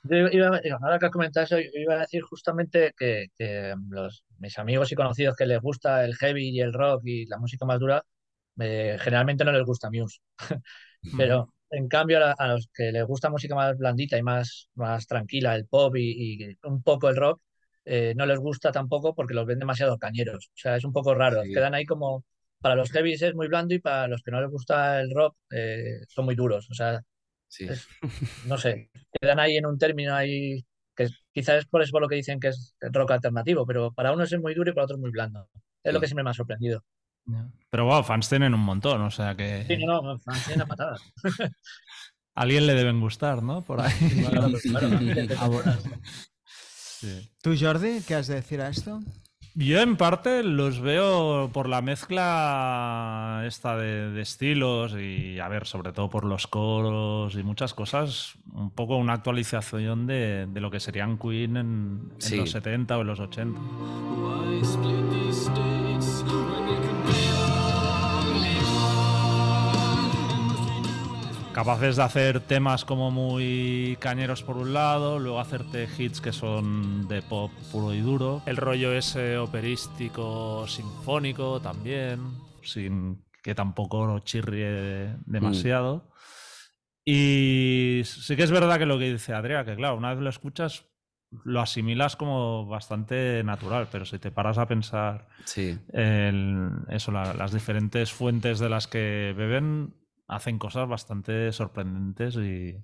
Yo 0.03 0.17
iba, 0.31 0.59
ahora 0.81 0.99
que 0.99 1.05
has 1.07 1.11
comentado 1.11 1.45
eso, 1.45 1.57
yo 1.59 1.69
iba 1.81 1.95
a 1.95 1.99
decir 2.01 2.21
justamente 2.23 2.93
que, 2.97 3.27
que 3.37 3.73
los, 3.89 4.23
mis 4.37 4.57
amigos 4.59 4.91
y 4.91 4.95
conocidos 4.95 5.35
que 5.35 5.45
les 5.47 5.59
gusta 5.61 6.03
el 6.05 6.15
heavy 6.15 6.49
y 6.49 6.59
el 6.59 6.73
rock 6.73 7.01
y 7.05 7.25
la 7.25 7.39
música 7.39 7.65
más 7.65 7.79
dura, 7.79 8.03
eh, 8.59 8.97
generalmente 8.99 9.45
no 9.45 9.51
les 9.51 9.63
gusta 9.65 9.89
Muse. 9.91 10.19
Pero 11.17 11.53
en 11.69 11.87
cambio 11.87 12.23
a, 12.25 12.31
a 12.33 12.47
los 12.47 12.67
que 12.73 12.91
les 12.91 13.05
gusta 13.05 13.29
música 13.29 13.55
más 13.55 13.77
blandita 13.77 14.17
y 14.17 14.23
más, 14.23 14.69
más 14.75 15.07
tranquila, 15.07 15.55
el 15.55 15.65
pop 15.67 15.95
y, 15.97 16.43
y 16.51 16.57
un 16.63 16.81
poco 16.83 17.09
el 17.09 17.15
rock, 17.15 17.41
eh, 17.85 18.13
no 18.15 18.25
les 18.25 18.39
gusta 18.39 18.71
tampoco 18.71 19.13
porque 19.13 19.33
los 19.33 19.45
ven 19.45 19.59
demasiado 19.59 19.97
cañeros. 19.97 20.47
O 20.47 20.57
sea, 20.57 20.75
es 20.75 20.83
un 20.85 20.93
poco 20.93 21.13
raro. 21.15 21.43
Sí. 21.43 21.53
Quedan 21.53 21.73
ahí 21.75 21.85
como, 21.85 22.23
para 22.59 22.75
los 22.75 22.91
heavies 22.91 23.21
es 23.21 23.35
muy 23.35 23.47
blando 23.47 23.73
y 23.73 23.79
para 23.79 24.07
los 24.07 24.21
que 24.23 24.31
no 24.31 24.41
les 24.41 24.49
gusta 24.49 24.99
el 25.01 25.11
rock 25.13 25.35
eh, 25.51 25.99
son 26.07 26.25
muy 26.25 26.35
duros. 26.35 26.67
O 26.71 26.73
sea, 26.73 27.01
Sí. 27.47 27.65
es- 27.65 27.87
no 28.47 28.57
sé, 28.57 28.89
quedan 29.21 29.39
ahí 29.39 29.57
en 29.57 29.65
un 29.65 29.77
término 29.77 30.13
ahí 30.15 30.65
que 30.95 31.07
quizás 31.33 31.57
es 31.59 31.65
por 31.65 31.81
eso 31.81 31.91
por 31.91 32.01
lo 32.01 32.07
que 32.07 32.15
dicen 32.15 32.39
que 32.39 32.47
es 32.49 32.75
rock 32.81 33.11
alternativo, 33.11 33.65
pero 33.65 33.91
para 33.93 34.13
unos 34.13 34.31
es 34.31 34.39
muy 34.39 34.53
duro 34.55 34.71
y 34.71 34.73
para 34.73 34.85
otros 34.85 34.99
muy 34.99 35.11
blando. 35.11 35.49
Es 35.83 35.93
lo 35.93 35.99
que 35.99 36.07
siempre 36.07 36.23
me 36.23 36.29
ha 36.31 36.33
sorprendido. 36.33 36.83
Pero 37.69 37.85
wow, 37.85 38.03
fans 38.03 38.29
tienen 38.29 38.53
un 38.53 38.61
montón, 38.61 39.01
o 39.01 39.11
sea 39.11 39.35
que 39.35 39.65
Sí, 39.67 39.77
no, 39.85 39.99
una 40.01 40.65
patada. 40.65 40.95
a 40.95 40.99
alguien 42.41 42.67
le 42.67 42.73
deben 42.73 42.99
gustar, 43.01 43.41
¿no? 43.43 43.61
Por 43.61 43.81
ahí. 43.81 43.91
Claro, 44.29 44.49
claro. 45.63 45.79
Sí. 46.45 47.29
¿Tú, 47.41 47.53
Jordi, 47.59 48.01
qué 48.07 48.15
has 48.15 48.27
de 48.27 48.35
decir 48.35 48.61
a 48.61 48.69
esto? 48.69 49.01
Yo 49.57 49.79
en 49.79 49.95
parte 49.95 50.43
los 50.43 50.81
veo 50.81 51.49
por 51.53 51.69
la 51.69 51.81
mezcla 51.81 53.43
esta 53.45 53.77
de, 53.77 54.11
de 54.11 54.21
estilos 54.21 54.93
y, 54.99 55.39
a 55.39 55.47
ver, 55.47 55.65
sobre 55.65 55.93
todo 55.93 56.09
por 56.09 56.25
los 56.25 56.45
coros 56.47 57.35
y 57.35 57.43
muchas 57.43 57.73
cosas, 57.73 58.33
un 58.53 58.71
poco 58.71 58.97
una 58.97 59.13
actualización 59.13 60.07
de, 60.07 60.47
de 60.47 60.59
lo 60.59 60.69
que 60.71 60.81
serían 60.81 61.17
Queen 61.17 61.55
en, 61.55 62.09
en 62.15 62.21
Sí. 62.21 62.35
los 62.35 62.51
70 62.51 62.97
o 62.97 63.01
en 63.01 63.07
los 63.07 63.19
80. 63.21 63.59
Capaces 71.55 71.95
de 71.95 72.03
hacer 72.03 72.41
temas 72.41 72.83
como 72.83 73.11
muy 73.11 73.95
cañeros 74.01 74.43
por 74.43 74.57
un 74.57 74.73
lado, 74.73 75.19
luego 75.19 75.39
hacerte 75.39 75.87
hits 75.97 76.19
que 76.19 76.33
son 76.33 77.07
de 77.07 77.21
pop 77.21 77.49
puro 77.71 77.93
y 77.93 78.01
duro. 78.01 78.41
El 78.45 78.57
rollo 78.57 78.91
ese 78.91 79.37
operístico, 79.37 80.67
sinfónico 80.67 81.61
también, 81.61 82.19
sin 82.61 83.23
que 83.41 83.55
tampoco 83.55 84.19
chirrie 84.19 85.15
demasiado. 85.25 86.11
Y 87.05 88.01
sí 88.03 88.35
que 88.35 88.43
es 88.43 88.51
verdad 88.51 88.77
que 88.77 88.85
lo 88.85 88.99
que 88.99 89.13
dice 89.13 89.33
Adrián, 89.33 89.65
que 89.65 89.77
claro, 89.77 89.95
una 89.95 90.13
vez 90.13 90.21
lo 90.21 90.29
escuchas 90.29 90.83
lo 91.45 91.61
asimilas 91.61 92.15
como 92.17 92.65
bastante 92.65 93.43
natural, 93.45 93.87
pero 93.91 94.03
si 94.05 94.19
te 94.19 94.29
paras 94.31 94.57
a 94.57 94.67
pensar 94.67 95.27
Sí. 95.45 95.77
el- 95.93 96.69
eso, 96.89 97.11
la- 97.13 97.33
las 97.33 97.51
diferentes 97.53 98.11
fuentes 98.11 98.59
de 98.59 98.69
las 98.69 98.87
que 98.87 99.33
beben 99.37 99.93
hacen 100.27 100.57
cosas 100.59 100.87
bastante 100.87 101.51
sorprendentes 101.51 102.35
y, 102.35 102.75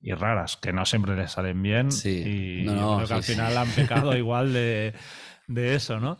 y 0.00 0.12
raras, 0.14 0.56
que 0.56 0.72
no 0.72 0.84
siempre 0.84 1.16
les 1.16 1.32
salen 1.32 1.62
bien. 1.62 1.90
Sí. 1.92 2.60
Y 2.62 2.64
No, 2.64 2.74
yo 2.74 2.80
no, 2.80 2.96
creo 2.96 3.08
que 3.08 3.14
al 3.14 3.22
final 3.22 3.56
han 3.58 3.70
pecado 3.70 4.16
igual 4.16 4.52
de, 4.52 4.94
de 5.46 5.74
eso, 5.74 5.98
¿no? 6.00 6.18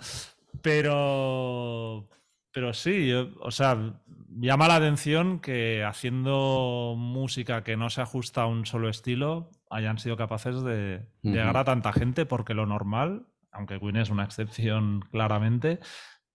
Pero, 0.63 2.09
pero 2.53 2.73
sí, 2.73 3.09
yo- 3.09 3.29
o 3.41 3.51
sea, 3.51 4.01
llama 4.39 4.69
la 4.69 4.77
atención 4.77 5.41
que 5.41 5.85
haciendo 5.85 6.95
música 6.97 7.63
que 7.65 7.77
no 7.77 7.91
se 7.91 8.01
ajusta 8.01 8.43
a 8.43 8.47
un 8.47 8.65
solo 8.67 8.89
estilo 8.89 9.51
hayan 9.71 9.99
sido 9.99 10.17
capaces 10.17 10.63
de 10.63 11.03
llegar 11.23 11.57
a 11.57 11.65
tanta 11.65 11.93
gente 11.93 12.25
porque 12.27 12.55
lo 12.55 12.65
normal, 12.67 13.27
aunque 13.53 13.79
Queen 13.79 13.97
es 13.97 14.11
una 14.11 14.25
excepción 14.25 15.01
claramente, 15.11 15.79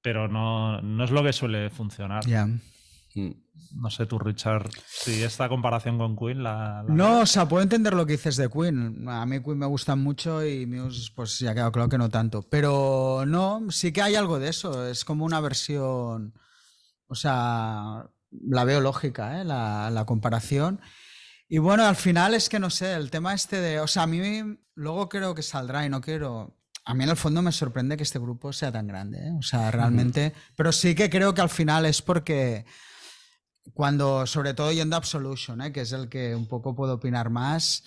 pero 0.01 0.27
no, 0.27 0.81
no 0.81 1.03
es 1.03 1.11
lo 1.11 1.23
que 1.23 1.33
suele 1.33 1.69
funcionar. 1.69 2.25
Ya. 2.25 2.47
No 3.15 3.89
sé 3.91 4.05
tú, 4.05 4.17
Richard, 4.19 4.69
si 4.87 5.21
esta 5.23 5.47
comparación 5.49 5.97
con 5.97 6.15
Queen 6.15 6.41
la... 6.43 6.83
la- 6.87 6.93
No, 6.93 7.19
o 7.21 7.25
sea, 7.25 7.47
puedo 7.47 7.61
entender 7.63 7.93
lo 7.93 8.05
que 8.05 8.13
dices 8.13 8.35
de 8.37 8.49
Queen. 8.49 9.07
A 9.07 9.25
mí 9.25 9.41
Queen 9.41 9.57
me 9.59 9.65
gusta 9.67 9.95
mucho 9.95 10.45
y 10.45 10.65
Muse, 10.65 11.11
pues 11.15 11.37
ya 11.39 11.53
quedado 11.53 11.71
claro 11.71 11.89
que 11.89 11.97
no 11.97 12.09
tanto. 12.09 12.43
Pero 12.49 13.23
no, 13.27 13.69
sí 13.69 13.91
que 13.91 14.01
hay 14.01 14.15
algo 14.15 14.39
de 14.39 14.49
eso. 14.49 14.87
Es 14.87 15.05
como 15.05 15.25
una 15.25 15.39
versión. 15.39 16.33
O 17.07 17.15
sea, 17.15 18.07
la 18.31 18.63
veo 18.63 18.81
lógica, 18.81 19.39
¿eh? 19.41 19.45
la, 19.45 19.89
la 19.91 20.05
comparación. 20.05 20.81
Y 21.47 21.59
bueno, 21.59 21.83
al 21.85 21.95
final 21.95 22.33
es 22.33 22.49
que 22.49 22.59
no 22.59 22.69
sé, 22.71 22.93
el 22.93 23.11
tema 23.11 23.33
este 23.35 23.59
de. 23.61 23.79
O 23.79 23.87
sea, 23.87 24.03
a 24.03 24.07
mí 24.07 24.21
luego 24.75 25.09
creo 25.09 25.35
que 25.35 25.43
saldrá 25.43 25.85
y 25.85 25.89
no 25.89 26.01
quiero. 26.01 26.57
A 26.85 26.93
mí 26.95 27.03
en 27.03 27.11
el 27.11 27.17
fondo 27.17 27.41
me 27.41 27.51
sorprende 27.51 27.95
que 27.95 28.03
este 28.03 28.17
grupo 28.19 28.51
sea 28.51 28.71
tan 28.71 28.87
grande, 28.87 29.19
¿eh? 29.19 29.31
O 29.37 29.41
sea, 29.43 29.69
realmente. 29.71 30.33
Pero 30.57 30.71
sí 30.71 30.95
que 30.95 31.09
creo 31.09 31.33
que 31.33 31.41
al 31.41 31.49
final 31.49 31.85
es 31.85 32.01
porque 32.01 32.65
cuando, 33.73 34.25
sobre 34.27 34.53
todo 34.53 34.71
yendo 34.71 34.95
a 34.95 34.99
Absolution, 34.99 35.61
¿eh? 35.61 35.71
que 35.71 35.81
es 35.81 35.91
el 35.91 36.09
que 36.09 36.35
un 36.35 36.47
poco 36.47 36.75
puedo 36.75 36.95
opinar 36.95 37.29
más, 37.29 37.83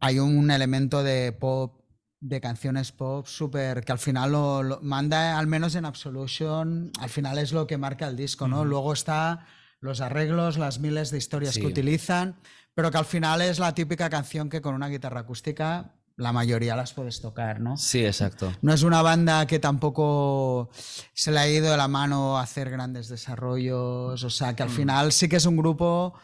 hay 0.00 0.18
un 0.18 0.50
elemento 0.50 1.02
de 1.02 1.32
pop, 1.32 1.80
de 2.20 2.40
canciones 2.40 2.92
pop, 2.92 3.26
súper, 3.26 3.84
que 3.84 3.92
al 3.92 3.98
final 3.98 4.32
lo, 4.32 4.62
lo 4.62 4.80
manda, 4.82 5.38
al 5.38 5.46
menos 5.46 5.74
en 5.74 5.84
Absolution, 5.84 6.90
al 6.98 7.10
final 7.10 7.38
es 7.38 7.52
lo 7.52 7.66
que 7.66 7.76
marca 7.78 8.08
el 8.08 8.16
disco, 8.16 8.48
¿no? 8.48 8.64
Luego 8.64 8.92
está 8.92 9.46
los 9.80 10.00
arreglos, 10.00 10.56
las 10.56 10.78
miles 10.80 11.10
de 11.10 11.18
historias 11.18 11.54
Sí. 11.54 11.60
que 11.60 11.66
utilizan, 11.66 12.36
pero 12.74 12.90
que 12.90 12.98
al 12.98 13.04
final 13.04 13.42
es 13.42 13.58
la 13.58 13.74
típica 13.74 14.08
canción 14.10 14.48
que 14.48 14.60
con 14.62 14.74
una 14.74 14.88
guitarra 14.88 15.20
acústica 15.20 15.94
la 16.16 16.32
mayoría 16.32 16.76
las 16.76 16.94
puedes 16.94 17.20
tocar, 17.20 17.60
¿no? 17.60 17.76
Sí, 17.76 18.04
exacto. 18.04 18.52
No 18.62 18.72
es 18.72 18.82
una 18.82 19.02
banda 19.02 19.46
que 19.46 19.58
tampoco 19.58 20.70
se 21.12 21.30
le 21.30 21.38
ha 21.38 21.48
ido 21.48 21.70
de 21.70 21.76
la 21.76 21.88
mano 21.88 22.38
a 22.38 22.42
hacer 22.42 22.70
grandes 22.70 23.08
desarrollos. 23.08 24.24
O 24.24 24.30
sea, 24.30 24.56
que 24.56 24.62
al 24.62 24.70
final 24.70 25.12
sí 25.12 25.28
que 25.28 25.36
es 25.36 25.46
un 25.46 25.56
grupo 25.56 26.14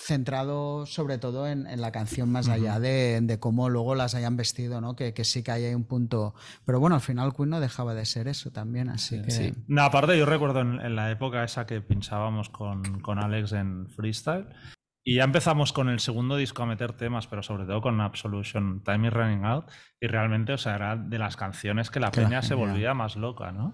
centrado 0.00 0.86
sobre 0.86 1.18
todo 1.18 1.48
en, 1.48 1.66
en 1.66 1.80
la 1.80 1.90
canción 1.90 2.30
más 2.30 2.48
allá 2.48 2.78
de, 2.78 3.18
de 3.20 3.40
cómo 3.40 3.68
luego 3.68 3.96
las 3.96 4.14
hayan 4.14 4.36
vestido, 4.36 4.80
¿no? 4.80 4.94
Que, 4.94 5.12
que 5.12 5.24
sí 5.24 5.42
que 5.42 5.50
hay 5.50 5.74
un 5.74 5.84
punto. 5.84 6.34
Pero 6.64 6.78
bueno, 6.78 6.94
al 6.94 7.02
final 7.02 7.34
Queen 7.34 7.50
no 7.50 7.58
dejaba 7.60 7.94
de 7.94 8.06
ser 8.06 8.28
eso 8.28 8.52
también, 8.52 8.88
así 8.88 9.20
que. 9.20 9.32
sí. 9.32 9.52
No, 9.66 9.82
aparte 9.82 10.16
yo 10.16 10.24
recuerdo 10.26 10.60
en, 10.60 10.80
en 10.80 10.94
la 10.94 11.10
época 11.10 11.42
esa 11.42 11.66
que 11.66 11.80
pinchábamos 11.80 12.48
con, 12.50 13.00
con 13.00 13.18
Alex 13.18 13.52
en 13.52 13.88
Freestyle 13.88 14.46
y 15.08 15.14
ya 15.14 15.24
empezamos 15.24 15.72
con 15.72 15.88
el 15.88 16.00
segundo 16.00 16.36
disco 16.36 16.62
a 16.62 16.66
meter 16.66 16.92
temas, 16.92 17.26
pero 17.26 17.42
sobre 17.42 17.64
todo 17.64 17.80
con 17.80 17.98
Absolution, 18.02 18.82
Time 18.84 19.08
is 19.08 19.14
Running 19.14 19.42
Out 19.46 19.64
y 19.98 20.06
realmente, 20.06 20.52
o 20.52 20.58
sea, 20.58 20.74
era 20.74 20.96
de 20.96 21.18
las 21.18 21.34
canciones 21.34 21.90
que 21.90 21.98
la 21.98 22.10
Que 22.10 22.20
la 22.20 22.28
peña 22.28 22.42
se 22.42 22.54
volvía 22.54 22.92
más 22.92 23.16
loca, 23.16 23.50
¿no? 23.50 23.72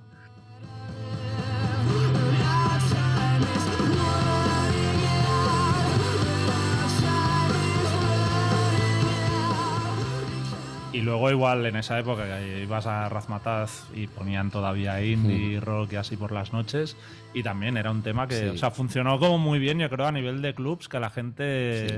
Y 10.95 11.01
luego 11.01 11.30
igual 11.30 11.66
en 11.66 11.76
esa 11.76 11.99
época 11.99 12.24
que 12.24 12.62
ibas 12.62 12.86
a 12.86 13.09
Razmataz 13.09 13.88
y 13.95 14.07
ponían 14.07 14.51
todavía 14.51 15.03
indie, 15.05 15.59
rock 15.61 15.92
y 15.92 15.97
así 15.97 16.16
por 16.16 16.30
las 16.32 16.53
noches. 16.53 16.97
Y 17.34 17.42
también 17.42 17.76
era 17.76 17.90
un 17.90 18.03
tema 18.03 18.28
que, 18.28 18.38
Sí. 18.38 18.47
o 18.47 18.57
sea, 18.57 18.70
funcionó 18.70 19.18
como 19.18 19.38
muy 19.38 19.59
bien, 19.59 19.78
yo 19.80 19.90
creo, 19.90 20.07
a 20.07 20.12
nivel 20.12 20.40
de 20.40 20.55
clubs, 20.55 20.88
que 20.88 21.01
la 21.01 21.11
gente 21.11 21.88
Sí. 21.88 21.95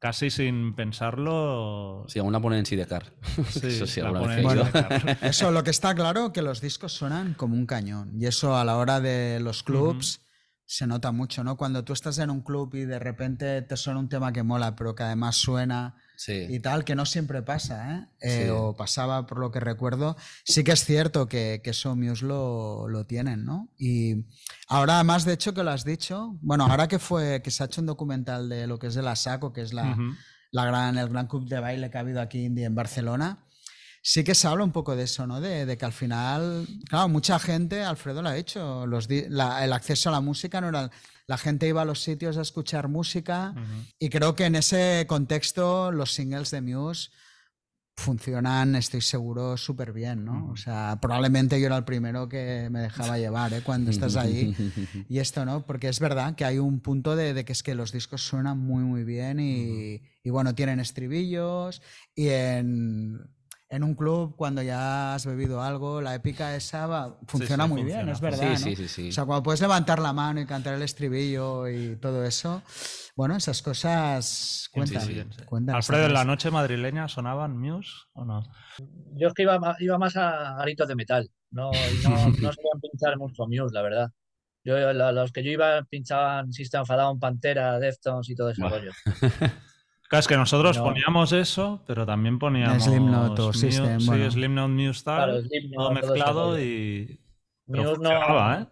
casi 0.00 0.30
sin 0.30 0.74
pensarlo... 0.74 2.04
Sí, 2.08 2.18
aún 2.18 2.32
la 2.32 2.40
ponen 2.40 2.60
en 2.60 2.66
Sidecar. 2.66 3.12
Sí, 3.50 3.66
Eso 3.68 3.86
sí, 3.86 4.00
la 4.00 4.08
alguna 4.08 4.34
vez. 4.34 4.46
Sidecar. 4.50 5.18
Eso, 5.22 5.50
lo 5.52 5.62
que 5.62 5.70
está 5.70 5.94
claro 5.94 6.32
que 6.32 6.42
los 6.42 6.60
discos 6.60 6.92
suenan 6.92 7.34
como 7.34 7.54
un 7.54 7.66
cañón. 7.66 8.10
Y 8.20 8.26
eso 8.26 8.56
a 8.56 8.64
la 8.64 8.76
hora 8.76 9.00
de 9.00 9.38
los 9.40 9.62
clubs 9.62 10.26
se 10.66 10.86
nota 10.86 11.12
mucho, 11.12 11.44
¿no? 11.44 11.56
Cuando 11.56 11.84
tú 11.84 11.92
estás 11.92 12.18
en 12.18 12.30
un 12.30 12.42
club 12.42 12.74
y 12.74 12.84
de 12.84 12.98
repente 12.98 13.62
te 13.62 13.76
suena 13.76 14.00
un 14.00 14.08
tema 14.08 14.32
que 14.32 14.42
mola, 14.42 14.74
pero 14.76 14.94
que 14.94 15.02
además 15.04 15.36
suena 15.36 15.96
Sí. 16.22 16.46
y 16.50 16.60
tal, 16.60 16.84
que 16.84 16.94
no 16.94 17.06
siempre 17.06 17.40
pasa, 17.40 17.96
¿eh? 17.96 18.06
Eh, 18.20 18.42
Sí. 18.44 18.50
O 18.50 18.76
pasaba 18.76 19.26
por 19.26 19.38
lo 19.38 19.50
que 19.50 19.58
recuerdo. 19.58 20.18
Sí 20.44 20.62
que 20.64 20.72
es 20.72 20.84
cierto 20.84 21.26
que, 21.26 21.62
que 21.64 21.70
eso 21.70 21.96
Muse 21.96 22.26
lo, 22.26 22.88
lo 22.88 23.06
tienen, 23.06 23.46
¿no? 23.46 23.70
Y 23.78 24.26
ahora, 24.68 24.96
además, 24.96 25.24
de 25.24 25.32
hecho, 25.32 25.54
que 25.54 25.62
lo 25.64 25.70
has 25.70 25.82
dicho, 25.86 26.36
bueno, 26.42 26.66
ahora 26.66 26.88
que 26.88 26.98
fue, 26.98 27.40
que 27.42 27.50
se 27.50 27.62
ha 27.62 27.66
hecho 27.66 27.80
un 27.80 27.86
documental 27.86 28.50
de 28.50 28.66
lo 28.66 28.78
que 28.78 28.88
es 28.88 28.94
de 28.94 29.00
la 29.00 29.16
SACO, 29.16 29.54
que 29.54 29.62
es 29.62 29.72
la, 29.72 29.92
Ujú. 29.92 30.12
la 30.50 30.66
gran, 30.66 30.98
el 30.98 31.08
gran 31.08 31.26
club 31.26 31.48
de 31.48 31.58
baile 31.58 31.90
que 31.90 31.96
ha 31.96 32.00
habido 32.02 32.20
aquí 32.20 32.44
en 32.44 32.74
Barcelona, 32.74 33.38
sí 34.02 34.22
que 34.22 34.34
se 34.34 34.46
habla 34.46 34.64
un 34.64 34.72
poco 34.72 34.94
de 34.96 35.04
eso, 35.04 35.26
¿no? 35.26 35.40
De, 35.40 35.64
de 35.64 35.78
que 35.78 35.86
al 35.86 35.92
final, 35.94 36.66
claro, 36.90 37.08
mucha 37.08 37.38
gente, 37.38 37.82
Alfredo 37.82 38.20
lo 38.20 38.28
ha 38.28 38.34
dicho, 38.34 38.86
los 38.86 39.08
la- 39.08 39.64
el 39.64 39.72
acceso 39.72 40.10
a 40.10 40.12
la 40.12 40.20
música 40.20 40.60
no 40.60 40.68
era... 40.68 40.90
La 41.30 41.38
gente 41.38 41.68
iba 41.68 41.82
a 41.82 41.84
los 41.84 42.02
sitios 42.02 42.36
a 42.38 42.40
escuchar 42.42 42.88
música 42.88 43.54
y 44.00 44.08
creo 44.08 44.34
que 44.34 44.46
en 44.46 44.56
ese 44.56 45.04
contexto 45.06 45.92
los 45.92 46.12
singles 46.12 46.50
de 46.50 46.60
Muse 46.60 47.10
funcionan, 47.94 48.74
estoy 48.74 49.00
seguro, 49.00 49.56
súper 49.56 49.92
bien, 49.92 50.24
¿no? 50.24 50.50
O 50.50 50.56
sea, 50.56 50.98
probablemente 51.00 51.60
yo 51.60 51.66
era 51.66 51.76
el 51.76 51.84
primero 51.84 52.28
que 52.28 52.66
me 52.72 52.80
dejaba 52.80 53.16
llevar, 53.16 53.52
¿eh? 53.52 53.62
Cuando 53.62 53.92
estás 53.92 54.16
ahí. 54.16 54.56
Y 55.08 55.20
esto, 55.20 55.44
¿no? 55.44 55.64
Porque 55.64 55.88
es 55.88 56.00
verdad 56.00 56.34
que 56.34 56.44
hay 56.44 56.58
un 56.58 56.80
punto 56.80 57.14
de, 57.14 57.32
de 57.32 57.44
que 57.44 57.52
es 57.52 57.62
que 57.62 57.76
los 57.76 57.92
discos 57.92 58.26
suenan 58.26 58.58
muy, 58.58 58.82
muy 58.82 59.04
bien 59.04 59.38
y, 59.38 60.02
y 60.24 60.30
bueno, 60.30 60.56
tienen 60.56 60.80
estribillos 60.80 61.80
y 62.16 62.30
en, 62.30 63.20
en 63.70 63.84
un 63.84 63.94
club 63.94 64.34
cuando 64.36 64.62
ya 64.62 65.14
has 65.14 65.24
bebido 65.24 65.62
algo, 65.62 66.00
la 66.00 66.14
épica 66.16 66.56
esa 66.56 66.86
va- 66.88 67.16
funciona 67.28 67.64
sí, 67.64 67.70
muy 67.70 67.82
funciona. 67.82 68.02
bien, 68.02 68.12
es 68.12 68.20
verdad, 68.20 68.56
Sí, 68.56 68.64
¿no? 68.64 68.70
sí, 68.70 68.76
sí, 68.76 68.88
sí. 68.88 69.08
O 69.10 69.12
sea, 69.12 69.24
cuando 69.24 69.44
puedes 69.44 69.60
levantar 69.60 70.00
la 70.00 70.12
mano 70.12 70.40
y 70.40 70.46
cantar 70.46 70.74
el 70.74 70.82
estribillo 70.82 71.68
y 71.68 71.94
todo 71.96 72.24
eso, 72.24 72.62
bueno, 73.14 73.36
esas 73.36 73.62
cosas 73.62 74.68
cuentan. 74.72 75.02
sí, 75.02 75.14
sí. 75.14 75.44
cuentan 75.46 75.76
Alfredo, 75.76 76.06
¿en 76.06 76.14
la 76.14 76.24
noche 76.24 76.50
madrileña 76.50 77.06
sonaban 77.08 77.56
Muse 77.58 77.90
o 78.12 78.24
no? 78.24 78.42
Yo 79.14 79.28
es 79.28 79.34
que 79.34 79.42
iba, 79.42 79.76
iba 79.78 79.98
más 79.98 80.16
a 80.16 80.56
garitos 80.58 80.88
de 80.88 80.96
metal. 80.96 81.30
No, 81.52 81.70
no, 81.70 82.10
no 82.10 82.32
solían 82.52 82.80
pinchar 82.80 83.16
mucho 83.18 83.46
Muse, 83.46 83.72
la 83.72 83.82
verdad. 83.82 84.10
Yo, 84.64 84.92
los 84.92 85.32
que 85.32 85.44
yo 85.44 85.50
iba 85.52 85.82
pinchaban 85.84 86.52
System 86.52 86.82
Down, 86.86 87.18
Pantera, 87.20 87.78
Deftones 87.78 88.28
y 88.28 88.34
todo 88.34 88.50
ese 88.50 88.62
Buah. 88.62 88.70
rollo. 88.70 88.90
Claro, 90.10 90.20
es 90.20 90.26
que 90.28 90.36
nosotros 90.36 90.76
No. 90.76 90.84
poníamos 90.84 91.32
eso, 91.32 91.82
pero 91.86 92.04
también 92.04 92.38
poníamos 92.40 92.82
Slipknot 92.82 93.38
o 93.38 93.52
System, 93.52 94.00
sí, 94.00 94.06
bueno. 94.08 94.30
Slipknot, 94.30 94.70
Muse 94.70 95.04
Claro, 95.04 95.40
Slipknot, 95.40 95.72
todo 95.76 95.88
todo 95.88 95.94
mezclado 95.94 96.50
rollo. 96.50 96.58
y 96.64 97.20
pero 97.66 97.82
Muse 97.84 97.84
no, 97.84 97.94
funcionaba, 97.94 98.60
¿eh? 98.60 98.66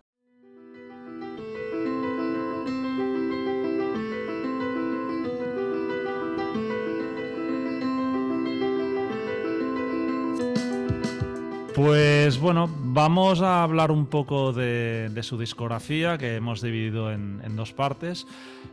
Pues 11.79 12.41
bueno, 12.41 12.69
vamos 12.77 13.41
a 13.41 13.63
hablar 13.63 13.93
un 13.93 14.07
poco 14.07 14.53
de, 14.53 15.17
su 15.23 15.39
discografía 15.39 16.19
que 16.19 16.35
hemos 16.35 16.61
dividido 16.61 17.13
en, 17.13 17.55
dos 17.55 17.73
partes. 17.73 18.27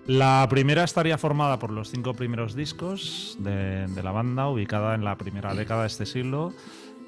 La 0.07 0.47
primera 0.49 0.83
estaría 0.83 1.19
formada 1.19 1.59
por 1.59 1.69
los 1.69 1.91
cinco 1.91 2.15
primeros 2.15 2.55
discos 2.55 3.37
de, 3.37 3.85
de 3.85 4.01
la 4.01 4.11
banda, 4.11 4.49
ubicada 4.49 4.95
en 4.95 5.03
la 5.03 5.19
primera 5.19 5.53
década 5.53 5.81
de 5.81 5.87
este 5.87 6.07
siglo, 6.07 6.51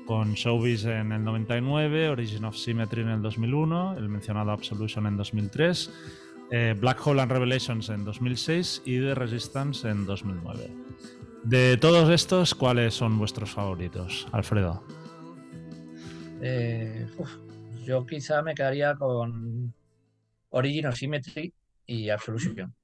con 0.06 0.36
Showbiz 0.36 0.86
en 0.86 1.14
el 1.14 1.24
99, 1.24 2.10
Origin 2.10 2.46
of 2.46 2.56
Symmetry 2.56 3.02
en 3.02 3.10
el 3.10 3.24
2001, 3.24 3.96
el 3.98 4.08
mencionado 4.08 4.52
Absolution 4.52 5.08
en 5.08 5.18
2003, 5.18 5.94
eh, 6.52 6.76
Black 6.80 7.08
Hole 7.08 7.24
and 7.24 7.32
Revelations 7.32 7.90
en 7.90 8.06
2006 8.06 8.84
y 8.86 9.00
The 9.00 9.16
Resistance 9.16 9.90
en 9.90 10.06
2009. 10.06 10.76
De 11.44 11.76
todos 11.78 12.12
estos, 12.12 12.54
¿cuáles 12.54 12.94
son 12.94 13.18
vuestros 13.18 13.50
favoritos, 13.50 14.28
Alfredo? 14.32 14.84
Eh, 16.42 17.08
uf, 17.18 17.36
yo 17.84 18.06
quizá 18.06 18.42
me 18.42 18.54
quedaría 18.54 18.96
con 18.96 19.74
Origin 20.50 20.88
of 20.88 20.96
Symmetry 20.96 21.54
y 21.86 22.10
Absolution. 22.10 22.76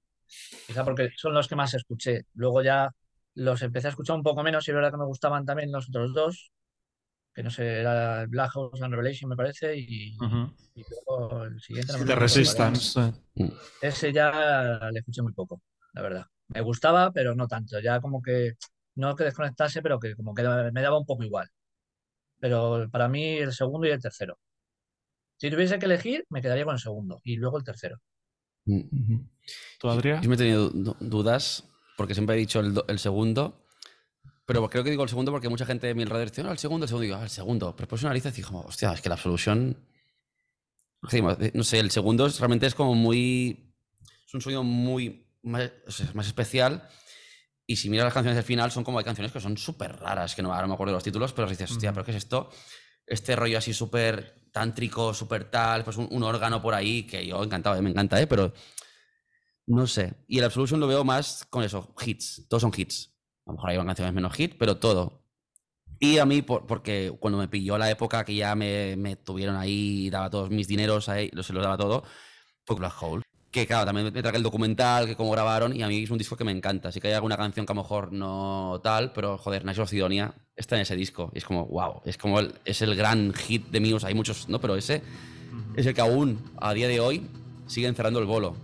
Quizá 0.66 0.84
porque 0.84 1.10
son 1.16 1.34
los 1.34 1.48
que 1.48 1.56
más 1.56 1.74
escuché. 1.74 2.26
Luego 2.34 2.64
ya 2.64 2.90
los 3.36 3.62
empecé 3.62 3.88
a 3.88 3.90
escuchar 3.92 4.16
un 4.16 4.24
poco 4.24 4.44
menos 4.44 4.68
y 4.68 4.72
es 4.72 4.76
verdad 4.76 4.92
que 4.92 4.98
me 4.98 5.06
gustaban 5.06 5.46
también 5.46 5.72
los 5.72 5.90
otros 5.90 6.14
dos. 6.14 6.52
Que 7.34 7.44
no 7.44 7.50
sé, 7.50 7.80
era 7.80 8.26
Black 8.28 8.52
House 8.52 8.82
and 8.82 8.94
Revelation, 8.94 9.28
me 9.28 9.36
parece, 9.36 9.76
y, 9.76 10.16
luego 10.18 11.46
el 11.46 11.60
siguiente. 11.60 11.94
no 11.94 11.98
The 11.98 12.04
acuerdo. 12.04 12.22
Resistance. 12.22 13.14
Ese 13.82 14.14
ya 14.14 14.90
le 14.92 15.00
escuché 15.00 15.24
muy 15.24 15.34
poco, 15.34 15.64
la 15.94 16.04
verdad. 16.04 16.26
Me 16.50 16.62
gustaba, 16.62 17.12
pero 17.12 17.34
no 17.34 17.48
tanto. 17.48 17.80
Ya 17.80 18.00
como 18.02 18.22
que, 18.22 18.54
no 18.96 19.16
que 19.16 19.24
desconectase, 19.24 19.82
pero 19.82 20.00
que 20.00 20.16
como 20.16 20.36
que 20.36 20.44
me 20.44 20.82
daba 20.82 21.00
un 21.00 21.08
poco 21.08 21.24
igual. 21.24 21.50
Pero 22.44 22.90
para 22.92 23.08
mí 23.08 23.38
el 23.38 23.54
segundo 23.54 23.88
y 23.88 23.92
el 23.92 24.02
tercero. 24.02 24.38
Si 25.38 25.50
tuviese 25.50 25.80
que 25.80 25.86
elegir, 25.86 26.26
me 26.30 26.42
quedaría 26.42 26.66
con 26.66 26.74
el 26.74 26.80
segundo 26.82 27.22
y 27.24 27.38
luego 27.38 27.58
el 27.58 27.64
tercero. 27.64 28.02
Mm. 28.66 28.82
¿Tú, 29.80 29.88
Adrián? 29.88 30.22
Yo 30.22 30.28
me 30.28 30.36
he 30.36 30.38
tenido 30.38 30.70
du- 30.70 30.98
dudas, 31.00 31.64
porque 31.96 32.14
siempre 32.14 32.36
he 32.36 32.40
dicho 32.40 32.60
el, 32.60 32.74
el 32.90 33.00
segundo, 33.00 33.66
pero 34.46 34.70
creo 34.70 34.84
que 34.84 34.90
digo 34.90 35.04
el 35.04 35.10
segundo 35.10 35.32
porque 35.32 35.48
mucha 35.48 35.66
gente 35.66 35.88
de 35.88 35.96
mi 35.96 36.04
alrededor 36.04 36.32
dice, 36.32 36.44
no, 36.44 36.52
el 36.52 36.58
segundo, 36.58 36.84
el 36.84 36.90
segundo, 36.90 37.04
y 37.06 37.08
digo, 37.08 37.18
ah, 37.20 37.24
el 37.24 37.30
segundo. 37.30 37.74
Pero 37.78 37.86
después 37.86 38.04
analizas 38.04 38.38
y 38.38 38.42
digo, 38.42 38.60
hostia, 38.68 38.92
es 38.92 39.00
que 39.00 39.08
la 39.08 39.16
Absolution, 39.16 39.78
no 41.54 41.64
sé, 41.64 41.80
el 41.80 41.92
segundo 41.92 42.26
es- 42.26 42.40
realmente 42.42 42.66
es 42.68 42.76
como 42.76 42.94
muy, 42.94 43.74
es 44.28 44.34
un 44.34 44.42
sonido 44.42 44.64
muy 44.64 45.28
más, 45.44 45.72
o 45.88 45.92
sea, 45.92 46.12
más 46.14 46.28
especial. 46.28 46.90
Y 47.66 47.76
si 47.78 47.90
miras 47.90 48.06
las 48.06 48.14
canciones 48.14 48.36
del 48.36 48.44
final, 48.46 48.72
son 48.72 48.84
como 48.84 49.00
hay 49.00 49.06
canciones 49.06 49.32
que 49.32 49.40
son 49.40 49.58
súper 49.58 49.96
raras, 49.98 50.36
que 50.36 50.42
no, 50.42 50.50
ahora 50.52 50.64
no 50.64 50.70
me 50.70 50.74
acuerdo 50.74 50.92
de 50.92 50.98
los 50.98 51.04
títulos, 51.04 51.34
pero 51.34 51.48
dices, 51.50 51.72
hostia. 51.72 51.94
¿pero 51.94 52.04
qué 52.06 52.12
es 52.12 52.18
esto? 52.18 52.50
Este 53.06 53.36
rollo 53.36 53.58
así 53.58 53.74
súper 53.74 54.50
tántrico, 54.52 55.14
súper 55.14 55.50
tal, 55.50 55.84
pues 55.84 55.98
un, 55.98 56.08
un 56.12 56.24
órgano 56.24 56.62
por 56.62 56.74
ahí, 56.74 57.04
que 57.04 57.26
yo 57.26 57.44
encantado, 57.44 57.76
eh, 57.76 57.82
me 57.82 57.90
encanta, 57.92 58.22
¿eh? 58.22 58.28
Pero 58.28 58.54
no 59.68 59.88
sé. 59.88 60.14
Y 60.28 60.40
el 60.40 60.44
Absolution 60.46 60.80
lo 60.80 60.88
veo 60.88 61.04
más 61.04 61.46
con 61.50 61.64
eso, 61.64 61.94
hits. 62.06 62.46
Todos 62.50 62.62
son 62.62 62.72
hits. 62.76 63.14
A 63.46 63.52
lo 63.52 63.56
mejor 63.56 63.70
hay 63.70 63.78
canciones 63.86 64.14
menos 64.14 64.34
hit, 64.34 64.56
pero 64.58 64.78
todo. 64.78 65.24
Y 66.00 66.18
a 66.20 66.26
mí, 66.26 66.42
por- 66.42 66.68
porque 66.68 67.16
cuando 67.20 67.40
me 67.40 67.48
pilló 67.50 67.78
la 67.78 67.92
época 67.92 68.26
que 68.26 68.36
ya 68.36 68.56
me, 68.56 68.96
me 68.98 69.16
tuvieron 69.18 69.56
ahí, 69.56 70.10
daba 70.10 70.30
todos 70.30 70.50
mis 70.52 70.68
dineros 70.68 71.10
ahí, 71.10 71.30
se 71.44 71.54
los 71.54 71.64
daba 71.64 71.78
todo, 71.78 72.04
fue 72.66 72.76
Black 72.78 72.96
Hole. 73.02 73.24
Que 73.54 73.68
claro, 73.68 73.86
también 73.86 74.12
me 74.12 74.22
traje 74.24 74.38
el 74.38 74.42
documental, 74.42 75.06
que 75.06 75.16
cómo 75.16 75.30
grabaron, 75.30 75.76
y 75.76 75.84
a 75.84 75.88
mí 75.88 76.02
es 76.02 76.10
un 76.10 76.18
disco 76.18 76.36
que 76.36 76.44
me 76.44 76.52
encanta. 76.52 76.90
Así 76.90 77.00
que 77.00 77.10
hay 77.10 77.14
alguna 77.14 77.38
canción 77.38 77.68
que 77.68 77.72
a 77.72 77.76
lo 77.76 77.84
mejor 77.84 78.12
no 78.12 78.82
tal, 78.84 79.14
pero 79.14 79.38
joder, 79.38 79.64
Nacho 79.64 79.86
Sidonia 79.86 80.34
está 80.56 80.76
en 80.76 80.82
ese 80.82 80.96
disco. 80.96 81.30
Y 81.36 81.38
es 81.38 81.46
como, 81.46 81.68
wow, 81.68 82.02
es 82.04 82.18
como 82.18 82.40
el, 82.40 82.56
es 82.66 82.82
el 82.82 82.96
gran 82.96 83.32
hit 83.32 83.68
de 83.68 83.80
Muse. 83.80 84.08
Hay 84.08 84.16
muchos, 84.16 84.50
¿no? 84.50 84.60
Pero 84.60 84.76
ese 84.76 85.04
es 85.76 85.86
el 85.86 85.94
que 85.94 86.02
aún, 86.02 86.40
a 86.58 86.74
día 86.74 86.88
de 86.88 87.00
hoy, 87.00 87.30
siguen 87.68 87.94
cerrando 87.94 88.20
el 88.20 88.26
bolo. 88.26 88.56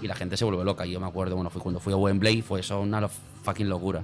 Y 0.00 0.06
la 0.08 0.14
gente 0.14 0.38
se 0.38 0.46
vuelve 0.46 0.64
loca. 0.64 0.86
Yo 0.86 0.98
me 0.98 1.06
acuerdo, 1.06 1.34
bueno, 1.34 1.50
fui 1.50 1.60
cuando 1.60 1.78
fui 1.78 1.92
a 1.92 1.96
Wembley, 1.96 2.40
fue 2.40 2.60
eso 2.60 2.80
una 2.80 3.06
fucking 3.44 3.68
locura. 3.68 4.02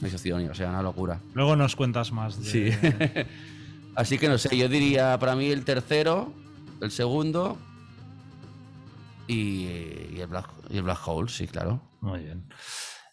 Nacho 0.00 0.18
Sidonia, 0.18 0.50
o 0.50 0.54
sea, 0.54 0.70
una 0.70 0.82
locura. 0.82 1.20
Luego 1.34 1.56
nos 1.56 1.76
cuentas 1.76 2.12
más 2.12 2.42
de... 2.42 2.72
Sí. 2.72 3.26
Así 3.94 4.16
que 4.16 4.28
no 4.28 4.38
sé, 4.38 4.56
yo 4.56 4.68
diría 4.68 5.18
para 5.18 5.34
mí 5.34 5.50
el 5.50 5.64
tercero, 5.64 6.32
el 6.80 6.92
segundo 6.92 7.58
y, 9.26 9.66
y 10.14 10.18
el, 10.20 10.28
Black, 10.28 10.48
y 10.70 10.76
el 10.76 10.84
Black 10.84 11.00
Hole, 11.06 11.28
sí, 11.28 11.48
claro. 11.48 11.82
Muy 12.00 12.20
bien. 12.20 12.44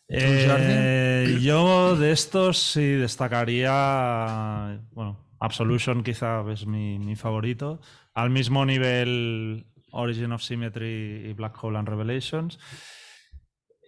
Eh, 0.07 1.39
yo 1.41 1.95
de 1.95 2.11
estos 2.11 2.59
sí 2.59 2.83
destacaría, 2.83 4.79
bueno, 4.91 5.17
Absolution 5.39 6.03
quizá 6.03 6.43
es 6.51 6.67
mi, 6.67 6.99
mi 6.99 7.15
favorito, 7.15 7.81
al 8.13 8.29
mismo 8.29 8.63
nivel 8.63 9.65
Origin 9.91 10.31
of 10.33 10.43
Symmetry 10.43 11.29
y 11.29 11.33
Black 11.33 11.61
Hole 11.63 11.79
and 11.79 11.87
Revelations. 11.87 12.59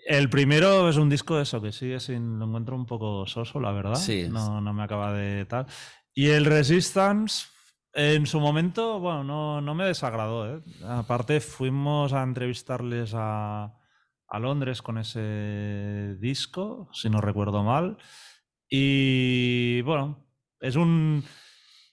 El 0.07 0.29
primero 0.29 0.87
es 0.87 0.95
un 0.95 1.09
disco 1.09 1.37
eso 1.37 1.61
que 1.61 1.73
sigue 1.73 1.99
sin, 1.99 2.39
lo 2.39 2.45
encuentro 2.45 2.77
un 2.77 2.85
poco 2.85 3.27
soso, 3.27 3.59
la 3.59 3.73
verdad. 3.73 3.95
Sí. 3.95 4.29
No, 4.29 4.61
no 4.61 4.73
me 4.73 4.83
acaba 4.83 5.11
de 5.11 5.43
tal. 5.43 5.65
Y 6.13 6.29
el 6.29 6.45
Resistance, 6.45 7.47
en 7.91 8.25
su 8.25 8.39
momento, 8.39 9.01
bueno, 9.01 9.25
no, 9.25 9.59
no 9.59 9.75
me 9.75 9.83
desagradó. 9.83 10.49
¿eh? 10.49 10.61
Aparte, 10.87 11.41
fuimos 11.41 12.13
a 12.13 12.23
entrevistarles 12.23 13.11
a, 13.15 13.75
a 14.29 14.39
Londres 14.39 14.81
con 14.81 14.97
ese 14.97 16.15
disco, 16.21 16.87
si 16.93 17.09
no 17.09 17.19
recuerdo 17.19 17.61
mal. 17.63 17.97
Y 18.69 19.81
bueno, 19.81 20.25
es 20.61 20.77
un, 20.77 21.25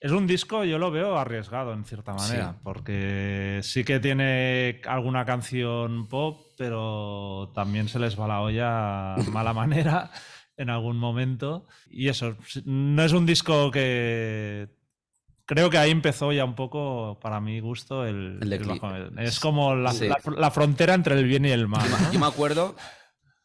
es 0.05 0.11
un 0.11 0.27
disco, 0.27 0.63
yo 0.63 0.77
lo 0.77 0.91
veo 0.91 1.17
arriesgado 1.17 1.73
en 1.73 1.83
cierta 1.85 2.13
manera, 2.13 2.51
Sí. 2.53 2.59
porque 2.63 3.59
sí 3.63 3.83
que 3.83 3.99
tiene 3.99 4.81
alguna 4.87 5.25
canción 5.25 6.07
pop, 6.07 6.39
pero 6.57 7.51
también 7.55 7.87
se 7.89 7.97
les 7.99 8.19
va 8.19 8.27
la 8.27 8.41
olla 8.41 9.13
a 9.15 9.17
mala 9.31 9.53
manera 9.53 10.11
en 10.57 10.69
algún 10.69 10.97
momento. 10.97 11.65
Y 11.89 12.09
eso, 12.09 12.35
no 12.65 13.03
es 13.03 13.13
un 13.13 13.25
disco 13.25 13.71
que... 13.71 14.69
Creo 15.47 15.69
que 15.69 15.77
ahí 15.77 15.91
empezó 15.91 16.31
ya 16.31 16.43
un 16.45 16.55
poco, 16.55 17.19
para 17.21 17.39
mi 17.39 17.59
gusto, 17.59 18.03
el. 18.05 18.39
Es 19.17 19.39
como 19.39 19.75
la, 19.75 19.91
Sí. 19.91 20.07
la- 20.07 20.17
la 20.37 20.49
frontera 20.49 20.95
entre 20.95 21.13
el 21.19 21.25
bien 21.25 21.45
y 21.45 21.51
el 21.51 21.67
mal. 21.67 21.87
Yo, 21.87 21.97
¿no? 21.97 22.07
me- 22.07 22.13
yo 22.13 22.19
me 22.19 22.25
acuerdo 22.25 22.75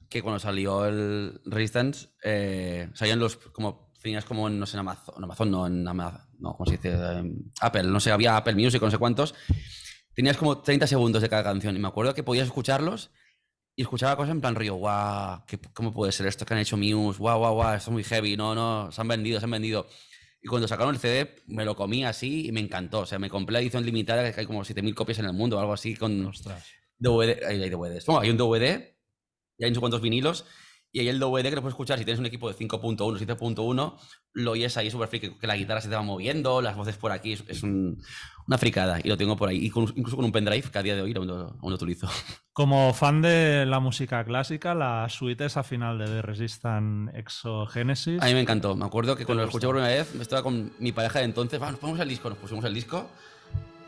que 0.08 0.22
cuando 0.22 0.38
salió 0.38 0.86
el 0.86 1.40
Resistance, 1.44 2.08
eh, 2.24 2.88
salían 2.94 3.18
los, 3.18 3.36
como, 3.36 3.89
tenías 4.00 4.24
como 4.24 4.48
en, 4.48 4.58
no 4.58 4.66
sé, 4.66 4.76
en 4.76 4.80
Amazon, 4.80 5.14
en 5.18 5.24
Amazon, 5.24 5.50
no, 5.50 5.66
en 5.66 5.86
Amazon, 5.86 6.20
no, 6.38 6.52
¿cómo 6.54 6.66
se 6.66 6.76
dice? 6.76 6.92
Eh, 6.94 7.22
Apple, 7.60 7.84
no 7.84 8.00
sé, 8.00 8.10
había 8.12 8.36
Apple 8.36 8.54
Music, 8.54 8.80
no 8.82 8.90
sé 8.90 8.98
cuántos. 8.98 9.34
Tenías 10.14 10.36
como 10.36 10.58
30 10.60 10.86
segundos 10.86 11.22
de 11.22 11.28
cada 11.28 11.44
canción 11.44 11.76
y 11.76 11.78
me 11.78 11.88
acuerdo 11.88 12.14
que 12.14 12.22
podías 12.22 12.46
escucharlos 12.46 13.10
y 13.76 13.82
escuchaba 13.82 14.16
cosas 14.16 14.32
en 14.32 14.40
plan 14.40 14.54
río, 14.54 14.74
guau, 14.74 15.44
¿qué- 15.46 15.58
¿cómo 15.72 15.92
puede 15.92 16.12
ser 16.12 16.26
esto 16.26 16.44
que 16.44 16.52
han 16.54 16.60
hecho 16.60 16.76
Muse? 16.76 17.18
Guau, 17.18 17.38
guau, 17.38 17.54
guau, 17.54 17.74
esto 17.76 17.90
es 17.90 17.92
muy 17.92 18.04
heavy, 18.04 18.36
no, 18.36 18.54
no, 18.54 18.90
se 18.92 19.00
han 19.00 19.08
vendido, 19.08 19.38
se 19.38 19.44
han 19.44 19.50
vendido. 19.52 19.86
Y 20.42 20.48
cuando 20.48 20.66
sacaron 20.66 20.94
el 20.94 21.00
CD, 21.00 21.36
me 21.46 21.64
lo 21.64 21.76
comí 21.76 22.04
así 22.04 22.46
y 22.48 22.52
me 22.52 22.60
encantó. 22.60 23.00
O 23.00 23.06
sea, 23.06 23.18
me 23.18 23.28
compré 23.28 23.52
la 23.52 23.60
edición 23.60 23.84
limitada, 23.84 24.32
que 24.32 24.40
hay 24.40 24.46
como 24.46 24.64
7.000 24.64 24.94
copias 24.94 25.18
en 25.18 25.26
el 25.26 25.34
mundo 25.34 25.56
o 25.58 25.60
algo 25.60 25.74
así, 25.74 25.94
con 25.94 26.24
Ostras. 26.26 26.64
DVD. 26.98 27.44
Hay, 27.46 27.62
hay 27.62 27.68
DVDs. 27.70 28.08
No, 28.08 28.18
hay 28.18 28.30
un 28.30 28.38
DVD, 28.38 28.96
y 29.58 29.64
hay 29.64 29.70
no 29.70 29.74
sé 29.74 29.80
cuántos 29.80 30.00
vinilos, 30.00 30.46
y 30.92 31.00
hay 31.00 31.08
el 31.08 31.18
DVD 31.20 31.44
que 31.50 31.54
lo 31.56 31.62
puedes 31.62 31.74
escuchar 31.74 31.98
si 31.98 32.04
tienes 32.04 32.18
un 32.20 32.26
equipo 32.26 32.48
de 32.48 32.54
5.1, 32.56 33.18
7.1, 33.18 33.94
lo 34.32 34.50
oyes 34.52 34.76
ahí 34.76 34.90
súper 34.90 35.08
friki, 35.08 35.30
que 35.38 35.46
la 35.46 35.56
guitarra 35.56 35.80
se 35.80 35.88
te 35.88 35.94
va 35.94 36.02
moviendo, 36.02 36.60
las 36.62 36.76
voces 36.76 36.96
por 36.96 37.12
aquí, 37.12 37.32
es, 37.34 37.44
es 37.48 37.62
un- 37.62 38.02
una 38.46 38.58
fricada, 38.58 38.98
y 39.02 39.08
lo 39.08 39.16
tengo 39.16 39.36
por 39.36 39.48
ahí. 39.48 39.64
Y 39.64 39.70
con- 39.70 39.92
incluso 39.94 40.16
con 40.16 40.24
un 40.24 40.32
pendrive 40.32 40.68
que 40.68 40.78
a 40.78 40.82
día 40.82 40.96
de 40.96 41.02
hoy 41.02 41.12
aún 41.16 41.26
lo, 41.28 41.34
aún 41.60 41.70
lo 41.70 41.74
utilizo. 41.76 42.08
Como 42.52 42.92
fan 42.92 43.22
de 43.22 43.64
la 43.66 43.78
música 43.80 44.24
clásica, 44.24 44.74
la 44.74 45.08
suite 45.08 45.44
esa 45.46 45.62
final 45.62 45.98
de 45.98 46.06
The 46.06 46.22
Resistance 46.22 47.16
Exogenesis. 47.18 48.20
A 48.22 48.26
mí 48.26 48.34
me 48.34 48.40
encantó. 48.40 48.74
Me 48.76 48.84
acuerdo 48.84 49.16
que 49.16 49.24
cuando 49.24 49.42
lo 49.42 49.48
escuché 49.48 49.66
por 49.66 49.76
primera 49.76 49.94
vez, 49.94 50.14
estaba 50.16 50.42
con 50.42 50.72
mi 50.78 50.92
pareja 50.92 51.20
de 51.20 51.26
entonces, 51.26 51.60
"Va, 51.62 51.70
nos 51.70 51.78
ponemos 51.80 52.00
el 52.00 52.08
disco, 52.08 52.28
nos 52.28 52.38
pusimos 52.38 52.64
el 52.64 52.74
disco. 52.74 53.08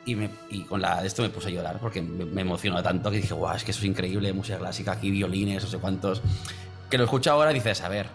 Y, 0.06 0.14
me- 0.16 0.30
y 0.50 0.62
con 0.62 0.80
la 0.80 1.00
de 1.00 1.06
esto 1.06 1.22
me 1.22 1.28
puse 1.28 1.48
a 1.48 1.50
llorar 1.52 1.78
porque 1.80 2.00
me, 2.02 2.24
me 2.24 2.40
emocionó 2.40 2.82
tanto 2.82 3.10
que 3.10 3.18
dije, 3.18 3.34
guau, 3.34 3.54
es 3.56 3.62
que 3.64 3.70
eso 3.72 3.80
es 3.80 3.86
increíble, 3.86 4.32
música 4.32 4.58
clásica, 4.58 4.92
aquí 4.92 5.10
violines, 5.10 5.62
no 5.62 5.68
sé 5.70 5.78
cuántos. 5.78 6.22
Que 6.92 6.98
lo 6.98 7.04
escucho 7.04 7.30
ahora 7.32 7.50
y 7.50 7.54
dices, 7.54 7.80
a 7.80 7.88
ver, 7.88 8.06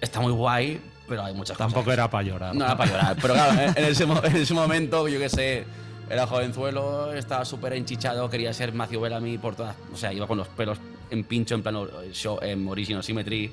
está 0.00 0.20
muy 0.20 0.32
guay, 0.32 0.80
pero 1.08 1.22
hay 1.22 1.32
muchas 1.32 1.56
Tampoco 1.56 1.84
cosas. 1.84 1.94
era 1.94 2.10
para 2.10 2.24
llorar. 2.24 2.54
No 2.56 2.64
era 2.64 2.76
para 2.76 2.90
llorar. 2.90 3.16
Pero 3.22 3.34
claro, 3.34 3.72
en 3.76 3.84
ese, 3.84 4.04
mo- 4.04 4.20
en 4.24 4.34
ese 4.36 4.52
momento, 4.52 5.06
yo 5.06 5.20
qué 5.20 5.28
sé, 5.28 5.64
era 6.10 6.26
jovenzuelo, 6.26 7.12
estaba 7.12 7.44
súper 7.44 7.74
enchichado, 7.74 8.28
quería 8.28 8.52
ser 8.52 8.72
Matthew 8.72 9.00
Bellamy 9.00 9.38
por 9.38 9.54
todas. 9.54 9.76
O 9.94 9.96
sea, 9.96 10.12
iba 10.12 10.26
con 10.26 10.38
los 10.38 10.48
pelos 10.48 10.78
en 11.10 11.22
pincho, 11.22 11.54
en 11.54 11.62
plano 11.62 11.86
show, 12.12 12.38
en 12.42 12.66
Original 12.66 13.04
Symmetry. 13.04 13.52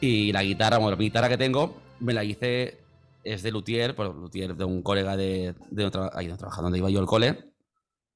Y 0.00 0.32
la 0.32 0.44
guitarra, 0.44 0.78
bueno, 0.78 0.96
la 0.96 1.02
guitarra 1.02 1.28
que 1.28 1.36
tengo, 1.36 1.78
me 1.98 2.12
la 2.12 2.22
hice, 2.22 2.78
es 3.24 3.42
de 3.42 3.50
Luthier, 3.50 3.96
por 3.96 4.14
Luthier 4.14 4.54
de 4.54 4.64
un 4.64 4.82
colega 4.82 5.16
de, 5.16 5.54
de 5.70 5.90
tra- 5.90 6.10
ahí 6.14 6.26
donde 6.28 6.38
trabajaba, 6.38 6.62
donde 6.62 6.78
iba 6.78 6.88
yo 6.90 7.00
al 7.00 7.06
cole. 7.06 7.50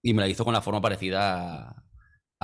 Y 0.03 0.15
me 0.15 0.23
la 0.23 0.29
hizo 0.29 0.45
con 0.45 0.55
la 0.55 0.61
forma 0.63 0.81
parecida 0.81 1.83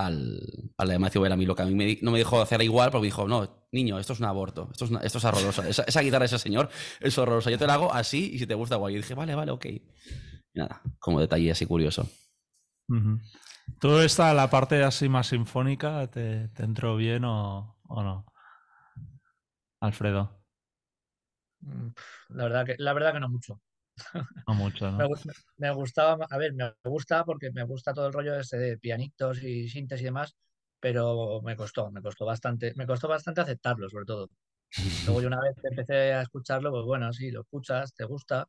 al, 0.06 0.40
a 0.76 0.84
la 0.84 0.92
de 0.92 0.98
Matthew 0.98 1.22
Bellamy. 1.22 1.46
Lo 1.46 1.54
que 1.54 1.62
a 1.62 1.66
mí 1.66 1.74
me 1.74 1.84
di- 1.86 1.98
no 2.02 2.10
me 2.10 2.18
dijo 2.18 2.40
hacerla 2.40 2.64
igual, 2.64 2.90
porque 2.90 3.02
me 3.02 3.06
dijo, 3.08 3.26
no, 3.28 3.66
niño, 3.72 3.98
esto 3.98 4.12
es 4.12 4.20
un 4.20 4.26
aborto, 4.26 4.68
esto 4.72 4.84
es, 4.86 4.90
una- 4.90 5.00
esto 5.00 5.18
es 5.18 5.24
horroroso. 5.24 5.62
Esa, 5.64 5.82
esa 5.84 6.00
guitarra 6.00 6.20
de 6.20 6.26
ese 6.26 6.38
señor 6.38 6.68
es 7.00 7.16
horrorosa. 7.18 7.50
Yo 7.50 7.58
te 7.58 7.66
la 7.66 7.74
hago 7.74 7.92
así 7.92 8.30
y 8.34 8.38
si 8.38 8.46
te 8.46 8.54
gusta, 8.54 8.76
guay. 8.76 8.94
Y 8.94 8.98
dije, 8.98 9.14
vale, 9.14 9.34
vale, 9.34 9.52
ok. 9.52 9.66
Y 9.66 9.82
nada, 10.54 10.80
como 10.98 11.20
detalle 11.20 11.50
así 11.50 11.66
curioso. 11.66 12.08
¿Tú 13.80 13.98
esta, 13.98 14.34
la 14.34 14.50
parte 14.50 14.82
así 14.82 15.08
más 15.08 15.28
sinfónica, 15.28 16.06
te, 16.08 16.48
te 16.48 16.64
entró 16.64 16.96
bien 16.96 17.24
o, 17.24 17.78
o 17.88 18.02
no? 18.02 18.26
Alfredo, 19.80 20.38
Mm, 21.62 21.88
La 22.30 22.44
verdad 22.44 22.66
que, 22.66 22.74
la 22.78 22.92
verdad 22.92 23.12
que 23.12 23.20
no 23.20 23.28
mucho. 23.28 23.60
No 24.46 24.54
mucho, 24.54 24.90
Me, 24.96 25.04
¿no? 25.04 25.10
me 25.58 25.70
gustaba, 25.72 26.26
a 26.30 26.38
ver, 26.38 26.52
me 26.54 26.72
gusta 26.84 27.24
porque 27.24 27.50
me 27.52 27.64
gusta 27.64 27.92
todo 27.94 28.06
el 28.06 28.12
rollo 28.12 28.38
ese 28.38 28.58
de 28.58 28.78
pianitos 28.78 29.42
y 29.42 29.68
síntesis 29.68 30.02
y 30.02 30.04
demás, 30.06 30.36
pero 30.80 31.40
me 31.42 31.56
costó, 31.56 31.90
me 31.90 32.02
costó 32.02 32.26
bastante, 32.26 32.72
me 32.76 32.86
costó 32.86 33.08
bastante 33.08 33.40
aceptarlo, 33.40 33.88
sobre 33.88 34.04
todo. 34.06 34.28
Luego 35.04 35.22
yo 35.22 35.28
una 35.28 35.40
vez 35.40 35.56
que 35.62 35.68
empecé 35.68 36.14
a 36.14 36.22
escucharlo, 36.22 36.70
pues 36.72 36.84
bueno, 36.86 37.12
sí, 37.12 37.30
lo 37.30 37.42
escuchas, 37.42 37.94
te 37.94 38.04
gusta, 38.04 38.48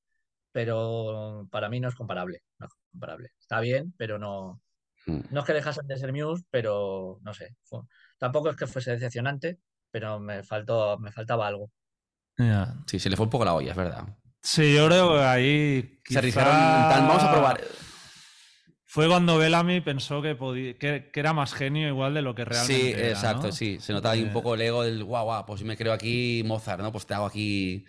pero 0.52 1.47
para 1.52 1.70
mí 1.70 1.80
no 1.80 1.89
es 1.89 1.95
comparable, 1.95 2.43
no 2.60 2.68
es 2.68 2.74
comparable. 2.91 3.30
Está 3.39 3.60
bien, 3.62 3.93
pero 3.97 4.20
no, 4.20 4.62
Mm. 5.08 5.20
no 5.32 5.39
es 5.41 5.45
que 5.45 5.54
dejasen 5.54 5.88
de 5.88 5.97
ser 5.97 6.14
Muse, 6.14 6.43
pero 6.52 7.20
no 7.24 7.34
sé, 7.34 7.56
fue- 7.64 7.82
tampoco 8.20 8.49
es 8.52 8.56
que 8.58 8.68
fuese 8.68 8.91
decepcionante, 8.91 9.60
pero 9.91 10.20
me 10.20 10.43
faltó, 10.43 10.97
me 10.99 11.12
faltaba 11.12 11.47
algo. 11.47 11.72
Sí, 12.88 12.99
se 12.99 13.10
le 13.10 13.16
fue 13.16 13.26
un 13.26 13.30
poco 13.30 13.45
la 13.45 13.54
olla, 13.54 13.72
es 13.72 13.78
verdad. 13.78 14.18
Sí, 14.41 14.73
yo 14.75 14.87
creo 14.87 15.13
que 15.17 15.23
ahí. 15.23 15.99
Se 16.07 16.17
arriesgaron 16.17 16.53
plan, 16.55 17.07
vamos 17.07 17.23
a 17.23 17.31
probar. 17.31 17.61
Fue 18.85 19.07
cuando 19.07 19.37
Bellamy 19.37 19.79
pensó 19.79 20.21
que, 20.21 20.35
podía, 20.35 20.77
que, 20.77 21.09
que 21.13 21.19
era 21.21 21.31
más 21.31 21.53
genio 21.53 21.87
igual 21.87 22.13
de 22.13 22.21
lo 22.21 22.35
que 22.35 22.43
realmente 22.43 22.81
Sí, 22.83 22.91
era, 22.91 23.07
exacto, 23.09 23.47
¿no? 23.47 23.51
sí. 23.53 23.79
Se 23.79 23.93
nota 23.93 24.11
ahí 24.11 24.21
un 24.23 24.29
Eh, 24.29 24.33
poco 24.33 24.53
el 24.55 24.61
ego 24.61 24.83
del 24.83 25.03
guau, 25.05 25.23
guau, 25.25 25.45
pues 25.45 25.59
si 25.61 25.65
me 25.65 25.77
creo 25.77 25.93
aquí 25.93 26.43
Mozart, 26.45 26.81
¿no? 26.81 26.91
Pues 26.91 27.05
te 27.05 27.13
hago 27.13 27.25
aquí. 27.25 27.85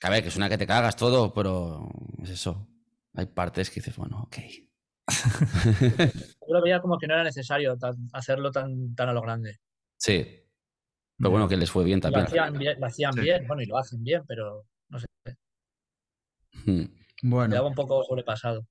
Que 0.00 0.06
a 0.06 0.10
ver, 0.10 0.22
que 0.22 0.28
es 0.30 0.36
una 0.36 0.48
que 0.48 0.56
te 0.56 0.66
cagas 0.66 0.96
todo, 0.96 1.34
pero 1.34 1.88
es 2.22 2.30
eso. 2.30 2.66
Hay 3.14 3.26
partes 3.26 3.68
que 3.68 3.80
dices, 3.80 3.96
bueno, 3.96 4.22
ok. 4.22 4.36
Yo 6.48 6.54
lo 6.54 6.62
veía 6.62 6.80
como 6.80 6.98
que 6.98 7.06
no 7.06 7.14
era 7.14 7.24
necesario 7.24 7.76
tan- 7.76 8.08
hacerlo 8.12 8.50
tan, 8.50 8.94
tan 8.94 9.08
a 9.08 9.12
lo 9.12 9.20
grande. 9.22 9.58
Sí. 9.98 10.26
Pero 11.18 11.30
bueno, 11.30 11.48
que 11.48 11.56
les 11.56 11.70
fue 11.70 11.84
bien 11.84 11.98
Lo 11.98 12.02
también. 12.02 12.26
hacían 12.26 12.58
bien, 12.58 12.80
lo 12.80 12.86
hacían 12.86 13.12
Sí. 13.14 13.20
bien, 13.20 13.46
bueno, 13.46 13.62
y 13.62 13.66
lo 13.66 13.78
hacen 13.78 14.02
bien, 14.02 14.22
pero. 14.26 14.64
Bueno, 17.22 17.50
quedaba 17.50 17.68
un 17.68 17.74
poco 17.74 18.02
sobrepasado. 18.04 18.64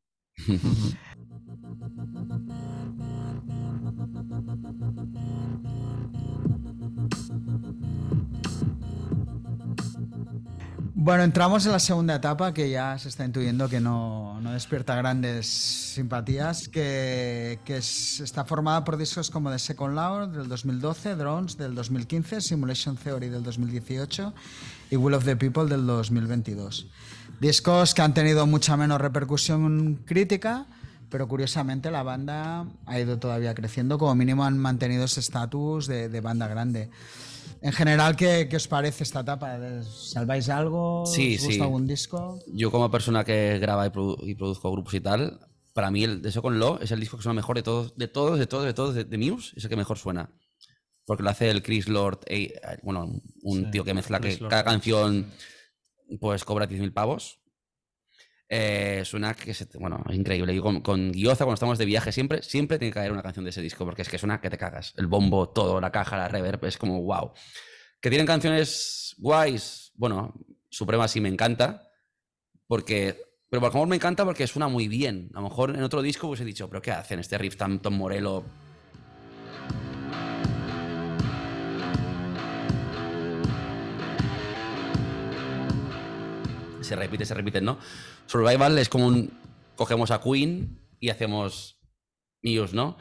Bueno, 10.98 11.24
entramos 11.24 11.66
en 11.66 11.72
la 11.74 11.80
segunda 11.80 12.16
etapa 12.16 12.54
que 12.54 12.70
ya 12.70 12.98
se 12.98 13.10
está 13.10 13.26
intuyendo 13.26 13.70
que 13.70 13.80
no, 13.80 14.40
no 14.42 14.54
despierta 14.54 14.96
grandes 14.96 15.46
simpatías, 15.46 16.68
que, 16.68 17.60
que 17.66 17.78
es- 17.78 18.22
está 18.22 18.46
formada 18.46 18.84
por 18.84 18.98
discos 18.98 19.30
como 19.30 19.52
The 19.52 19.60
Second 19.60 19.94
Law 19.96 20.28
del 20.32 20.48
2012, 20.48 21.16
Drones 21.16 21.58
del 21.58 21.76
2015, 21.76 22.42
Simulation 22.42 22.96
Theory 22.98 23.30
del 23.30 23.44
2018 23.44 24.34
y 24.90 24.96
Will 24.96 25.14
of 25.16 25.26
the 25.26 25.36
People 25.36 25.66
del 25.66 25.86
2022. 25.86 26.88
Discos 27.40 27.94
que 27.94 28.02
han 28.02 28.14
tenido 28.14 28.46
mucha 28.48 28.78
menos 28.78 29.00
repercusión 29.02 30.02
crítica, 30.06 30.66
pero 31.10 31.28
curiosamente 31.28 31.92
la 31.92 32.04
banda 32.04 32.66
ha 32.86 33.00
ido 33.00 33.20
todavía 33.20 33.54
creciendo, 33.54 33.98
como 33.98 34.16
mínimo 34.16 34.44
han 34.46 34.58
mantenido 34.58 35.04
ese 35.06 35.20
estatus 35.20 35.88
de, 35.88 36.10
de 36.10 36.22
banda 36.22 36.48
grande. 36.48 36.90
En 37.62 37.72
general, 37.74 38.16
¿qué, 38.16 38.48
qué 38.50 38.56
os 38.58 38.68
parece 38.68 39.04
esta 39.04 39.22
etapa? 39.22 39.58
¿Salváis 39.84 40.50
algo? 40.50 41.06
Sí, 41.06 41.36
¿Os 41.36 41.42
gusta 41.42 41.54
sí. 41.56 41.62
algún 41.62 41.88
disco? 41.88 42.40
Yo 42.48 42.72
como 42.72 42.90
persona 42.90 43.24
que 43.24 43.60
graba 43.60 43.86
y, 43.86 43.90
produ- 43.90 44.18
y 44.28 44.36
produzco 44.36 44.72
grupos 44.72 44.94
y 44.94 45.02
tal, 45.02 45.40
para 45.74 45.92
mí 45.92 46.04
el 46.04 46.22
de 46.22 46.32
Second 46.32 46.58
Law 46.58 46.80
es 46.82 46.92
el 46.92 47.00
disco 47.00 47.18
que 47.18 47.24
suena 47.24 47.36
mejor 47.36 47.56
de 47.58 47.64
todos, 47.64 47.96
de 47.98 48.08
todos, 48.08 48.40
de 48.40 48.48
todos, 48.48 48.66
de 48.66 48.74
todos, 48.74 48.96
de, 48.96 49.04
de 49.04 49.18
Muse, 49.18 49.54
es 49.58 49.64
el 49.64 49.70
que 49.70 49.76
mejor 49.76 49.98
suena. 49.98 50.30
Porque 51.06 51.22
lo 51.22 51.30
hace 51.30 51.50
el 51.52 51.62
Chris 51.62 51.88
Lord, 51.88 52.22
eh, 52.28 52.54
bueno, 52.82 53.22
un 53.44 53.66
Sí, 53.66 53.72
tío 53.72 53.84
que 53.84 53.94
mezcla 53.94 54.20
Chris 54.20 54.36
que 54.38 54.42
Lord. 54.42 54.50
cada 54.50 54.64
canción 54.64 55.28
pues 56.20 56.44
cobra 56.44 56.68
10.000 56.68 56.94
pavos. 56.94 57.40
Eh, 58.48 59.02
suena 59.06 59.34
que 59.34 59.54
se 59.54 59.68
bueno, 59.80 60.04
es 60.08 60.16
increíble. 60.16 60.54
Yo 60.56 60.62
con, 60.62 60.82
con 60.82 61.12
Guioza, 61.12 61.46
cuando 61.46 61.56
estamos 61.56 61.78
de 61.78 61.86
viaje, 61.86 62.12
siempre, 62.12 62.44
siempre 62.44 62.78
tiene 62.78 62.92
que 62.92 63.00
caer 63.00 63.12
una 63.12 63.24
canción 63.24 63.44
de 63.44 63.50
ese 63.50 63.62
disco, 63.62 63.86
porque 63.86 64.04
es 64.04 64.10
que 64.10 64.18
suena 64.18 64.40
que 64.40 64.50
te 64.50 64.58
cagas. 64.58 64.94
El 64.98 65.08
bombo, 65.08 65.50
todo, 65.50 65.82
la 65.82 65.92
caja, 65.92 66.18
la 66.18 66.28
reverb, 66.28 66.64
es 66.66 66.78
como 66.78 67.02
wow. 67.02 67.34
Que 68.00 68.10
tienen 68.10 68.28
canciones 68.28 69.16
guays, 69.18 69.92
bueno, 69.96 70.36
Suprema 70.70 71.08
sí 71.08 71.22
me 71.22 71.30
encanta, 71.30 71.90
porque. 72.68 73.22
Pero 73.50 73.62
por 73.62 73.72
favor 73.72 73.88
me 73.88 73.96
encanta 73.96 74.26
porque 74.26 74.48
suena 74.48 74.68
muy 74.68 74.88
bien. 74.88 75.30
A 75.34 75.40
lo 75.40 75.50
mejor 75.50 75.70
en 75.70 75.84
otro 75.84 76.02
disco 76.02 76.28
pues 76.28 76.42
he 76.42 76.46
dicho, 76.46 76.68
¿pero 76.68 76.82
qué 76.82 76.92
hacen? 76.92 77.20
Este 77.20 77.38
riff 77.38 77.56
tan 77.56 77.80
Tom 77.80 77.96
Morello. 77.96 78.44
Se 86.86 86.96
repite, 86.96 87.26
se 87.26 87.34
repite, 87.34 87.62
¿no? 87.62 87.80
Survival 88.28 88.78
es 88.78 88.90
como 88.90 89.08
un. 89.08 89.32
Cogemos 89.76 90.12
a 90.12 90.22
Queen 90.22 90.80
y 91.00 91.10
hacemos 91.10 91.80
Muse, 92.44 92.76
¿no? 92.76 92.98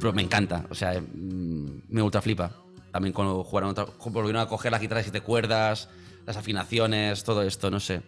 Pero 0.00 0.12
me 0.12 0.22
encanta, 0.22 0.64
o 0.70 0.74
sea, 0.76 1.00
mm, 1.00 1.82
me 1.88 2.02
ultra 2.02 2.22
flipa. 2.22 2.52
También 2.92 3.12
cuando 3.12 3.42
jugaron 3.42 3.70
otra, 3.70 3.86
volvieron 4.06 4.40
a 4.40 4.46
coger 4.46 4.70
las 4.70 4.80
guitarras 4.80 5.08
y 5.08 5.10
te 5.10 5.22
cuerdas, 5.22 5.88
las 6.24 6.36
afinaciones, 6.36 7.24
todo 7.24 7.42
esto, 7.42 7.68
no 7.70 7.80
sé. 7.80 8.02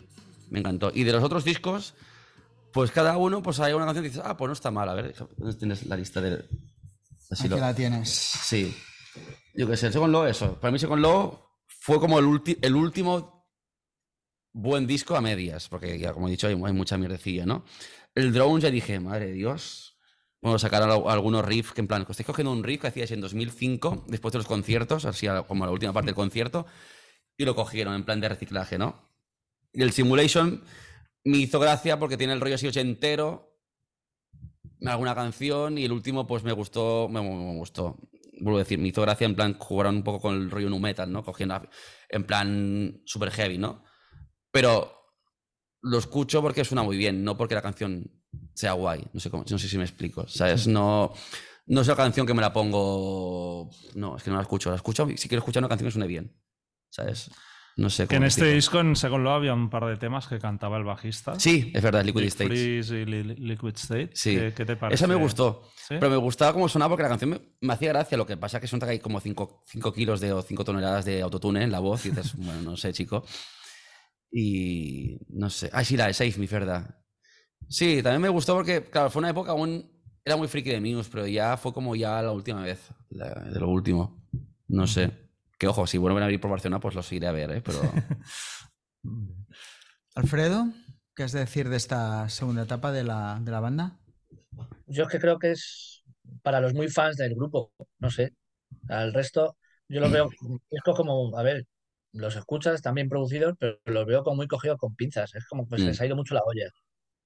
Me 0.51 0.61
encantó. 0.61 0.93
Y 0.95 1.03
de 1.03 1.12
los 1.12 1.24
otros 1.24 1.45
discos, 1.45 1.95
pues 2.73 2.91
cada 2.91 3.16
uno, 3.16 3.43
pues 3.43 3.61
hay 3.61 3.73
una 3.73 3.85
canción 3.85 4.05
que 4.05 4.11
dices, 4.11 4.23
ah, 4.25 4.37
pues 4.37 4.49
no 4.49 4.53
está 4.53 4.71
mal, 4.71 4.89
a 4.89 4.95
ver, 4.95 5.14
¿dónde 5.37 5.57
tienes 5.57 5.87
la 5.87 5.97
lista 5.97 6.21
de. 6.21 6.45
Así 7.31 7.43
Aquí 7.45 7.49
lo- 7.49 7.57
la 7.59 7.75
tienes. 7.75 8.09
Sí. 8.11 8.75
Yo 9.55 9.66
qué 9.68 9.77
sé, 9.77 9.87
el 9.89 9.93
Second 9.93 10.12
Law, 10.12 10.27
eso. 10.27 10.59
Para 10.61 10.71
mí 10.73 10.79
Second 10.79 11.03
Law 11.03 11.47
fue 11.66 11.99
como 12.01 12.18
el, 12.18 12.25
ulti- 12.27 12.59
el 12.62 12.75
último 12.75 13.49
buen 14.53 14.87
disco 14.87 15.16
a 15.16 15.21
medias, 15.21 15.68
porque 15.68 15.99
ya 15.99 16.12
como 16.12 16.29
he 16.29 16.31
dicho 16.33 16.47
hay, 16.47 16.55
hay 16.55 16.73
mucha 16.73 16.97
mierdecilla, 16.99 17.47
¿no? 17.47 17.64
El 18.14 18.33
Drones 18.33 18.62
ya 18.64 18.71
dije, 18.71 18.99
madre 18.99 19.27
de 19.27 19.33
Dios, 19.33 19.97
vamos 20.43 20.62
a 20.62 20.66
sacar 20.66 20.83
al- 20.83 21.03
algunos 21.07 21.45
riffs 21.45 21.73
que 21.73 21.81
en 21.81 21.87
plan, 21.89 22.05
estáis 22.09 22.27
cogiendo 22.27 22.51
un 22.53 22.64
riff 22.64 22.81
que 22.81 22.89
hacíais 22.89 23.11
en 23.12 23.21
2005, 23.21 24.05
después 24.09 24.33
de 24.33 24.39
los 24.39 24.47
conciertos, 24.47 25.05
así 25.05 25.27
como 25.47 25.66
la 25.66 25.73
última 25.73 25.93
parte 25.93 26.07
del 26.07 26.14
concierto, 26.16 26.66
y 27.37 27.45
lo 27.45 27.55
cogieron 27.55 27.95
en 27.95 28.05
plan 28.05 28.21
de 28.21 28.29
reciclaje, 28.29 28.77
¿no? 28.79 29.09
Y 29.73 29.83
el 29.83 29.93
Simulation 29.93 30.64
me 31.25 31.39
hizo 31.39 31.61
gracia 31.61 31.99
porque 31.99 32.16
tiene 32.16 32.33
el 32.33 32.41
rollo 32.41 32.55
así 32.55 32.66
ochentero, 32.66 33.59
alguna 34.85 35.14
canción 35.14 35.79
y 35.79 35.85
el 35.85 35.93
último 35.93 36.27
pues 36.27 36.43
me 36.43 36.53
gustó, 36.53 37.09
me, 37.09 37.21
me 37.21 37.57
gustó. 37.57 37.97
Vuelvo 38.41 38.59
a 38.59 38.62
decir, 38.62 38.79
me 38.79 38.89
hizo 38.89 39.03
gracia 39.03 39.27
en 39.27 39.35
plan 39.35 39.59
jugaron 39.59 39.97
un 39.97 40.03
poco 40.03 40.21
con 40.21 40.35
el 40.35 40.51
rollo 40.51 40.71
nu 40.71 40.79
metal, 40.79 41.12
¿no? 41.12 41.23
Cogiendo 41.23 41.61
en 42.09 42.25
plan 42.25 43.03
super 43.05 43.31
heavy, 43.31 43.59
¿no? 43.59 43.85
Pero 44.51 45.01
lo 45.83 45.99
escucho 45.99 46.41
porque 46.41 46.64
suena 46.64 46.83
muy 46.83 46.97
bien, 46.97 47.23
no 47.23 47.37
porque 47.37 47.55
la 47.55 47.62
canción 47.62 48.11
sea 48.55 48.73
guay. 48.73 49.07
No 49.12 49.21
sé, 49.21 49.31
cómo, 49.31 49.45
no 49.49 49.59
sé 49.59 49.68
si 49.68 49.77
me 49.77 49.85
explico. 49.85 50.27
¿Sabes? 50.27 50.66
No, 50.66 51.12
no 51.66 51.81
es 51.81 51.87
una 51.87 51.97
canción 51.97 52.27
que 52.27 52.35
me 52.35 52.43
la 52.43 52.53
pongo. 52.53 53.71
No, 53.95 54.16
es 54.16 54.23
que 54.23 54.31
no 54.31 54.37
la 54.37 54.43
escucho. 54.43 54.71
La 54.71 54.77
escucho 54.77 55.07
si 55.16 55.29
quiero 55.29 55.41
escuchar 55.41 55.61
una 55.62 55.68
canción 55.68 55.89
que 55.89 55.93
suene 55.93 56.07
bien. 56.07 56.37
¿Sabes? 56.91 57.31
No 57.81 57.89
sé 57.89 58.03
Que 58.03 58.16
cómo 58.16 58.18
en 58.18 58.24
este 58.24 58.53
disco, 58.53 58.78
en 58.81 58.95
Second 58.95 59.24
Law, 59.24 59.35
había 59.35 59.55
un 59.55 59.70
par 59.70 59.87
de 59.87 59.97
temas 59.97 60.26
que 60.26 60.39
cantaba 60.39 60.76
el 60.76 60.85
bajista. 60.85 61.41
Sí, 61.41 61.70
es 61.74 61.83
verdad, 61.83 62.05
Liquid 62.05 62.24
State. 62.24 62.55
Y 62.55 62.83
Li- 63.07 63.22
Liquid 63.37 63.74
State. 63.74 64.11
Sí. 64.12 64.37
¿Qué, 64.37 64.53
qué 64.55 64.64
te 64.66 64.76
parece? 64.76 64.97
Esa 64.97 65.07
me 65.07 65.14
gustó. 65.14 65.62
¿Sí? 65.76 65.95
Pero 65.99 66.11
me 66.11 66.16
gustaba 66.18 66.53
cómo 66.53 66.68
sonaba 66.68 66.91
porque 66.91 67.05
la 67.05 67.09
canción 67.09 67.31
me, 67.31 67.41
me 67.62 67.72
hacía 67.72 67.89
gracia. 67.89 68.18
Lo 68.18 68.26
que 68.26 68.37
pasa 68.37 68.59
es 68.59 68.61
que 68.61 68.66
suena 68.66 68.85
que 68.85 68.93
hay 68.93 68.99
como 68.99 69.18
5 69.20 69.64
kilos 69.95 70.20
de, 70.20 70.31
o 70.33 70.43
5 70.43 70.62
toneladas 70.64 71.07
de 71.07 71.22
autotune 71.22 71.62
en 71.64 71.72
la 71.72 71.78
voz. 71.81 72.05
Y 72.05 72.11
dices, 72.11 72.35
bueno, 72.37 72.61
no 72.61 72.76
sé, 72.76 72.93
chico. 72.93 73.24
Y 74.31 75.18
no 75.31 75.51
sé. 75.51 75.70
Ah, 75.72 75.83
sí, 75.85 75.97
la 75.97 76.07
de 76.07 76.12
Save 76.14 76.35
Me, 76.37 76.47
verdad. 76.47 76.97
Sí, 77.68 78.03
también 78.03 78.22
me 78.22 78.28
gustó 78.28 78.55
porque, 78.55 78.83
claro, 78.85 79.11
fue 79.11 79.20
una 79.20 79.31
época 79.31 79.53
aún. 79.53 79.91
Era 80.22 80.37
muy 80.37 80.49
friki 80.49 80.70
de 80.70 80.81
Muse, 80.81 81.09
pero 81.11 81.26
ya 81.26 81.57
fue 81.57 81.72
como 81.72 81.97
ya 81.97 82.20
la 82.22 82.31
última 82.33 82.62
vez. 82.62 82.78
la- 83.09 83.31
de 83.51 83.59
lo 83.59 83.68
último. 83.68 84.28
No 84.68 84.87
sé. 84.87 85.30
Que 85.61 85.69
ojo, 85.69 85.87
si 85.87 85.99
vuelven 85.99 86.23
a 86.23 86.25
abrir 86.25 86.41
por 86.41 86.51
Barcelona, 86.51 86.81
pues 86.81 86.95
los 86.95 87.13
iré 87.13 87.27
a 87.27 87.33
ver, 87.33 87.51
¿eh? 87.51 87.61
Pero. 87.63 87.81
Alfredo, 90.15 90.69
¿qué 91.15 91.23
has 91.25 91.33
de 91.33 91.41
decir 91.41 91.69
de 91.69 91.77
esta 91.77 92.31
segunda 92.31 92.63
etapa 92.63 92.93
de 92.93 93.05
la, 93.05 93.39
de 93.43 93.51
la 93.51 93.61
banda? 93.61 93.99
Yo 94.87 95.03
es 95.05 95.09
que 95.11 95.21
creo 95.21 95.39
que 95.39 95.51
es 95.51 96.03
para 96.43 96.61
los 96.63 96.73
muy 96.73 96.89
fans 96.89 97.17
del 97.17 97.35
grupo, 97.35 97.73
no 97.99 98.11
sé. 98.11 98.33
Al 98.89 99.13
resto, 99.13 99.59
yo 99.87 100.01
los 100.01 100.11
veo, 100.11 100.31
es 100.71 100.83
como, 100.83 101.37
a 101.37 101.43
ver, 101.43 101.67
los 102.15 102.37
escuchas, 102.37 102.75
están 102.77 102.95
bien 102.95 103.11
producidos, 103.11 103.55
pero 103.59 103.79
los 103.85 104.07
veo 104.07 104.25
como 104.25 104.37
muy 104.37 104.49
cogidos 104.49 104.79
con 104.79 104.95
pinzas. 104.97 105.35
Es 105.35 105.47
como 105.47 105.69
que 105.69 105.77
se 105.77 105.85
Mm. 105.85 105.87
les 105.89 106.01
ha 106.01 106.07
ido 106.07 106.17
mucho 106.17 106.33
la 106.33 106.43
olla. 106.45 106.69
Y 106.69 106.71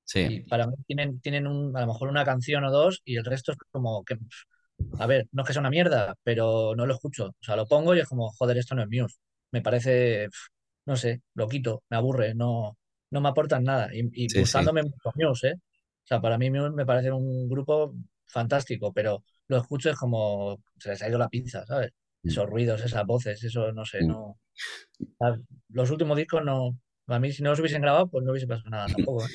Sí. 0.07 0.41
para 0.51 0.67
mí 0.67 0.75
tienen, 0.89 1.21
tienen 1.21 1.47
un, 1.47 1.77
a 1.77 1.83
lo 1.83 1.87
mejor 1.87 2.09
una 2.09 2.25
canción 2.25 2.65
o 2.65 2.73
dos 2.73 3.01
y 3.05 3.17
el 3.17 3.25
resto 3.25 3.53
es 3.53 3.59
como 3.71 4.03
que, 4.05 4.19
a 4.99 5.07
ver, 5.07 5.27
no 5.33 5.43
es 5.43 5.47
que 5.47 5.53
sea 5.53 5.61
una 5.61 5.71
mierda, 5.71 6.15
pero 6.23 6.75
no 6.77 6.87
lo 6.87 6.95
escucho. 6.95 7.27
O 7.29 7.43
sea, 7.45 7.57
lo 7.57 7.67
pongo 7.67 7.95
y 7.95 8.01
es 8.01 8.09
como, 8.09 8.31
joder, 8.33 8.59
esto 8.59 8.75
no 8.75 8.83
es 8.83 8.89
Muse. 8.89 9.17
Me 9.53 9.63
parece, 9.63 10.29
no 10.87 10.97
sé, 10.97 11.23
lo 11.35 11.49
quito, 11.49 11.83
me 11.91 11.97
aburre, 11.97 12.35
no, 12.35 12.77
no 13.11 13.21
me 13.21 13.29
aportan 13.29 13.65
nada. 13.65 13.89
Y, 13.95 14.01
y 14.25 14.29
Sí, 14.29 14.45
sí. 14.47 14.59
mucho 14.65 15.13
Muse, 15.15 15.49
¿eh? 15.49 15.55
O 15.57 16.07
sea, 16.07 16.21
para 16.21 16.39
mí 16.39 16.51
Muse 16.51 16.71
me 16.71 16.85
parece 16.87 17.11
un 17.13 17.49
grupo 17.49 17.95
fantástico, 18.27 18.93
pero 18.93 19.23
lo 19.49 19.57
escucho 19.59 19.91
es 19.91 19.97
como, 19.97 20.59
se 20.79 20.91
les 20.91 21.03
ha 21.03 21.09
ido 21.09 21.19
la 21.19 21.29
pinza, 21.29 21.65
¿sabes? 21.67 21.93
Mm. 22.23 22.29
Esos 22.29 22.49
ruidos, 22.49 22.85
esas 22.85 23.05
voces, 23.07 23.43
eso, 23.45 23.73
no 23.73 23.85
sé, 23.85 24.03
Mm. 24.03 24.09
no. 24.09 24.39
Los 25.71 25.91
últimos 25.91 26.17
discos 26.17 26.45
no, 26.45 26.79
a 27.09 27.19
mí 27.19 27.33
si 27.33 27.43
no 27.43 27.51
los 27.51 27.61
hubiesen 27.61 27.83
grabado, 27.83 28.09
pues 28.09 28.25
no 28.25 28.31
hubiese 28.33 28.47
pasado 28.47 28.71
nada 28.71 28.87
tampoco, 28.89 29.25
¿eh? 29.27 29.31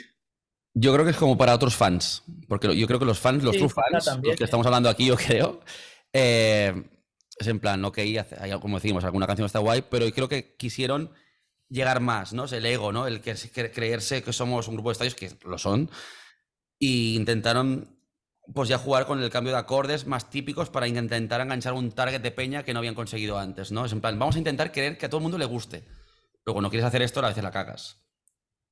Yo 0.80 0.94
creo 0.94 1.04
que 1.06 1.12
es 1.12 1.18
como 1.18 1.38
para 1.38 1.54
otros 1.54 1.76
fans, 1.76 2.24
porque 2.48 2.76
yo 2.78 2.88
creo 2.88 3.00
que 3.00 3.06
los 3.06 3.20
fans, 3.20 3.44
los 3.44 3.54
Sí, 3.54 3.60
true 3.60 3.70
fans, 3.70 4.06
también, 4.06 4.32
los 4.32 4.38
que 4.38 4.44
¿eh? 4.44 4.46
estamos 4.46 4.66
hablando 4.66 4.90
aquí, 4.90 5.06
yo 5.06 5.16
creo, 5.18 5.60
eh, 6.14 6.84
es 7.38 7.48
en 7.48 7.60
plan, 7.60 7.84
ok, 7.84 8.00
como 8.62 8.78
decimos, 8.78 9.04
alguna 9.04 9.28
canción 9.28 9.46
está 9.46 9.60
guay, 9.60 9.84
pero 9.90 10.06
yo 10.06 10.14
creo 10.14 10.30
que 10.30 10.56
quisieron 10.56 11.12
llegar 11.70 12.00
más, 12.00 12.34
¿no? 12.34 12.46
Es 12.46 12.54
el 12.54 12.66
ego, 12.66 12.92
¿no? 12.92 13.08
El 13.08 13.22
que- 13.22 13.36
creerse 13.72 14.24
que 14.24 14.32
somos 14.34 14.68
un 14.68 14.76
grupo 14.76 14.90
de 14.90 14.94
estadios, 14.94 15.16
que 15.16 15.32
lo 15.46 15.58
son, 15.58 15.90
y 16.78 17.16
intentaron 17.16 17.96
pues 18.54 18.68
ya 18.68 18.80
jugar 18.80 19.06
con 19.06 19.22
el 19.22 19.30
cambio 19.30 19.54
de 19.54 19.60
acordes 19.60 20.08
más 20.08 20.30
típicos 20.32 20.70
para 20.72 20.88
intentar 20.88 21.40
enganchar 21.42 21.74
un 21.74 21.92
target 21.92 22.22
de 22.22 22.32
peña 22.32 22.64
que 22.64 22.74
no 22.74 22.80
habían 22.80 22.96
conseguido 22.96 23.38
antes, 23.38 23.72
¿no? 23.72 23.86
Es 23.86 23.92
en 23.92 24.02
plan, 24.02 24.18
vamos 24.18 24.36
a 24.36 24.40
intentar 24.40 24.72
querer 24.72 24.98
que 24.98 25.06
a 25.06 25.10
todo 25.10 25.20
el 25.20 25.24
mundo 25.24 25.38
le 25.38 25.46
guste. 25.46 25.84
Pero 26.44 26.54
cuando 26.54 26.70
quieres 26.72 26.88
hacer 26.88 27.02
esto, 27.04 27.20
a 27.20 27.28
veces 27.28 27.44
la 27.44 27.52
cagas. 27.52 27.98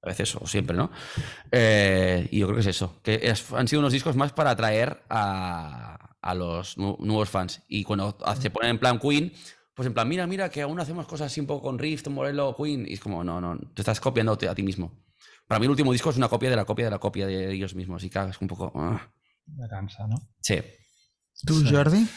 A 0.07 0.11
veces 0.11 0.35
o 0.37 0.47
siempre, 0.47 0.75
¿no? 0.77 0.89
Eh, 1.51 2.27
y 2.31 2.39
yo 2.39 2.47
creo 2.47 2.55
que 2.55 2.61
es 2.61 2.67
eso. 2.67 2.99
Que 3.03 3.19
es- 3.23 3.51
han 3.51 3.67
sido 3.67 3.81
unos 3.81 3.91
discos 3.93 4.15
más 4.15 4.31
para 4.31 4.51
atraer 4.51 5.03
a, 5.09 6.15
a 6.21 6.33
los 6.33 6.77
nu- 6.77 6.97
nuevos 6.99 7.29
fans. 7.29 7.61
Y 7.67 7.83
cuando 7.83 8.17
se 8.39 8.49
ponen 8.49 8.71
en 8.71 8.79
plan 8.79 8.99
Queen, 8.99 9.33
pues 9.73 9.85
en 9.87 9.93
plan, 9.93 10.07
mira, 10.07 10.25
mira, 10.27 10.49
que 10.49 10.61
aún 10.61 10.79
hacemos 10.79 11.05
cosas 11.07 11.27
así 11.31 11.39
un 11.41 11.47
poco 11.47 11.63
con 11.63 11.77
Rift, 11.77 12.07
Morello, 12.07 12.55
Queen. 12.55 12.85
Y 12.87 12.93
es 12.93 12.99
como, 12.99 13.23
no, 13.23 13.41
no, 13.41 13.57
te 13.73 13.81
estás 13.81 13.99
copiando 13.99 14.31
a 14.33 14.55
ti 14.55 14.63
mismo. 14.63 15.03
Para 15.47 15.59
mí 15.59 15.65
el 15.65 15.71
último 15.71 15.91
disco 15.91 16.09
es 16.09 16.17
una 16.17 16.29
copia 16.29 16.49
de 16.49 16.55
la 16.55 16.65
copia 16.65 16.85
de 16.85 16.91
la 16.91 16.99
copia 16.99 17.27
de 17.27 17.51
ellos 17.53 17.75
mismos. 17.75 18.03
Y 18.03 18.09
cagas 18.09 18.39
un 18.41 18.47
poco... 18.47 18.71
ah. 18.75 19.11
Me 19.47 19.67
cansa, 19.67 20.07
¿no? 20.07 20.15
Sí. 20.41 20.61
¿Tú, 21.45 21.59
Sí. 21.61 21.69
Jordi? 21.73 22.07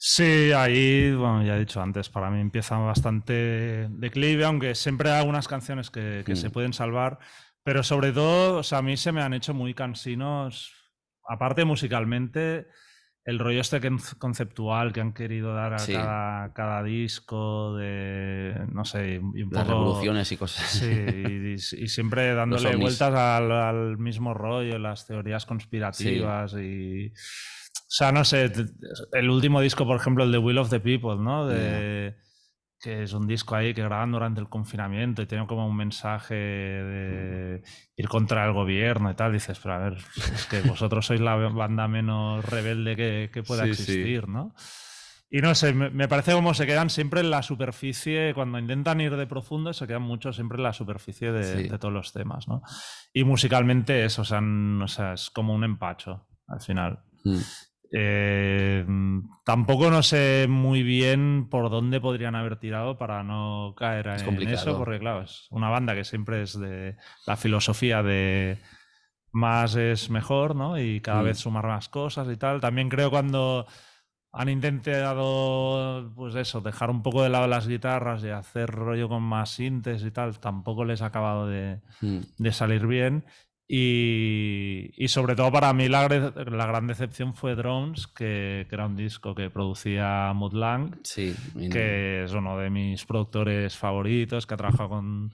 Sí, 0.00 0.52
ahí, 0.52 1.12
bueno, 1.12 1.42
ya 1.42 1.56
he 1.56 1.58
dicho 1.58 1.82
antes, 1.82 2.08
para 2.08 2.30
mí 2.30 2.40
empieza 2.40 2.78
bastante 2.78 3.88
declive, 3.90 4.44
aunque 4.44 4.76
siempre 4.76 5.10
hay 5.10 5.18
algunas 5.18 5.48
canciones 5.48 5.90
que, 5.90 6.22
que 6.24 6.34
Mm. 6.34 6.36
se 6.36 6.50
pueden 6.50 6.72
salvar, 6.72 7.18
pero 7.64 7.82
sobre 7.82 8.12
todo, 8.12 8.58
o 8.58 8.62
sea, 8.62 8.78
a 8.78 8.82
mí 8.82 8.96
se 8.96 9.10
me 9.10 9.22
han 9.22 9.34
hecho 9.34 9.54
muy 9.54 9.74
cansinos, 9.74 10.72
aparte 11.28 11.64
musicalmente, 11.64 12.68
el 13.24 13.40
rollo 13.40 13.60
este 13.60 13.80
con- 13.80 13.98
conceptual 14.20 14.92
que 14.92 15.00
han 15.00 15.12
querido 15.12 15.52
dar 15.52 15.74
a 15.74 15.78
Sí. 15.80 15.92
cada, 15.94 16.52
cada 16.54 16.82
disco, 16.84 17.76
de, 17.76 18.54
no 18.72 18.84
sé, 18.84 19.14
y 19.34 19.42
un 19.42 19.50
Las 19.50 19.64
poco... 19.64 19.80
revoluciones 19.80 20.30
y 20.30 20.36
cosas. 20.36 20.64
Sí, 20.64 20.86
y, 20.86 21.54
y 21.54 21.88
siempre 21.88 22.34
dándole 22.34 22.76
vueltas 22.76 23.12
al, 23.12 23.50
al 23.50 23.98
mismo 23.98 24.32
rollo, 24.32 24.78
las 24.78 25.08
teorías 25.08 25.44
conspirativas 25.44 26.54
y... 26.54 27.12
O 27.80 27.90
sea, 27.90 28.12
no 28.12 28.24
sé, 28.24 28.52
el 29.12 29.30
último 29.30 29.60
disco, 29.60 29.86
por 29.86 29.96
ejemplo, 29.96 30.24
el 30.24 30.32
de 30.32 30.38
Will 30.38 30.58
of 30.58 30.70
the 30.70 30.80
People, 30.80 31.16
¿no? 31.18 31.46
De, 31.46 32.16
Que 32.80 33.02
es 33.02 33.12
un 33.12 33.26
disco 33.26 33.56
ahí 33.56 33.74
que 33.74 33.82
graban 33.82 34.12
durante 34.12 34.40
el 34.40 34.48
confinamiento 34.48 35.20
y 35.22 35.26
tiene 35.26 35.46
como 35.46 35.66
un 35.66 35.76
mensaje 35.76 36.34
de 36.34 37.62
ir 37.96 38.08
contra 38.08 38.44
el 38.46 38.52
gobierno 38.52 39.10
y 39.10 39.14
tal. 39.14 39.32
Dices, 39.32 39.58
pero 39.60 39.74
a 39.74 39.78
ver, 39.78 39.96
es 40.34 40.46
que 40.46 40.60
vosotros 40.62 41.06
sois 41.06 41.20
la 41.20 41.34
banda 41.34 41.88
menos 41.88 42.44
rebelde 42.44 42.94
que, 42.94 43.30
que 43.32 43.42
pueda 43.42 43.64
Sí, 43.64 43.74
sí. 43.74 43.82
existir, 43.82 44.28
¿no? 44.28 44.54
Y 45.30 45.40
no 45.42 45.54
sé, 45.54 45.74
me, 45.74 46.08
parece 46.08 46.32
como 46.32 46.54
se 46.54 46.66
quedan 46.66 46.88
siempre 46.88 47.20
en 47.20 47.30
la 47.30 47.42
superficie, 47.42 48.32
cuando 48.32 48.58
intentan 48.58 49.00
ir 49.00 49.14
de 49.14 49.26
profundo, 49.26 49.72
se 49.74 49.86
quedan 49.86 50.00
mucho 50.02 50.32
siempre 50.32 50.56
en 50.56 50.62
la 50.62 50.72
superficie 50.72 51.32
de, 51.32 51.42
Sí. 51.44 51.68
de 51.68 51.78
todos 51.78 51.92
los 51.92 52.12
temas, 52.14 52.48
¿no? 52.48 52.62
Y 53.12 53.24
musicalmente 53.24 54.04
eso, 54.06 54.22
o 54.22 54.24
sea, 54.24 54.40
o 54.40 54.88
sea, 54.88 55.12
es 55.14 55.28
como 55.30 55.52
un 55.54 55.64
empacho 55.64 56.26
al 56.46 56.60
final. 56.60 57.00
Mm. 57.28 57.40
Eh, 57.90 58.84
tampoco 59.46 59.90
no 59.90 60.02
sé 60.02 60.46
muy 60.48 60.82
bien 60.82 61.48
por 61.48 61.70
dónde 61.70 62.00
podrían 62.00 62.34
haber 62.34 62.56
tirado 62.58 62.98
para 62.98 63.22
no 63.22 63.74
caer 63.78 64.08
Es 64.08 64.20
en 64.20 64.26
complicado. 64.26 64.56
eso, 64.56 64.76
porque 64.76 64.98
claro, 64.98 65.22
es 65.22 65.46
una 65.50 65.70
banda 65.70 65.94
que 65.94 66.04
siempre 66.04 66.42
es 66.42 66.58
de 66.58 66.96
la 67.26 67.36
filosofía 67.36 68.02
de 68.02 68.58
más 69.32 69.74
es 69.76 70.10
mejor, 70.10 70.54
¿no? 70.54 70.78
Y 70.78 71.00
cada 71.00 71.22
Mm. 71.22 71.24
vez 71.24 71.38
sumar 71.38 71.66
más 71.66 71.88
cosas 71.88 72.28
y 72.30 72.36
tal. 72.36 72.60
También 72.60 72.88
creo 72.90 73.10
cuando 73.10 73.66
han 74.32 74.48
intentado, 74.50 76.12
pues 76.14 76.34
eso, 76.34 76.60
dejar 76.60 76.90
un 76.90 77.02
poco 77.02 77.22
de 77.22 77.30
lado 77.30 77.46
las 77.46 77.66
guitarras 77.66 78.22
y 78.24 78.28
hacer 78.28 78.70
rollo 78.70 79.08
con 79.08 79.22
más 79.22 79.50
sintes 79.50 80.02
y 80.04 80.10
tal, 80.10 80.38
tampoco 80.38 80.84
les 80.84 81.00
ha 81.02 81.06
acabado 81.06 81.46
de, 81.46 81.80
Mm. 82.02 82.18
de 82.38 82.52
salir 82.52 82.86
bien. 82.86 83.24
Y, 83.70 84.90
y 84.96 85.08
sobre 85.08 85.36
todo 85.36 85.52
para 85.52 85.72
mí 85.74 85.88
la, 85.88 86.08
gran 86.08 86.86
decepción 86.86 87.34
fue 87.34 87.54
Drones, 87.54 88.06
que, 88.06 88.66
que 88.68 88.74
era 88.74 88.86
un 88.86 88.96
disco 88.96 89.34
que 89.34 89.50
producía 89.50 90.32
Mood 90.34 90.54
Lang, 90.54 90.96
Sí. 91.02 91.34
que 91.70 92.24
es 92.24 92.32
uno 92.32 92.56
de 92.56 92.70
mis 92.70 93.04
productores 93.04 93.76
favoritos, 93.76 94.46
que 94.46 94.54
ha 94.54 94.56
trabajado 94.56 94.88
con, 94.88 95.32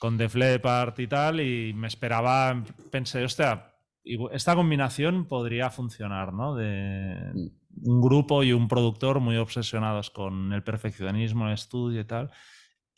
con 0.00 0.16
Def 0.18 0.34
Leppard 0.34 0.98
y 0.98 1.06
tal, 1.06 1.40
y 1.40 1.72
me 1.74 1.86
esperaba, 1.86 2.60
pensé, 2.90 3.22
hostia, 3.24 3.72
esta 4.32 4.54
combinación 4.56 5.26
podría 5.26 5.70
funcionar, 5.70 6.32
¿no? 6.32 6.56
De 6.56 7.32
un 7.82 8.00
grupo 8.00 8.42
y 8.42 8.52
un 8.52 8.66
productor 8.68 9.20
muy 9.20 9.36
obsesionados 9.36 10.10
con 10.10 10.52
el 10.52 10.62
perfeccionismo, 10.62 11.46
el 11.46 11.54
estudio 11.54 12.00
y 12.00 12.04
tal. 12.04 12.30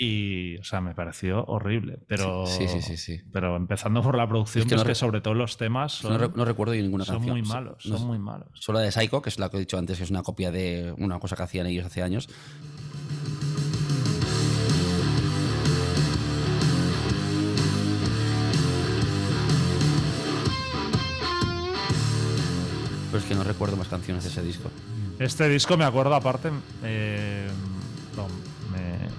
Y, 0.00 0.56
o 0.58 0.62
sea, 0.64 0.80
me 0.80 0.94
pareció 0.94 1.44
horrible. 1.46 1.98
Pero, 2.06 2.46
Sí, 2.46 2.68
sí, 2.68 2.80
sí, 2.80 2.96
sí. 2.96 3.20
pero 3.32 3.56
empezando 3.56 4.00
por 4.00 4.16
la 4.16 4.28
producción, 4.28 4.62
Es 4.62 4.68
que 4.68 4.76
no 4.76 4.82
que 4.82 4.88
re- 4.90 4.94
sobre 4.94 5.20
todo 5.20 5.34
los 5.34 5.56
temas 5.56 5.92
son, 5.92 6.12
No, 6.12 6.18
re- 6.18 6.30
no 6.36 6.44
recuerdo 6.44 6.72
ninguna 6.74 7.04
son 7.04 7.16
canción. 7.16 7.36
muy 7.36 7.44
Sí, 7.44 7.52
malos, 7.52 7.84
no 7.86 7.98
son 7.98 8.06
muy 8.06 8.18
malos. 8.20 8.48
Solo 8.54 8.78
la 8.78 8.84
de 8.84 8.92
Psycho, 8.92 9.20
que 9.22 9.28
es 9.28 9.40
la 9.40 9.48
que 9.50 9.56
he 9.56 9.60
dicho 9.60 9.76
antes, 9.76 9.98
que 9.98 10.04
es 10.04 10.10
una 10.10 10.22
copia 10.22 10.52
de 10.52 10.94
una 10.98 11.18
cosa 11.18 11.34
que 11.34 11.42
hacían 11.42 11.66
ellos 11.66 11.84
hace 11.84 12.02
años. 12.04 12.28
Pero 23.10 23.18
es 23.18 23.24
que 23.24 23.34
no 23.34 23.42
recuerdo 23.44 23.76
más 23.76 23.88
canciones 23.88 24.24
de 24.24 24.30
ese 24.30 24.42
disco. 24.42 24.70
Este 25.18 25.48
disco 25.48 25.76
me 25.76 25.84
acuerdo, 25.84 26.14
aparte, 26.14 26.50
eh, 26.84 27.48
no, 28.16 28.26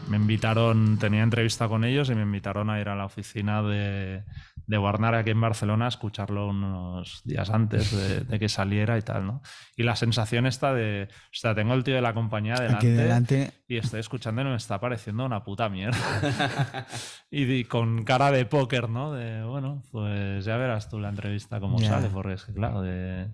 me, 0.10 0.18
invitaron, 0.18 0.98
tenía 0.98 1.24
entrevista 1.24 1.68
con 1.68 1.84
ellos 1.84 2.10
y 2.10 2.16
me 2.16 2.24
invitaron 2.24 2.70
a 2.70 2.80
ir 2.80 2.90
a 2.90 2.96
la 2.96 3.06
oficina 3.06 3.62
de, 3.62 4.24
de 4.70 4.78
Warner 4.78 5.16
aquí 5.16 5.32
en 5.32 5.42
Barcelona, 5.42 5.88
escucharlo 5.88 6.48
unos 6.48 7.22
días 7.24 7.50
antes 7.50 7.92
de, 7.92 8.22
de 8.22 8.40
que 8.40 8.50
saliera 8.50 8.98
y 8.98 9.02
tal, 9.02 9.26
¿no? 9.26 9.42
Y 9.76 9.84
la 9.84 9.96
sensación 9.96 10.46
esta 10.46 10.74
de, 10.74 11.08
o 11.10 11.30
sea, 11.32 11.56
tengo 11.56 11.74
el 11.74 11.84
tío 11.84 11.96
de 11.96 12.02
la 12.02 12.14
compañía 12.14 12.56
delante, 12.56 12.92
delante. 12.92 13.52
y 13.68 13.78
estoy 13.78 14.00
escuchando 14.00 14.42
y 14.42 14.46
me 14.46 14.56
está 14.56 14.80
pareciendo 14.80 15.26
una 15.26 15.44
puta 15.44 15.70
mierda. 15.70 15.98
y, 17.32 17.64
con 17.64 18.04
cara 18.04 18.32
de 18.32 18.46
póker, 18.46 18.90
¿no? 18.90 19.14
De, 19.14 19.44
bueno, 19.44 19.82
pues 19.92 20.46
ya 20.46 20.58
verás 20.58 20.90
tú 20.90 21.00
la 21.00 21.10
entrevista 21.10 21.60
cómo 21.60 21.80
Ya. 21.80 21.90
sale, 21.90 22.10
porque 22.10 22.34
es 22.34 22.44
que, 22.44 22.54
claro, 22.54 22.82
de... 22.82 23.28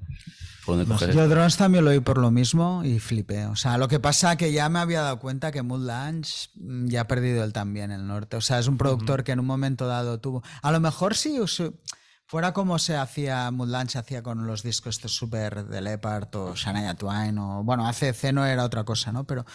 Yo 1.14 1.28
Drones 1.30 1.58
también 1.58 1.86
lo 1.86 1.92
oí 1.92 2.00
por 2.00 2.18
lo 2.18 2.32
mismo 2.32 2.84
y 2.84 3.00
flipé. 3.00 3.46
O 3.46 3.56
sea, 3.56 3.78
lo 3.78 3.88
que 3.88 4.00
pasa 4.00 4.36
que 4.36 4.52
ya 4.52 4.68
me 4.70 4.80
había 4.80 5.02
dado 5.02 5.20
cuenta 5.20 5.52
que 5.52 5.62
Mood 5.62 5.88
Lunch 5.88 6.50
mm, 6.56 6.88
ya 6.88 7.02
ha 7.02 7.08
perdido 7.08 7.44
él 7.44 7.54
también 7.54 7.92
el 7.92 8.08
norte. 8.08 8.38
O 8.38 8.42
sea, 8.42 8.60
es 8.60 8.68
un 8.68 8.78
productor 8.78 9.24
que 9.24 9.32
en 9.34 9.40
un 9.40 9.46
momento 9.46 9.88
dado 9.88 10.20
tuvo. 10.20 10.44
A 10.62 10.72
lo 10.72 10.80
mejor 10.80 11.16
si 11.16 11.40
us- 11.40 11.62
fuera 12.28 12.54
como 12.54 12.80
se 12.80 12.98
hacía 12.98 13.52
Mood 13.52 13.70
Lunch, 13.70 13.92
se 13.92 14.00
hacía 14.00 14.24
con 14.24 14.48
los 14.48 14.64
discos 14.64 14.96
estos 14.96 15.16
super 15.16 15.68
de 15.68 15.80
Leppard 15.80 16.36
o 16.36 16.56
Shania 16.56 16.96
Twain 16.96 17.38
o. 17.38 17.64
Bueno, 17.64 17.88
ACC 17.88 18.34
no 18.34 18.44
era 18.48 18.64
otra 18.64 18.84
cosa, 18.84 19.12
¿no? 19.12 19.26
Pero 19.26 19.46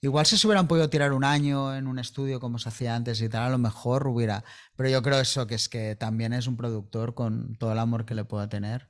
igual 0.00 0.24
si 0.26 0.36
se 0.38 0.46
hubieran 0.46 0.68
podido 0.68 0.88
tirar 0.88 1.12
un 1.12 1.24
año 1.24 1.74
en 1.74 1.88
un 1.88 1.98
estudio 1.98 2.38
como 2.38 2.60
se 2.60 2.68
hacía 2.68 2.94
antes 2.94 3.20
y 3.20 3.28
tal, 3.28 3.42
a 3.42 3.50
lo 3.50 3.58
mejor 3.58 4.06
hubiera. 4.06 4.44
Pero 4.76 4.88
yo 4.88 5.02
creo 5.02 5.18
eso, 5.18 5.48
que 5.48 5.56
es 5.56 5.68
que 5.68 5.96
también 5.96 6.32
es 6.32 6.46
un 6.46 6.56
productor 6.56 7.14
con 7.14 7.56
todo 7.56 7.72
el 7.72 7.78
amor 7.80 8.04
que 8.04 8.14
le 8.14 8.24
pueda 8.24 8.48
tener. 8.48 8.88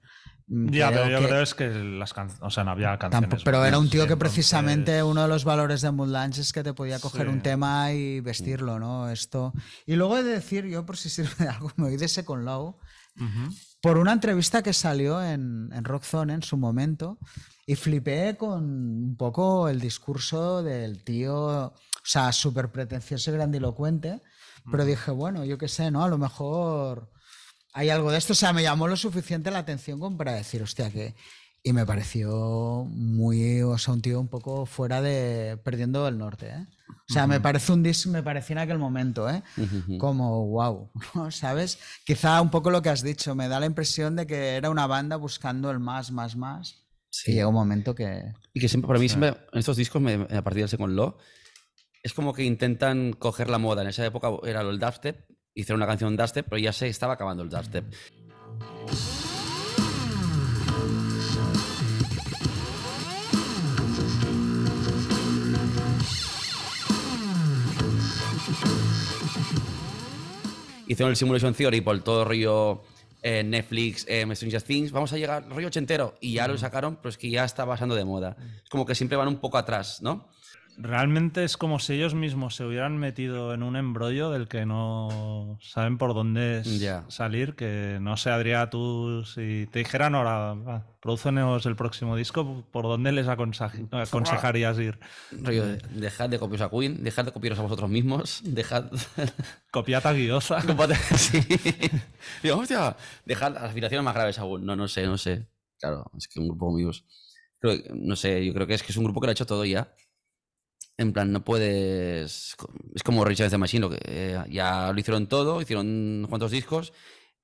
Mm, 0.55 0.69
Ya, 0.71 0.89
creo 0.89 1.03
pero 1.05 1.11
yo 1.13 1.21
que- 1.21 1.29
creo 1.29 1.43
es 1.43 1.55
que 1.55 1.69
las 1.71 2.13
canciones, 2.13 2.43
o 2.43 2.51
sea, 2.51 2.63
no 2.65 2.73
había 2.73 2.99
canciones. 2.99 3.29
Tampoco- 3.31 3.43
pero 3.45 3.65
era 3.65 3.79
un 3.79 3.89
tío 3.89 4.07
que 4.07 4.13
entonces- 4.13 4.35
precisamente 4.35 5.03
uno 5.03 5.23
de 5.23 5.29
los 5.29 5.45
valores 5.45 5.81
de 5.81 5.91
Mood 5.91 6.09
Lunch 6.09 6.39
es 6.39 6.53
que 6.53 6.63
te 6.63 6.75
podía 6.75 6.99
coger 7.01 7.27
Sí. 7.27 7.33
un 7.33 7.41
tema 7.41 7.91
y 7.93 8.21
vestirlo, 8.21 8.79
¿no? 8.79 9.09
Esto. 9.09 9.55
Y 9.87 9.97
luego 9.97 10.19
he 10.19 10.23
de 10.23 10.33
decir, 10.33 10.67
yo 10.67 10.85
por 10.85 10.97
si 10.99 11.09
sirve 11.09 11.33
de 11.39 11.49
algo, 11.49 11.71
me 11.77 11.87
oí 11.87 11.97
de 11.97 12.07
Second 12.07 12.45
Law 12.45 12.77
Ujú. 13.17 13.55
por 13.81 13.97
una 13.97 14.13
entrevista 14.13 14.63
que 14.63 14.73
salió 14.75 15.23
en, 15.23 15.71
en 15.73 15.85
Rock 15.85 16.03
Zone 16.05 16.35
en 16.35 16.43
su 16.43 16.59
momento 16.59 17.19
y 17.67 17.75
flipé 17.77 18.37
con 18.37 18.63
un 18.65 19.17
poco 19.17 19.69
el 19.71 19.81
discurso 19.81 20.63
del 20.63 21.03
tío, 21.03 21.35
o 21.37 21.75
sea, 22.05 22.31
súper 22.33 22.71
pretencioso 22.71 23.31
y 23.31 23.35
grandilocuente, 23.35 24.21
pero 24.71 24.85
dije, 24.85 25.11
bueno, 25.13 25.45
yo 25.45 25.57
qué 25.57 25.69
sé, 25.69 25.91
¿no? 25.91 26.05
A 26.05 26.09
lo 26.09 26.19
mejor 26.19 27.11
hay 27.73 27.91
algo 27.91 28.11
de 28.13 28.19
esto, 28.19 28.33
o 28.33 28.37
sea, 28.37 28.53
me 28.53 28.63
llamó 28.63 28.87
lo 28.89 28.97
suficiente 28.97 29.51
la 29.51 29.59
atención 29.61 29.99
como 30.01 30.17
para 30.17 30.33
decir, 30.35 30.63
hostia, 30.63 30.91
que... 30.91 31.15
Y 31.65 31.73
me 31.73 31.87
pareció 31.87 32.85
muy, 32.91 33.63
o 33.63 33.79
sea, 33.79 33.95
un 33.95 34.03
tío 34.03 34.19
un 34.19 34.27
poco 34.27 34.67
fuera 34.67 35.01
de, 35.01 35.57
perdiendo 35.63 36.09
el 36.09 36.19
norte, 36.19 36.49
¿eh? 36.49 36.67
O 37.09 37.13
sea, 37.13 37.29
me 37.29 37.39
parece 37.41 37.71
un 37.71 37.85
disco, 37.85 38.11
me 38.11 38.21
pareció 38.25 38.55
en 38.55 38.59
aquel 38.59 38.79
momento, 38.79 39.31
¿eh? 39.31 39.45
Como, 39.99 40.45
wow, 40.49 40.91
¿no? 41.15 41.31
¿sabes? 41.31 41.79
Quizá 42.05 42.41
un 42.43 42.51
poco 42.51 42.73
lo 42.73 42.83
que 42.83 42.89
has 42.89 43.03
dicho, 43.03 43.37
me 43.37 43.47
da 43.47 43.61
la 43.61 43.67
impresión 43.67 44.17
de 44.17 44.27
que 44.27 44.57
era 44.57 44.71
una 44.71 44.89
banda 44.89 45.15
buscando 45.15 45.71
el 45.71 45.79
más, 45.79 46.11
más, 46.11 46.35
más. 46.35 46.83
Y 47.27 47.33
llega 47.35 47.47
un 47.47 47.55
momento 47.55 47.95
que... 47.95 48.33
Y 48.55 48.59
que 48.61 48.69
siempre, 48.69 48.89
para 48.89 48.99
mí, 48.99 49.09
siempre, 49.09 49.29
en 49.53 49.59
estos 49.61 49.77
discos, 49.77 50.03
me- 50.03 50.15
a 50.37 50.43
partir 50.43 50.63
del 50.63 50.69
Second 50.69 50.97
Law, 50.97 51.17
es 52.03 52.13
como 52.13 52.33
que 52.35 52.43
intentan 52.43 53.13
coger 53.13 53.49
la 53.49 53.59
moda. 53.59 53.83
En 53.83 53.89
esa 53.89 54.05
época 54.05 54.31
era 54.45 54.63
el 54.63 54.81
dubstep, 54.81 55.29
hicieron 55.55 55.79
una 55.81 55.87
canción 55.87 56.17
dubstep, 56.17 56.47
pero 56.49 56.59
ya 56.59 56.73
se 56.73 56.89
estaba 56.89 57.15
acabando 57.15 57.43
el 57.43 57.49
dubstep. 57.49 57.85
Hicieron 70.87 71.11
el 71.11 71.17
Simulation 71.17 71.55
Theory 71.55 71.81
por 71.81 71.99
todo 72.03 72.25
rollo 72.25 72.83
eh, 73.23 73.43
Netflix, 73.43 74.05
eh, 74.09 74.27
Stranger 74.35 74.63
Things. 74.63 74.93
Vamos 74.93 75.13
a 75.13 75.17
llegar 75.17 75.49
rollo 75.49 75.69
ochentero. 75.69 76.15
Y 76.21 76.35
ya 76.35 76.49
lo 76.49 76.59
sacaron, 76.59 76.97
pero 76.97 77.09
es 77.09 77.17
que 77.17 77.31
ya 77.31 77.45
está 77.45 77.65
pasando 77.65 77.95
de 77.95 78.05
moda. 78.05 78.37
Es 78.63 78.69
como 78.69 78.85
que 78.85 78.95
siempre 78.95 79.17
van 79.17 79.29
un 79.29 79.39
poco 79.39 79.57
atrás, 79.57 80.03
¿no? 80.03 80.29
Realmente 80.79 81.45
es 81.45 81.57
como 81.57 81.79
si 81.79 81.93
ellos 81.95 82.15
mismos 82.15 82.57
se 82.57 82.65
hubieran 82.65 82.97
metido 82.97 83.53
en 83.55 83.63
un 83.63 83.77
embrollo 83.77 84.31
del 84.31 84.49
que 84.49 84.65
no 84.67 85.59
saben 85.61 85.99
por 85.99 86.15
dónde 86.15 86.63
salir. 87.09 87.55
Que 87.55 87.99
no 88.01 88.17
sé, 88.17 88.31
Adrián, 88.31 88.71
tú 88.71 89.25
si 89.25 89.69
te 89.71 89.81
dijeran 89.81 90.15
ahora, 90.15 90.55
va, 90.55 90.87
prodúcenos 91.01 91.67
el 91.67 91.77
próximo 91.77 92.17
disco, 92.17 92.65
¿por 92.71 92.85
dónde 92.85 93.13
les 93.13 93.27
aconseja- 93.29 93.73
aconsejarías 93.93 94.79
ir? 94.79 94.99
De, 95.31 95.79
dejad 96.01 96.29
de 96.31 96.39
copiaros 96.39 96.67
a 96.67 96.71
Queen, 96.71 97.03
dejad 97.05 97.25
de 97.27 97.33
copiaros 97.33 97.59
a 97.59 97.63
vosotros 97.63 97.91
mismos, 97.91 98.41
dejad... 98.45 98.87
Copiata 99.71 100.13
guiosa. 100.13 100.61
sí. 101.17 101.41
Digo, 102.43 102.57
hostia, 102.59 102.97
dejad 103.25 103.53
las 103.55 103.65
afinaciones 103.65 104.05
más 104.05 104.15
graves 104.15 104.39
aún. 104.39 104.65
No, 104.67 104.77
no 104.77 104.87
sé, 104.89 105.07
no 105.07 105.17
sé. 105.19 105.47
Claro, 105.79 106.11
es 106.17 106.29
que 106.29 106.41
un 106.41 106.49
grupo. 106.49 106.77
Creo 107.59 107.83
que- 107.83 107.91
no 107.95 108.17
sé, 108.17 108.45
yo 108.45 108.53
creo 108.55 108.67
que 108.67 108.75
es 108.75 108.83
que 108.83 108.93
es 108.93 108.97
un 108.99 109.05
grupo 109.05 109.21
que 109.21 109.27
lo 109.27 109.31
ha 109.31 109.33
hecho 109.33 109.47
todo 109.47 109.65
ya. 109.65 109.93
En 111.03 111.13
plan, 111.13 111.33
no 111.33 111.45
puedes... 111.45 112.57
Es 112.95 113.03
como 113.03 113.25
Richard 113.25 113.51
the 113.51 113.59
Machine, 113.59 113.81
lo 113.81 113.91
que, 113.91 113.99
eh, 114.05 114.39
ya 114.49 114.93
lo 114.93 114.99
hicieron 114.99 115.27
todo, 115.27 115.61
hicieron 115.61 115.87
unos 115.87 116.29
cuantos 116.29 116.51
discos 116.51 116.93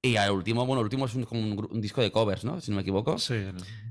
y 0.01 0.17
al 0.17 0.31
último, 0.31 0.65
bueno, 0.65 0.81
el 0.81 0.85
último 0.85 1.07
es 1.07 1.15
un, 1.15 1.25
como 1.25 1.41
un, 1.41 1.81
disco 1.81 2.01
de 2.01 2.13
covers, 2.13 2.45
¿no? 2.45 2.61
Si 2.61 2.71
no 2.71 2.77
me 2.77 2.83
equivoco. 2.83 3.19
Sí, 3.19 3.35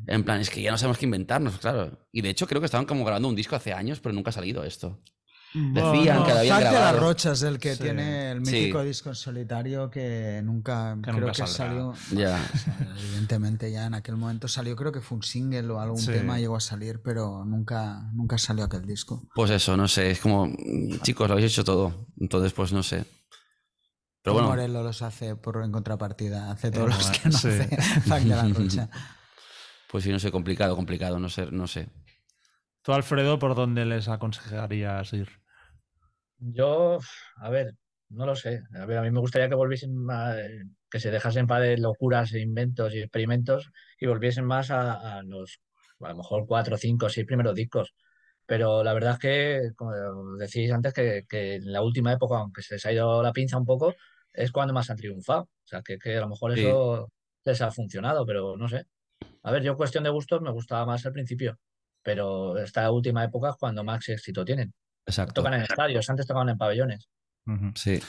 En 0.07 0.23
plan, 0.23 0.39
es 0.39 0.49
que 0.49 0.61
ya 0.61 0.71
no 0.71 0.77
sabemos 0.77 0.97
qué 0.97 1.05
inventarnos, 1.05 1.57
claro. 1.57 1.99
Y 2.13 2.21
de 2.21 2.29
hecho 2.29 2.47
creo 2.47 2.61
que 2.61 2.65
estaban 2.65 2.85
como 2.85 3.03
grabando 3.03 3.27
un 3.27 3.35
disco 3.35 3.57
hace 3.57 3.73
años, 3.73 3.99
pero 3.99 4.15
nunca 4.15 4.29
ha 4.29 4.33
salido 4.33 4.63
esto. 4.63 5.01
Decían 5.73 6.23
que 6.23 6.31
lo 6.33 6.39
habían 6.39 6.57
de 6.59 6.63
la 6.65 6.71
grabado. 6.71 6.99
Rocha 6.99 7.31
es 7.31 7.41
el 7.43 7.57
que 7.59 7.75
Sí. 7.75 7.83
tiene 7.83 8.31
el 8.31 8.45
Sí. 8.45 8.51
mítico 8.51 8.83
disco 8.83 9.09
en 9.09 9.15
solitario 9.15 9.89
que 9.89 10.41
nunca, 10.43 10.95
Que 10.95 11.11
creo 11.11 11.19
nunca 11.27 11.31
que 11.31 11.47
salió. 11.47 11.93
Ya. 12.11 12.39
O 12.53 12.57
sea, 12.57 12.87
evidentemente 12.99 13.71
ya 13.71 13.85
en 13.85 13.93
aquel 13.93 14.15
momento 14.17 14.47
salió, 14.47 14.75
creo 14.75 14.91
que 14.91 15.01
fue 15.01 15.17
un 15.17 15.23
single 15.23 15.69
o 15.71 15.79
algún 15.79 15.99
Sí. 16.01 16.11
tema 16.11 16.37
llegó 16.39 16.55
a 16.55 16.59
salir, 16.61 17.01
pero 17.03 17.43
nunca, 17.45 18.09
nunca 18.13 18.37
salió 18.37 18.65
aquel 18.65 18.85
disco. 18.85 19.27
Pues 19.35 19.51
eso, 19.51 19.75
no 19.77 19.87
sé, 19.87 20.11
es 20.11 20.19
como, 20.19 20.47
chicos, 21.03 21.27
lo 21.27 21.33
habéis 21.33 21.51
hecho 21.51 21.63
todo. 21.63 22.07
Entonces, 22.19 22.53
pues 22.53 22.71
no 22.73 22.83
sé. 22.83 23.05
Pero 24.23 24.33
bueno, 24.33 24.49
Morello 24.49 24.83
los 24.83 25.01
hace 25.01 25.35
por 25.37 25.63
en 25.63 25.71
contrapartida, 25.71 26.51
hace 26.51 26.69
todos 26.69 26.87
Eh, 26.87 26.89
los 26.89 27.03
bueno, 27.03 27.19
que 27.23 27.29
no 27.29 27.37
sí. 27.37 27.47
hace 27.47 28.01
Zack 28.01 28.23
de 28.23 28.29
la 28.35 28.43
Rocha. 28.49 28.89
pues 29.89 30.03
sí, 30.03 30.11
no 30.11 30.19
sé, 30.19 30.31
complicado, 30.31 30.75
complicado, 30.75 31.17
no 31.17 31.29
sé, 31.29 31.47
no 31.51 31.65
sé. 31.65 31.87
Tú, 32.81 32.93
Alfredo, 32.93 33.39
¿por 33.39 33.55
dónde 33.55 33.85
les 33.85 34.07
aconsejarías 34.07 35.11
ir? 35.13 35.29
Yo, 36.39 36.99
a 37.37 37.49
ver, 37.49 37.73
no 38.09 38.25
lo 38.25 38.35
sé. 38.35 38.61
A 38.75 38.85
ver, 38.85 38.97
a 38.97 39.01
mí 39.01 39.11
me 39.11 39.19
gustaría 39.19 39.49
que 39.49 39.55
volviesen 39.55 39.95
más, 39.95 40.37
que 40.89 40.99
se 40.99 41.11
dejasen 41.11 41.47
para 41.47 41.65
de 41.65 41.77
locuras, 41.77 42.33
e 42.33 42.39
inventos 42.41 42.93
y 42.93 42.99
experimentos 42.99 43.71
y 43.99 44.05
volviesen 44.07 44.45
más 44.45 44.69
a, 44.71 45.17
a 45.17 45.23
los, 45.23 45.59
a 45.99 46.09
lo 46.09 46.17
mejor 46.17 46.45
cuatro, 46.47 46.77
cinco, 46.77 47.09
seis 47.09 47.25
primeros 47.25 47.55
discos. 47.55 47.93
Pero 48.45 48.83
la 48.83 48.93
verdad 48.93 49.13
es 49.13 49.19
que, 49.19 49.61
como 49.75 49.93
decís 50.37 50.71
antes, 50.71 50.93
que, 50.93 51.23
que 51.27 51.55
en 51.55 51.71
la 51.71 51.81
última 51.81 52.13
época, 52.13 52.37
aunque 52.37 52.61
se 52.61 52.75
les 52.75 52.85
ha 52.85 52.93
ido 52.93 53.21
la 53.23 53.33
pinza 53.33 53.57
un 53.57 53.65
poco, 53.65 53.93
es 54.33 54.51
cuando 54.51 54.73
más 54.73 54.89
han 54.89 54.97
triunfado. 54.97 55.43
O 55.43 55.67
sea, 55.67 55.81
que, 55.81 55.97
que 55.99 56.15
a 56.17 56.21
lo 56.21 56.29
mejor 56.29 56.53
Sí. 56.53 56.61
eso 56.61 57.09
les 57.45 57.61
ha 57.61 57.71
funcionado, 57.71 58.25
pero 58.25 58.55
no 58.57 58.67
sé. 58.69 58.85
A 59.43 59.51
ver, 59.51 59.63
yo 59.63 59.75
cuestión 59.77 60.03
de 60.05 60.11
gustos 60.11 60.41
me 60.41 60.51
gustaba 60.51 60.85
más 60.85 61.05
al 61.05 61.13
principio, 61.13 61.59
pero 62.03 62.57
esta 62.59 62.91
última 62.91 63.23
época 63.25 63.49
es 63.51 63.55
cuando 63.57 63.83
más 63.83 64.07
éxito 64.09 64.45
tienen. 64.45 64.73
Exacto. 65.07 65.33
Tocan 65.41 65.53
en 65.55 65.61
estadios, 65.61 66.09
antes 66.09 66.27
tocaban 66.27 66.49
en 66.49 66.57
pabellones. 66.57 67.09
Ujú. 67.47 67.71
Sí. 67.75 67.99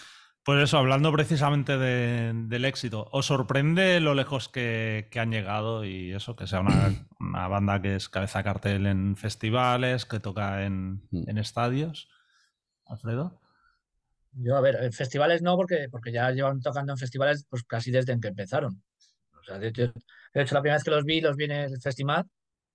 Pues 0.44 0.62
eso, 0.64 0.78
hablando 0.78 1.12
precisamente 1.12 1.76
de- 1.78 2.32
del 2.34 2.64
éxito, 2.64 3.08
¿os 3.12 3.26
sorprende 3.26 4.00
lo 4.00 4.14
lejos 4.14 4.48
que, 4.48 5.08
que 5.10 5.20
han 5.20 5.30
llegado 5.30 5.84
y 5.84 6.12
eso, 6.12 6.36
que 6.36 6.46
sea 6.46 6.60
una, 6.60 6.70
una 7.20 7.48
banda 7.48 7.80
que 7.82 7.96
es 7.96 8.08
cabeza 8.08 8.42
cartel 8.42 8.86
en 8.86 9.16
festivales, 9.16 10.04
que 10.06 10.20
toca 10.20 10.64
en, 10.64 11.02
Mm. 11.10 11.28
en 11.30 11.38
estadios? 11.38 12.08
Alfredo. 12.86 13.40
Yo, 14.32 14.56
a 14.56 14.60
ver, 14.60 14.76
en 14.82 14.92
festivales 14.92 15.42
no, 15.42 15.56
porque, 15.56 15.88
porque 15.90 16.12
ya 16.12 16.30
llevan 16.30 16.60
tocando 16.60 16.92
en 16.92 16.98
festivales 16.98 17.46
pues 17.48 17.62
casi 17.64 17.90
desde 17.90 18.18
que 18.18 18.28
empezaron. 18.28 18.82
O 19.38 19.42
sea, 19.44 19.58
de, 19.58 19.68
hecho- 19.68 19.92
de 20.34 20.42
hecho, 20.42 20.54
la 20.54 20.62
primera 20.62 20.76
vez 20.76 20.84
que 20.84 20.90
los 20.90 21.04
vi, 21.04 21.20
los 21.20 21.36
vi 21.36 21.44
en 21.44 21.52
el 21.52 21.80
festival 21.80 22.24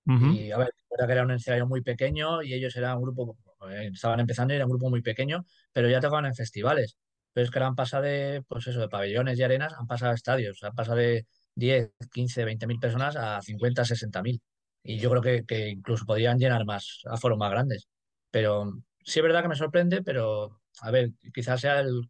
Ujú. 0.06 0.28
y, 0.32 0.52
a 0.52 0.58
ver, 0.58 0.74
era 0.96 1.08
que 1.08 1.14
era 1.14 1.24
un 1.24 1.32
escenario 1.32 1.66
muy 1.68 1.82
pequeño 1.82 2.44
y 2.44 2.54
ellos 2.54 2.76
eran 2.76 2.98
un 2.98 3.04
grupo, 3.04 3.38
eh, 3.70 3.90
estaban 3.94 4.20
empezando 4.20 4.54
y 4.54 4.58
era 4.58 4.66
un 4.66 4.72
grupo 4.72 4.90
muy 4.90 5.02
pequeño, 5.02 5.46
pero 5.72 5.90
ya 5.90 6.00
tocaban 6.00 6.26
en 6.26 6.36
festivales. 6.36 6.98
Pero 7.34 7.46
es 7.46 7.52
que 7.52 7.60
ahora 7.60 7.68
han 7.70 7.76
pasado 7.76 8.04
de, 8.04 8.44
pues 8.48 8.68
eso, 8.68 8.80
de 8.80 8.90
pabellones 8.90 9.40
y 9.40 9.44
arenas, 9.44 9.74
han 9.78 9.88
pasado 9.88 10.12
a 10.12 10.16
estadios, 10.16 10.62
han 10.64 10.76
pasado 10.76 10.98
de 10.98 11.26
10, 11.56 11.92
15, 12.12 12.46
20 12.46 12.68
mil 12.68 12.80
personas 12.80 13.16
a 13.16 13.42
50, 13.42 13.86
60 13.86 14.22
mil. 14.22 14.42
Y 14.84 15.00
yo 15.00 15.10
creo 15.10 15.22
que, 15.22 15.44
que 15.46 15.70
incluso 15.70 16.06
podrían 16.06 16.38
llenar 16.38 16.66
más, 16.66 17.02
a 17.10 17.18
foros 17.18 17.38
más 17.38 17.50
grandes. 17.52 17.88
Pero 18.32 18.72
sí 19.04 19.20
es 19.20 19.24
verdad 19.24 19.42
que 19.42 19.48
me 19.48 19.56
sorprende, 19.56 20.04
pero 20.04 20.60
a 20.82 20.92
ver, 20.92 21.12
quizás 21.34 21.62
sea 21.62 21.80
el, 21.80 22.10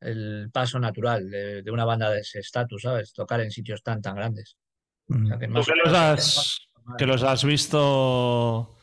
el 0.00 0.50
paso 0.52 0.78
natural 0.78 1.28
de, 1.30 1.62
de 1.62 1.70
una 1.70 1.84
banda 1.84 2.10
de 2.10 2.20
ese 2.20 2.38
estatus, 2.40 2.82
¿sabes? 2.82 3.12
Tocar 3.12 3.40
en 3.40 3.50
sitios 3.50 3.82
tan, 3.82 4.00
tan 4.02 4.14
grandes. 4.16 4.56
O 5.08 5.26
sea, 5.26 5.38
que 5.38 5.46
¿Tú 5.46 5.52
más 5.52 5.66
que 5.66 5.72
o 5.72 5.76
los 5.76 5.92
menos- 5.92 5.98
has, 5.98 6.58
que 6.98 7.06
los 7.06 7.22
has 7.22 7.44
visto 7.44 8.76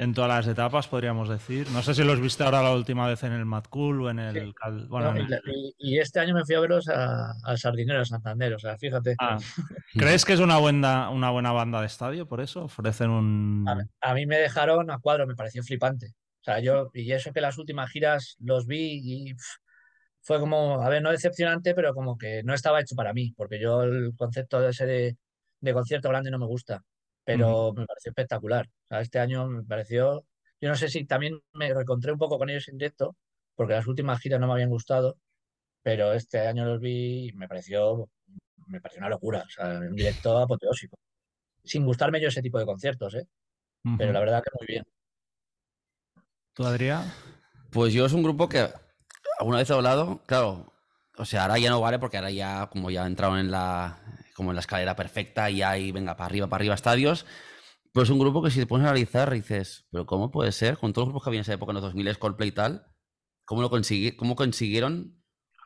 en 0.00 0.14
todas 0.14 0.28
las 0.30 0.46
etapas, 0.46 0.86
podríamos 0.86 1.28
decir. 1.28 1.68
No 1.72 1.82
sé 1.82 1.92
si 1.92 2.04
los 2.04 2.20
viste 2.20 2.44
ahora 2.44 2.62
la 2.62 2.72
última 2.72 3.06
vez 3.08 3.22
en 3.24 3.32
el 3.32 3.44
Mad 3.44 3.64
Cool 3.68 4.02
o 4.02 4.10
en 4.10 4.20
el... 4.20 4.34
Sí. 4.46 4.52
Cal- 4.54 4.86
Bueno, 4.88 5.10
No, 5.12 5.16
en 5.16 5.22
y, 5.22 5.24
el- 5.24 5.30
la- 5.30 5.40
y- 5.52 5.74
y 5.78 5.98
este 5.98 6.20
año 6.20 6.34
me 6.34 6.44
fui 6.44 6.54
a 6.54 6.60
verlos 6.60 6.88
a- 6.88 7.32
al 7.44 7.58
Sardinero 7.58 7.98
de 7.98 8.04
Santander, 8.06 8.54
o 8.54 8.58
sea, 8.60 8.78
fíjate. 8.78 9.16
Ah, 9.18 9.38
¿Crees 9.94 10.24
que 10.24 10.32
es 10.34 10.40
una 10.40 10.58
buena, 10.58 11.10
una 11.10 11.30
buena 11.30 11.50
banda 11.52 11.80
de 11.80 11.86
estadio 11.88 12.26
por 12.28 12.40
eso? 12.40 12.62
Ofrecen 12.64 13.10
un... 13.10 13.64
A, 13.68 14.10
a 14.10 14.14
mí 14.14 14.24
me 14.24 14.38
dejaron 14.38 14.90
a 14.90 14.98
cuadro, 14.98 15.26
me 15.26 15.34
pareció 15.34 15.62
flipante. 15.64 16.14
O 16.40 16.44
sea, 16.44 16.60
yo, 16.60 16.90
y 16.94 17.10
eso 17.12 17.32
que 17.32 17.40
las 17.40 17.58
últimas 17.58 17.90
giras 17.90 18.36
los 18.38 18.66
vi 18.66 19.00
y 19.02 19.34
fue 20.22 20.38
como, 20.38 20.80
a 20.82 20.88
ver, 20.88 21.02
no 21.02 21.10
decepcionante, 21.10 21.74
pero 21.74 21.92
como 21.94 22.16
que 22.16 22.42
no 22.44 22.54
estaba 22.54 22.80
hecho 22.80 22.94
para 22.94 23.12
mí, 23.12 23.32
porque 23.36 23.60
yo 23.60 23.82
el 23.82 24.12
concepto 24.16 24.60
de 24.60 24.70
ese 24.70 24.86
de, 24.86 25.16
de 25.60 25.72
concierto 25.72 26.08
grande 26.08 26.30
no 26.30 26.38
me 26.38 26.46
gusta, 26.46 26.82
pero 27.28 27.74
me 27.74 27.84
pareció 27.84 28.08
espectacular. 28.08 28.66
O 28.66 28.86
sea, 28.88 29.00
este 29.02 29.18
año 29.18 29.46
me 29.46 29.62
pareció, 29.62 30.24
yo 30.62 30.68
no 30.70 30.74
sé 30.74 30.88
si 30.88 31.04
también 31.04 31.38
me 31.52 31.74
reencontré 31.74 32.10
un 32.10 32.16
poco 32.18 32.38
con 32.38 32.48
ellos 32.48 32.66
en 32.68 32.78
directo, 32.78 33.16
porque 33.54 33.74
las 33.74 33.86
últimas 33.86 34.18
giras 34.18 34.40
no 34.40 34.46
me 34.46 34.54
habían 34.54 34.70
gustado, 34.70 35.18
pero 35.82 36.14
este 36.14 36.40
año 36.40 36.64
los 36.64 36.80
vi 36.80 37.28
y 37.28 37.32
me 37.34 37.46
pareció, 37.46 38.08
me 38.68 38.80
pareció 38.80 39.00
una 39.00 39.10
locura, 39.10 39.44
o 39.46 39.50
sea, 39.50 39.78
un 39.78 39.94
directo 39.94 40.38
apoteósico. 40.38 40.96
Sin 41.62 41.84
gustarme 41.84 42.18
yo 42.18 42.28
ese 42.28 42.40
tipo 42.40 42.58
de 42.58 42.64
conciertos, 42.64 43.14
¿eh? 43.14 43.28
pero 43.98 44.10
la 44.10 44.20
verdad 44.20 44.42
que 44.42 44.50
muy 44.58 44.66
bien. 44.66 44.84
¿Tú, 46.54 46.64
Adrián? 46.64 47.12
Pues 47.70 47.92
yo 47.92 48.06
es 48.06 48.14
un 48.14 48.22
grupo 48.22 48.48
que 48.48 48.68
alguna 49.38 49.58
vez 49.58 49.68
he 49.68 49.74
hablado, 49.74 50.22
claro, 50.24 50.72
o 51.18 51.26
sea, 51.26 51.42
ahora 51.42 51.58
ya 51.58 51.68
no 51.68 51.82
vale 51.82 51.98
porque 51.98 52.16
ahora 52.16 52.30
ya, 52.30 52.68
como 52.72 52.90
ya 52.90 53.06
entraron 53.06 53.38
en 53.38 53.50
la, 53.50 53.98
como 54.38 54.52
en 54.52 54.54
la 54.54 54.60
escalera 54.60 54.96
perfecta 54.96 55.50
y 55.50 55.60
ahí, 55.60 55.92
venga, 55.92 56.16
para 56.16 56.26
arriba, 56.26 56.46
para 56.46 56.62
arriba, 56.62 56.74
estadios. 56.74 57.26
Pero 57.92 58.04
es 58.04 58.10
un 58.10 58.18
grupo 58.20 58.40
que 58.42 58.50
si 58.50 58.60
te 58.60 58.66
pones 58.66 58.86
a 58.86 58.90
analizar 58.90 59.30
dices, 59.32 59.86
pero 59.90 60.06
¿cómo 60.06 60.30
puede 60.30 60.52
ser? 60.52 60.78
Con 60.78 60.92
todos 60.92 61.08
los 61.08 61.12
grupos 61.12 61.24
que 61.24 61.30
había 61.30 61.38
en 61.40 61.42
esa 61.42 61.54
época, 61.54 61.72
en 61.72 61.74
los 61.74 61.82
2000, 61.82 62.18
Coldplay 62.18 62.50
y 62.50 62.52
tal, 62.52 62.86
¿cómo, 63.44 63.60
lo 63.62 63.70
consigui- 63.70 64.14
cómo 64.16 64.36
consiguieron 64.36 65.20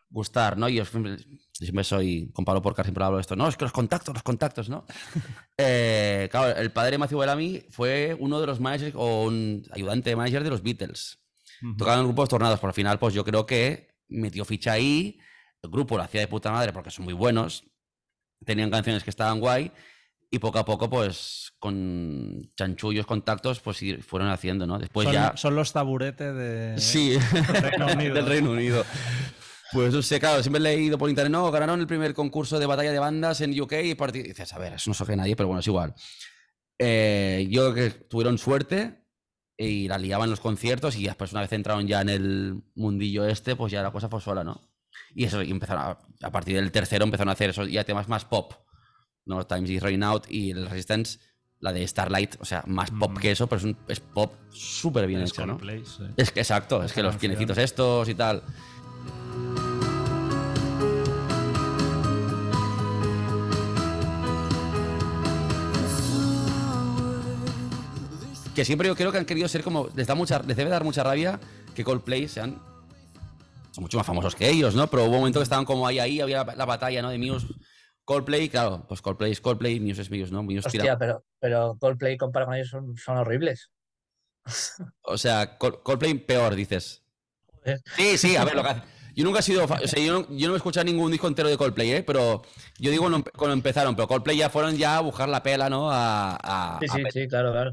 gustar, 0.08 0.56
¿no? 0.56 0.68
Y 0.68 0.76
yo 0.76 0.84
siempre, 0.84 1.84
soy, 1.84 2.30
con 2.32 2.44
Pablo 2.44 2.62
Porcar 2.62 2.84
siempre 2.86 3.04
hablo 3.04 3.18
de 3.18 3.22
esto, 3.22 3.36
no, 3.36 3.48
es 3.48 3.56
que 3.56 3.64
los 3.64 3.72
contactos, 3.72 4.14
los 4.14 4.22
contactos, 4.22 4.68
¿no? 4.68 4.86
Eh, 5.58 6.28
claro, 6.30 6.56
el 6.56 6.72
padre 6.72 6.92
de 6.92 6.98
Matthew 6.98 7.18
Bellamy 7.18 7.66
fue 7.70 8.16
uno 8.18 8.40
de 8.40 8.46
los 8.46 8.58
managers 8.58 8.94
o 8.96 9.24
un 9.24 9.62
ayudante 9.70 10.10
de 10.10 10.16
manager 10.16 10.42
de 10.42 10.50
los 10.50 10.62
Beatles. 10.62 11.18
Ujú. 11.62 11.76
Tocaban 11.76 12.00
en 12.00 12.06
grupos 12.06 12.30
tornados, 12.30 12.58
por 12.58 12.70
al 12.70 12.74
final, 12.74 12.98
pues 12.98 13.12
yo 13.14 13.22
creo 13.22 13.44
que 13.44 13.88
metió 14.08 14.44
ficha 14.46 14.72
ahí, 14.72 15.18
el 15.62 15.70
grupo 15.70 15.96
lo 15.96 16.02
hacía 16.02 16.22
de 16.22 16.28
puta 16.28 16.50
madre 16.50 16.72
porque 16.72 16.90
son 16.90 17.04
muy 17.04 17.14
buenos, 17.14 17.64
tenían 18.44 18.70
canciones 18.70 19.04
que 19.04 19.10
estaban 19.10 19.40
guay, 19.40 19.72
y 20.34 20.38
poco 20.38 20.58
a 20.58 20.64
poco, 20.64 20.88
pues, 20.88 21.52
con 21.58 22.50
chanchullos, 22.56 23.04
contactos, 23.04 23.60
pues 23.60 23.84
fueron 24.00 24.28
haciendo, 24.28 24.66
¿no? 24.66 24.78
Después 24.78 25.04
son, 25.04 25.12
ya... 25.12 25.36
son 25.36 25.54
los 25.54 25.74
taburetes 25.74 26.34
de... 26.34 26.74
Sí, 26.78 27.18
Reino 27.52 27.86
Unido. 27.92 28.14
del 28.14 28.26
Reino 28.26 28.50
Unido. 28.52 28.82
Pues 29.72 29.92
no 29.92 30.00
sé, 30.00 30.18
claro, 30.18 30.42
siempre 30.42 30.58
he 30.60 30.62
leído 30.62 30.96
por 30.96 31.10
internet, 31.10 31.32
no, 31.32 31.50
ganaron 31.50 31.80
el 31.80 31.86
primer 31.86 32.14
concurso 32.14 32.58
de 32.58 32.64
batalla 32.64 32.92
de 32.92 32.98
bandas 32.98 33.42
en 33.42 33.58
UK 33.58 33.72
y 33.84 33.90
y 33.90 34.22
dices, 34.22 34.52
a 34.54 34.58
ver, 34.58 34.72
eso 34.72 34.88
no 34.88 34.94
sabe 34.94 35.16
nadie, 35.16 35.36
pero 35.36 35.48
bueno, 35.48 35.60
es 35.60 35.66
igual. 35.66 35.94
Eh, 36.78 37.46
yo 37.50 37.72
creo 37.72 37.90
que 37.90 37.98
tuvieron 38.04 38.38
suerte 38.38 39.04
y 39.56 39.86
la 39.86 39.98
liaban 39.98 40.30
los 40.30 40.40
conciertos 40.40 40.96
y 40.96 41.04
después 41.04 41.32
una 41.32 41.42
vez 41.42 41.52
entraron 41.52 41.86
ya 41.86 42.00
en 42.00 42.08
el 42.08 42.62
mundillo 42.74 43.26
este, 43.26 43.54
pues 43.54 43.70
ya 43.70 43.82
la 43.82 43.92
cosa 43.92 44.08
fue 44.08 44.20
sola, 44.20 44.42
¿no? 44.42 44.71
Y 45.14 45.24
eso, 45.24 45.42
y 45.42 45.50
empezaron 45.50 45.82
a, 45.82 45.98
a 46.26 46.30
partir 46.30 46.56
del 46.56 46.72
tercero 46.72 47.04
empezaron 47.04 47.28
a 47.30 47.32
hacer 47.32 47.50
eso, 47.50 47.64
ya 47.66 47.84
temas 47.84 48.08
más 48.08 48.24
pop, 48.24 48.54
¿no? 49.26 49.46
Times 49.46 49.70
is 49.70 49.82
Running 49.82 50.02
Out 50.02 50.26
y 50.30 50.50
el 50.50 50.66
Resistance, 50.68 51.18
la 51.60 51.72
de 51.72 51.86
Starlight, 51.86 52.36
o 52.40 52.44
sea, 52.44 52.64
más 52.66 52.90
pop 52.90 53.12
Mm. 53.12 53.16
que 53.20 53.30
eso, 53.30 53.46
pero 53.46 53.58
es, 53.58 53.64
un, 53.64 53.76
es 53.88 54.00
pop 54.00 54.34
súper 54.50 55.06
bien 55.06 55.20
hecho, 55.22 55.46
¿no? 55.46 55.54
Coldplay, 55.54 55.84
sí. 55.84 56.04
Es 56.16 56.30
que 56.30 56.40
exacto, 56.40 56.82
es 56.82 56.92
que 56.92 57.02
los 57.02 57.16
pienecitos 57.16 57.58
estos 57.58 58.08
y 58.08 58.14
tal. 58.14 58.42
Que 68.54 68.64
siempre 68.66 68.86
yo 68.86 68.94
creo 68.94 69.10
que 69.10 69.18
han 69.18 69.24
querido 69.24 69.48
ser 69.48 69.62
como. 69.62 69.88
Les, 69.94 70.06
da 70.06 70.14
mucha, 70.14 70.40
les 70.42 70.56
debe 70.56 70.68
dar 70.70 70.84
mucha 70.84 71.02
rabia 71.02 71.40
que 71.74 71.84
Coldplay 71.84 72.28
sean. 72.28 72.60
Son 73.72 73.82
mucho 73.82 73.96
más 73.98 74.06
famosos 74.06 74.34
que 74.36 74.48
ellos, 74.48 74.74
¿no? 74.76 74.86
Pero 74.88 75.02
hubo 75.04 75.12
un 75.14 75.18
momento 75.18 75.40
que 75.40 75.44
estaban 75.44 75.64
como 75.64 75.86
ahí, 75.86 75.98
ahí, 75.98 76.20
había 76.20 76.44
la, 76.44 76.54
la 76.54 76.64
batalla, 76.64 77.02
¿no? 77.02 77.10
De 77.10 77.18
Muse. 77.18 77.48
Coldplay, 78.04 78.48
claro, 78.48 78.84
pues 78.88 79.00
Coldplay 79.02 79.32
es 79.32 79.40
Coldplay, 79.40 79.80
Muse 79.80 80.02
es 80.02 80.10
Muse, 80.10 80.30
¿no? 80.32 80.42
Muse 80.42 80.68
tira- 80.70 80.82
Hostia, 80.84 80.98
pero, 80.98 81.24
pero 81.40 81.76
Coldplay 81.80 82.16
comparado 82.16 82.48
con 82.50 82.56
ellos 82.56 82.68
son, 82.68 82.96
son 82.96 83.16
horribles. 83.18 83.70
O 85.02 85.16
sea, 85.18 85.58
Col- 85.58 85.82
Coldplay 85.82 86.14
peor, 86.14 86.54
dices. 86.54 87.02
Joder. 87.46 87.80
Sí, 87.96 88.18
sí, 88.18 88.36
a 88.36 88.44
ver, 88.44 88.54
lo 88.56 88.62
que 88.62 88.68
hace- 88.70 88.82
Yo 89.14 89.24
nunca 89.24 89.40
he 89.40 89.42
sido. 89.42 89.64
O 89.64 89.68
sea, 89.86 90.02
yo 90.02 90.20
no, 90.20 90.36
yo 90.36 90.48
no 90.48 90.54
he 90.54 90.56
escuchado 90.56 90.84
ningún 90.84 91.10
disco 91.12 91.28
entero 91.28 91.48
de 91.48 91.56
Coldplay, 91.56 91.92
¿eh? 91.92 92.02
Pero 92.02 92.42
yo 92.78 92.90
digo 92.90 93.02
cuando, 93.04 93.18
empe- 93.18 93.32
cuando 93.36 93.52
empezaron, 93.54 93.94
pero 93.94 94.08
Coldplay 94.08 94.36
ya 94.36 94.50
fueron 94.50 94.76
ya 94.76 94.96
a 94.96 95.00
buscar 95.00 95.28
la 95.28 95.42
pela, 95.42 95.68
¿no? 95.70 95.90
A, 95.90 96.36
a- 96.42 96.78
Sí, 96.80 96.88
sí, 96.88 97.02
sí, 97.12 97.28
claro, 97.28 97.52
claro. 97.52 97.72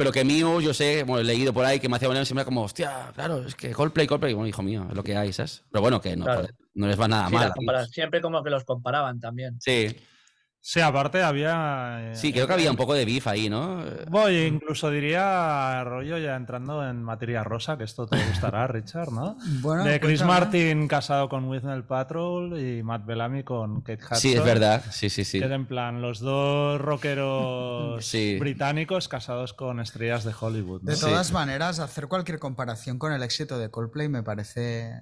Pero 0.00 0.12
que 0.12 0.24
mío, 0.24 0.62
yo 0.62 0.72
sé, 0.72 1.02
bueno, 1.02 1.20
he 1.20 1.24
leído 1.24 1.52
por 1.52 1.62
ahí 1.66 1.78
que 1.78 1.86
me 1.86 1.96
hacía 1.96 2.08
Bolero 2.08 2.24
siempre 2.24 2.46
como, 2.46 2.62
hostia, 2.62 3.12
claro, 3.14 3.44
es 3.46 3.54
que 3.54 3.70
Coldplay, 3.72 4.06
Coldplay, 4.06 4.32
bueno, 4.32 4.48
hijo 4.48 4.62
mío, 4.62 4.86
es 4.88 4.96
lo 4.96 5.04
que 5.04 5.14
hay, 5.14 5.30
¿sabes? 5.30 5.62
Pero 5.70 5.82
bueno, 5.82 6.00
que 6.00 6.16
no, 6.16 6.24
Claro. 6.24 6.46
no 6.72 6.86
les 6.86 6.98
va 6.98 7.06
nada 7.06 7.28
Sí, 7.28 7.34
mal. 7.34 7.86
siempre 7.86 8.22
como 8.22 8.42
que 8.42 8.48
los 8.48 8.64
comparaban 8.64 9.20
también. 9.20 9.60
Sí, 9.60 9.94
Sí, 10.62 10.78
aparte 10.80 11.22
había... 11.22 12.10
eh, 12.12 12.14
sí, 12.14 12.32
creo 12.34 12.46
que 12.46 12.52
había 12.52 12.70
un 12.70 12.76
poco 12.76 12.92
de 12.92 13.06
beef 13.06 13.26
ahí, 13.26 13.48
¿no? 13.48 13.82
Voy, 14.08 14.36
incluso 14.42 14.90
diría 14.90 15.82
rollo 15.84 16.18
ya 16.18 16.36
entrando 16.36 16.86
en 16.86 17.02
materia 17.02 17.42
rosa, 17.42 17.78
que 17.78 17.84
esto 17.84 18.06
te 18.06 18.22
gustará, 18.26 18.66
Richard, 18.68 19.10
¿no? 19.10 19.38
Bueno, 19.62 19.84
de 19.84 19.98
Chris 19.98 20.20
cuéntame. 20.20 20.40
Martin 20.40 20.86
casado 20.88 21.30
con 21.30 21.48
Whitney 21.48 21.80
Patrol 21.82 22.60
y 22.60 22.82
Matt 22.82 23.06
Bellamy 23.06 23.42
con 23.42 23.80
Kate 23.80 24.04
Hudson. 24.04 24.18
Sí, 24.18 24.34
es 24.34 24.44
verdad, 24.44 24.84
sí, 24.90 25.08
sí, 25.08 25.24
sí. 25.24 25.40
Que 25.40 25.46
en 25.46 25.64
plan 25.66 26.02
los 26.02 26.20
dos 26.20 26.78
rockeros 26.78 28.04
Sí. 28.10 28.36
británicos 28.38 29.08
casados 29.08 29.54
con 29.54 29.80
estrellas 29.80 30.24
de 30.24 30.34
Hollywood. 30.38 30.82
¿no? 30.82 30.90
De 30.90 30.96
Sí. 30.96 31.06
todas 31.06 31.32
maneras, 31.32 31.78
hacer 31.78 32.06
cualquier 32.06 32.38
comparación 32.38 32.98
con 32.98 33.12
el 33.12 33.22
éxito 33.22 33.58
de 33.58 33.70
Coldplay 33.70 34.08
me 34.10 34.22
parece 34.22 35.00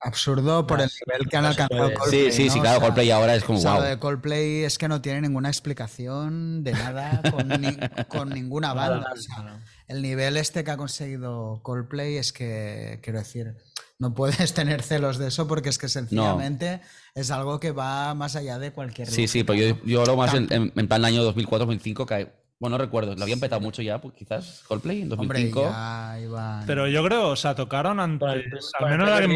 absurdo 0.00 0.66
por 0.66 0.78
No, 0.78 0.84
el 0.84 0.90
nivel 1.06 1.28
que 1.28 1.36
han 1.36 1.44
alcanzado. 1.44 1.92
Coldplay. 1.94 2.32
Sí, 2.32 2.32
sí, 2.32 2.46
¿no? 2.46 2.52
sí, 2.52 2.58
O 2.58 2.62
claro, 2.62 2.78
sea, 2.78 2.86
Coldplay 2.86 3.10
ahora 3.10 3.34
es 3.34 3.44
como, 3.44 3.58
o 3.58 3.62
sea, 3.62 3.72
wow. 3.72 3.80
lo 3.82 3.86
de 3.86 3.98
Coldplay 3.98 4.64
es 4.64 4.78
que 4.78 4.88
no 4.88 5.00
tiene 5.02 5.20
ninguna 5.22 5.48
explicación 5.48 6.62
de 6.64 6.72
nada 6.72 7.22
con, 7.30 7.48
ni- 7.48 7.76
con 8.08 8.30
ninguna 8.30 8.72
banda. 8.74 9.12
o 9.12 9.16
sea, 9.16 9.60
el 9.88 10.02
nivel 10.02 10.36
este 10.36 10.64
que 10.64 10.70
ha 10.70 10.76
conseguido 10.76 11.60
Coldplay 11.62 12.16
es 12.16 12.32
que, 12.32 13.00
quiero 13.02 13.18
decir, 13.18 13.56
no 13.98 14.14
puedes 14.14 14.54
tener 14.54 14.82
celos 14.82 15.18
de 15.18 15.28
eso 15.28 15.46
porque 15.46 15.68
es 15.68 15.78
que 15.78 15.88
sencillamente 15.88 16.80
es 17.14 17.30
algo 17.30 17.60
que 17.60 17.72
va 17.72 18.14
más 18.14 18.36
allá 18.36 18.58
de 18.58 18.72
cualquier. 18.72 19.08
Sí, 19.08 19.28
sí, 19.28 19.44
pero 19.44 19.58
yo, 19.58 19.76
yo 19.84 20.00
hablo 20.02 20.16
más 20.16 20.32
en, 20.34 20.50
en, 20.52 20.72
en 20.74 20.88
plan 20.88 21.04
año 21.04 21.22
2004-2005, 21.34 22.06
que, 22.06 22.32
bueno, 22.60 22.76
no 22.76 22.84
recuerdo, 22.84 23.16
lo 23.16 23.22
habían 23.22 23.40
petado 23.40 23.60
mucho 23.60 23.80
ya, 23.82 24.00
pues, 24.00 24.14
quizás, 24.14 24.62
Coldplay, 24.68 25.00
en 25.02 25.12
Hombre, 25.12 25.26
2005. 25.50 25.62
ya 25.70 26.18
iban- 26.20 26.66
Pero 26.66 26.86
yo 26.86 27.02
creo, 27.02 27.28
o 27.30 27.36
sea, 27.36 27.54
tocaron 27.54 27.98
el, 27.98 28.04
antes, 28.04 28.70
al 28.78 28.90
menos 28.90 29.20
en, 29.20 29.32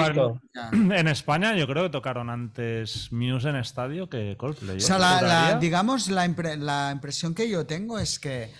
ya. 0.55 0.71
en 0.99 1.09
España, 1.09 1.57
yo 1.57 1.67
creo 1.67 1.85
que 1.85 1.91
tocaron 1.91 2.29
antes 2.31 3.11
Muse 3.13 3.49
en 3.49 3.57
estadio 3.57 4.09
que 4.11 4.37
Coldplay. 4.37 4.75
O 4.77 4.79
¿eh? 4.79 4.81
sea, 4.81 4.99
la, 4.99 5.59
digamos, 5.59 6.09
la, 6.09 6.27
impre- 6.27 6.59
la 6.59 6.91
impresión 6.93 7.35
que 7.35 7.49
yo 7.49 7.65
tengo 7.67 7.99
es 7.99 8.19
que, 8.21 8.53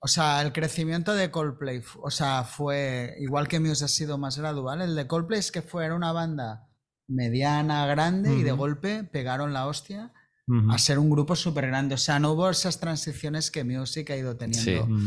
o 0.00 0.08
sea, 0.08 0.40
el 0.40 0.52
crecimiento 0.52 1.14
de 1.14 1.30
Coldplay, 1.30 1.82
o 2.02 2.10
sea, 2.10 2.44
fue, 2.44 3.14
igual 3.20 3.46
que 3.46 3.60
Muse 3.60 3.84
ha 3.84 3.88
sido 3.88 4.16
más 4.16 4.38
gradual, 4.38 4.80
el 4.80 4.96
de 4.96 5.06
Coldplay 5.06 5.38
es 5.40 5.52
que 5.52 5.60
fue 5.60 5.84
era 5.84 5.94
una 5.94 6.12
banda 6.12 6.64
mediana, 7.08 7.86
grande, 7.86 8.34
y 8.34 8.42
de 8.42 8.52
golpe 8.52 9.04
pegaron 9.04 9.52
la 9.52 9.66
hostia 9.66 10.12
Ujú. 10.48 10.72
a 10.72 10.78
ser 10.78 10.98
un 10.98 11.10
grupo 11.10 11.36
súper 11.36 11.66
grande. 11.66 11.94
O 11.94 11.98
sea, 11.98 12.18
no 12.18 12.32
hubo 12.32 12.48
esas 12.50 12.80
transiciones 12.80 13.50
que 13.50 13.64
Music 13.64 14.10
ha 14.10 14.16
ido 14.16 14.36
teniendo. 14.36 14.64
Sí. 14.86 14.92
Ujú. 14.92 14.98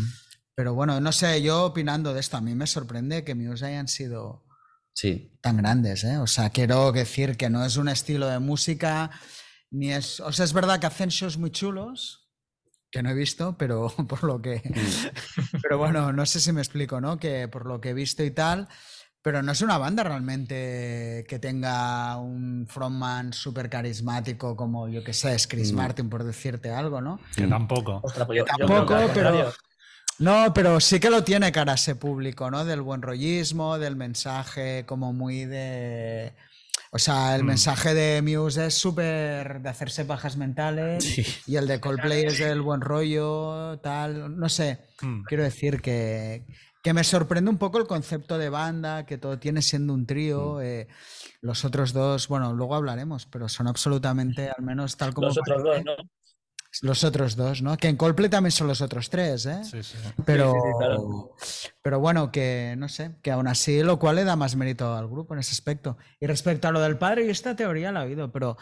Pero 0.56 0.74
bueno, 0.76 1.00
no 1.02 1.12
sé, 1.12 1.42
yo 1.42 1.66
opinando 1.66 2.14
de 2.14 2.20
esto, 2.20 2.38
a 2.38 2.42
mí 2.42 2.54
me 2.56 2.68
sorprende 2.68 3.24
que 3.24 3.34
Muse 3.36 3.66
hayan 3.66 3.88
sido 3.88 4.46
Sí. 4.94 5.32
tan 5.42 5.58
grandes, 5.58 6.03
¿eh? 6.03 6.18
O 6.18 6.28
sea, 6.28 6.49
quiero 6.49 6.91
decir 6.91 7.38
que 7.38 7.49
no 7.49 7.65
es 7.65 7.78
un 7.78 7.88
estilo 7.88 8.28
de 8.28 8.40
música, 8.40 9.10
ni 9.72 9.91
es... 9.94 10.20
O 10.20 10.32
sea, 10.32 10.45
es 10.45 10.53
verdad 10.53 10.80
que 10.80 10.88
hacen 10.88 11.10
shows 11.10 11.38
muy 11.38 11.49
chulos, 11.52 12.30
que 12.91 13.02
no 13.02 13.10
he 13.10 13.14
visto, 13.14 13.57
pero 13.57 13.88
por 14.10 14.24
lo 14.26 14.41
que... 14.41 14.61
Pero 15.64 15.78
bueno, 15.78 16.11
no 16.11 16.26
sé 16.26 16.40
si 16.41 16.52
me 16.52 16.61
explico, 16.61 16.99
¿no? 16.99 17.18
Que 17.18 17.48
por 17.48 17.65
lo 17.65 17.80
que 17.80 17.91
he 17.91 17.94
visto 17.94 18.22
y 18.24 18.32
tal, 18.32 18.68
pero 19.22 19.41
no 19.43 19.52
es 19.52 19.61
una 19.61 19.77
banda 19.77 20.03
realmente 20.03 21.26
que 21.27 21.39
tenga 21.39 22.18
un 22.18 22.65
frontman 22.68 23.34
súper 23.34 23.69
carismático 23.69 24.56
como, 24.56 24.88
yo 24.89 25.03
que 25.03 25.14
sé, 25.14 25.34
es 25.35 25.48
Chris. 25.48 25.73
Martin, 25.73 26.10
por 26.10 26.23
decirte 26.23 26.72
algo, 26.72 27.02
¿no? 27.02 27.19
Que 27.35 27.45
tampoco. 27.48 27.99
Ostras, 28.03 28.26
pues 28.27 28.39
yo- 28.39 28.45
Tampoco, 28.45 28.95
pero-. 29.14 29.53
No, 30.19 30.53
pero 30.53 30.80
sí 30.80 30.99
que 30.99 31.10
lo 31.10 31.23
tiene 31.23 31.52
cara 31.52 31.72
a 31.72 31.76
ese 31.76 31.95
público, 31.95 32.52
¿no? 32.52 32.64
Del 32.65 32.81
buen 32.81 33.02
rollismo, 33.02 33.80
del 33.80 33.95
mensaje 33.95 34.85
como 34.85 35.14
muy 35.14 35.45
de... 35.45 36.34
O 36.93 36.99
sea, 36.99 37.35
el 37.35 37.43
Mm. 37.43 37.48
mensaje 37.48 37.93
de 37.93 38.22
Muse 38.22 38.65
es 38.68 38.73
súper 38.77 39.61
de 39.61 39.69
hacerse 39.69 40.03
pajas 40.06 40.35
mentales 40.35 41.03
Sí. 41.06 41.26
y 41.48 41.56
el 41.56 41.65
de 41.65 41.80
Coldplay 41.80 42.26
es 42.26 42.38
del 42.38 42.61
buen 42.61 42.81
rollo, 42.81 43.80
tal, 43.80 44.38
no 44.38 44.49
sé. 44.49 44.80
Mm. 45.02 45.23
Quiero 45.23 45.43
decir 45.43 45.81
que, 45.81 46.45
que 46.82 46.94
me 46.94 47.03
sorprende 47.03 47.49
un 47.52 47.58
poco 47.58 47.78
el 47.78 47.88
concepto 47.88 48.38
de 48.38 48.49
banda, 48.49 49.06
que 49.06 49.18
todo 49.18 49.38
tiene 49.40 49.62
siendo 49.62 49.94
un 49.94 50.06
trío. 50.06 50.56
Mm. 50.56 50.62
eh, 50.64 50.88
los 51.41 51.66
otros 51.66 51.94
dos, 51.94 52.28
bueno, 52.28 52.53
luego 52.53 52.76
hablaremos, 52.76 53.26
pero 53.26 53.49
son 53.49 53.68
absolutamente, 53.68 54.49
al 54.49 54.64
menos 54.64 54.98
tal 54.98 55.14
como 55.14 55.28
Los 55.28 55.38
otros 55.38 55.64
dos, 55.64 55.84
¿no? 55.86 55.94
los 56.84 57.03
otros 57.03 57.36
dos, 57.36 57.62
¿no? 57.62 57.76
Que 57.76 57.90
en 57.90 57.98
Coldplay 57.98 58.30
también 58.30 58.52
son 58.52 58.68
los 58.68 58.80
otros 58.82 59.10
tres, 59.10 59.45
¿eh? 59.45 59.62
Sí, 59.66 59.84
sí. 59.84 59.98
Pero, 60.26 60.53
sí, 60.53 60.60
sí, 60.64 60.78
claro. 60.78 61.36
pero 61.82 61.99
bueno, 61.99 62.32
que 62.32 62.76
no 62.78 62.88
sé, 62.88 63.18
que 63.22 63.32
aún 63.32 63.48
así, 63.48 63.84
lo 63.84 63.99
cual 63.99 64.16
le 64.16 64.24
da 64.24 64.36
más 64.38 64.56
mérito 64.56 64.95
al 64.95 65.08
grupo 65.10 65.34
en 65.34 65.41
ese 65.41 65.52
aspecto. 65.52 65.98
Y 66.20 66.28
respecto 66.28 66.70
a 66.70 66.72
lo 66.72 66.80
del 66.80 66.98
padre, 66.98 67.26
y 67.26 67.30
esta 67.30 67.56
teoría 67.58 67.91
la 67.91 68.03
he 68.03 68.08
oído, 68.08 68.32
pero 68.32 68.56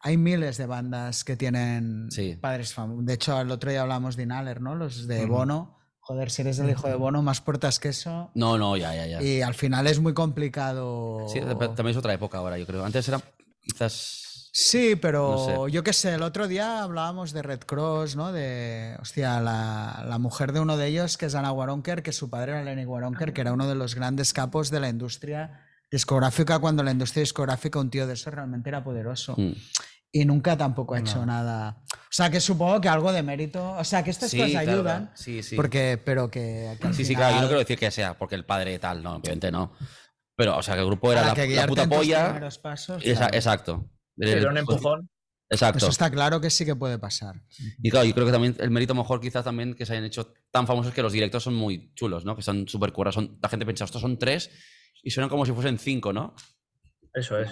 hay 0.00 0.16
miles 0.16 0.58
de 0.58 0.66
bandas 0.66 1.24
que 1.24 1.36
tienen 1.36 2.08
Sí. 2.10 2.36
padres 2.40 2.72
famosos. 2.72 3.04
De 3.04 3.14
hecho, 3.14 3.40
el 3.40 3.50
otro 3.50 3.70
día 3.70 3.82
hablamos 3.82 4.14
de 4.14 4.22
Inhaler, 4.22 4.60
¿no? 4.60 4.76
Los 4.76 5.08
de 5.08 5.24
Ujú. 5.24 5.32
Bono. 5.32 5.75
Joder, 6.06 6.30
si 6.30 6.42
eres 6.42 6.60
el 6.60 6.70
hijo 6.70 6.86
de 6.86 6.94
Bono, 6.94 7.20
más 7.20 7.40
puertas 7.40 7.80
que 7.80 7.88
eso. 7.88 8.30
No, 8.34 8.56
no, 8.56 8.76
ya, 8.76 8.94
ya, 8.94 9.06
ya. 9.06 9.20
Y 9.20 9.42
al 9.42 9.54
final 9.54 9.88
es 9.88 9.98
muy 9.98 10.14
complicado. 10.14 11.26
Sí, 11.28 11.40
también 11.40 11.88
es 11.88 11.96
otra 11.96 12.14
época 12.14 12.38
ahora, 12.38 12.56
yo 12.58 12.64
creo. 12.64 12.84
Antes 12.84 13.08
era 13.08 13.20
quizás. 13.60 14.50
Sí, 14.52 14.94
pero 14.94 15.32
No 15.58 15.66
sé. 15.66 15.72
yo 15.72 15.82
qué 15.82 15.92
sé, 15.92 16.14
el 16.14 16.22
otro 16.22 16.46
día 16.46 16.84
hablábamos 16.84 17.32
de 17.32 17.42
Red 17.42 17.60
Cross, 17.66 18.14
¿no? 18.14 18.30
De, 18.30 18.96
hostia, 19.02 19.40
la, 19.40 20.06
la 20.08 20.18
mujer 20.18 20.52
de 20.52 20.60
uno 20.60 20.76
de 20.76 20.86
ellos, 20.86 21.18
que 21.18 21.26
es 21.26 21.34
Anna 21.34 21.50
Waronker, 21.50 22.04
que 22.04 22.12
su 22.12 22.30
padre 22.30 22.52
era 22.52 22.62
Lenny 22.62 22.86
Waronker, 22.86 23.32
que 23.32 23.40
era 23.40 23.52
uno 23.52 23.66
de 23.66 23.74
los 23.74 23.96
grandes 23.96 24.32
capos 24.32 24.70
de 24.70 24.78
la 24.78 24.88
industria 24.88 25.60
discográfica, 25.90 26.60
cuando 26.60 26.84
la 26.84 26.92
industria 26.92 27.22
discográfica, 27.22 27.80
un 27.80 27.90
tío 27.90 28.06
de 28.06 28.14
eso 28.14 28.30
realmente 28.30 28.68
era 28.70 28.82
poderoso. 28.84 29.34
Mm. 29.36 29.52
Y 30.20 30.24
nunca 30.24 30.56
tampoco 30.56 30.94
ha 30.94 31.00
hecho 31.00 31.18
No. 31.20 31.26
nada. 31.26 31.82
O 31.92 31.96
sea, 32.16 32.30
que 32.30 32.40
supongo 32.40 32.80
que 32.80 32.88
algo 32.88 33.12
de 33.12 33.22
mérito, 33.22 33.72
o 33.72 33.84
sea, 33.84 34.02
que 34.02 34.10
estas 34.10 34.30
Sí, 34.30 34.38
cosas 34.38 34.52
claro, 34.52 34.70
ayudan, 34.72 35.02
claro. 35.06 35.16
Sí, 35.16 35.42
sí. 35.42 35.56
porque, 35.56 36.00
pero 36.02 36.30
que, 36.30 36.76
que 36.80 36.92
Sí, 36.94 37.04
sí, 37.04 37.14
claro. 37.14 37.34
Yo 37.36 37.40
no 37.42 37.46
quiero 37.48 37.58
decir 37.60 37.78
que 37.78 37.90
sea 37.90 38.16
porque 38.16 38.34
el 38.34 38.44
padre 38.46 38.78
tal, 38.78 39.02
no, 39.02 39.16
obviamente 39.16 39.50
no. 39.50 39.72
Pero, 40.34 40.56
o 40.56 40.62
sea, 40.62 40.74
que 40.74 40.80
el 40.80 40.86
grupo 40.86 41.12
era 41.12 41.26
la, 41.26 41.34
que 41.34 41.40
la 41.42 41.46
guiarte 41.46 41.68
puta 41.68 41.88
polla. 41.88 42.50
pasos, 42.62 43.02
Esa- 43.04 43.18
claro. 43.20 43.34
Exacto. 43.36 43.90
Era 44.18 44.48
un 44.50 44.56
El- 44.56 44.58
empujón. 44.62 45.10
Exacto. 45.50 45.78
Eso 45.78 45.88
está 45.90 46.10
claro 46.10 46.40
que 46.40 46.50
sí 46.50 46.64
que 46.64 46.74
puede 46.74 46.98
pasar. 46.98 47.42
Y 47.82 47.90
claro, 47.90 48.04
yo 48.06 48.14
creo 48.14 48.26
que 48.26 48.32
también 48.32 48.56
el 48.58 48.70
mérito 48.70 48.94
mejor 48.94 49.20
quizás 49.20 49.44
también 49.44 49.74
que 49.74 49.84
se 49.86 49.92
hayan 49.92 50.04
hecho 50.04 50.32
tan 50.50 50.66
famosos 50.66 50.92
que 50.92 51.02
los 51.02 51.12
directos 51.12 51.42
son 51.44 51.54
muy 51.54 51.92
chulos, 51.94 52.24
¿no? 52.24 52.34
Que 52.34 52.42
son 52.42 52.66
súper 52.66 52.92
currados. 52.92 53.14
Son, 53.16 53.38
la 53.42 53.48
gente 53.48 53.64
piensa, 53.66 53.84
estos 53.84 54.00
son 54.02 54.18
tres 54.18 54.50
y 55.02 55.10
suenan 55.10 55.28
como 55.28 55.44
si 55.46 55.52
fuesen 55.52 55.78
cinco, 55.78 56.12
¿no? 56.12 56.34
Eso 57.14 57.38
es. 57.38 57.50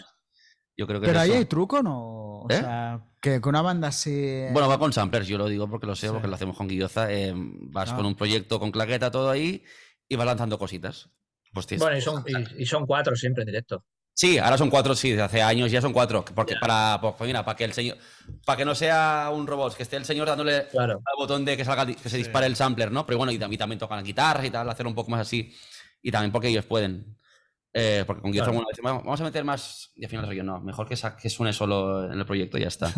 Yo 0.76 0.86
creo 0.86 1.00
que 1.00 1.06
Pero 1.06 1.18
es 1.18 1.24
ahí 1.24 1.30
eso. 1.30 1.38
hay 1.38 1.44
truco, 1.46 1.82
¿no? 1.82 2.40
O 2.42 2.46
¿Eh? 2.50 2.56
sea, 2.56 3.00
que, 3.20 3.40
que 3.40 3.48
una 3.48 3.62
banda 3.62 3.88
así. 3.88 4.44
Bueno, 4.52 4.68
va 4.68 4.78
con 4.78 4.92
samplers, 4.92 5.26
yo 5.28 5.38
lo 5.38 5.46
digo 5.48 5.68
porque 5.68 5.86
lo 5.86 5.94
sé, 5.94 6.08
Sí. 6.08 6.12
porque 6.12 6.28
lo 6.28 6.34
hacemos 6.34 6.56
con 6.56 6.68
Guilloza. 6.68 7.10
eh, 7.12 7.32
vas 7.34 7.90
Ah. 7.92 7.96
con 7.96 8.06
un 8.06 8.14
proyecto 8.16 8.58
con 8.58 8.70
claqueta, 8.70 9.10
todo 9.10 9.30
ahí, 9.30 9.62
y 10.08 10.16
vas 10.16 10.26
lanzando 10.26 10.58
cositas. 10.58 11.10
Pues, 11.52 11.66
tío, 11.66 11.78
Bueno, 11.78 11.96
y 11.96 12.00
son, 12.00 12.24
y, 12.26 12.62
y 12.62 12.66
son 12.66 12.84
cuatro 12.86 13.14
siempre 13.14 13.42
en 13.42 13.46
directo. 13.46 13.84
Sí, 14.16 14.38
ahora 14.38 14.56
son 14.58 14.70
cuatro, 14.70 14.94
sí, 14.94 15.10
desde 15.10 15.22
hace 15.22 15.42
años 15.42 15.70
ya 15.72 15.80
son 15.80 15.92
cuatro. 15.92 16.24
Porque 16.34 16.54
para, 16.60 17.00
pues, 17.00 17.14
mira, 17.26 17.44
para 17.44 17.56
que 17.56 17.64
el 17.64 17.72
señor, 17.72 17.96
para 18.44 18.56
que 18.56 18.64
no 18.64 18.74
sea 18.74 19.30
un 19.32 19.46
robot, 19.46 19.74
que 19.76 19.82
esté 19.84 19.96
el 19.96 20.04
señor 20.04 20.28
dándole 20.28 20.66
Claro. 20.68 20.94
al 21.04 21.16
botón 21.18 21.44
de 21.44 21.56
que 21.56 21.64
salga, 21.64 21.86
que 21.86 22.08
se 22.08 22.16
dispare 22.16 22.46
el 22.46 22.54
sampler, 22.56 22.92
¿no? 22.92 23.06
Pero 23.06 23.18
bueno, 23.18 23.32
y 23.32 23.38
también, 23.38 23.58
también 23.58 23.78
tocan 23.78 23.98
la 23.98 24.02
guitarra 24.04 24.44
y 24.46 24.50
tal, 24.50 24.68
hacerlo 24.68 24.90
un 24.90 24.94
poco 24.96 25.10
más 25.10 25.20
así. 25.20 25.52
Y 26.02 26.10
también 26.12 26.30
porque 26.30 26.48
ellos 26.48 26.64
pueden. 26.64 27.16
Eh, 27.76 28.04
porque 28.06 28.22
con 28.22 28.30
Guilloza 28.30 28.52
Claro. 28.52 28.66
vez 28.68 28.78
vamos 28.82 29.20
a 29.20 29.24
meter 29.24 29.44
más. 29.44 29.90
Y 29.96 30.04
al 30.04 30.10
final 30.10 30.32
yo, 30.32 30.44
no, 30.44 30.60
mejor 30.60 30.88
que, 30.88 30.96
que 31.20 31.28
suene 31.28 31.52
solo 31.52 32.04
en 32.10 32.18
el 32.18 32.24
proyecto 32.24 32.56
y 32.56 32.60
ya 32.62 32.68
está. 32.68 32.92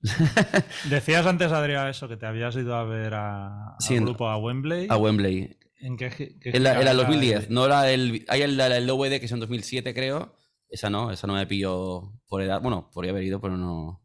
Decías 0.88 1.26
antes, 1.26 1.52
Adrián, 1.52 1.88
eso, 1.88 2.08
que 2.08 2.16
te 2.16 2.26
habías 2.26 2.54
ido 2.56 2.74
a 2.74 2.84
ver 2.84 3.14
a, 3.14 3.74
Sí, 3.78 3.96
al 3.96 4.04
grupo 4.04 4.28
a 4.28 4.36
Wembley. 4.38 4.86
A 4.90 4.96
Wembley. 4.96 5.56
¿En 5.80 5.96
qué, 5.96 6.10
qué 6.10 6.50
En 6.50 6.62
la, 6.64 6.70
gira 6.70 6.80
en 6.80 6.84
la 6.86 6.92
era 6.92 6.94
2010, 6.94 7.46
el- 7.48 7.54
no 7.54 7.66
era 7.66 7.90
el. 7.90 8.24
Hay 8.28 8.42
el, 8.42 8.58
el 8.60 8.90
OVD 8.90 9.20
que 9.20 9.26
es 9.26 9.32
en 9.32 9.40
2007, 9.40 9.94
creo. 9.94 10.34
Esa 10.70 10.90
no, 10.90 11.10
esa 11.10 11.26
no 11.26 11.34
me 11.34 11.46
pilló 11.46 12.12
por 12.28 12.42
edad. 12.42 12.60
Bueno, 12.60 12.90
podría 12.92 13.12
haber 13.12 13.24
ido, 13.24 13.40
pero 13.40 13.56
no. 13.56 14.02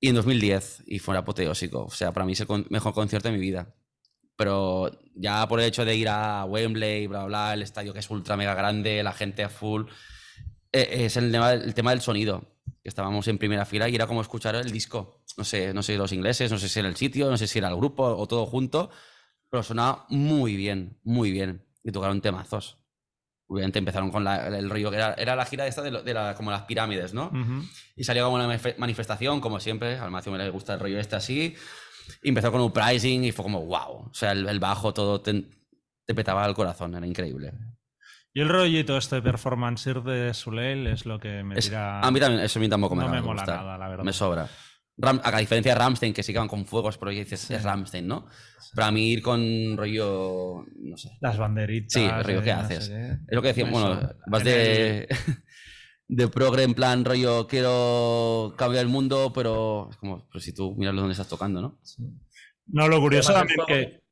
Y 0.00 0.08
en 0.10 0.14
2010, 0.14 0.84
y 0.86 0.98
fue 0.98 1.16
apoteósico. 1.16 1.84
O 1.84 1.90
sea, 1.90 2.12
para 2.12 2.24
mí 2.26 2.32
es 2.32 2.40
el 2.40 2.46
con- 2.46 2.66
mejor 2.70 2.92
concierto 2.92 3.28
de 3.28 3.34
mi 3.34 3.40
vida. 3.40 3.74
Pero 4.38 4.90
ya 5.16 5.48
por 5.48 5.58
el 5.58 5.66
hecho 5.66 5.84
de 5.84 5.96
ir 5.96 6.08
a 6.08 6.44
Wembley, 6.44 7.08
bla, 7.08 7.24
bla, 7.24 7.54
el 7.54 7.62
estadio 7.62 7.92
que 7.92 7.98
es 7.98 8.08
ultra 8.08 8.36
mega 8.36 8.54
grande, 8.54 9.02
la 9.02 9.12
gente 9.12 9.42
a 9.42 9.48
full. 9.48 9.82
eh, 10.72 11.06
es 11.06 11.16
el 11.16 11.32
tema, 11.32 11.52
el 11.52 11.74
tema 11.74 11.90
del 11.90 12.00
sonido. 12.00 12.44
Estábamos 12.84 13.26
en 13.26 13.36
primera 13.36 13.64
fila 13.66 13.88
y 13.88 13.96
era 13.96 14.06
como 14.06 14.20
escuchar 14.22 14.54
el 14.54 14.70
disco. 14.70 15.24
No 15.36 15.42
sé, 15.44 15.74
no 15.74 15.82
sé 15.82 15.96
los 15.98 16.12
ingleses, 16.12 16.52
no 16.52 16.58
sé 16.58 16.68
si 16.68 16.78
era 16.78 16.88
el 16.88 16.94
sitio, 16.96 17.28
no 17.28 17.36
sé 17.36 17.48
si 17.48 17.58
era 17.58 17.68
el 17.68 17.74
grupo 17.76 18.04
o 18.04 18.26
todo 18.28 18.46
junto. 18.46 18.90
Pero 19.50 19.62
sonaba 19.64 20.06
muy 20.08 20.54
bien, 20.56 20.98
muy 21.02 21.32
bien. 21.32 21.64
Y 21.82 21.90
tocaron 21.90 22.20
temazos. 22.20 22.78
Obviamente 23.48 23.78
empezaron 23.80 24.10
con 24.10 24.22
la- 24.24 24.46
el 24.48 24.70
rollo 24.70 24.90
que 24.90 24.98
era, 24.98 25.14
era 25.14 25.34
la 25.34 25.46
gira 25.46 25.66
esta 25.66 25.82
de, 25.82 25.90
lo- 25.90 26.02
de 26.02 26.14
la- 26.14 26.34
como 26.36 26.50
las 26.52 26.62
pirámides, 26.62 27.12
¿no? 27.12 27.30
Y 27.96 28.04
salió 28.04 28.24
como 28.24 28.36
una 28.36 28.46
manif- 28.46 28.76
manifestación, 28.76 29.40
como 29.40 29.58
siempre. 29.58 29.98
Al 29.98 30.10
Macio 30.12 30.30
me 30.30 30.38
le 30.38 30.50
gusta 30.50 30.74
el 30.74 30.80
rollo 30.80 31.00
este 31.00 31.16
así. 31.16 31.56
Y 32.22 32.28
empezó 32.30 32.50
con 32.52 32.60
un 32.60 32.72
pricing 32.72 33.24
y 33.24 33.32
fue 33.32 33.42
como 33.44 33.64
wow. 33.64 34.08
O 34.10 34.14
sea, 34.14 34.32
el, 34.32 34.48
el 34.48 34.58
bajo 34.60 34.92
todo 34.94 35.20
te, 35.20 35.44
te 36.06 36.14
petaba 36.14 36.46
el 36.46 36.54
corazón, 36.54 36.94
era 36.94 37.06
increíble. 37.06 37.52
Y 38.34 38.40
el 38.40 38.48
rollito 38.48 38.96
este 38.96 39.16
de 39.16 39.22
performance 39.22 39.86
de 40.04 40.32
Suleil 40.34 40.86
es 40.86 41.06
lo 41.06 41.18
que 41.18 41.42
me 41.42 41.58
Es- 41.58 41.66
tira. 41.66 42.00
a 42.00 42.10
mí 42.10 42.20
también, 42.20 42.44
eso 42.44 42.58
a 42.58 42.62
mí 42.62 42.68
tampoco 42.68 42.94
me, 42.94 43.02
no 43.04 43.10
me 43.10 43.16
de 43.16 43.22
mola 43.22 43.42
gustar. 43.42 43.56
nada, 43.64 43.78
la 43.78 43.88
verdad. 43.88 44.04
Me 44.04 44.12
sobra. 44.12 44.48
Ram- 45.00 45.20
a 45.22 45.38
diferencia 45.38 45.72
de 45.74 45.78
Ramstein, 45.78 46.12
que 46.12 46.22
sí 46.22 46.32
que 46.32 46.38
van 46.40 46.48
con 46.48 46.66
fuegos, 46.66 46.98
pero 46.98 47.10
dices, 47.12 47.50
es 47.50 47.62
Ramstein, 47.62 48.06
¿no? 48.06 48.26
Pero 48.74 48.86
a 48.86 48.90
mí 48.90 49.10
ir 49.12 49.22
con 49.22 49.76
rollo, 49.76 50.64
no 50.76 50.96
sé. 50.96 51.10
Las 51.20 51.38
banderitas. 51.38 51.92
Sí, 51.92 52.04
el 52.04 52.24
rollo 52.24 52.40
eh, 52.40 52.44
que 52.44 52.52
no 52.54 52.68
sé 52.68 52.74
haces. 52.76 52.88
qué. 52.88 53.10
Es 53.28 53.34
lo 53.34 53.42
que 53.42 53.48
decía, 53.48 53.64
Me 53.64 53.70
bueno, 53.70 54.10
vas 54.26 54.44
de, 54.44 55.08
de 56.08 56.28
progre 56.28 56.62
en 56.62 56.74
plan 56.74 57.04
rollo, 57.04 57.46
quiero 57.46 58.54
cambiar 58.56 58.84
el 58.84 58.90
mundo, 58.90 59.30
pero 59.34 59.88
es 59.90 59.96
como, 59.98 60.26
pero 60.28 60.40
si 60.40 60.54
tú 60.54 60.74
miras 60.76 60.94
dónde 60.96 61.12
estás 61.12 61.28
tocando, 61.28 61.60
¿no? 61.60 61.78
No, 62.66 62.88
lo 62.88 63.00
curioso 63.00 63.32
también 63.32 63.56
fuego- 63.56 63.66
que. 63.66 64.02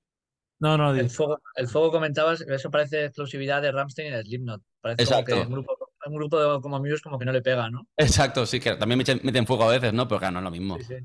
No, 0.59 0.79
no, 0.79 0.95
El 0.95 1.11
fuego, 1.11 1.39
el 1.55 1.69
fuego 1.69 1.91
comentabas, 1.91 2.41
eso 2.41 2.71
parece 2.71 3.05
exclusividad 3.07 3.61
de 3.61 3.73
Ramstein 3.73 4.09
y 4.09 4.17
de 4.17 4.23
Slipknot. 4.23 4.63
Parece 4.81 5.05
como 5.05 5.19
Exacto. 5.21 5.35
que 5.35 5.47
un 5.47 5.53
grupo, 5.53 5.77
un 6.07 6.15
grupo 6.15 6.41
de- 6.41 6.61
como 6.63 6.79
Muse 6.79 7.03
como 7.03 7.19
que 7.19 7.25
no 7.27 7.33
le 7.33 7.43
pega, 7.43 7.69
¿no? 7.71 7.87
Exacto, 7.97 8.47
sí, 8.47 8.59
que 8.61 8.75
también 8.77 8.97
meten, 8.99 9.21
meten 9.23 9.47
fuego 9.47 9.65
a 9.65 9.73
veces, 9.73 9.93
¿no? 9.93 10.07
Pero 10.09 10.19
claro, 10.19 10.33
no 10.33 10.39
es 10.41 10.45
lo 10.45 10.51
mismo. 10.51 10.79
Sí, 10.79 10.85
sí. 10.85 10.97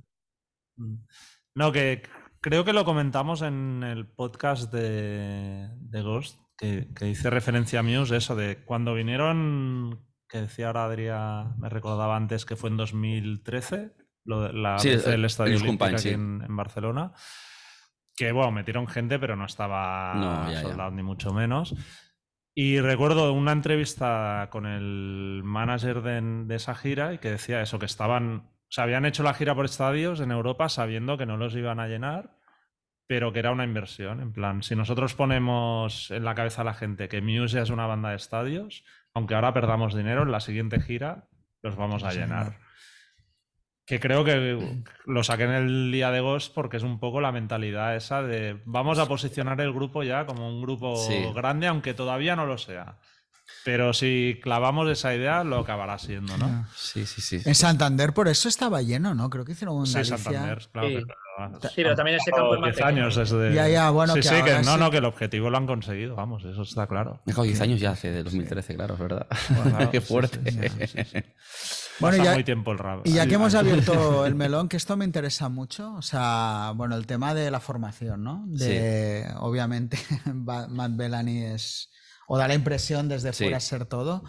No, 1.55 1.71
que 1.71 2.03
creo 2.39 2.63
que 2.63 2.71
lo 2.73 2.85
comentamos 2.85 3.41
en 3.41 3.83
el 3.83 4.07
podcast 4.07 4.71
de, 4.73 5.67
de 5.75 6.01
Ghost, 6.01 6.39
que, 6.57 6.87
que 6.95 7.05
dice 7.05 7.29
referencia 7.29 7.79
a 7.79 7.83
Muse, 7.83 8.15
eso 8.17 8.35
de 8.37 8.63
cuando 8.63 8.93
vinieron, 8.93 9.99
que 10.31 10.39
decía 10.41 10.67
ahora 10.67 10.85
Adrián, 10.85 11.55
me 11.59 11.69
recordaba 11.69 12.15
antes 12.15 12.45
que 12.45 12.55
fue 12.55 12.69
en 12.69 12.77
2013, 12.77 13.91
lo 14.25 14.41
de- 14.43 14.53
la 14.53 14.79
Sí, 14.79 14.89
el- 14.89 15.01
del 15.03 15.25
Estadio 15.25 15.55
el 15.57 15.61
Olímpico 15.63 15.97
sí. 15.97 16.09
en, 16.09 16.41
en 16.47 16.55
Barcelona, 16.55 17.11
que 18.15 18.31
bueno, 18.31 18.51
metieron 18.51 18.87
gente, 18.87 19.19
pero 19.19 19.35
no 19.35 19.45
estaba 19.45 20.13
No, 20.15 20.51
ya, 20.51 20.53
ya. 20.53 20.61
soldado 20.61 20.91
ni 20.91 21.03
mucho 21.03 21.33
menos. 21.33 21.75
Y 22.53 22.79
recuerdo 22.81 23.31
una 23.33 23.53
entrevista 23.53 24.49
con 24.51 24.65
el 24.65 25.41
manager 25.43 26.01
de, 26.01 26.21
de 26.45 26.55
esa 26.55 26.75
gira 26.75 27.13
y 27.13 27.17
que 27.17 27.31
decía 27.31 27.61
eso, 27.61 27.79
que 27.79 27.85
estaban, 27.85 28.35
o 28.47 28.67
sea, 28.69 28.83
habían 28.83 29.05
hecho 29.05 29.23
la 29.23 29.33
gira 29.33 29.55
por 29.55 29.65
estadios 29.65 30.19
en 30.19 30.31
Europa 30.31 30.67
sabiendo 30.69 31.17
que 31.17 31.25
no 31.25 31.37
los 31.37 31.55
iban 31.55 31.79
a 31.79 31.87
llenar, 31.87 32.37
pero 33.07 33.31
que 33.31 33.39
era 33.39 33.51
una 33.51 33.63
inversión. 33.63 34.19
En 34.21 34.33
plan, 34.33 34.63
si 34.63 34.75
nosotros 34.75 35.15
ponemos 35.15 36.11
en 36.11 36.25
la 36.25 36.35
cabeza 36.35 36.61
a 36.61 36.65
la 36.65 36.73
gente 36.73 37.07
que 37.07 37.21
Muse 37.21 37.55
ya 37.55 37.61
es 37.63 37.69
una 37.69 37.85
banda 37.87 38.09
de 38.09 38.15
estadios, 38.17 38.83
aunque 39.13 39.35
ahora 39.35 39.53
perdamos 39.53 39.95
dinero, 39.95 40.23
en 40.23 40.31
la 40.31 40.39
siguiente 40.39 40.79
gira 40.79 41.27
los 41.61 41.75
vamos 41.75 42.03
a 42.03 42.11
llenar. 42.11 42.45
llenar. 42.45 42.59
Que 43.85 43.99
creo 43.99 44.23
que 44.23 44.83
lo 45.05 45.23
saqué 45.23 45.43
en 45.43 45.51
el 45.51 45.91
día 45.91 46.11
de 46.11 46.21
Ghost 46.21 46.53
porque 46.53 46.77
es 46.77 46.83
un 46.83 46.99
poco 46.99 47.19
la 47.19 47.31
mentalidad 47.31 47.95
esa 47.95 48.21
de 48.23 48.61
vamos 48.65 48.99
a 48.99 49.07
posicionar 49.07 49.59
el 49.59 49.73
grupo 49.73 50.03
ya 50.03 50.25
como 50.25 50.47
un 50.47 50.61
grupo 50.61 50.95
Sí. 50.95 51.25
grande, 51.35 51.67
aunque 51.67 51.93
todavía 51.93 52.35
no 52.35 52.45
lo 52.45 52.57
sea. 52.57 52.97
Pero 53.63 53.93
si 53.93 54.39
clavamos 54.41 54.89
esa 54.89 55.13
idea, 55.13 55.43
lo 55.43 55.59
acabará 55.59 55.99
siendo, 55.99 56.35
¿no? 56.37 56.65
Sí, 56.75 57.05
sí, 57.05 57.21
sí. 57.21 57.39
En 57.45 57.53
Santander 57.53 58.11
por 58.13 58.27
eso 58.27 58.49
estaba 58.49 58.81
lleno, 58.81 59.13
¿no? 59.13 59.29
Creo 59.29 59.45
que 59.45 59.51
hicieron 59.51 59.75
un 59.77 59.85
Sí, 59.85 59.93
Galicia. 59.93 60.17
Santander, 60.17 60.67
claro. 60.71 60.87
Sí. 60.89 60.95
pero- 60.95 61.15
Sí, 61.69 61.75
pero 61.77 61.95
también 61.95 62.17
ese 62.17 62.29
campo 62.29 62.53
es 62.53 62.59
más 62.59 62.67
10 62.75 62.75
pequeño. 62.85 63.01
años 63.03 63.15
desde... 63.15 63.53
Ya, 63.55 63.67
ya, 63.67 63.89
bueno, 63.89 64.13
sí, 64.13 64.19
que 64.19 64.27
sí, 64.27 64.35
que 64.43 64.59
no, 64.61 64.73
sí. 64.75 64.79
no, 64.79 64.91
que 64.91 64.97
el 64.97 65.05
objetivo 65.05 65.49
lo 65.49 65.57
han 65.57 65.65
conseguido, 65.65 66.15
vamos, 66.15 66.43
eso 66.45 66.61
está 66.61 66.85
claro. 66.85 67.19
Me 67.25 67.33
cago 67.33 67.43
10 67.45 67.61
años 67.61 67.79
ya 67.79 67.91
hace, 67.91 68.11
de 68.11 68.21
2013, 68.23 68.75
claro, 68.75 68.93
es 68.93 68.99
verdad. 68.99 69.27
claro, 69.63 69.89
Qué 69.91 70.01
fuerte. 70.01 70.39
sí, 70.51 70.59
sí, 70.87 71.03
sí, 71.03 71.19
Bueno, 71.99 72.17
Pasa 72.17 72.23
ya- 72.23 72.33
muy 72.33 72.43
tiempo 72.43 72.71
el 72.73 72.77
rabo. 72.79 73.01
Y 73.05 73.13
ya 73.13 73.25
que 73.25 73.35
hemos 73.35 73.55
abierto 73.55 74.25
el 74.25 74.35
melón, 74.35 74.67
que 74.69 74.77
esto 74.77 74.97
me 74.97 75.05
interesa 75.05 75.49
mucho, 75.49 75.93
o 75.95 76.01
sea, 76.03 76.73
bueno, 76.75 76.95
el 76.95 77.07
tema 77.07 77.33
de 77.33 77.49
la 77.49 77.59
formación, 77.59 78.23
¿no? 78.23 78.43
De, 78.47 79.25
obviamente, 79.39 79.97
Matt 80.33 80.95
Bellany 80.95 81.43
es, 81.45 81.89
o 82.33 82.37
da 82.37 82.47
la 82.47 82.53
impresión 82.53 83.09
desde 83.09 83.33
Sí. 83.33 83.43
fuera 83.43 83.59
ser 83.59 83.85
todo. 83.85 84.23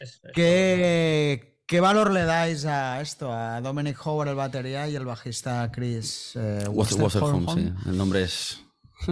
Es- 0.00 0.14
es- 0.24 0.32
¿Qué, 0.34 1.58
qué 1.66 1.80
valor 1.80 2.10
le 2.10 2.22
dais 2.24 2.64
a 2.64 3.02
esto, 3.02 3.30
a 3.30 3.60
Dominic 3.60 3.98
Howard, 4.06 4.28
el 4.30 4.34
batería, 4.34 4.88
y 4.88 4.96
el 4.96 5.04
bajista 5.04 5.70
Chris 5.70 6.32
eh, 6.36 6.64
sí. 6.64 7.72
El 7.86 7.98
nombre 7.98 8.22
es. 8.22 8.60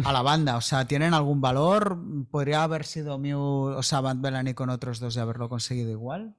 a 0.02 0.12
la 0.14 0.22
banda. 0.22 0.56
O 0.56 0.62
sea, 0.62 0.86
¿tienen 0.86 1.12
algún 1.12 1.42
valor? 1.42 1.98
¿Podría 2.30 2.62
haber 2.62 2.84
sido 2.86 3.18
Mew, 3.18 3.38
o 3.76 3.82
sea, 3.82 4.00
Bad 4.00 4.16
Bellamy 4.16 4.54
con 4.54 4.70
otros 4.70 4.98
dos 4.98 5.14
y 5.16 5.20
haberlo 5.20 5.50
conseguido 5.50 5.90
igual? 5.90 6.34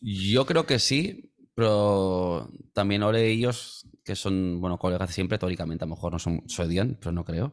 Yo 0.00 0.44
creo 0.46 0.66
que 0.66 0.80
sí, 0.80 1.32
pero 1.54 2.50
también 2.72 3.04
Ole 3.04 3.30
y 3.32 3.38
ellos, 3.38 3.86
que 4.04 4.16
son, 4.16 4.60
bueno, 4.60 4.76
colegas 4.78 5.08
de 5.10 5.14
siempre, 5.14 5.38
teóricamente, 5.38 5.84
a 5.84 5.86
lo 5.86 5.94
mejor 5.94 6.12
no 6.14 6.18
son, 6.18 6.42
se 6.48 6.62
odian, 6.62 6.98
pero 7.00 7.12
no 7.12 7.24
creo. 7.24 7.52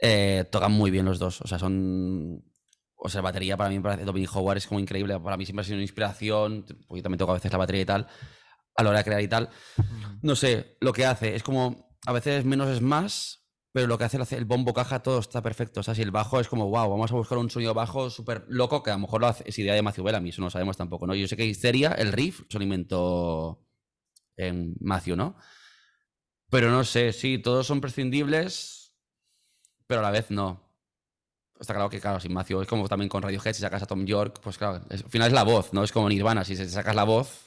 Eh, 0.00 0.44
tocan 0.50 0.72
muy 0.72 0.90
bien 0.90 1.04
los 1.04 1.18
dos, 1.18 1.40
o 1.40 1.46
sea, 1.46 1.58
son... 1.58 2.44
O 3.00 3.08
sea, 3.08 3.20
la 3.20 3.28
batería 3.28 3.56
para 3.56 3.70
mí, 3.70 3.76
me 3.76 3.82
parece, 3.82 4.04
Dominic 4.04 4.34
Howard 4.34 4.56
es 4.56 4.66
como 4.66 4.80
increíble, 4.80 5.18
para 5.20 5.36
mí 5.36 5.46
siempre 5.46 5.60
ha 5.60 5.64
sido 5.64 5.76
una 5.76 5.84
inspiración, 5.84 6.64
porque 6.88 6.98
yo 6.98 7.02
también 7.02 7.18
toco 7.18 7.30
a 7.30 7.34
veces 7.34 7.52
la 7.52 7.58
batería 7.58 7.82
y 7.82 7.86
tal, 7.86 8.08
a 8.74 8.82
la 8.82 8.90
hora 8.90 8.98
de 8.98 9.04
crear 9.04 9.22
y 9.22 9.28
tal. 9.28 9.50
No 10.22 10.34
sé, 10.34 10.76
lo 10.80 10.92
que 10.92 11.06
hace 11.06 11.36
es 11.36 11.44
como, 11.44 11.96
a 12.06 12.12
veces 12.12 12.44
menos 12.44 12.68
es 12.68 12.80
más, 12.80 13.38
pero 13.72 13.86
lo 13.86 13.98
que 13.98 14.04
hace 14.04 14.18
el, 14.36 14.44
bombo 14.44 14.72
caja 14.72 15.02
todo 15.02 15.18
está 15.18 15.42
perfecto. 15.42 15.80
O 15.80 15.82
sea, 15.82 15.94
si 15.94 16.02
el 16.02 16.10
bajo 16.10 16.40
es 16.40 16.48
como, 16.48 16.68
wow, 16.68 16.90
vamos 16.90 17.12
a 17.12 17.14
buscar 17.14 17.38
un 17.38 17.50
sonido 17.50 17.74
bajo 17.74 18.10
súper 18.10 18.44
loco, 18.48 18.82
que 18.82 18.90
a 18.90 18.94
lo 18.94 19.00
mejor 19.00 19.20
lo 19.20 19.26
hace, 19.26 19.44
es 19.46 19.58
idea 19.58 19.74
de 19.74 19.82
Matthew 19.82 20.04
Bellamy, 20.04 20.30
eso 20.30 20.40
no 20.40 20.46
lo 20.46 20.50
sabemos 20.50 20.76
tampoco, 20.76 21.06
¿no? 21.06 21.14
Yo 21.14 21.28
sé 21.28 21.36
que 21.36 21.44
Histeria, 21.44 21.92
el 21.92 22.12
riff, 22.12 22.42
se 22.48 22.58
lo 22.58 22.64
inventó 22.64 23.64
en 24.36 24.74
Matthew, 24.80 25.16
¿no? 25.16 25.36
Pero 26.50 26.70
no 26.70 26.82
sé, 26.84 27.12
sí, 27.12 27.38
todos 27.38 27.66
son 27.66 27.80
prescindibles, 27.80 28.77
pero 29.88 30.00
a 30.00 30.04
la 30.04 30.10
vez 30.12 30.30
no. 30.30 30.60
Está 31.58 31.74
claro 31.74 31.90
que, 31.90 31.98
claro, 32.00 32.20
sin 32.20 32.32
Matthew, 32.32 32.62
es 32.62 32.68
como 32.68 32.88
también 32.88 33.08
con 33.08 33.20
Radiohead, 33.20 33.52
si 33.52 33.62
sacas 33.62 33.82
a 33.82 33.86
Tom 33.86 34.04
York, 34.04 34.38
pues 34.40 34.56
claro, 34.56 34.80
es- 34.90 35.02
al 35.02 35.10
final 35.10 35.26
es 35.26 35.34
la 35.34 35.42
voz, 35.42 35.72
¿no? 35.72 35.82
Es 35.82 35.90
como 35.90 36.08
Nirvana, 36.08 36.44
si 36.44 36.54
se- 36.54 36.68
sacas 36.68 36.94
la 36.94 37.02
voz, 37.04 37.46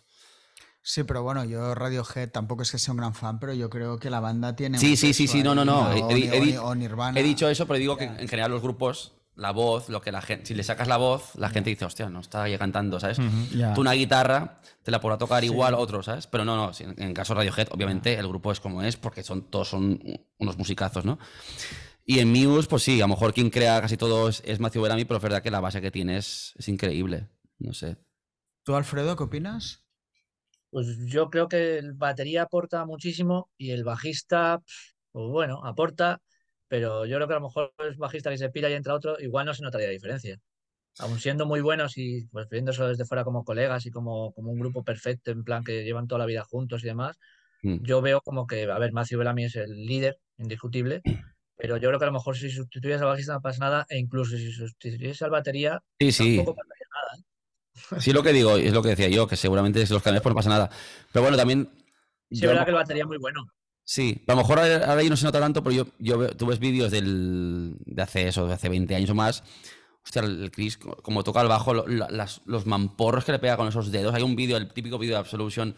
Sí, 0.84 1.03
pero 1.03 1.22
bueno, 1.22 1.45
yo 1.45 1.76
Radiohead 1.76 2.31
tampoco 2.31 2.63
es 2.63 2.72
que 2.72 2.80
sea 2.80 2.91
un 2.93 2.97
gran 2.97 3.13
fan, 3.13 3.39
pero 3.39 3.53
yo 3.53 3.69
creo 3.69 3.99
que 3.99 4.09
la 4.09 4.19
banda 4.19 4.55
tiene. 4.55 4.80
Sí, 4.80 4.97
sí, 4.97 5.13
sí, 5.13 5.27
sí, 5.27 5.43
no, 5.43 5.51
ahí, 5.51 5.55
no, 5.57 5.63
no. 5.65 5.81
O, 6.07 6.09
He- 6.11 6.49
he- 6.53 6.57
o- 6.57 6.73
Nirvana. 6.73 7.19
He 7.19 7.22
dicho 7.22 7.47
eso, 7.47 7.68
pero 7.68 7.77
digo 7.77 7.97
que 7.97 8.05
Ya. 8.05 8.19
en 8.19 8.27
general 8.27 8.49
los 8.49 8.63
grupos, 8.63 9.13
la 9.35 9.51
voz, 9.51 9.89
lo 9.89 10.01
que 10.01 10.11
la 10.11 10.22
gente, 10.23 10.47
si 10.47 10.55
le 10.55 10.63
sacas 10.63 10.88
la 10.88 10.97
voz, 10.97 11.35
la 11.35 11.49
gente 11.51 11.69
dice, 11.69 11.85
hostia, 11.85 12.09
no 12.09 12.19
está 12.19 12.49
ya 12.49 12.57
cantando, 12.57 12.99
¿sabes? 12.99 13.19
Ya. 13.55 13.76
Tú 13.76 13.81
una 13.81 13.91
guitarra 13.91 14.59
te 14.81 14.89
la 14.89 14.99
podrá 14.99 15.19
tocar 15.19 15.43
igual 15.43 15.76
otro, 15.76 16.01
¿sabes? 16.01 16.26
Pero 16.26 16.45
no, 16.45 16.55
no, 16.55 16.72
en, 16.80 16.95
en 16.99 17.13
caso 17.13 17.35
de 17.35 17.41
Radiohead, 17.41 17.68
obviamente 17.69 18.15
el 18.18 18.27
grupo 18.27 18.51
es 18.51 18.59
como 18.59 18.81
es, 18.81 18.97
porque 18.97 19.22
son 19.22 19.43
todos 19.51 19.69
son 19.69 20.01
unos 20.39 20.57
musicazos, 20.57 21.05
¿no? 21.05 21.19
Y 22.05 22.19
en 22.19 22.29
Muse, 22.29 22.67
pues 22.67 22.83
sí, 22.83 22.99
a 22.99 23.05
lo 23.05 23.09
mejor 23.09 23.33
quien 23.33 23.49
crea 23.49 23.79
casi 23.81 23.97
todo 23.97 24.27
es, 24.29 24.41
es 24.45 24.59
Matthew 24.59 24.83
Bellamy, 24.83 25.05
pero 25.05 25.17
es 25.17 25.23
verdad 25.23 25.41
que 25.41 25.51
la 25.51 25.59
base 25.59 25.81
que 25.81 25.91
tiene 25.91 26.17
es, 26.17 26.53
es 26.57 26.67
increíble. 26.67 27.29
No 27.59 27.73
sé. 27.73 27.97
¿Tú, 28.63 28.75
Alfredo, 28.75 29.15
qué 29.15 29.23
opinas? 29.23 29.85
Pues 30.69 30.87
yo 31.05 31.29
creo 31.29 31.47
que 31.47 31.77
el 31.77 31.93
batería 31.93 32.43
aporta 32.43 32.85
muchísimo 32.85 33.49
y 33.57 33.71
el 33.71 33.83
bajista, 33.83 34.61
pues 35.11 35.27
bueno, 35.29 35.61
aporta, 35.65 36.21
pero 36.67 37.05
yo 37.05 37.17
creo 37.17 37.27
que 37.27 37.33
a 37.33 37.39
lo 37.39 37.47
mejor 37.47 37.73
el 37.79 37.95
bajista 37.97 38.29
que 38.29 38.37
se 38.37 38.49
pira 38.49 38.69
y 38.69 38.73
entra 38.73 38.93
otro, 38.93 39.19
igual 39.19 39.45
no 39.45 39.53
se 39.53 39.63
notaría 39.63 39.89
diferencia. 39.89 40.37
Aun 40.99 41.19
siendo 41.19 41.45
muy 41.45 41.61
buenos 41.61 41.97
y 41.97 42.25
pues 42.27 42.47
viéndose 42.49 42.83
desde 42.83 43.05
fuera 43.05 43.23
como 43.23 43.43
colegas 43.43 43.85
y 43.85 43.91
como, 43.91 44.33
como 44.33 44.51
un 44.51 44.59
grupo 44.59 44.83
perfecto, 44.83 45.31
en 45.31 45.43
plan 45.43 45.63
que 45.63 45.83
llevan 45.83 46.07
toda 46.07 46.19
la 46.19 46.25
vida 46.25 46.43
juntos 46.43 46.83
y 46.83 46.87
demás, 46.87 47.17
Mm. 47.63 47.77
yo 47.83 48.01
veo 48.01 48.21
como 48.21 48.47
que, 48.47 48.63
a 48.63 48.79
ver, 48.79 48.91
Matthew 48.91 49.19
Bellamy 49.19 49.45
es 49.45 49.55
el 49.55 49.85
líder, 49.85 50.17
indiscutible, 50.37 51.01
pero 51.61 51.77
yo 51.77 51.89
creo 51.89 51.99
que 51.99 52.05
a 52.05 52.07
lo 52.07 52.13
mejor 52.13 52.35
si 52.35 52.49
sustituyes 52.49 52.99
al 53.01 53.07
bajista 53.07 53.33
no 53.33 53.41
pasa 53.41 53.59
nada, 53.59 53.85
e 53.88 53.99
incluso 53.99 54.35
si 54.35 54.51
sustituyes 54.51 55.21
al 55.21 55.29
batería, 55.29 55.83
Sí, 55.99 56.11
sí. 56.11 56.35
tampoco 56.38 56.57
pasaría 56.57 56.88
nada. 56.91 57.17
¿eh? 57.17 58.01
Sí, 58.01 58.13
lo 58.13 58.23
que 58.23 58.33
digo, 58.33 58.57
es 58.57 58.73
lo 58.73 58.81
que 58.81 58.89
decía 58.89 59.09
yo, 59.09 59.27
que 59.27 59.35
seguramente 59.35 59.85
si 59.85 59.93
los 59.93 60.01
cambios 60.01 60.23
pues 60.23 60.31
no 60.31 60.35
pasa 60.38 60.49
nada. 60.49 60.69
Pero 61.11 61.21
bueno, 61.23 61.38
también. 61.38 61.69
Sí, 62.31 62.38
yo 62.38 62.38
es 62.38 62.41
lo 62.43 62.47
verdad 62.49 62.65
que 62.65 62.71
el 62.71 62.75
batería 62.75 63.03
es 63.03 63.07
muy 63.07 63.17
bueno. 63.17 63.45
Sí, 63.83 64.23
a 64.27 64.31
lo 64.31 64.38
mejor 64.38 64.59
ahora 64.59 64.75
ahora 64.88 65.01
ahí 65.01 65.09
no 65.09 65.17
se 65.17 65.25
nota 65.25 65.39
tanto, 65.39 65.63
pero 65.63 65.75
yo, 65.75 65.88
yo 65.99 66.35
tú 66.35 66.45
ves 66.47 66.59
vídeos 66.59 66.91
del, 66.91 67.75
de 67.85 68.01
hace 68.01 68.27
eso, 68.27 68.47
de 68.47 68.53
hace 68.53 68.69
20 68.69 68.95
años 68.95 69.09
o 69.09 69.15
más. 69.15 69.43
Hostia, 70.03 70.23
el 70.23 70.43
el 70.43 70.51
Chris, 70.51 70.77
co- 70.77 70.95
como 70.97 71.23
toca 71.23 71.41
el 71.41 71.47
bajo, 71.47 71.73
lo- 71.73 71.87
la- 71.87 72.09
las- 72.09 72.41
los 72.45 72.65
mamporros 72.65 73.23
que 73.23 73.31
le 73.33 73.39
pega 73.39 73.55
con 73.57 73.67
esos 73.67 73.91
dedos. 73.91 74.13
Hay 74.15 74.23
un 74.23 74.35
vídeo, 74.35 74.57
el 74.57 74.73
típico 74.73 74.97
vídeo 74.97 75.13
de 75.15 75.19
Absolution, 75.19 75.75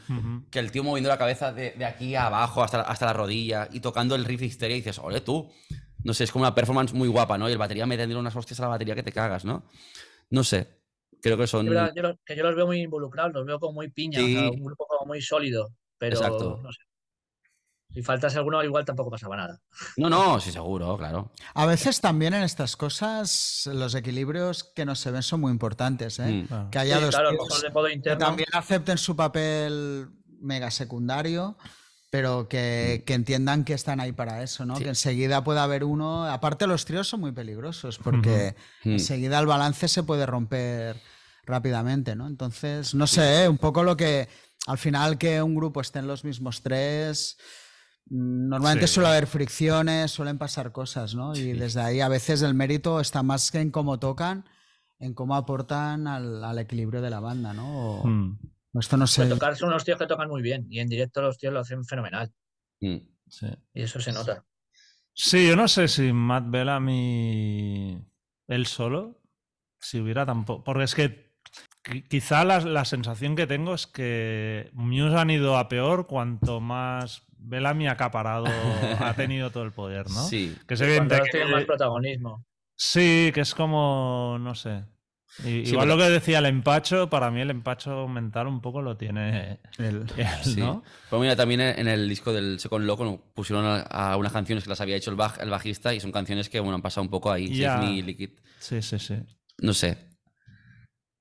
que 0.49 0.59
el 0.59 0.71
tío 0.71 0.83
moviendo 0.83 1.09
la 1.09 1.17
cabeza 1.17 1.51
de, 1.51 1.71
de 1.71 1.85
aquí 1.85 2.15
a 2.15 2.27
abajo 2.27 2.63
hasta, 2.63 2.77
la- 2.77 2.83
hasta 2.85 3.05
la 3.07 3.13
rodilla 3.13 3.67
y 3.71 3.79
tocando 3.81 4.15
el 4.15 4.23
riff 4.25 4.39
de 4.39 4.45
histeria 4.47 4.77
y 4.77 4.79
dices, 4.79 4.99
ole 4.99 5.21
tú. 5.21 5.51
No 6.05 6.13
sé, 6.13 6.25
es 6.25 6.31
como 6.31 6.43
una 6.43 6.53
performance 6.55 6.93
muy 6.93 7.07
guapa, 7.07 7.37
¿no? 7.37 7.47
Y 7.47 7.53
el 7.53 7.57
batería 7.57 7.85
metiendo 7.85 8.19
unas 8.19 8.35
hostias 8.35 8.59
a 8.59 8.63
la 8.63 8.69
batería 8.69 8.93
que 8.95 9.03
te 9.03 9.11
cagas, 9.13 9.45
¿no? 9.45 9.63
No 10.29 10.43
sé. 10.43 10.81
Creo 11.21 11.37
que 11.37 11.47
son. 11.47 11.65
Yo 11.65 11.73
los, 12.01 12.15
que 12.25 12.35
yo 12.35 12.43
los 12.43 12.55
veo 12.55 12.65
muy 12.65 12.81
involucrados, 12.81 13.33
los 13.33 13.45
veo 13.45 13.57
como 13.59 13.73
muy 13.73 13.89
piña, 13.89 14.19
o 14.19 14.25
sea, 14.25 14.27
Sí. 14.41 14.49
un 14.53 14.63
grupo 14.65 14.85
como 14.85 15.05
muy 15.07 15.21
sólido, 15.21 15.69
pero 15.97 16.17
Exacto. 16.17 16.59
no 16.61 16.71
sé. 16.73 16.79
Si 17.93 18.01
faltase 18.01 18.37
alguno, 18.37 18.63
igual 18.63 18.85
tampoco 18.85 19.11
pasaba 19.11 19.35
nada. 19.37 19.61
No, 19.97 20.09
no, 20.09 20.39
sí, 20.39 20.51
seguro, 20.51 20.97
claro. 20.97 21.31
A 21.53 21.65
veces 21.67 22.01
también 22.01 22.33
en 22.33 22.41
estas 22.43 22.75
cosas 22.75 23.69
los 23.71 23.93
equilibrios 23.93 24.63
que 24.75 24.83
no 24.85 24.95
se 24.95 25.11
ven 25.11 25.21
son 25.23 25.41
muy 25.41 25.51
importantes, 25.51 26.17
¿eh? 26.19 26.43
Mm. 26.43 26.47
Claro. 26.47 26.69
Que 26.71 26.79
haya 26.79 26.97
Sí, 26.97 27.03
dos 27.03 27.09
claro, 27.15 27.29
a 27.29 27.31
lo 27.31 27.37
tíos 27.37 27.49
mejor 27.49 27.61
de 27.63 27.69
modo 27.69 28.03
que 28.03 28.15
también 28.17 28.49
acepten 28.53 28.97
su 28.97 29.15
papel 29.15 30.09
mega 30.39 30.71
secundario, 30.71 31.55
pero 32.09 32.47
que, 32.49 33.03
que 33.05 33.13
entiendan 33.13 33.63
que 33.63 33.73
están 33.73 33.99
ahí 33.99 34.11
para 34.11 34.41
eso, 34.43 34.65
¿no? 34.65 34.75
Sí. 34.75 34.83
Que 34.83 34.89
enseguida 34.89 35.43
puede 35.43 35.59
haber 35.59 35.83
uno. 35.83 36.25
Aparte, 36.25 36.65
los 36.67 36.85
tríos 36.85 37.07
son 37.07 37.19
muy 37.21 37.31
peligrosos 37.31 37.99
porque 37.99 38.55
Mm. 38.83 38.91
enseguida 38.93 39.39
el 39.39 39.45
balance 39.45 39.87
se 39.87 40.03
puede 40.03 40.25
romper 40.25 40.99
rápidamente, 41.45 42.15
¿no? 42.15 42.25
Entonces, 42.27 42.93
no 42.95 43.05
sé, 43.07 43.43
¿eh? 43.43 43.49
un 43.49 43.57
poco 43.57 43.83
lo 43.83 43.95
que 43.97 44.29
al 44.65 44.77
final 44.77 45.17
que 45.17 45.41
un 45.41 45.55
grupo 45.55 45.81
esté 45.81 45.99
en 45.99 46.07
los 46.07 46.23
mismos 46.23 46.61
tres. 46.61 47.37
Normalmente 48.09 48.87
Sí. 48.87 48.95
suele 48.95 49.09
haber 49.09 49.27
fricciones, 49.27 50.11
suelen 50.11 50.37
pasar 50.37 50.71
cosas, 50.71 51.15
¿no? 51.15 51.35
Y 51.35 51.53
desde 51.53 51.81
ahí 51.81 52.01
a 52.01 52.09
veces 52.09 52.41
el 52.41 52.53
mérito 52.53 52.99
está 52.99 53.23
más 53.23 53.49
que 53.51 53.59
en 53.59 53.71
cómo 53.71 53.97
tocan, 53.99 54.45
en 54.99 55.13
cómo 55.13 55.35
aportan 55.35 56.07
al, 56.07 56.43
al 56.43 56.59
equilibrio 56.59 57.01
de 57.01 57.09
la 57.09 57.19
banda, 57.19 57.53
¿no? 57.53 58.01
O- 58.01 58.07
Mm, 58.07 58.37
esto 58.79 58.97
no 58.97 59.07
sé. 59.07 59.21
Pues 59.21 59.29
tocar 59.33 59.55
son 59.55 59.69
unos 59.69 59.83
tíos 59.85 59.97
que 59.97 60.05
tocan 60.07 60.29
muy 60.29 60.41
bien 60.41 60.67
y 60.69 60.79
en 60.79 60.89
directo 60.89 61.21
los 61.21 61.37
tíos 61.37 61.53
lo 61.53 61.59
hacen 61.61 61.83
fenomenal 61.85 62.31
Mm. 62.81 62.97
sí. 63.29 63.47
y 63.73 63.81
eso 63.83 63.99
se 64.01 64.11
nota. 64.11 64.43
Sí, 65.13 65.47
yo 65.47 65.55
no 65.55 65.67
sé 65.67 65.87
si 65.87 66.11
Matt 66.11 66.45
Bellamy 66.49 68.03
él 68.47 68.65
solo, 68.65 69.21
si 69.79 69.99
hubiera 69.99 70.25
tampoco. 70.25 70.63
Porque 70.63 70.83
es 70.83 70.95
que 70.95 71.33
qui- 71.83 72.07
quizá 72.07 72.43
la, 72.43 72.59
la 72.61 72.83
sensación 72.85 73.35
que 73.35 73.47
tengo 73.47 73.73
es 73.75 73.87
que 73.87 74.69
Muse 74.73 75.15
han 75.15 75.29
ido 75.29 75.57
a 75.57 75.69
peor 75.69 76.07
cuanto 76.07 76.59
más 76.59 77.23
Bellamy 77.43 77.87
ha 77.87 77.91
acaparado, 77.91 78.45
ha 78.99 79.13
tenido 79.15 79.51
todo 79.51 79.63
el 79.63 79.71
poder, 79.71 80.09
¿no? 80.09 80.23
Sí. 80.27 80.55
Que 80.67 80.73
es 80.75 80.79
Cuando 80.79 80.93
evidente 80.95 81.15
ahora 81.15 81.31
tienen 81.31 81.51
más 81.51 81.59
que. 81.61 81.65
protagonismo. 81.67 82.45
Sí, 82.75 83.31
que 83.33 83.41
es 83.41 83.53
como. 83.53 84.37
No 84.39 84.55
sé. 84.55 84.83
Sí, 85.27 85.63
igual 85.65 85.87
pero- 85.87 85.97
lo 85.97 86.03
que 86.03 86.09
decía 86.11 86.37
el 86.39 86.45
empacho, 86.45 87.09
para 87.09 87.31
mí 87.31 87.41
el 87.41 87.49
empacho 87.49 88.07
mental 88.07 88.45
un 88.45 88.61
poco 88.61 88.83
lo 88.83 88.97
tiene 88.97 89.59
él, 89.79 90.05
Sí. 90.43 90.59
¿no? 90.59 90.83
Pues 91.09 91.19
mira, 91.21 91.35
también 91.35 91.59
en 91.61 91.87
el 91.87 92.07
disco 92.07 92.31
del 92.31 92.59
Second 92.59 92.85
Loco 92.85 93.31
pusieron 93.33 93.65
a, 93.65 93.79
a 93.81 94.17
unas 94.17 94.31
canciones 94.31 94.63
que 94.63 94.69
las 94.69 94.79
había 94.81 94.95
hecho 94.95 95.09
el, 95.09 95.17
baj- 95.17 95.41
el 95.41 95.49
bajista 95.49 95.91
y 95.93 95.99
son 95.99 96.11
canciones 96.11 96.49
que 96.49 96.59
bueno, 96.59 96.75
han 96.75 96.83
pasado 96.83 97.01
un 97.03 97.09
poco 97.09 97.31
ahí. 97.31 97.47
Ya. 97.55 97.77
Save 97.77 97.87
Me, 97.93 98.01
Liquid. 98.03 98.29
Sí, 98.59 98.79
sí, 98.83 98.99
sí. 98.99 99.15
No 99.57 99.73
sé. 99.73 99.97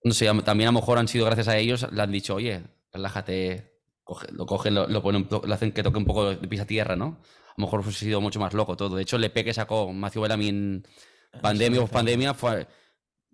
No 0.05 0.13
sé, 0.13 0.29
am- 0.29 0.43
también 0.43 0.69
a 0.69 0.73
lo 0.73 0.81
mejor 0.81 0.99
han 0.99 1.09
sido 1.09 1.25
gracias 1.25 1.49
a 1.49 1.57
ellos, 1.57 1.87
le 1.91 2.03
han 2.03 2.13
dicho, 2.13 2.35
oye, 2.35 2.65
relájate, 2.93 3.72
coge- 4.05 4.31
lo 4.33 4.47
cogen, 4.47 4.75
lo, 4.75 4.87
lo 4.87 5.03
ponen, 5.03 5.27
lo 5.31 5.55
hacen 5.55 5.73
que 5.73 5.83
toque 5.83 5.99
un 5.99 6.05
poco 6.05 6.31
de 6.31 6.37
pisa 6.49 6.67
tierra, 6.67 6.97
¿no? 6.97 7.21
A 7.25 7.55
lo 7.59 7.65
mejor 7.67 7.81
hubiese 7.81 8.05
sido 8.05 8.21
mucho 8.21 8.41
más 8.41 8.55
loco 8.55 8.77
todo. 8.77 8.97
De 8.97 9.03
hecho, 9.03 9.17
el 9.17 9.25
EP 9.25 9.45
que 9.45 9.53
sacó 9.55 9.93
Matthew 9.93 10.23
Bellamy 10.23 10.49
en 10.49 10.87
pandemia 11.41 11.81
o 11.83 11.87
pandemia 11.87 12.35
fue. 12.35 12.67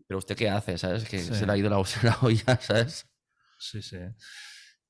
Pero 0.06 0.18
usted 0.18 0.36
qué 0.36 0.48
hace, 0.48 0.78
¿sabes? 0.78 1.04
Que 1.08 1.18
Sí. 1.20 1.34
se 1.34 1.46
le 1.46 1.52
ha 1.52 1.56
ido 1.56 1.68
la, 1.70 1.76
ha 2.10 2.18
olla, 2.22 2.58
¿sabes? 2.60 3.06
Sí, 3.58 3.82
sí. 3.82 3.98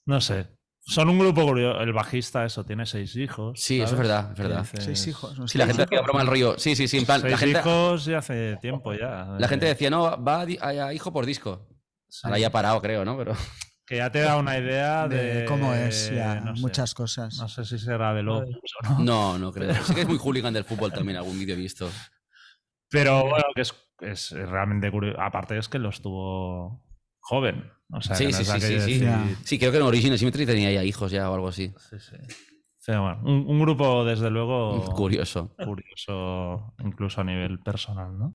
No 0.07 0.21
sé. 0.21 0.47
Son 0.81 1.09
un 1.11 1.19
grupo 1.19 1.45
curioso. 1.45 1.81
El 1.81 1.93
bajista, 1.93 2.47
eso, 2.47 2.65
tiene 2.65 2.87
seis 2.87 3.15
hijos. 3.17 3.61
Sí, 3.61 3.81
eso 3.81 3.93
es 3.95 3.99
verdad, 3.99 4.31
es 4.33 4.39
verdad. 4.39 4.61
dices- 4.63 4.85
Seis 4.85 5.07
hijos. 5.09 5.39
¿no? 5.39 5.47
Sí, 5.47 5.59
la 5.59 5.67
gente 5.67 5.83
hacía 5.83 6.01
broma 6.01 6.23
al 6.23 6.27
rollo. 6.29 6.55
Sí, 6.59 6.75
sí, 6.77 6.89
sí, 6.89 6.97
en 6.99 7.05
plan, 7.05 7.21
Seis 7.21 7.33
la 7.33 7.39
gente, 7.39 7.59
hijos 7.59 8.05
ya 8.07 8.19
hace 8.19 8.57
tiempo 8.63 8.95
ya. 8.95 9.37
la 9.39 9.49
gente 9.49 9.67
Eh, 9.67 9.71
decía, 9.71 9.91
no, 9.91 10.23
va 10.25 10.41
a, 10.41 10.47
di- 10.47 10.57
a- 10.59 10.69
a 10.87 10.95
hijo 10.95 11.13
por 11.13 11.27
disco. 11.27 11.69
sí. 12.09 12.21
Ahora 12.25 12.39
ya 12.39 12.47
ha 12.47 12.51
parado, 12.51 12.81
creo, 12.81 13.05
¿no? 13.05 13.19
Pero 13.19 13.35
Que 13.89 13.97
ya 13.97 14.11
te 14.11 14.21
da 14.21 14.37
una 14.37 14.59
idea 14.59 15.09
de, 15.09 15.35
de 15.41 15.45
cómo 15.47 15.73
es 15.73 16.11
ya 16.15 16.41
no 16.41 16.55
sé. 16.55 16.61
muchas 16.63 16.93
cosas. 16.95 17.39
No 17.39 17.49
sé 17.49 17.65
si 17.65 17.79
será 17.79 18.13
de 18.13 18.23
locos 18.23 18.55
o 18.85 18.89
no. 18.93 18.99
no, 19.01 19.39
no 19.39 19.53
creo. 19.53 19.75
Sí 19.83 19.95
que 19.95 20.03
es 20.03 20.09
muy 20.09 20.19
hooligan 20.19 20.53
del 20.53 20.65
fútbol 20.65 20.93
también, 20.93 21.17
algún 21.19 21.39
vídeo 21.39 21.55
he 21.55 21.59
visto. 21.59 21.89
Pero 22.91 23.23
bueno, 23.23 23.45
que 23.55 23.63
es, 23.63 23.75
es 24.01 24.31
realmente 24.33 24.91
curioso. 24.91 25.21
Aparte 25.21 25.57
es 25.59 25.69
que 25.69 25.79
lo 25.79 25.89
estuvo 25.89 26.85
joven. 27.21 27.71
O 27.91 28.01
sea, 28.03 28.15
Sí, 28.17 28.27
que 28.27 28.33
no 28.33 28.39
sí, 28.39 28.45
sí, 28.45 28.81
sí, 28.81 29.05
sí. 29.45 29.59
creo 29.59 29.71
que 29.73 29.79
en 29.79 29.83
Original 29.85 30.19
Symmetry 30.19 30.45
tenía 30.47 30.71
ya 30.73 30.85
hijos 30.85 31.11
ya 31.11 31.31
o 31.31 31.35
algo 31.35 31.49
así. 31.49 31.73
Sí, 31.91 31.99
sí. 31.99 32.17
Pero 32.87 33.03
bueno, 33.03 33.21
un, 33.25 33.45
un 33.47 33.61
grupo 33.61 34.05
desde 34.05 34.31
luego 34.31 34.83
Curioso. 34.95 35.55
curioso, 35.63 36.75
incluso 36.83 37.21
a 37.21 37.25
nivel 37.25 37.59
personal, 37.61 38.19
¿no? 38.19 38.35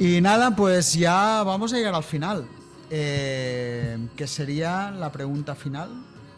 Y 0.00 0.20
nada, 0.20 0.54
pues 0.54 0.94
ya 0.94 1.42
vamos 1.42 1.72
a 1.72 1.76
llegar 1.76 1.94
al 1.94 2.04
final. 2.04 2.46
Eh, 2.90 3.98
que 4.16 4.26
sería 4.26 4.90
la 4.90 5.12
pregunta 5.12 5.54
final, 5.54 5.90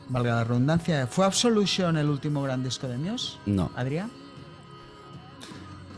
valga 0.08 0.34
la 0.36 0.44
redundancia. 0.44 1.06
¿Fue 1.06 1.24
Absolution 1.24 1.96
el 1.96 2.08
último 2.08 2.42
gran 2.42 2.64
disco 2.64 2.88
de 2.88 2.96
Muse? 2.96 3.38
No. 3.46 3.70
Adrián. 3.76 4.10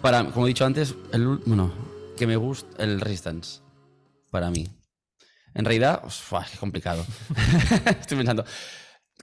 Para, 0.03 0.25
como 0.31 0.47
he 0.47 0.49
dicho 0.49 0.67
antes, 0.67 0.95
el, 1.13 1.27
ul- 1.27 1.43
bueno, 1.47 1.73
que 2.17 2.27
me 2.27 2.37
gusta 2.37 2.83
el 2.83 3.01
Resistance. 3.01 3.61
Para 4.31 4.51
mí. 4.51 4.69
En 5.55 5.65
realidad, 5.65 6.03
uf, 6.05 6.33
qué 6.51 6.59
complicado. 6.59 7.05
Estoy 8.01 8.17
pensando. 8.19 8.45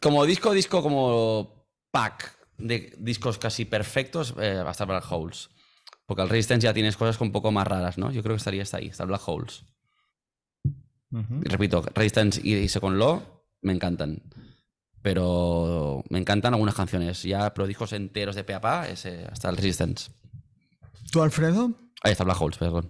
Como 0.01 0.25
disco, 0.25 0.51
disco, 0.53 0.81
como 0.81 1.65
pack 1.91 2.33
de 2.57 2.95
discos 2.99 3.37
casi 3.37 3.65
perfectos, 3.65 4.33
eh, 4.39 4.61
va 4.63 4.69
a 4.69 4.71
estar 4.71 4.87
Black 4.87 5.05
Holes. 5.11 5.49
Porque 6.09 6.23
el 6.23 6.29
Resistance 6.29 6.65
ya 6.65 6.73
tienes 6.73 6.97
cosas 6.97 7.21
un 7.21 7.31
poco 7.31 7.51
más 7.51 7.67
raras, 7.67 7.99
¿no? 7.99 8.11
Yo 8.11 8.23
creo 8.23 8.33
que 8.33 8.39
estaría 8.39 8.63
hasta 8.63 8.77
ahí, 8.77 8.87
está 8.87 9.03
el 9.03 9.09
Black 9.09 9.21
Holes. 9.27 9.63
Y 11.11 11.47
repito, 11.47 11.83
Resistance 11.93 12.41
y, 12.43 12.67
Second 12.67 12.97
Law 12.97 13.21
me 13.61 13.73
encantan. 13.73 14.23
Pero 15.03 16.03
me 16.09 16.17
encantan 16.17 16.55
algunas 16.55 16.73
canciones. 16.73 17.21
Ya, 17.21 17.53
pero 17.53 17.67
discos 17.67 17.93
enteros 17.93 18.35
de 18.35 18.43
pe 18.43 18.55
a 18.55 18.59
pa, 18.59 18.87
ese, 18.87 19.27
hasta 19.31 19.51
el 19.51 19.57
Resistance. 19.57 20.11
¿Tú, 21.11 21.21
Alfredo? 21.21 21.75
Ahí 22.01 22.13
está 22.13 22.23
Black 22.23 22.41
Holes, 22.41 22.57
perdón. 22.57 22.89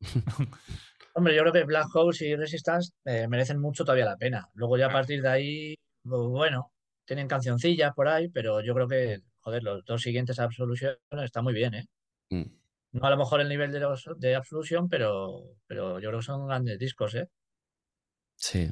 Hombre, 1.14 1.36
yo 1.36 1.42
creo 1.42 1.52
que 1.52 1.62
Black 1.62 1.94
Holes 1.94 2.20
y 2.22 2.34
Resistance 2.34 2.94
eh, 3.04 3.28
merecen 3.28 3.60
mucho 3.60 3.84
todavía 3.84 4.06
la 4.06 4.16
pena. 4.16 4.50
Luego 4.54 4.76
ya 4.76 4.86
a 4.86 4.92
partir 4.92 5.22
de 5.22 5.28
ahí, 5.28 5.74
pues, 6.02 6.20
bueno, 6.20 6.72
tienen 7.04 7.28
cancioncillas 7.28 7.94
por 7.94 8.08
ahí, 8.08 8.28
pero 8.28 8.60
yo 8.60 8.74
creo 8.74 8.88
que, 8.88 9.20
joder, 9.38 9.62
los 9.62 9.84
dos 9.84 10.02
siguientes 10.02 10.40
Absolution 10.40 10.96
están 11.22 11.44
muy 11.44 11.54
bien, 11.54 11.74
¿eh? 11.74 11.86
Mm. 12.30 12.42
No 12.92 13.06
a 13.06 13.10
lo 13.10 13.16
mejor 13.16 13.40
el 13.40 13.48
nivel 13.48 13.72
de 13.72 13.80
los 13.80 14.08
de 14.16 14.34
Absolution, 14.34 14.88
pero, 14.88 15.56
pero 15.66 15.98
yo 16.00 16.08
creo 16.08 16.20
que 16.20 16.26
son 16.26 16.46
grandes 16.46 16.78
discos, 16.78 17.14
¿eh? 17.14 17.28
Sí. 18.36 18.70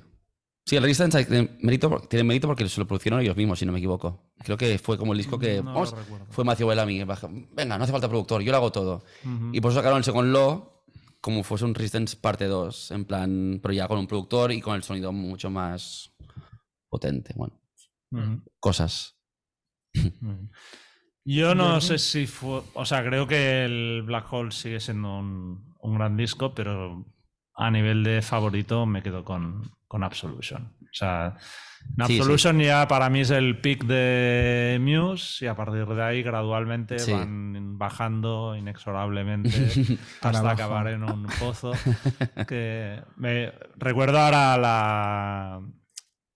Sí, 0.67 0.77
el 0.77 0.83
Resistance 0.83 1.27
tiene 1.27 1.59
mérito, 1.61 2.01
tiene 2.09 2.25
mérito 2.25 2.47
porque 2.47 2.67
se 2.67 2.81
lo 2.81 2.87
produjeron 2.87 3.21
ellos 3.21 3.37
mismos, 3.37 3.59
si 3.59 3.67
no 3.67 3.73
me 3.73 3.79
equivoco. 3.79 4.33
Creo 4.39 4.57
que 4.57 4.79
fue 4.79 4.97
como 4.97 5.13
el 5.13 5.19
disco 5.19 5.39
que. 5.39 5.57
No 5.63 5.75
vamos, 5.75 5.95
fue 6.31 6.43
Matthew 6.43 6.69
Bellamy. 6.69 7.05
Venga, 7.53 7.77
no 7.77 7.85
hace 7.85 7.93
falta 7.93 8.09
productor, 8.09 8.41
yo 8.41 8.51
lo 8.51 8.57
hago 8.57 8.73
todo. 8.73 9.05
Y 9.53 9.61
por 9.61 9.71
eso 9.71 9.81
sacaron 9.81 9.99
el 9.99 10.05
Second 10.05 10.33
Law 10.33 10.75
como 11.21 11.43
fuese 11.43 11.65
un 11.65 11.75
Resistance 11.75 12.17
parte 12.17 12.47
2, 12.47 12.91
en 12.93 13.05
plan, 13.05 13.61
pero 13.63 13.75
ya 13.75 13.89
con 13.89 13.99
un 13.99 14.07
productor 14.07 14.53
y 14.53 14.61
con 14.61 14.75
el 14.75 14.83
sonido 14.83 15.13
mucho 15.13 15.51
más 15.51 16.15
potente. 16.89 17.35
Bueno, 17.37 17.61
cosas. 18.59 19.19
Yo 21.25 21.55
no 21.55 21.81
sé 21.81 21.99
si 21.99 22.27
fue. 22.27 22.63
O 22.75 22.85
sea, 22.85 23.05
creo 23.05 23.27
que 23.27 23.65
el 23.65 24.03
Black 24.05 24.31
Hole 24.33 24.51
sigue 24.53 24.81
siendo 24.81 25.19
un, 25.19 25.75
un 25.81 25.95
gran 25.95 26.17
disco, 26.17 26.55
pero 26.55 27.05
a 27.57 27.71
nivel 27.71 28.03
de 28.05 28.21
favorito 28.21 28.85
me 28.87 29.03
quedo 29.03 29.25
con, 29.25 29.63
con 29.89 30.03
Absolution. 30.05 30.73
O 30.83 30.93
sea, 30.97 31.37
en 31.99 32.07
Sí, 32.07 32.15
sí. 32.15 32.19
Absolution 32.21 32.61
ya 32.61 32.89
para 32.89 33.11
mí 33.11 33.21
es 33.21 33.31
el 33.31 33.61
pick 33.61 33.85
de 33.85 34.79
Muse 34.81 35.45
y 35.45 35.49
a 35.49 35.55
partir 35.55 35.87
de 35.87 36.03
ahí 36.03 36.23
gradualmente 36.23 36.99
Sí. 36.99 37.13
van 37.13 37.79
bajando 37.79 38.57
inexorablemente 38.57 39.51
hasta 40.23 40.51
acabar 40.51 40.89
en 40.89 41.05
un 41.05 41.27
pozo. 41.39 41.73
que 42.49 43.03
me 43.17 43.53
recuerdo 43.77 44.19
ahora 44.19 44.57
la, 44.59 45.61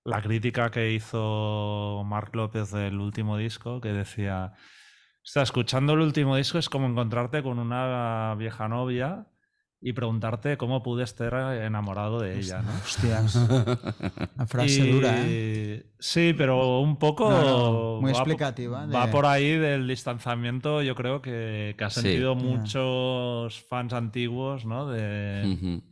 la 0.05 0.23
crítica 0.23 0.71
que 0.71 0.93
hizo 0.93 2.03
Mark 2.07 2.31
López 2.35 2.71
del 2.71 2.99
último 3.01 3.37
disco, 3.39 3.81
que 3.81 3.93
decía, 3.93 4.53
está 5.29 5.43
escuchando 5.43 5.93
el 5.93 6.01
último 6.01 6.37
disco 6.37 6.57
es 6.59 6.71
como 6.71 6.87
encontrarte 6.87 7.43
con 7.43 7.59
una 7.59 8.35
vieja 8.39 8.67
novia 8.67 9.27
y 9.79 9.93
preguntarte 9.93 10.57
cómo 10.57 10.83
pude 10.83 11.05
estar 11.05 11.55
enamorado 11.63 12.19
de 12.19 12.39
ella, 12.39 12.63
¿no? 12.63 12.71
Hostias. 12.73 13.35
Una 13.37 14.47
frase 14.47 14.87
Y- 14.87 14.91
dura, 14.91 15.15
¿eh? 15.19 15.87
Sí, 15.99 16.35
pero 16.37 16.81
un 16.81 16.97
poco 16.99 17.29
No, 17.31 17.43
no, 17.43 18.01
muy 18.01 18.13
va 18.13 18.19
explicativa 18.19 18.87
de- 18.87 18.95
Va 18.95 19.11
por 19.11 19.27
ahí 19.27 19.51
del 19.57 19.87
distanciamiento, 19.87 20.81
yo 20.81 20.95
creo 20.95 21.21
que, 21.21 21.75
que 21.77 21.85
ha 21.85 21.91
sentido 21.91 22.35
muchos 22.35 23.61
fans 23.69 23.93
antiguos, 23.93 24.65
¿no? 24.65 24.89
De, 24.89 25.83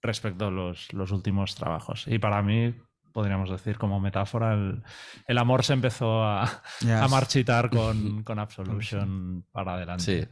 respecto 0.00 0.46
a 0.46 0.50
los, 0.50 0.90
los 0.94 1.10
últimos 1.12 1.54
trabajos. 1.54 2.06
Y 2.08 2.18
para 2.18 2.42
mí, 2.42 2.74
podríamos 3.16 3.48
decir, 3.48 3.78
como 3.78 3.98
metáfora, 3.98 4.52
el, 4.52 4.82
el 5.26 5.38
amor 5.38 5.64
se 5.64 5.72
empezó 5.72 6.22
a, 6.22 6.62
Ya 6.82 7.02
a 7.02 7.08
marchitar 7.08 7.70
con, 7.70 8.22
con 8.24 8.38
Absolution 8.38 9.42
para 9.52 9.72
adelante. 9.72 10.04
Sí. 10.04 10.28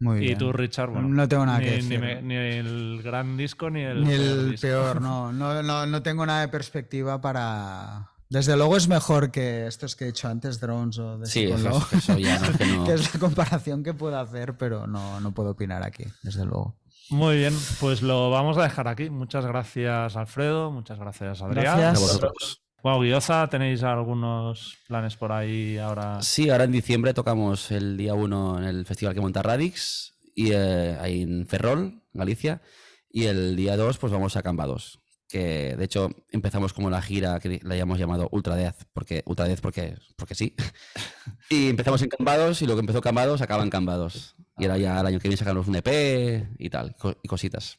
Muy 0.00 0.16
Y 0.18 0.20
bien. 0.22 0.38
tú, 0.38 0.52
Richard, 0.52 0.90
bueno, 0.90 1.06
No 1.08 1.28
tengo 1.28 1.46
nada 1.46 1.60
ni, 1.60 1.64
que 1.66 1.70
ni 1.70 1.76
decir. 1.82 2.00
me- 2.00 2.20
ni 2.20 2.34
el 2.34 3.00
gran 3.04 3.36
disco 3.36 3.70
ni 3.70 3.82
el, 3.82 4.00
Ni 4.02 4.10
peor 4.10 4.20
el 4.20 4.50
disco. 4.50 4.66
peor, 4.66 5.00
no. 5.00 5.32
No, 5.40 5.62
no. 5.62 5.86
no 5.86 6.02
tengo 6.02 6.26
nada 6.26 6.40
de 6.40 6.48
perspectiva 6.48 7.20
para. 7.20 8.10
Desde 8.28 8.56
luego 8.56 8.76
es 8.76 8.88
mejor 8.88 9.30
que 9.30 9.68
estos 9.68 9.94
que 9.94 10.06
he 10.06 10.08
hecho 10.08 10.26
antes, 10.26 10.58
Drones 10.58 10.98
o 10.98 11.16
de 11.18 11.26
Sí, 11.26 11.44
eso, 11.44 11.86
eso 11.92 12.18
ya 12.18 12.40
no, 12.40 12.58
que 12.58 12.66
no- 12.76 12.84
que 12.84 12.94
es 12.94 13.14
la 13.14 13.20
comparación 13.20 13.84
que 13.84 13.94
puedo 13.94 14.18
hacer, 14.18 14.56
pero 14.58 14.88
no, 14.88 15.20
no 15.20 15.32
puedo 15.32 15.50
opinar 15.52 15.84
aquí, 15.84 16.02
desde 16.24 16.44
luego. 16.44 16.76
Muy 17.10 17.36
bien, 17.36 17.54
pues 17.80 18.02
lo 18.02 18.30
vamos 18.30 18.58
a 18.58 18.62
dejar 18.62 18.88
aquí. 18.88 19.10
Muchas 19.10 19.46
gracias, 19.46 20.16
Alfredo. 20.16 20.70
Muchas 20.70 20.98
gracias, 20.98 21.40
Adrián. 21.40 21.78
Gracias. 21.78 21.98
A 21.98 22.00
vosotros. 22.00 22.62
Wow, 22.82 23.00
Guioza, 23.00 23.48
¿tenéis 23.48 23.82
algunos 23.82 24.76
planes 24.86 25.16
por 25.16 25.32
ahí 25.32 25.76
ahora? 25.76 26.22
Sí, 26.22 26.50
ahora 26.50 26.64
en 26.64 26.72
diciembre 26.72 27.14
tocamos 27.14 27.72
el 27.72 27.96
día 27.96 28.14
1 28.14 28.58
en 28.58 28.64
el 28.64 28.86
festival 28.86 29.12
que 29.12 29.20
monta 29.20 29.42
Radix, 29.42 30.14
y, 30.36 30.52
eh, 30.52 30.96
ahí 31.00 31.22
en 31.22 31.46
Ferrol, 31.48 32.02
Galicia, 32.12 32.62
y 33.10 33.24
el 33.24 33.56
día 33.56 33.76
2 33.76 33.98
pues 33.98 34.12
vamos 34.12 34.36
a 34.36 34.42
Cambados, 34.42 35.00
que 35.28 35.74
de 35.74 35.84
hecho 35.84 36.10
empezamos 36.30 36.72
como 36.72 36.88
la 36.88 37.02
gira 37.02 37.40
que 37.40 37.58
la 37.64 37.74
hayamos 37.74 37.98
llamado 37.98 38.28
Ultra 38.30 38.54
Death, 38.54 38.84
porque, 38.92 39.24
Ultra 39.26 39.48
Death 39.48 39.60
porque, 39.62 39.96
porque 40.14 40.36
sí. 40.36 40.54
y 41.50 41.70
empezamos 41.70 42.02
en 42.02 42.08
Cambados 42.08 42.62
y 42.62 42.66
lo 42.66 42.74
que 42.74 42.80
empezó 42.80 43.00
Cambados 43.00 43.42
acaba 43.42 43.64
en 43.64 43.70
Cambados. 43.70 44.36
Y 44.58 44.64
ahora 44.64 44.78
ya 44.78 45.00
el 45.00 45.06
año 45.06 45.18
que 45.18 45.28
viene 45.28 45.36
sacamos 45.36 45.68
un 45.68 45.76
EP 45.76 46.48
y 46.58 46.70
tal, 46.70 46.94
y 47.22 47.28
cositas. 47.28 47.78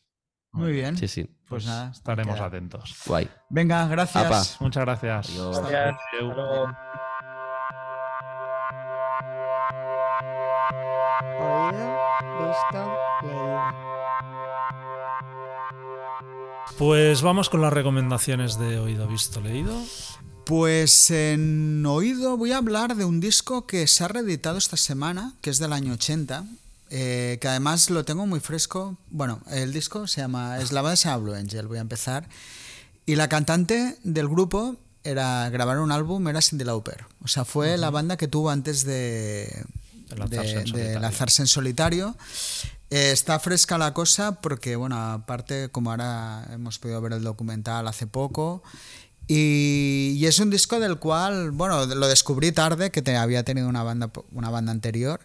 Muy 0.51 0.71
bien. 0.71 0.97
Sí, 0.97 1.07
sí, 1.07 1.29
Pues 1.47 1.65
nada, 1.65 1.91
estaremos 1.91 2.35
queda. 2.35 2.45
atentos. 2.45 2.95
guay. 3.05 3.29
Venga, 3.49 3.87
gracias. 3.87 4.25
Apa. 4.25 4.43
Muchas 4.63 4.85
gracias. 4.85 5.29
Adiós. 5.29 5.59
Gracias. 5.69 5.97
Leído. 6.13 6.67
Pues 16.77 17.21
vamos 17.21 17.49
con 17.49 17.61
las 17.61 17.73
recomendaciones 17.73 18.59
de 18.59 18.77
Oído 18.79 19.07
Visto 19.07 19.41
Leído. 19.41 19.81
Pues 20.45 21.09
en 21.11 21.83
oído 21.85 22.37
voy 22.37 22.51
a 22.51 22.57
hablar 22.57 22.95
de 22.95 23.03
un 23.05 23.19
disco 23.19 23.65
que 23.65 23.87
se 23.87 24.03
ha 24.03 24.07
reeditado 24.07 24.57
esta 24.57 24.77
semana, 24.77 25.33
que 25.41 25.49
es 25.49 25.59
del 25.59 25.73
año 25.73 25.93
80, 25.93 26.45
eh, 26.89 27.37
que 27.41 27.47
además 27.47 27.89
lo 27.89 28.05
tengo 28.05 28.25
muy 28.25 28.39
fresco. 28.39 28.97
Bueno, 29.09 29.41
el 29.49 29.73
disco 29.73 30.07
se 30.07 30.21
llama 30.21 30.59
Eslava 30.59 30.93
de 30.93 31.17
Blue 31.17 31.33
Angel, 31.33 31.67
voy 31.67 31.77
a 31.77 31.81
empezar. 31.81 32.27
Y 33.05 33.15
la 33.15 33.29
cantante 33.29 33.97
del 34.03 34.27
grupo 34.27 34.75
era 35.03 35.49
grabar 35.49 35.79
un 35.79 35.91
álbum, 35.91 36.27
era 36.27 36.41
Cindy 36.41 36.65
Lauper. 36.65 37.05
O 37.23 37.27
sea, 37.27 37.45
fue 37.45 37.77
la 37.77 37.89
banda 37.89 38.17
que 38.17 38.27
tuvo 38.27 38.49
antes 38.49 38.83
de, 38.83 39.65
De 40.09 40.15
lanzarse 40.17 40.51
en 40.51 40.57
de 40.57 40.65
solitario. 40.65 40.99
lanzarse 40.99 41.41
en 41.41 41.47
solitario. 41.47 42.17
Eh, 42.89 43.11
está 43.11 43.39
fresca 43.39 43.77
la 43.77 43.93
cosa 43.93 44.41
porque, 44.41 44.75
bueno, 44.75 44.97
aparte, 44.97 45.69
como 45.69 45.91
ahora 45.91 46.47
hemos 46.51 46.79
podido 46.79 47.01
ver 47.01 47.13
el 47.13 47.23
documental 47.23 47.87
hace 47.87 48.07
poco, 48.07 48.63
y, 49.27 50.15
y 50.17 50.25
es 50.25 50.39
un 50.39 50.49
disco 50.49 50.79
del 50.79 50.97
cual, 50.97 51.51
bueno, 51.51 51.85
lo 51.85 52.07
descubrí 52.07 52.53
tarde, 52.53 52.91
que 52.91 53.01
te, 53.01 53.17
había 53.17 53.43
tenido 53.43 53.67
una 53.67 53.83
banda, 53.83 54.09
una 54.31 54.49
banda 54.49 54.71
anterior, 54.71 55.19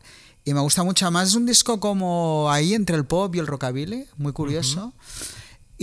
y 0.45 0.55
me 0.55 0.61
gusta 0.61 0.83
mucho 0.83 1.11
más. 1.11 1.29
Es 1.29 1.35
un 1.35 1.47
disco 1.47 1.81
como 1.81 2.51
ahí 2.51 2.75
entre 2.75 2.97
el 2.97 3.05
pop 3.05 3.35
y 3.35 3.39
el 3.39 3.47
rockabilly, 3.47 4.07
muy 4.17 4.33
curioso. 4.33 4.93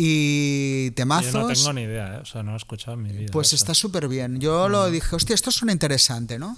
Y 0.01 0.91
temazos. 0.91 1.33
Yo 1.33 1.39
no 1.41 1.47
tengo 1.49 1.73
ni 1.73 1.81
idea, 1.81 2.15
¿eh? 2.15 2.19
o 2.21 2.25
sea, 2.25 2.41
no 2.41 2.51
lo 2.51 2.55
he 2.55 2.57
escuchado 2.57 2.93
en 2.93 3.03
mi 3.03 3.11
vida. 3.11 3.31
Pues 3.33 3.49
eso. 3.49 3.57
está 3.57 3.73
súper 3.73 4.07
bien. 4.07 4.39
Yo 4.39 4.69
lo 4.69 4.89
dije, 4.89 5.13
hostia, 5.13 5.33
esto 5.33 5.51
suena 5.51 5.73
interesante, 5.73 6.39
¿no? 6.39 6.55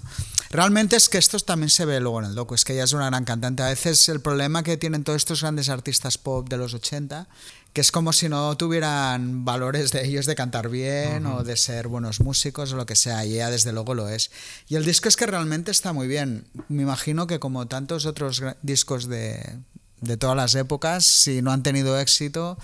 Realmente 0.50 0.94
es 0.94 1.08
que 1.08 1.18
esto 1.18 1.36
también 1.40 1.68
se 1.68 1.84
ve 1.84 1.98
luego 1.98 2.20
en 2.20 2.26
el 2.26 2.36
docu, 2.36 2.54
es 2.54 2.64
que 2.64 2.74
ella 2.74 2.84
es 2.84 2.92
una 2.92 3.06
gran 3.06 3.24
cantante. 3.24 3.64
A 3.64 3.70
veces 3.70 4.08
el 4.08 4.20
problema 4.20 4.62
que 4.62 4.76
tienen 4.76 5.02
todos 5.02 5.16
estos 5.16 5.40
grandes 5.40 5.70
artistas 5.70 6.18
pop 6.18 6.48
de 6.48 6.56
los 6.56 6.72
80, 6.72 7.26
que 7.72 7.80
es 7.80 7.90
como 7.90 8.12
si 8.12 8.28
no 8.28 8.56
tuvieran 8.56 9.44
valores 9.44 9.90
de 9.90 10.06
ellos 10.06 10.26
de 10.26 10.36
cantar 10.36 10.68
bien 10.68 11.26
o 11.26 11.42
de 11.42 11.56
ser 11.56 11.88
buenos 11.88 12.20
músicos 12.20 12.72
o 12.72 12.76
lo 12.76 12.86
que 12.86 12.94
sea, 12.94 13.26
y 13.26 13.34
ella 13.34 13.50
desde 13.50 13.72
luego 13.72 13.94
lo 13.94 14.08
es. 14.08 14.30
Y 14.68 14.76
el 14.76 14.84
disco 14.84 15.08
es 15.08 15.16
que 15.16 15.26
realmente 15.26 15.72
está 15.72 15.92
muy 15.92 16.06
bien. 16.06 16.44
Me 16.68 16.82
imagino 16.82 17.26
que 17.26 17.40
como 17.40 17.66
tantos 17.66 18.06
otros 18.06 18.40
discos 18.62 19.08
de, 19.08 19.58
de 20.00 20.16
todas 20.16 20.36
las 20.36 20.54
épocas, 20.54 21.04
si 21.04 21.42
no 21.42 21.50
han 21.50 21.64
tenido 21.64 21.98
éxito, 21.98 22.56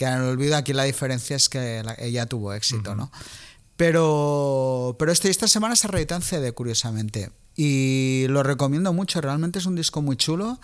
que 0.00 0.06
en 0.06 0.14
el 0.14 0.22
olvido 0.22 0.56
aquí 0.56 0.72
la 0.72 0.84
diferencia 0.84 1.36
es 1.36 1.50
que 1.50 1.82
la- 1.84 1.94
ella 1.98 2.24
tuvo 2.24 2.54
éxito, 2.54 2.94
¿no? 2.96 3.12
Pero, 3.76 4.96
pero 4.98 5.10
este, 5.12 5.28
esta 5.30 5.48
semana 5.48 5.74
se 5.76 5.88
reedita 5.88 6.14
en 6.16 6.22
CD, 6.22 6.52
curiosamente. 6.52 7.30
Y 7.56 8.26
lo 8.28 8.42
recomiendo 8.42 8.92
mucho, 8.92 9.20
realmente 9.20 9.58
es 9.58 9.66
un 9.66 9.74
disco 9.76 10.00
muy 10.02 10.16
chulo. 10.16 10.58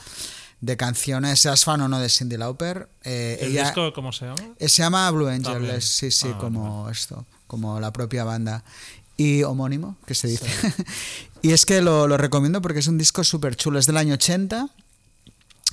de 0.63 0.79
canciones, 0.79 1.39
seas 1.41 1.65
fan 1.65 1.83
o 1.83 1.89
no 1.89 1.99
de 2.01 2.09
Cindy 2.09 2.39
Lauper. 2.39 2.89
eh, 3.05 3.37
¿El 3.43 3.49
ella, 3.53 3.65
disco 3.65 3.93
cómo 3.93 4.11
se 4.11 4.25
llama? 4.25 4.41
eh, 4.59 4.69
se 4.71 4.83
llama 4.83 5.11
Blue 5.11 5.27
Angel, 5.29 5.69
es- 5.69 5.85
sí, 5.85 6.11
sí, 6.11 6.29
Ah, 6.33 6.39
como 6.39 6.89
esto, 6.89 7.27
como 7.47 7.79
la 7.79 7.93
propia 7.93 8.25
banda. 8.25 8.65
Y 9.19 9.43
homónimo, 9.43 9.97
que 10.07 10.15
se 10.15 10.29
dice. 10.29 10.47
y 11.43 11.51
es 11.53 11.67
que 11.67 11.83
lo, 11.83 12.09
lo 12.09 12.17
recomiendo 12.17 12.63
porque 12.63 12.79
es 12.79 12.87
un 12.87 12.97
disco 12.97 13.23
súper 13.23 13.55
chulo, 13.57 13.79
es 13.79 13.87
del 13.87 13.99
año 13.99 14.15
80. 14.15 14.69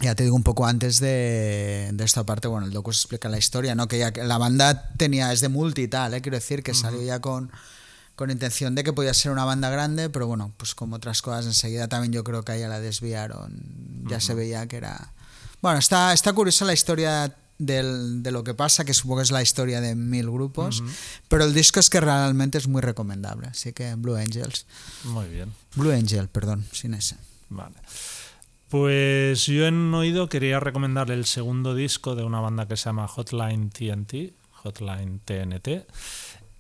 Ya 0.03 0.15
te 0.15 0.23
digo 0.23 0.35
un 0.35 0.43
poco 0.43 0.65
antes 0.65 0.99
de, 0.99 1.89
de 1.93 2.03
esta 2.03 2.25
parte, 2.25 2.49
bueno, 2.49 2.65
el 2.67 2.73
docu 2.73 2.91
se 2.91 2.99
explica 2.99 3.30
la 3.30 3.38
historia, 3.38 3.73
¿no? 3.73 3.88
Que 3.88 3.97
ya 3.99 4.11
la 4.17 4.38
banda 4.38 4.89
tenía, 4.97 5.31
es 5.31 5.39
de 5.39 5.47
multi 5.47 5.84
y 5.84 5.88
tal, 5.88 6.13
¿eh? 6.13 6.21
quiero 6.21 6.35
decir, 6.38 6.61
que 6.61 6.73
salió 6.73 7.01
ya 7.01 7.19
con, 7.21 7.49
con 8.17 8.30
intención 8.30 8.75
de 8.75 8.84
que 8.84 8.91
podía 8.91 9.13
ser 9.13 9.31
una 9.31 9.45
banda 9.45 9.69
grande, 9.69 10.09
pero 10.09 10.27
bueno, 10.27 10.51
pues 10.57 10.75
como 10.75 10.97
otras 10.97 11.21
cosas 11.21 11.45
enseguida 11.45 11.88
también 11.88 12.11
yo 12.11 12.25
creo 12.25 12.43
que 12.43 12.51
a 12.51 12.55
ella 12.57 12.67
la 12.67 12.81
desviaron, 12.81 14.03
ya 14.09 14.19
se 14.19 14.34
veía 14.34 14.67
que 14.67 14.75
era... 14.75 15.13
Bueno, 15.61 15.80
está, 15.80 16.11
está 16.11 16.34
curiosa 16.34 16.65
la 16.65 16.73
historia 16.73 17.34
del- 17.57 18.21
de 18.23 18.31
lo 18.31 18.43
que 18.43 18.53
pasa, 18.53 18.84
que 18.84 18.93
supongo 18.93 19.19
que 19.19 19.23
es 19.23 19.31
la 19.31 19.41
historia 19.41 19.80
de 19.80 19.95
mil 19.95 20.30
grupos, 20.30 20.84
pero 21.30 21.45
el 21.45 21.53
disco 21.53 21.80
es 21.80 21.89
que 21.89 22.01
realmente 22.01 22.57
es 22.57 22.67
muy 22.67 22.81
recomendable, 22.81 23.47
así 23.47 23.71
que 23.71 23.95
Blue 23.95 24.15
Angels, 24.17 24.65
Muy 25.05 25.30
bien. 25.30 25.53
Blue 25.75 25.93
Angel, 25.93 26.27
perdón, 26.27 26.65
sin 26.73 26.93
ese. 26.93 27.15
Vale. 27.49 27.75
Pues 28.73 29.45
yo 29.45 29.67
en 29.67 29.93
oído 29.93 30.29
quería 30.29 30.59
recomendar 30.59 31.11
el 31.11 31.25
segundo 31.25 31.75
disco 31.75 32.15
de 32.15 32.23
una 32.23 32.39
banda 32.39 32.67
que 32.67 32.75
se 32.75 32.85
llama 32.85 33.07
Hotline 33.07 33.69
TNT, 33.69 34.33
Hotline 34.49 35.19
TNT. 35.19 35.85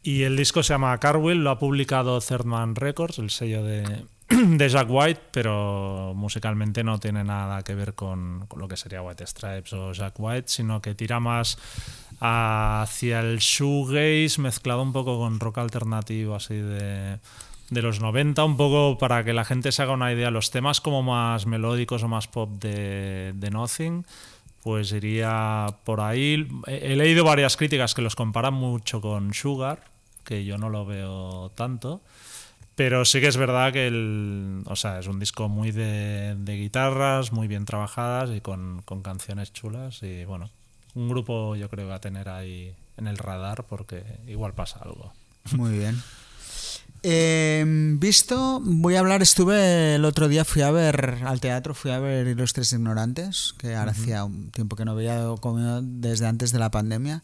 Y 0.03 0.21
el 0.21 0.37
disco 0.37 0.61
se 0.61 0.75
llama 0.75 0.95
Carwheel, 0.99 1.43
lo 1.43 1.49
ha 1.49 1.57
publicado 1.57 2.21
Third 2.21 2.45
Man 2.45 2.75
Records, 2.75 3.17
el 3.17 3.31
sello 3.31 3.63
de, 3.63 4.05
de 4.29 4.69
Jack 4.69 4.87
White, 4.91 5.21
pero 5.31 6.13
musicalmente 6.15 6.83
no 6.83 6.99
tiene 6.99 7.23
nada 7.23 7.63
que 7.63 7.73
ver 7.73 7.95
con, 7.95 8.45
con 8.45 8.59
lo 8.59 8.67
que 8.67 8.77
sería 8.77 9.01
White 9.01 9.25
Stripes 9.25 9.73
o 9.73 9.91
Jack 9.91 10.13
White, 10.19 10.49
sino 10.49 10.83
que 10.83 10.93
tira 10.93 11.19
más 11.19 11.57
hacia 12.19 13.21
el 13.21 13.39
shoegaze 13.39 14.39
mezclado 14.39 14.83
un 14.83 14.93
poco 14.93 15.17
con 15.17 15.39
rock 15.39 15.57
alternativo 15.57 16.35
así 16.35 16.57
de, 16.57 17.17
de 17.73 17.81
los 17.81 17.99
90, 17.99 18.43
un 18.43 18.57
poco 18.57 18.97
para 18.97 19.23
que 19.23 19.33
la 19.33 19.45
gente 19.45 19.71
se 19.71 19.81
haga 19.81 19.93
una 19.93 20.11
idea, 20.11 20.31
los 20.31 20.51
temas 20.51 20.81
como 20.81 21.03
más 21.03 21.45
melódicos 21.45 22.03
o 22.03 22.07
más 22.07 22.27
pop 22.27 22.49
de, 22.59 23.49
Nothing, 23.51 24.05
pues 24.61 24.91
iría 24.91 25.67
por 25.83 26.01
ahí. 26.01 26.47
He, 26.67 26.95
leído 26.95 27.23
varias 27.23 27.57
críticas 27.57 27.93
que 27.93 28.01
los 28.01 28.15
comparan 28.15 28.53
mucho 28.53 29.01
con 29.01 29.33
Sugar, 29.33 29.83
que 30.23 30.45
yo 30.45 30.57
no 30.57 30.69
lo 30.69 30.85
veo 30.85 31.51
tanto. 31.55 32.01
Pero 32.75 33.05
sí 33.05 33.21
que 33.21 33.27
es 33.27 33.37
verdad 33.37 33.71
que 33.71 33.85
el, 33.85 34.63
o 34.65 34.75
sea, 34.75 34.99
es 34.99 35.07
un 35.07 35.19
disco 35.19 35.47
muy 35.47 35.71
de, 35.71 36.35
de 36.35 36.55
guitarras, 36.55 37.31
muy 37.31 37.47
bien 37.47 37.65
trabajadas 37.65 38.31
y 38.31 38.41
con, 38.41 38.81
con 38.83 39.03
canciones 39.03 39.53
chulas. 39.53 40.01
Y 40.01 40.25
bueno, 40.25 40.49
un 40.95 41.07
grupo 41.09 41.55
yo 41.55 41.69
creo 41.69 41.85
que 41.85 41.89
va 41.89 41.95
a 41.95 42.01
tener 42.01 42.29
ahí 42.29 42.73
en 42.97 43.07
el 43.07 43.17
radar 43.17 43.65
porque 43.65 44.03
igual 44.27 44.53
pasa 44.53 44.79
algo. 44.81 45.13
Muy 45.55 45.77
bien. 45.77 46.01
Eh, 47.05 47.65
visto, 47.97 48.61
voy 48.63 48.95
a 48.95 48.99
hablar, 48.99 49.21
estuve 49.21 49.95
el 49.95 50.05
otro 50.05 50.29
día, 50.29 50.45
fui 50.45 50.61
a 50.61 50.71
ver 50.71 51.19
al 51.25 51.41
teatro, 51.41 51.73
fui 51.73 51.91
a 51.91 51.99
ver 51.99 52.25
Ilustres 52.27 52.71
Ignorantes, 52.71 53.53
que 53.57 53.75
ahora 53.75 53.91
hacía 53.91 54.23
un 54.23 54.51
tiempo 54.51 54.77
que 54.77 54.85
no 54.85 54.95
veía 54.95 55.25
como 55.41 55.81
desde 55.81 56.27
antes 56.27 56.53
de 56.53 56.59
la 56.59 56.71
pandemia. 56.71 57.21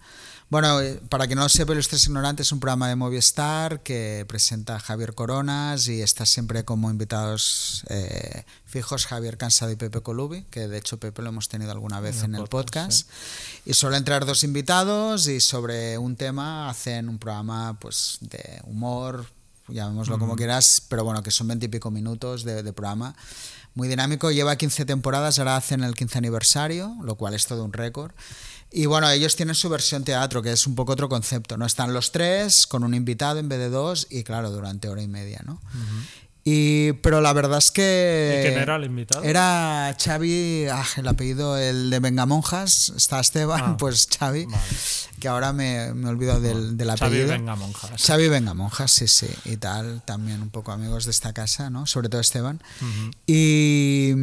Bueno, 0.49 0.81
eh, 0.81 0.99
para 1.07 1.27
quien 1.27 1.37
no 1.37 1.43
lo 1.43 1.49
sepa, 1.49 1.71
Ilustres 1.71 2.03
Ignorantes 2.07 2.47
es 2.47 2.51
un 2.51 2.59
programa 2.59 2.89
de 2.89 2.97
Movistar 2.97 3.81
que 3.81 4.25
presenta 4.27 4.81
Javier 4.81 5.13
Coronas 5.13 5.87
y 5.87 6.01
está 6.01 6.25
siempre 6.25 6.65
como 6.65 6.89
invitados 6.89 7.85
eh, 7.87 8.43
fijos 8.65 9.05
Javier 9.05 9.37
Cansado 9.37 9.71
y 9.71 9.77
Pepe 9.77 10.01
Colubi, 10.01 10.43
que 10.49 10.67
de 10.67 10.77
hecho 10.77 10.99
Pepe 10.99 11.21
lo 11.21 11.29
hemos 11.29 11.47
tenido 11.47 11.71
alguna 11.71 12.01
vez 12.01 12.23
en 12.23 12.35
el 12.35 12.47
podcast. 12.47 13.09
Y 13.65 13.75
suelen 13.75 13.99
entrar 13.99 14.25
dos 14.25 14.43
invitados 14.43 15.27
y 15.29 15.39
sobre 15.39 15.97
un 15.97 16.17
tema 16.17 16.69
hacen 16.69 17.07
un 17.07 17.17
programa 17.17 17.79
pues 17.79 18.17
de 18.19 18.59
humor, 18.65 19.38
llamémoslo 19.71 20.19
como 20.19 20.35
quieras, 20.35 20.81
pero 20.87 21.03
bueno, 21.03 21.23
que 21.23 21.31
son 21.31 21.47
veintipico 21.47 21.91
minutos 21.91 22.43
de, 22.43 22.63
de 22.63 22.73
programa. 22.73 23.15
Muy 23.75 23.87
dinámico, 23.87 24.31
lleva 24.31 24.55
15 24.55 24.85
temporadas, 24.85 25.39
ahora 25.39 25.55
hacen 25.55 25.83
el 25.83 25.93
15 25.93 26.17
aniversario, 26.17 26.95
lo 27.03 27.15
cual 27.15 27.33
es 27.33 27.45
todo 27.45 27.63
un 27.63 27.73
récord. 27.73 28.11
Y 28.71 28.85
bueno, 28.85 29.09
ellos 29.09 29.35
tienen 29.35 29.55
su 29.55 29.69
versión 29.69 30.03
teatro, 30.03 30.41
que 30.41 30.51
es 30.51 30.67
un 30.67 30.75
poco 30.75 30.93
otro 30.93 31.09
concepto, 31.09 31.57
¿no? 31.57 31.65
Están 31.65 31.93
los 31.93 32.11
tres 32.11 32.67
con 32.67 32.83
un 32.83 32.93
invitado 32.93 33.39
en 33.39 33.49
vez 33.49 33.59
de 33.59 33.69
dos 33.69 34.07
y 34.09 34.23
claro, 34.23 34.51
durante 34.51 34.89
hora 34.89 35.01
y 35.01 35.07
media, 35.07 35.41
¿no? 35.45 35.59
Y, 36.43 36.93
pero 36.93 37.19
la 37.21 37.33
verdad 37.33 37.57
es 37.57 37.69
que... 37.69 38.37
¿Y 38.39 38.47
quién 38.47 38.59
era 38.59 38.75
el 38.77 38.85
invitado? 38.85 39.23
Era 39.23 39.95
Xavi, 40.01 40.67
ah, 40.71 40.85
el 40.97 41.07
apellido, 41.07 41.57
el 41.57 41.89
de 41.89 41.99
Vengamonjas, 41.99 42.93
está 42.95 43.19
Esteban, 43.19 43.61
Ah, 43.63 43.77
pues 43.79 44.07
Xavi, 44.07 44.45
vale. 44.45 44.63
Que 45.19 45.27
ahora 45.27 45.53
me, 45.53 45.93
me 45.93 46.09
olvido 46.09 46.39
del, 46.41 46.77
del 46.77 46.87
Xavi 46.87 47.03
apellido. 47.05 47.29
Vengamonjas. 47.29 48.01
Xavi 48.01 48.27
Vengamonjas, 48.29 48.91
sí, 48.91 49.07
sí, 49.07 49.27
y 49.45 49.57
tal, 49.57 50.01
también 50.03 50.41
un 50.41 50.49
poco 50.49 50.71
amigos 50.71 51.05
de 51.05 51.11
esta 51.11 51.33
casa, 51.33 51.69
¿no? 51.69 51.85
Sobre 51.85 52.09
todo 52.09 52.21
Esteban. 52.21 52.61
y, 53.27 54.13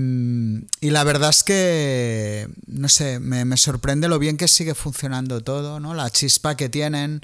y 0.81 0.91
la 0.91 1.05
verdad 1.05 1.31
es 1.31 1.45
que, 1.45 2.49
no 2.67 2.89
sé, 2.89 3.21
me, 3.21 3.45
me 3.45 3.57
sorprende 3.57 4.09
lo 4.09 4.19
bien 4.19 4.37
que 4.37 4.49
sigue 4.49 4.75
funcionando 4.75 5.43
todo, 5.43 5.81
¿no? 5.81 5.95
La 5.95 6.11
chispa 6.11 6.57
que 6.57 6.69
tienen, 6.69 7.21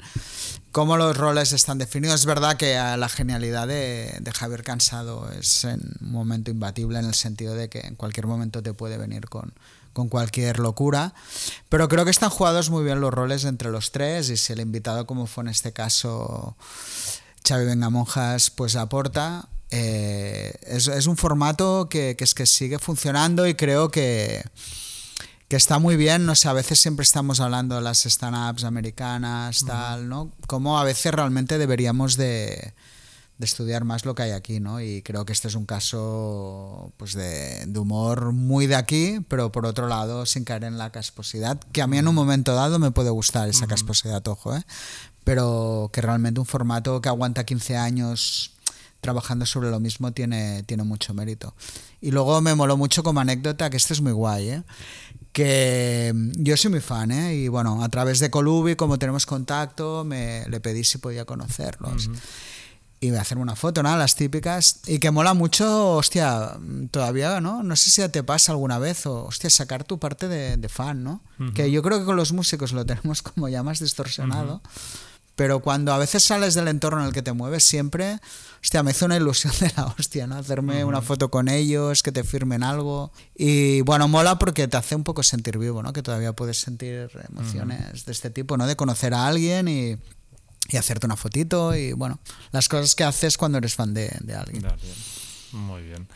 cómo 0.71 0.97
los 0.97 1.15
roles 1.17 1.51
están 1.53 1.77
definidos. 1.77 2.21
Es 2.21 2.25
verdad 2.25 2.57
que 2.57 2.77
a 2.77 2.97
la 2.97 3.09
genialidad 3.09 3.67
de, 3.67 4.17
de 4.19 4.31
Javier 4.31 4.63
Cansado 4.63 5.29
es 5.31 5.63
en 5.63 5.81
un 6.01 6.11
momento 6.11 6.51
imbatible 6.51 6.99
en 6.99 7.05
el 7.05 7.13
sentido 7.15 7.55
de 7.55 7.69
que 7.69 7.79
en 7.79 7.95
cualquier 7.95 8.27
momento 8.27 8.61
te 8.61 8.73
puede 8.73 8.97
venir 8.97 9.29
con, 9.29 9.53
con 9.93 10.09
cualquier 10.09 10.59
locura, 10.59 11.13
pero 11.69 11.87
creo 11.87 12.03
que 12.03 12.11
están 12.11 12.29
jugados 12.29 12.69
muy 12.69 12.83
bien 12.83 12.99
los 12.99 13.13
roles 13.13 13.45
entre 13.45 13.69
los 13.71 13.91
tres 13.91 14.29
y 14.29 14.37
si 14.37 14.53
el 14.53 14.59
invitado, 14.59 15.05
como 15.05 15.27
fue 15.27 15.43
en 15.43 15.49
este 15.49 15.71
caso 15.71 16.57
Xavi 17.47 17.65
Vengamonjas, 17.65 18.49
pues 18.49 18.75
aporta. 18.75 19.47
eh, 19.69 20.53
es, 20.67 20.87
es 20.87 21.07
un 21.07 21.17
formato 21.17 21.87
que, 21.89 22.15
que 22.15 22.23
es 22.23 22.33
que 22.33 22.45
sigue 22.45 22.77
funcionando 22.79 23.47
y 23.47 23.55
creo 23.55 23.89
que, 23.89 24.43
que 25.47 25.55
está 25.55 25.79
muy 25.79 25.97
bien, 25.97 26.25
no 26.25 26.35
sé, 26.35 26.47
a 26.47 26.53
veces 26.53 26.79
siempre 26.79 27.03
estamos 27.03 27.39
hablando 27.39 27.75
de 27.75 27.81
las 27.81 28.05
stand-ups 28.05 28.63
americanas, 28.63 29.63
tal, 29.65 30.09
¿no? 30.09 30.31
Como 30.47 30.79
a 30.79 30.83
veces 30.83 31.13
realmente 31.13 31.57
deberíamos 31.57 32.17
de, 32.17 32.73
de 33.43 33.45
estudiar 33.45 33.83
más 33.83 34.05
lo 34.05 34.15
que 34.15 34.23
hay 34.23 34.31
aquí, 34.31 34.61
¿no? 34.61 34.79
Y 34.79 35.01
creo 35.01 35.25
que 35.25 35.33
este 35.33 35.49
es 35.49 35.55
un 35.55 35.65
caso 35.65 36.93
pues 36.95 37.13
de, 37.13 37.65
de 37.65 37.79
humor 37.79 38.31
muy 38.31 38.67
de 38.67 38.75
aquí, 38.75 39.19
pero 39.27 39.51
por 39.51 39.65
otro 39.65 39.89
lado 39.89 40.25
sin 40.25 40.45
caer 40.45 40.63
en 40.63 40.77
la 40.77 40.91
casposidad, 40.91 41.59
que 41.73 41.81
a 41.81 41.87
mí 41.87 41.97
en 41.97 42.07
un 42.07 42.15
momento 42.15 42.55
dado 42.55 42.79
me 42.79 42.91
puede 42.91 43.09
gustar 43.09 43.49
esa 43.49 43.67
casposidad, 43.67 44.25
ojo, 44.29 44.55
¿eh? 44.55 44.63
Pero 45.25 45.89
que 45.91 46.01
realmente 46.01 46.39
un 46.39 46.45
formato 46.45 47.01
que 47.01 47.09
aguanta 47.09 47.45
15 47.45 47.77
años 47.77 48.53
trabajando 49.01 49.45
sobre 49.45 49.69
lo 49.69 49.79
mismo 49.81 50.13
tiene, 50.13 50.63
tiene 50.63 50.83
mucho 50.83 51.13
mérito. 51.13 51.53
Y 52.01 52.11
luego 52.11 52.39
me 52.41 52.55
moló 52.55 52.77
mucho 52.77 53.03
como 53.03 53.19
anécdota, 53.19 53.69
que 53.69 53.77
este 53.77 53.93
es 53.93 54.01
muy 54.01 54.13
guay, 54.13 54.49
¿eh? 54.49 54.63
que 55.33 56.11
mm, 56.15 56.31
yo 56.37 56.55
soy 56.55 56.71
muy 56.71 56.79
fan, 56.79 57.11
¿eh? 57.11 57.35
y 57.35 57.47
bueno, 57.49 57.83
a 57.83 57.89
través 57.89 58.19
de 58.19 58.29
Colubi, 58.29 58.75
como 58.75 58.97
tenemos 58.97 59.25
contacto, 59.25 60.05
me, 60.05 60.45
le 60.47 60.59
pedí 60.61 60.83
si 60.85 60.99
podía 60.99 61.25
conocerlos. 61.25 62.09
Y 63.03 63.11
me 63.11 63.17
hacer 63.17 63.37
una 63.37 63.57
foto, 63.57 63.83
¿no? 63.83 63.97
Las 63.97 64.15
típicas. 64.15 64.79
Y 64.87 64.99
que 64.99 65.11
mola 65.11 65.33
mucho, 65.33 65.91
hostia, 65.97 66.57
todavía, 66.89 67.41
¿no? 67.41 67.61
No 67.61 67.75
sé 67.75 67.91
si 67.91 67.99
ya 67.99 68.07
te 68.07 68.23
pasa 68.23 68.53
alguna 68.53 68.79
vez, 68.79 69.05
o, 69.05 69.25
hostia, 69.25 69.49
sacar 69.49 69.83
tu 69.83 69.99
parte 69.99 70.29
de, 70.29 70.55
de 70.55 70.69
fan, 70.69 71.03
¿no? 71.03 71.21
Que 71.53 71.69
yo 71.69 71.81
creo 71.81 71.99
que 71.99 72.05
con 72.05 72.15
los 72.15 72.31
músicos 72.31 72.71
lo 72.71 72.85
tenemos 72.85 73.21
como 73.21 73.49
ya 73.49 73.61
más 73.61 73.79
distorsionado. 73.79 74.61
Pero 75.35 75.59
cuando 75.59 75.91
a 75.91 75.97
veces 75.97 76.23
sales 76.23 76.53
del 76.53 76.69
entorno 76.69 77.01
en 77.01 77.07
el 77.07 77.13
que 77.13 77.21
te 77.21 77.33
mueves, 77.33 77.65
siempre, 77.65 78.19
hostia, 78.61 78.83
me 78.83 78.91
hizo 78.91 79.05
una 79.05 79.17
ilusión 79.17 79.51
de 79.59 79.73
la 79.75 79.87
hostia, 79.99 80.25
¿no? 80.25 80.37
Hacerme 80.37 80.85
una 80.85 81.01
foto 81.01 81.29
con 81.29 81.49
ellos, 81.49 82.03
que 82.03 82.13
te 82.13 82.23
firmen 82.23 82.63
algo. 82.63 83.11
Y 83.35 83.81
bueno, 83.81 84.07
mola 84.07 84.39
porque 84.39 84.69
te 84.69 84.77
hace 84.77 84.95
un 84.95 85.03
poco 85.03 85.23
sentir 85.23 85.57
vivo, 85.57 85.83
¿no? 85.83 85.91
Que 85.91 86.03
todavía 86.03 86.31
puedes 86.31 86.57
sentir 86.57 87.09
emociones 87.27 88.05
de 88.05 88.11
este 88.13 88.29
tipo, 88.29 88.55
¿no? 88.55 88.65
De 88.65 88.77
conocer 88.77 89.13
a 89.13 89.27
alguien 89.27 89.67
y, 89.67 89.97
y 90.69 90.77
hacerte 90.77 91.05
una 91.05 91.15
fotito 91.15 91.75
y 91.75 91.93
bueno, 91.93 92.19
las 92.51 92.69
cosas 92.69 92.95
que 92.95 93.03
haces 93.03 93.37
cuando 93.37 93.57
eres 93.57 93.75
fan 93.75 93.93
de, 93.93 94.11
de 94.21 94.35
alguien. 94.35 94.65
Muy 95.51 95.83
bien. 95.83 96.07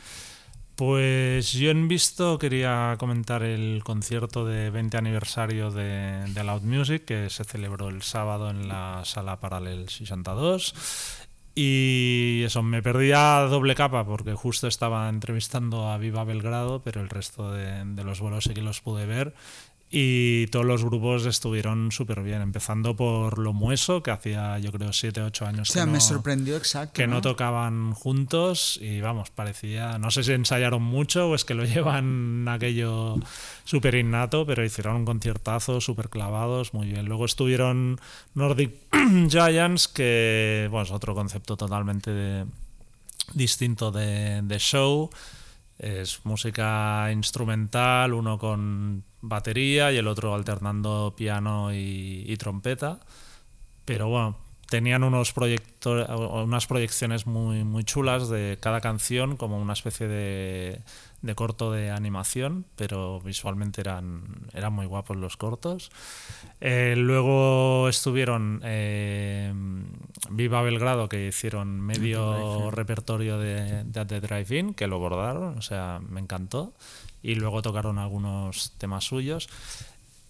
Pues 0.77 1.53
yo 1.53 1.71
en 1.71 1.87
visto 1.87 2.37
quería 2.37 2.97
comentar 2.99 3.41
el 3.41 3.81
concierto 3.83 4.45
de 4.45 4.69
20 4.69 4.95
aniversario 4.95 5.71
de, 5.71 6.23
de 6.27 6.43
Loud 6.43 6.61
Music 6.61 7.03
que 7.03 7.31
se 7.31 7.43
celebró 7.45 7.89
el 7.89 8.03
sábado 8.03 8.51
en 8.51 8.67
la 8.67 9.01
sala 9.03 9.39
Paralel 9.39 9.89
62. 9.89 10.75
Y 11.55 12.43
eso, 12.45 12.61
me 12.61 12.83
perdí 12.83 13.11
a 13.11 13.39
doble 13.49 13.73
capa 13.73 14.05
porque 14.05 14.35
justo 14.35 14.67
estaba 14.67 15.09
entrevistando 15.09 15.89
a 15.89 15.97
Viva 15.97 16.23
Belgrado, 16.23 16.83
pero 16.83 17.01
el 17.01 17.09
resto 17.09 17.51
de, 17.51 17.83
de 17.83 18.03
los 18.03 18.19
vuelos 18.19 18.43
sí 18.43 18.53
que 18.53 18.61
los 18.61 18.79
pude 18.79 19.07
ver. 19.07 19.33
Y 19.89 20.47
todos 20.47 20.65
los 20.65 20.83
grupos 20.83 21.25
estuvieron 21.25 21.93
súper 21.93 22.21
bien, 22.21 22.41
empezando 22.41 22.93
por 22.97 23.37
Lo 23.37 23.53
Mueso, 23.53 24.03
que 24.03 24.11
hacía 24.11 24.59
yo 24.59 24.73
creo 24.73 24.91
7, 24.91 25.21
8 25.21 25.45
años 25.45 25.69
O 25.69 25.73
sea, 25.73 25.83
que, 25.85 25.91
me 25.91 25.93
no, 25.93 26.01
sorprendió 26.01 26.57
exacto. 26.57 26.91
que 26.93 27.07
no 27.07 27.21
tocaban 27.21 27.93
juntos 27.93 28.77
y 28.81 28.99
vamos, 28.99 29.29
parecía, 29.29 29.97
no 29.97 30.11
sé 30.11 30.23
si 30.23 30.33
ensayaron 30.33 30.83
mucho 30.83 31.29
o 31.29 31.35
es 31.35 31.45
que 31.45 31.53
lo 31.53 31.63
llevan 31.65 32.45
aquello 32.49 33.15
súper 33.63 33.95
innato, 33.95 34.45
pero 34.45 34.65
hicieron 34.65 34.97
un 34.97 35.05
conciertazo 35.05 35.79
súper 35.79 36.09
clavados, 36.09 36.73
muy 36.73 36.87
bien. 36.87 37.05
Luego 37.05 37.23
estuvieron 37.23 37.97
Nordic 38.35 38.73
Giants, 39.29 39.87
que 39.87 40.67
bueno, 40.69 40.83
es 40.83 40.91
otro 40.91 41.15
concepto 41.15 41.55
totalmente 41.55 42.11
de- 42.11 42.45
distinto 43.33 43.91
de, 43.91 44.41
de 44.41 44.59
show. 44.59 45.09
Es 45.79 46.25
música 46.25 47.09
instrumental, 47.11 48.13
uno 48.13 48.37
con 48.37 49.03
batería 49.21 49.91
y 49.91 49.97
el 49.97 50.07
otro 50.07 50.33
alternando 50.33 51.13
piano 51.15 51.73
y, 51.73 52.23
y 52.27 52.37
trompeta. 52.37 52.99
Pero 53.85 54.09
bueno, 54.09 54.37
tenían 54.69 55.03
unos 55.03 55.33
unas 55.85 56.67
proyecciones 56.67 57.25
muy, 57.25 57.63
muy 57.63 57.83
chulas 57.83 58.29
de 58.29 58.57
cada 58.59 58.81
canción, 58.81 59.37
como 59.37 59.59
una 59.59 59.73
especie 59.73 60.07
de, 60.07 60.81
de 61.21 61.35
corto 61.35 61.71
de 61.71 61.91
animación, 61.91 62.65
pero 62.75 63.19
visualmente 63.21 63.81
eran, 63.81 64.23
eran 64.53 64.73
muy 64.73 64.85
guapos 64.85 65.17
los 65.17 65.37
cortos. 65.37 65.91
Eh, 66.61 66.95
luego 66.97 67.89
estuvieron 67.89 68.61
eh, 68.63 69.53
Viva 70.29 70.61
Belgrado, 70.61 71.09
que 71.09 71.27
hicieron 71.27 71.81
medio 71.81 72.71
repertorio 72.71 73.37
de, 73.37 73.83
de 73.83 73.99
At 73.99 74.07
the 74.07 74.21
Drive-In, 74.21 74.73
que 74.73 74.87
lo 74.87 74.99
bordaron, 74.99 75.57
o 75.57 75.61
sea, 75.61 75.99
me 76.07 76.19
encantó. 76.21 76.73
Y 77.23 77.35
luego 77.35 77.61
tocaron 77.61 77.97
algunos 77.97 78.73
temas 78.77 79.03
suyos 79.03 79.49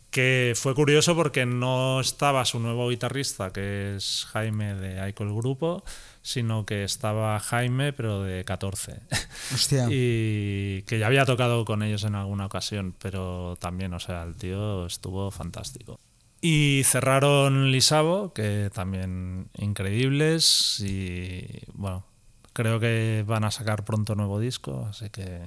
que 0.10 0.54
fue 0.56 0.74
curioso 0.74 1.16
porque 1.16 1.46
no 1.46 2.00
estaba 2.00 2.44
su 2.46 2.60
nuevo 2.60 2.90
guitarrista, 2.90 3.52
que 3.52 3.96
es 3.96 4.26
Jaime 4.32 4.74
de 4.74 5.00
Aiko 5.00 5.24
el 5.24 5.34
Grupo, 5.34 5.84
sino 6.28 6.66
que 6.66 6.84
estaba 6.84 7.40
Jaime, 7.40 7.94
pero 7.94 8.22
de 8.22 8.44
14. 8.44 9.00
Hostia. 9.54 9.88
y 9.90 10.82
que 10.82 11.00
ya 11.00 11.08
había 11.08 11.26
tocado 11.26 11.64
con 11.64 11.84
ellos 11.84 12.04
en 12.04 12.16
alguna 12.16 12.48
ocasión, 12.48 12.94
pero 13.00 13.56
también, 13.62 13.94
o 13.94 14.00
sea, 14.02 14.24
el 14.24 14.36
tío 14.36 14.86
estuvo 14.86 15.32
fantástico. 15.32 16.02
Y 16.42 16.82
cerraron 16.84 17.72
Lisabo, 17.72 18.34
que 18.34 18.70
también 18.74 19.48
increíbles, 19.58 20.82
y 20.82 21.48
bueno, 21.74 22.06
creo 22.52 22.82
que 22.82 23.24
van 23.26 23.46
a 23.46 23.52
sacar 23.52 23.86
pronto 23.86 24.14
nuevo 24.14 24.38
disco, 24.38 24.86
así 24.90 25.10
que, 25.10 25.40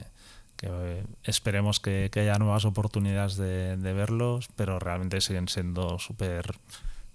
que, 0.57 1.05
esperemos 1.25 1.79
que, 1.79 2.09
que 2.11 2.21
haya 2.21 2.39
nuevas 2.39 2.65
oportunidades 2.65 3.37
de, 3.37 3.77
de 3.77 3.93
verlos, 3.93 4.49
pero 4.57 4.79
realmente 4.79 5.21
siguen 5.21 5.47
siendo 5.47 5.99
súper 5.99 6.55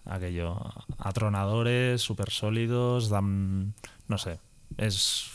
aquello 0.06 0.58
atronadores, 0.98 2.02
súper 2.02 2.30
sólidos, 2.32 3.10
dan, 3.10 3.74
no 4.08 4.18
sé, 4.18 4.40
es 4.78 5.26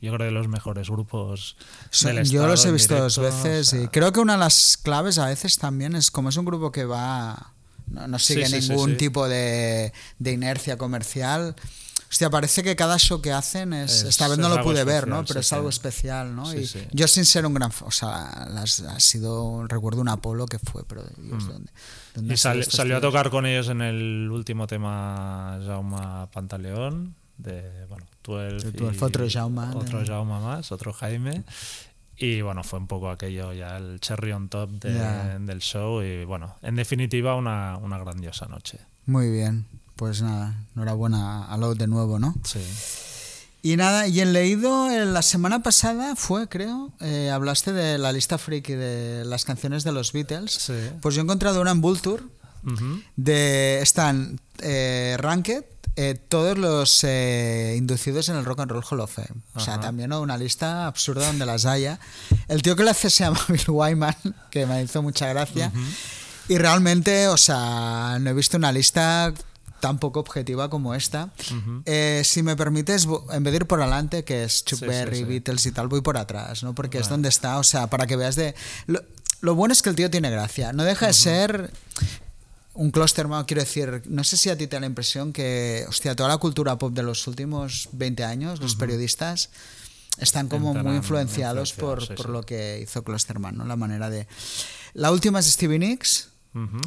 yo 0.00 0.12
creo 0.14 0.26
de 0.26 0.32
los 0.32 0.46
mejores 0.46 0.88
grupos 0.88 1.56
del 2.04 2.24
yo 2.24 2.46
los 2.46 2.64
he 2.64 2.70
visto 2.70 2.96
dos 2.96 3.18
veces 3.18 3.68
o 3.68 3.70
sea, 3.70 3.82
y 3.82 3.88
creo 3.88 4.12
que 4.12 4.20
una 4.20 4.34
de 4.34 4.38
las 4.38 4.78
claves 4.80 5.18
a 5.18 5.26
veces 5.26 5.58
también 5.58 5.96
es 5.96 6.12
como 6.12 6.28
es 6.28 6.36
un 6.36 6.44
grupo 6.44 6.70
que 6.70 6.84
va 6.84 7.52
no, 7.88 8.06
no 8.06 8.18
sigue 8.20 8.46
Sí, 8.46 8.52
sí, 8.54 8.62
sí, 8.62 8.68
ningún 8.70 8.90
sí. 8.90 8.96
tipo 8.96 9.28
de, 9.28 9.92
de 10.20 10.32
inercia 10.32 10.78
comercial 10.78 11.56
Hostia, 12.10 12.30
parece 12.30 12.62
que 12.62 12.74
cada 12.74 12.98
show 12.98 13.20
que 13.20 13.32
hacen 13.32 13.72
es, 13.74 13.92
Es- 14.02 14.04
esta 14.04 14.28
vez 14.28 14.38
es 14.38 14.42
no 14.42 14.48
lo 14.48 14.62
pude 14.62 14.82
ver, 14.84 15.06
¿no? 15.08 15.24
Pero 15.26 15.34
sí, 15.34 15.40
es 15.40 15.46
sí. 15.48 15.54
algo 15.54 15.68
especial, 15.68 16.34
¿no? 16.34 16.46
Sí, 16.46 16.58
y 16.58 16.66
sí. 16.66 16.80
yo 16.92 17.06
sin 17.06 17.24
ser 17.26 17.44
un 17.44 17.52
gran, 17.54 17.70
o 17.82 17.90
sea, 17.90 18.48
las- 18.50 18.80
ha 18.80 18.98
sido 19.00 19.66
recuerdo 19.66 20.00
un 20.00 20.08
Apolo 20.08 20.46
que 20.46 20.58
fue, 20.58 20.84
pero 20.84 21.02
Dios, 21.18 21.46
¿dónde, 21.46 21.70
dónde 22.14 22.30
Mm. 22.30 22.32
Y 22.32 22.36
sal- 22.38 22.64
salió 22.64 22.96
a 22.96 23.00
tocar 23.00 23.28
con 23.30 23.44
ellos 23.46 23.68
en 23.68 23.82
el 23.82 24.28
último 24.32 24.66
tema 24.66 25.58
Jaume 25.66 26.26
Pantaleón, 26.32 27.14
de, 27.36 27.84
bueno, 27.88 28.06
12 28.24 28.70
De 28.70 28.72
12, 28.72 28.96
y 28.98 29.04
otro 29.04 29.26
Jaume, 29.30 29.68
Otro 29.76 30.04
Jaume 30.04 30.40
más, 30.40 30.72
otro 30.72 30.92
Jaime. 30.92 31.44
Y 32.16 32.40
bueno, 32.40 32.64
fue 32.64 32.80
un 32.80 32.88
poco 32.88 33.10
aquello 33.10 33.52
ya 33.52 33.76
el 33.76 34.00
cherry 34.00 34.32
on 34.32 34.48
top 34.48 34.70
de- 34.70 35.38
del 35.38 35.60
show 35.60 36.02
y 36.02 36.24
bueno, 36.24 36.56
en 36.62 36.74
definitiva 36.74 37.36
una, 37.36 37.76
una 37.76 37.96
grandiosa 37.98 38.46
noche. 38.46 38.78
Muy 39.06 39.30
bien, 39.30 39.66
pues 39.98 40.22
nada, 40.22 40.54
enhorabuena 40.76 41.44
a 41.46 41.56
Loud 41.56 41.76
de 41.76 41.88
nuevo, 41.88 42.20
¿no? 42.20 42.36
Sí. 42.44 42.60
Y 43.62 43.76
nada, 43.76 44.06
y 44.06 44.20
en 44.20 44.32
leído 44.32 44.88
eh, 44.88 45.04
la 45.04 45.22
semana 45.22 45.64
pasada 45.64 46.14
fue, 46.14 46.48
creo, 46.48 46.92
eh, 47.00 47.30
hablaste 47.30 47.72
de 47.72 47.98
la 47.98 48.12
lista 48.12 48.38
friki 48.38 48.74
de 48.74 49.24
las 49.24 49.44
canciones 49.44 49.82
de 49.82 49.90
los 49.90 50.12
Beatles. 50.12 50.52
Sí. 50.52 50.74
Pues 51.02 51.16
yo 51.16 51.20
he 51.20 51.24
encontrado 51.24 51.60
una 51.60 51.72
en 51.72 51.80
Vulture 51.80 52.22
Ujú. 52.64 53.02
de 53.16 53.80
están 53.82 54.40
eh, 54.60 55.16
Ranked, 55.18 55.64
eh, 55.96 56.14
todos 56.28 56.56
los 56.56 57.02
eh, 57.02 57.74
inducidos 57.76 58.28
en 58.28 58.36
el 58.36 58.44
Rock 58.44 58.60
and 58.60 58.70
Roll 58.70 58.84
Hall 58.88 59.00
of 59.00 59.12
Fame. 59.12 59.42
O 59.54 59.60
sea, 59.60 59.74
Ajá. 59.74 59.82
también 59.82 60.10
¿no? 60.10 60.20
una 60.20 60.38
lista 60.38 60.86
absurda 60.86 61.26
donde 61.26 61.44
las 61.44 61.66
haya. 61.66 61.98
El 62.46 62.62
tío 62.62 62.76
que 62.76 62.84
la 62.84 62.92
hace 62.92 63.10
se 63.10 63.24
llama 63.24 63.40
Bill 63.48 63.64
Wyman, 63.66 64.14
que 64.52 64.64
me 64.66 64.80
hizo 64.80 65.02
mucha 65.02 65.26
gracia. 65.26 65.72
Y 66.48 66.56
realmente, 66.56 67.26
o 67.26 67.36
sea, 67.36 68.18
no 68.20 68.30
he 68.30 68.32
visto 68.32 68.56
una 68.56 68.70
lista 68.70 69.34
tan 69.80 69.98
poco 69.98 70.20
objetiva 70.20 70.68
como 70.70 70.94
esta. 70.94 71.32
Eh, 71.84 72.22
si 72.24 72.42
me 72.42 72.56
permites, 72.56 73.06
en 73.30 73.42
vez 73.42 73.52
de 73.52 73.56
ir 73.56 73.66
por 73.66 73.80
adelante, 73.80 74.24
que 74.24 74.44
es 74.44 74.64
Chuck 74.64 74.80
Sí, 74.80 74.86
Berry, 74.86 75.18
sí. 75.18 75.24
Beatles 75.24 75.66
y 75.66 75.72
tal, 75.72 75.88
voy 75.88 76.00
por 76.00 76.16
atrás, 76.16 76.62
¿no? 76.62 76.74
Porque 76.74 76.98
es 76.98 77.08
donde 77.08 77.28
está, 77.28 77.58
o 77.58 77.64
sea, 77.64 77.88
para 77.88 78.06
que 78.06 78.16
veas 78.16 78.36
de... 78.36 78.54
Lo, 78.86 79.02
lo 79.40 79.54
bueno 79.54 79.72
es 79.72 79.82
que 79.82 79.90
el 79.90 79.96
tío 79.96 80.10
tiene 80.10 80.30
gracia. 80.30 80.72
No 80.72 80.84
deja 80.84 81.06
de 81.06 81.12
ser 81.12 81.70
un 82.78 82.92
Klosterman, 82.92 83.44
quiero 83.44 83.62
decir, 83.62 84.02
no 84.06 84.22
sé 84.22 84.36
si 84.36 84.50
a 84.50 84.56
ti 84.56 84.68
te 84.68 84.76
da 84.76 84.80
la 84.80 84.86
impresión 84.86 85.32
que, 85.32 85.84
hostia, 85.88 86.14
toda 86.14 86.28
la 86.28 86.38
cultura 86.38 86.78
pop 86.78 86.92
de 86.92 87.02
los 87.02 87.26
últimos 87.26 87.88
20 87.92 88.22
años, 88.22 88.60
los 88.60 88.76
periodistas, 88.76 89.50
están 90.18 90.48
como 90.48 90.74
muy 90.74 90.96
influenciados 90.96 91.72
por, 91.72 92.28
lo 92.28 92.42
que 92.44 92.80
hizo 92.80 93.02
Klosterman, 93.02 93.56
¿no? 93.56 93.64
La 93.64 93.74
manera 93.74 94.10
de... 94.10 94.28
La 94.94 95.10
última 95.10 95.40
es 95.40 95.46
Stevie 95.46 95.80
Nicks, 95.80 96.27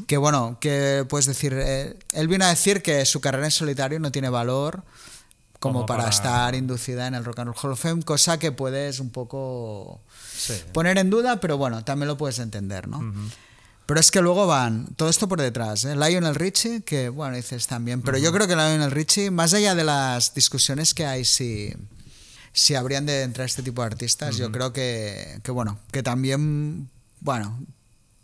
Que 0.07 0.17
bueno, 0.17 0.57
que 0.59 1.05
puedes 1.07 1.27
decir, 1.27 1.53
eh, 1.55 1.97
él 2.11 2.27
viene 2.27 2.45
a 2.45 2.49
decir 2.49 2.81
que 2.81 3.05
su 3.05 3.21
carrera 3.21 3.45
en 3.45 3.51
solitario 3.51 3.99
no 3.99 4.11
tiene 4.11 4.27
valor 4.29 4.83
como, 5.59 5.75
Como 5.75 5.85
para, 5.85 6.03
para- 6.03 6.09
estar 6.15 6.55
inducida 6.55 7.07
en 7.07 7.13
el 7.15 7.23
Rock 7.23 7.39
and 7.39 7.47
Roll 7.47 7.57
Hall 7.61 7.71
of 7.73 7.79
Fame, 7.81 8.03
cosa 8.03 8.37
que 8.39 8.51
puedes 8.51 8.99
un 8.99 9.11
poco 9.11 10.01
Sí. 10.35 10.53
poner 10.73 10.97
en 10.97 11.09
duda, 11.09 11.39
pero 11.39 11.57
bueno, 11.57 11.83
también 11.85 12.07
lo 12.07 12.17
puedes 12.17 12.39
entender, 12.39 12.87
¿no? 12.87 13.13
Pero 13.85 13.99
es 13.99 14.09
que 14.11 14.21
luego 14.21 14.47
van, 14.47 14.87
todo 14.95 15.09
esto 15.09 15.27
por 15.27 15.39
detrás, 15.39 15.85
¿eh? 15.85 15.95
Lionel 15.95 16.35
Richie, 16.35 16.81
que 16.81 17.09
bueno, 17.09 17.35
dices 17.35 17.67
también, 17.67 18.01
pero 18.01 18.17
yo 18.17 18.31
creo 18.33 18.47
que 18.47 18.55
Lionel 18.55 18.89
Richie, 18.91 19.29
más 19.31 19.53
allá 19.53 19.75
de 19.75 19.83
las 19.83 20.33
discusiones 20.33 20.93
que 20.93 21.05
hay 21.05 21.23
si, 21.25 21.73
si 22.53 22.75
habrían 22.75 23.05
de 23.05 23.21
entrar 23.23 23.45
este 23.45 23.61
tipo 23.63 23.81
de 23.83 23.87
artistas, 23.87 24.37
yo 24.37 24.51
creo 24.51 24.73
que, 24.73 25.39
que 25.43 25.51
bueno, 25.51 25.79
que 25.91 26.01
también, 26.03 26.89
bueno, 27.19 27.59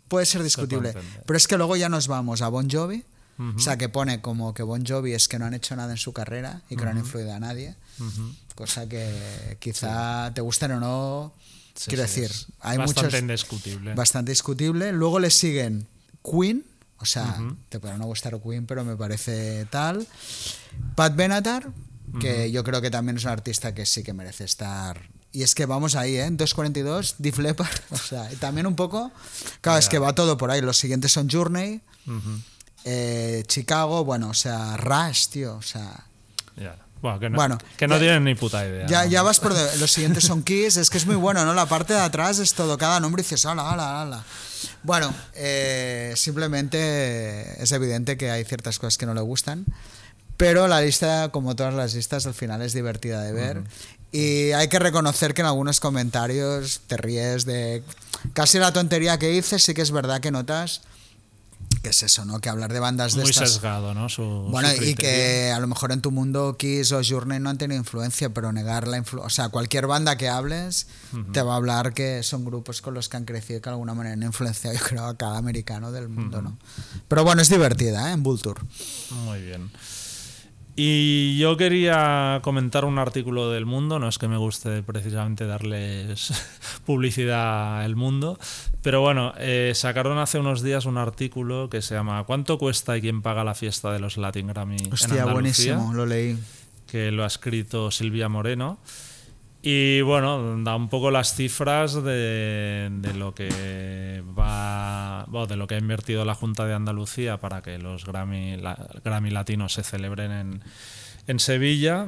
puede 0.08 0.26
ser 0.26 0.42
discutible. 0.42 0.94
Pero 1.26 1.36
es 1.36 1.46
que 1.46 1.56
luego 1.56 1.76
ya 1.76 1.88
nos 1.88 2.08
vamos 2.08 2.42
a 2.42 2.48
Bon 2.48 2.68
Jovi, 2.68 3.04
o 3.38 3.58
sea, 3.60 3.76
que 3.78 3.88
pone 3.88 4.20
como 4.20 4.52
que 4.54 4.62
Bon 4.64 4.84
Jovi 4.84 5.12
es 5.14 5.28
que 5.28 5.38
no 5.38 5.44
han 5.46 5.54
hecho 5.54 5.76
nada 5.76 5.92
en 5.92 5.98
su 5.98 6.12
carrera 6.12 6.62
y 6.68 6.76
que 6.76 6.84
no 6.84 6.90
han 6.90 6.98
influido 6.98 7.32
a 7.32 7.38
nadie, 7.38 7.76
cosa 8.54 8.88
que 8.88 9.56
quizá 9.60 10.32
te 10.34 10.40
gusten 10.40 10.72
o 10.72 10.80
no, 10.80 11.32
Sí, 11.78 11.90
quiero 11.90 12.08
sí, 12.08 12.22
decir, 12.22 12.36
hay 12.58 12.76
bastante 12.76 13.02
muchos 13.06 13.20
indiscutible. 13.20 13.94
bastante 13.94 14.32
discutible. 14.32 14.92
Luego 14.92 15.20
le 15.20 15.30
siguen 15.30 15.86
Queen, 16.24 16.64
o 16.98 17.06
sea, 17.06 17.38
te 17.68 17.78
podrá 17.78 17.96
no 17.98 18.06
gustar 18.06 18.40
Queen, 18.42 18.66
pero 18.66 18.82
me 18.84 18.96
parece 18.96 19.64
tal. 19.66 20.04
Pat 20.96 21.14
Benatar, 21.14 21.70
que 22.18 22.50
yo 22.50 22.64
creo 22.64 22.80
que 22.80 22.90
también 22.90 23.16
es 23.18 23.24
un 23.24 23.30
artista 23.30 23.74
que 23.74 23.86
sí 23.86 24.02
que 24.02 24.12
merece 24.12 24.42
estar. 24.42 25.08
Y 25.32 25.42
es 25.42 25.54
que 25.54 25.66
vamos 25.66 25.94
ahí, 25.94 26.16
¿eh? 26.16 26.28
2.42, 26.30 27.16
Def 27.18 27.38
Leppard, 27.38 27.68
o 27.90 27.96
sea, 27.98 28.28
también 28.40 28.66
un 28.66 28.74
poco. 28.76 29.12
Claro, 29.60 29.78
es 29.78 29.88
que 29.88 29.98
va 29.98 30.14
todo 30.14 30.36
por 30.38 30.50
ahí. 30.50 30.60
Los 30.60 30.78
siguientes 30.78 31.12
son 31.12 31.28
Journey, 31.30 31.80
eh, 32.84 33.44
Chicago, 33.46 34.04
bueno, 34.04 34.30
o 34.30 34.34
sea, 34.34 34.76
Rush, 34.76 35.28
tío, 35.28 35.56
o 35.56 35.62
sea. 35.62 36.04
Ya. 36.56 36.76
Bueno, 37.00 37.20
que 37.20 37.30
no, 37.30 37.36
Bueno, 37.36 37.58
que 37.76 37.86
no 37.86 37.94
ya- 37.94 38.00
tienen 38.00 38.24
ni 38.24 38.34
puta 38.34 38.66
idea. 38.66 38.86
Ya, 38.88 39.04
¿no? 39.04 39.10
ya 39.10 39.22
vas 39.22 39.38
por. 39.38 39.54
de- 39.54 39.76
los 39.76 39.92
siguientes 39.92 40.24
son 40.24 40.42
Kiss, 40.42 40.76
es 40.76 40.90
que 40.90 40.98
es 40.98 41.06
muy 41.06 41.14
bueno, 41.14 41.44
¿no? 41.44 41.54
La 41.54 41.66
parte 41.66 41.92
de 41.94 42.00
atrás 42.00 42.38
es 42.40 42.54
todo, 42.54 42.76
cada 42.76 42.98
nombre 42.98 43.22
dices, 43.22 43.44
ala, 43.46 43.70
ala, 43.70 44.02
ala. 44.02 44.24
Bueno, 44.82 45.14
eh, 45.34 46.12
simplemente 46.16 47.62
es 47.62 47.70
evidente 47.72 48.16
que 48.16 48.30
hay 48.30 48.44
ciertas 48.44 48.78
cosas 48.78 48.98
que 48.98 49.06
no 49.06 49.14
le 49.14 49.20
gustan, 49.20 49.64
pero 50.36 50.66
la 50.66 50.80
lista, 50.80 51.28
como 51.30 51.54
todas 51.54 51.74
las 51.74 51.94
listas, 51.94 52.26
al 52.26 52.34
final 52.34 52.62
es 52.62 52.72
divertida 52.72 53.22
de 53.22 53.32
ver. 53.32 53.62
Y 54.10 54.52
hay 54.52 54.68
que 54.68 54.78
reconocer 54.78 55.34
que 55.34 55.42
en 55.42 55.48
algunos 55.48 55.80
comentarios 55.80 56.80
te 56.86 56.96
ríes 56.96 57.44
de 57.44 57.82
casi 58.32 58.58
la 58.58 58.72
tontería 58.72 59.18
que 59.18 59.28
dices, 59.28 59.62
sí 59.62 59.74
que 59.74 59.82
es 59.82 59.90
verdad 59.90 60.20
que 60.20 60.30
notas 60.30 60.82
que 61.82 61.90
es 61.90 62.02
eso, 62.02 62.24
¿no? 62.24 62.40
Que 62.40 62.48
hablar 62.48 62.72
de 62.72 62.80
bandas 62.80 63.14
de 63.14 63.22
Muy 63.22 63.30
estas... 63.30 63.52
sesgado, 63.52 63.94
¿no? 63.94 64.08
Su, 64.08 64.22
Bueno, 64.50 64.68
su 64.70 64.82
y 64.82 64.94
que 64.94 65.52
a 65.54 65.60
lo 65.60 65.66
mejor 65.66 65.92
en 65.92 66.00
tu 66.00 66.10
mundo 66.10 66.56
Kiss 66.58 66.92
o 66.92 67.00
Journey 67.04 67.38
no 67.38 67.50
han 67.50 67.58
tenido 67.58 67.78
influencia, 67.78 68.30
pero 68.30 68.52
negar 68.52 68.88
la 68.88 68.96
influencia. 68.96 69.26
O 69.26 69.30
sea, 69.30 69.48
cualquier 69.50 69.86
banda 69.86 70.16
que 70.16 70.28
hables 70.28 70.88
te 71.32 71.42
va 71.42 71.54
a 71.54 71.56
hablar 71.56 71.94
que 71.94 72.22
son 72.22 72.44
grupos 72.44 72.80
con 72.80 72.94
los 72.94 73.08
que 73.08 73.16
han 73.16 73.24
crecido 73.24 73.58
y 73.58 73.62
que 73.62 73.70
de 73.70 73.74
alguna 73.74 73.94
manera 73.94 74.14
han 74.14 74.22
influenciado, 74.22 74.76
yo 74.78 74.84
creo, 74.84 75.06
a 75.06 75.16
cada 75.16 75.38
americano 75.38 75.92
del 75.92 76.08
mundo, 76.08 76.42
¿no? 76.42 76.58
Pero 77.06 77.24
bueno, 77.24 77.42
es 77.42 77.48
divertida, 77.48 78.10
¿eh? 78.10 78.12
En 78.14 78.22
Vulture. 78.22 78.60
Muy 79.10 79.40
bien. 79.42 79.70
Y 80.80 81.36
yo 81.38 81.56
quería 81.56 82.38
comentar 82.40 82.84
un 82.84 83.00
artículo 83.00 83.50
del 83.50 83.66
Mundo, 83.66 83.98
no 83.98 84.08
es 84.08 84.16
que 84.16 84.28
me 84.28 84.36
guste 84.36 84.84
precisamente 84.84 85.44
darles 85.44 86.32
publicidad 86.86 87.80
al 87.80 87.96
Mundo, 87.96 88.38
pero 88.80 89.00
bueno, 89.00 89.34
eh, 89.38 89.72
sacaron 89.74 90.18
hace 90.18 90.38
unos 90.38 90.62
días 90.62 90.86
un 90.86 90.96
artículo 90.96 91.68
que 91.68 91.82
se 91.82 91.96
llama 91.96 92.22
¿Cuánto 92.22 92.58
cuesta 92.58 92.96
y 92.96 93.00
quién 93.00 93.22
paga 93.22 93.42
la 93.42 93.56
fiesta 93.56 93.92
de 93.92 93.98
los 93.98 94.18
Latin 94.18 94.46
Grammy 94.46 94.76
en 94.76 94.92
Hostia, 94.92 95.24
Andalucía? 95.24 95.32
buenísimo, 95.78 95.94
lo 95.94 96.06
leí. 96.06 96.38
que 96.86 97.10
lo 97.10 97.24
ha 97.24 97.26
escrito 97.26 97.90
Silvia 97.90 98.28
Moreno. 98.28 98.78
Y 99.60 100.02
bueno, 100.02 100.62
da 100.62 100.76
un 100.76 100.88
poco 100.88 101.10
las 101.10 101.34
cifras 101.34 102.00
de, 102.04 102.92
lo 103.16 103.34
que 103.34 104.22
va 104.38 105.26
de 105.48 105.56
lo 105.56 105.66
que 105.66 105.74
ha 105.74 105.78
invertido 105.78 106.24
la 106.24 106.36
Junta 106.36 106.64
de 106.64 106.74
Andalucía 106.74 107.38
para 107.38 107.60
que 107.60 107.76
los 107.78 108.04
Grammy, 108.04 108.56
Grammy 109.04 109.30
Latinos 109.30 109.72
se 109.72 109.82
celebren 109.82 110.30
en, 110.30 110.62
en 111.26 111.40
Sevilla. 111.40 112.06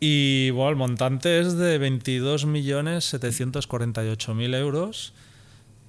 Y 0.00 0.48
bueno, 0.50 0.70
el 0.70 0.76
montante 0.76 1.40
es 1.40 1.56
de 1.56 1.78
22.748.000 1.80 4.56
euros, 4.56 5.12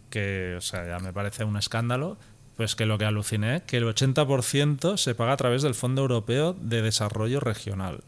que 0.10 0.55
o 0.57 0.61
sea, 0.61 0.85
ya 0.85 0.99
me 0.99 1.14
parece 1.14 1.45
un 1.45 1.55
escándalo. 1.57 2.18
Pues 2.55 2.76
que 2.76 2.85
lo 2.85 2.99
que 2.99 3.05
aluciné, 3.05 3.64
que 3.65 3.77
el 3.77 3.85
80% 3.85 4.97
se 4.97 5.15
paga 5.15 5.34
a 5.34 5.38
través 5.38 5.64
del 5.64 5.73
Fondo 5.73 6.03
Europeo 6.03 6.53
de 6.53 6.84
Desarrollo 6.84 7.39
Regional. 7.39 8.03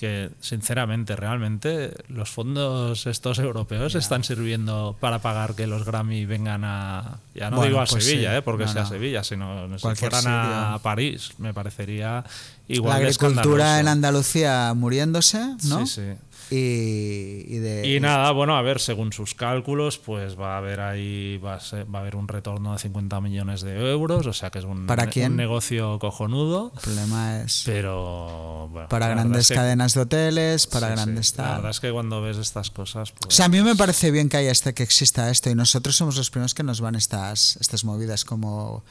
Que 0.00 0.30
sinceramente, 0.40 1.14
realmente, 1.14 1.92
los 2.08 2.30
fondos 2.30 3.06
estos 3.06 3.38
europeos 3.38 3.94
están 3.94 4.24
sirviendo 4.24 4.96
para 4.98 5.18
pagar 5.18 5.54
que 5.54 5.66
los 5.66 5.84
Grammy 5.84 6.24
vengan 6.24 6.64
a. 6.64 7.18
Ya 7.34 7.50
no 7.50 7.56
Bueno, 7.56 7.68
digo 7.68 7.80
a 7.82 7.84
pues 7.84 8.02
Sevilla, 8.02 8.30
sí. 8.30 8.36
eh, 8.38 8.42
porque 8.42 8.64
No, 8.64 8.72
sea 8.72 8.82
no. 8.84 8.88
Sevilla, 8.88 9.22
sino 9.24 9.68
si 9.76 9.82
Cualquier 9.82 10.10
fueran 10.10 10.24
a. 10.32 10.78
París. 10.82 11.32
Me 11.36 11.52
parecería 11.52 12.24
igual 12.66 13.02
la 13.02 13.08
agricultura 13.08 13.78
en 13.78 13.88
Andalucía 13.88 14.72
muriéndose, 14.74 15.38
¿no? 15.64 15.86
Sí, 15.86 16.00
sí. 16.00 16.29
Y, 16.50 17.44
y 17.46 17.58
de, 17.58 17.86
Y 17.88 18.00
nada, 18.00 18.30
bueno, 18.32 18.56
a 18.56 18.62
ver, 18.62 18.80
según 18.80 19.12
sus 19.12 19.34
cálculos, 19.34 19.98
pues 19.98 20.38
va 20.38 20.54
a 20.54 20.58
haber 20.58 20.80
ahí, 20.80 21.38
va 21.38 21.54
a, 21.54 21.60
ser- 21.60 21.92
va 21.92 21.98
a 21.98 22.02
haber 22.02 22.16
un 22.16 22.28
retorno 22.28 22.72
de 22.72 22.78
50 22.78 23.20
millones 23.20 23.60
de 23.62 23.90
euros, 23.90 24.26
o 24.26 24.32
sea 24.32 24.50
que 24.50 24.58
es 24.58 24.64
un, 24.64 24.86
¿Para 24.86 25.06
quién? 25.06 25.32
un 25.32 25.36
negocio 25.36 25.98
cojonudo, 25.98 26.72
El 26.74 26.80
problema 26.80 27.40
es 27.42 27.62
pero 27.64 28.68
bueno, 28.72 28.88
para 28.88 29.08
grandes 29.08 29.42
es 29.42 29.48
que- 29.48 29.54
cadenas 29.54 29.94
de 29.94 30.00
hoteles, 30.00 30.66
para 30.66 30.88
sí, 30.88 30.92
sí, 30.92 30.96
grandes 30.96 31.36
La 31.38 31.54
verdad 31.56 31.70
es 31.70 31.80
que 31.80 31.92
cuando 31.92 32.20
ves 32.20 32.36
estas 32.36 32.70
cosas, 32.70 33.12
pues, 33.12 33.26
O 33.26 33.30
sea, 33.36 33.46
a 33.46 33.48
mí 33.48 33.60
me 33.62 33.76
parece 33.76 34.10
bien 34.10 34.28
que 34.28 34.36
haya 34.38 34.50
este, 34.50 34.74
que 34.74 34.82
exista 34.82 35.30
esto 35.30 35.50
y 35.50 35.54
nosotros 35.54 35.96
somos 35.96 36.16
los 36.16 36.30
primeros 36.30 36.54
que 36.54 36.62
nos 36.62 36.80
van 36.80 36.94
estas, 36.96 37.56
estas 37.60 37.84
movidas 37.84 38.24
como... 38.24 38.84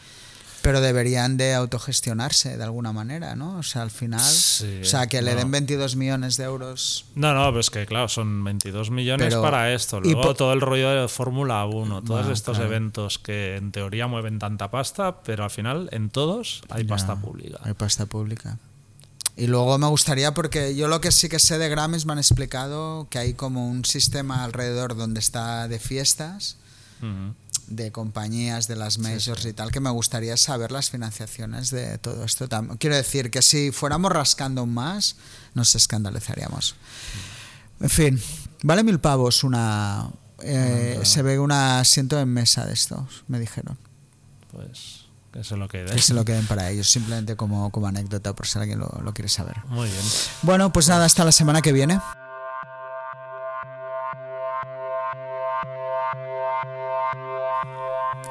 Pero 0.61 0.81
deberían 0.81 1.38
de 1.38 1.53
autogestionarse 1.53 2.57
de 2.57 2.64
alguna 2.64 2.91
manera, 2.91 3.36
¿no? 3.36 3.57
O 3.60 3.64
sea, 3.64 3.81
al 3.81 3.91
final... 3.91 4.19
Sí, 4.19 4.80
o 4.81 4.86
sea, 4.86 5.07
que 5.07 5.22
le 5.22 5.31
no. 5.31 5.38
den 5.38 5.52
22 5.52 5.95
millones 5.95 6.36
de 6.38 6.44
euros... 6.44 7.06
No, 7.15 7.34
no, 7.34 7.52
pues 7.53 7.69
que 7.69 7.86
claro, 7.86 8.07
son 8.10 8.44
22 8.44 8.91
millones 8.91 9.30
Pero- 9.30 9.41
para 9.41 9.73
esto. 9.73 10.02
Luego 10.02 10.34
todo 10.36 10.52
el 10.53 10.61
rollo 10.61 10.90
de 11.02 11.07
Fórmula 11.07 11.65
1, 11.65 12.02
todos 12.03 12.19
Bueno, 12.22 12.31
estos 12.34 12.57
claro. 12.57 12.69
eventos 12.72 13.19
que 13.19 13.56
en 13.56 13.72
teoría 13.72 14.07
mueven 14.07 14.40
tanta 14.40 14.69
pasta, 14.69 15.22
pero 15.23 15.44
al 15.45 15.49
final 15.49 15.88
en 15.91 16.10
todos 16.10 16.61
hay 16.69 16.84
pasta 16.84 17.15
pública. 17.15 17.60
Hay 17.64 17.73
pasta 17.73 18.06
pública. 18.06 18.57
Y 19.38 19.48
luego 19.48 19.77
me 19.77 19.88
gustaría, 19.88 20.34
porque 20.34 20.76
yo 20.76 20.90
lo 20.90 20.99
que 20.99 21.14
sí 21.14 21.30
que 21.30 21.40
sé 21.40 21.57
de 21.57 21.69
Grammys 21.69 22.06
me 22.06 22.11
han 22.11 22.19
explicado 22.19 23.07
que 23.10 23.19
hay 23.19 23.34
como 23.34 23.69
un 23.69 23.86
sistema 23.86 24.44
alrededor 24.44 24.98
donde 24.98 25.22
está 25.22 25.69
de 25.69 25.80
fiestas, 25.80 26.57
Ujú. 27.02 27.34
De 27.70 27.91
compañías, 27.91 28.68
de 28.68 28.76
las 28.76 28.98
majors 28.98 29.46
y 29.46 29.54
tal, 29.54 29.72
que 29.72 29.80
me 29.80 29.90
gustaría 29.90 30.36
saber 30.38 30.72
las 30.72 30.90
financiaciones 30.90 31.70
de 31.72 31.98
todo 31.98 32.24
esto. 32.26 32.48
Quiero 32.80 32.96
decir 32.96 33.32
que 33.32 33.41
si 33.41 33.72
fuéramos 33.72 34.12
rascando 34.12 34.66
más, 34.66 35.16
nos 35.54 35.76
escandalizaríamos. 35.76 36.76
En 37.80 37.90
fin, 37.90 38.22
vale 38.64 38.84
mil 38.84 39.00
pavos 39.00 39.44
una... 39.44 40.10
eh, 40.41 41.00
se 41.04 41.22
ve 41.22 41.40
un 41.40 41.52
asiento 41.52 42.20
en 42.20 42.30
mesa 42.30 42.66
de 42.66 42.74
estos, 42.74 43.24
me 43.28 43.40
dijeron. 43.40 43.78
Pues 44.52 45.06
que 45.32 45.44
se 45.44 45.56
lo 45.56 45.68
quede. 45.68 45.94
Que 45.94 46.02
se 46.02 46.14
lo 46.14 46.26
queden 46.26 46.48
para 46.48 46.70
ellos, 46.72 46.90
simplemente 46.90 47.36
como, 47.36 47.72
como 47.72 47.88
anécdota, 47.88 48.34
por 48.34 48.48
si 48.48 48.58
alguien 48.58 48.80
lo, 48.80 48.90
lo 49.04 49.14
quiere 49.14 49.30
saber. 49.30 49.58
Muy 49.68 49.88
bien. 49.88 50.04
Bueno, 50.41 50.74
pues 50.74 50.88
nada, 50.90 51.06
hasta 51.06 51.24
la 51.24 51.32
semana 51.32 51.62
que 51.62 51.72
viene. 51.72 52.00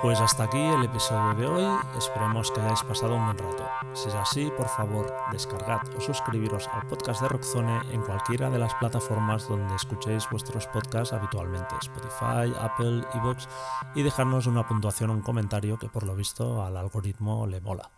Pues 0.01 0.21
hasta 0.21 0.45
aquí 0.45 0.61
el 0.61 0.85
episodio 0.85 1.35
de 1.35 1.47
hoy. 1.47 1.79
Esperemos 1.99 2.53
que 2.53 2.61
hayáis 2.61 2.85
pasado 2.85 3.17
un 3.17 3.25
buen 3.25 3.37
rato. 3.37 3.67
Si 3.95 4.09
es 4.09 4.15
así, 4.15 4.49
por 4.57 4.69
favor, 4.69 5.13
descargad 5.33 5.81
o 5.97 6.01
suscribiros 6.01 6.69
al 6.69 6.87
podcast 6.87 7.21
de 7.21 7.29
Rockzone 7.29 7.81
en 7.93 8.03
cualquiera 8.03 8.49
de 8.49 8.61
las 8.61 8.73
plataformas 8.75 9.49
donde 9.49 9.75
escuchéis 9.75 10.31
vuestros 10.31 10.69
podcasts 10.69 11.13
habitualmente, 11.13 11.75
Spotify, 11.83 12.55
Apple, 12.61 13.03
Evox, 13.15 13.49
y 13.97 14.03
dejarnos 14.03 14.47
una 14.47 14.69
puntuación 14.69 15.11
o 15.11 15.15
un 15.15 15.23
comentario 15.23 15.79
que 15.79 15.89
por 15.89 16.05
lo 16.05 16.15
visto 16.15 16.63
al 16.63 16.77
algoritmo 16.77 17.49
le 17.49 17.61
mola. 17.61 17.91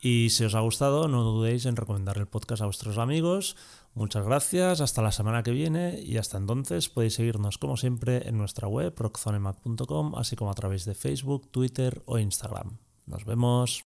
Y 0.00 0.30
si 0.30 0.44
os 0.44 0.54
ha 0.54 0.60
gustado, 0.60 1.08
no 1.08 1.24
dudéis 1.24 1.66
en 1.66 1.74
recomendar 1.74 2.18
el 2.18 2.28
podcast 2.28 2.62
a 2.62 2.66
vuestros 2.66 2.96
amigos. 2.96 3.56
Muchas 3.94 4.24
gracias, 4.24 4.80
hasta 4.80 5.02
la 5.02 5.12
semana 5.12 5.44
que 5.44 5.52
viene 5.52 6.00
y 6.00 6.16
hasta 6.16 6.36
entonces 6.36 6.88
podéis 6.88 7.14
seguirnos 7.14 7.58
como 7.58 7.76
siempre 7.76 8.28
en 8.28 8.36
nuestra 8.36 8.66
web 8.66 8.92
rockzonemac.com, 8.96 10.16
así 10.16 10.34
como 10.34 10.50
a 10.50 10.54
través 10.54 10.84
de 10.84 10.96
Facebook, 10.96 11.48
Twitter 11.52 12.02
o 12.04 12.18
Instagram. 12.18 12.78
Nos 13.06 13.24
vemos. 13.24 13.93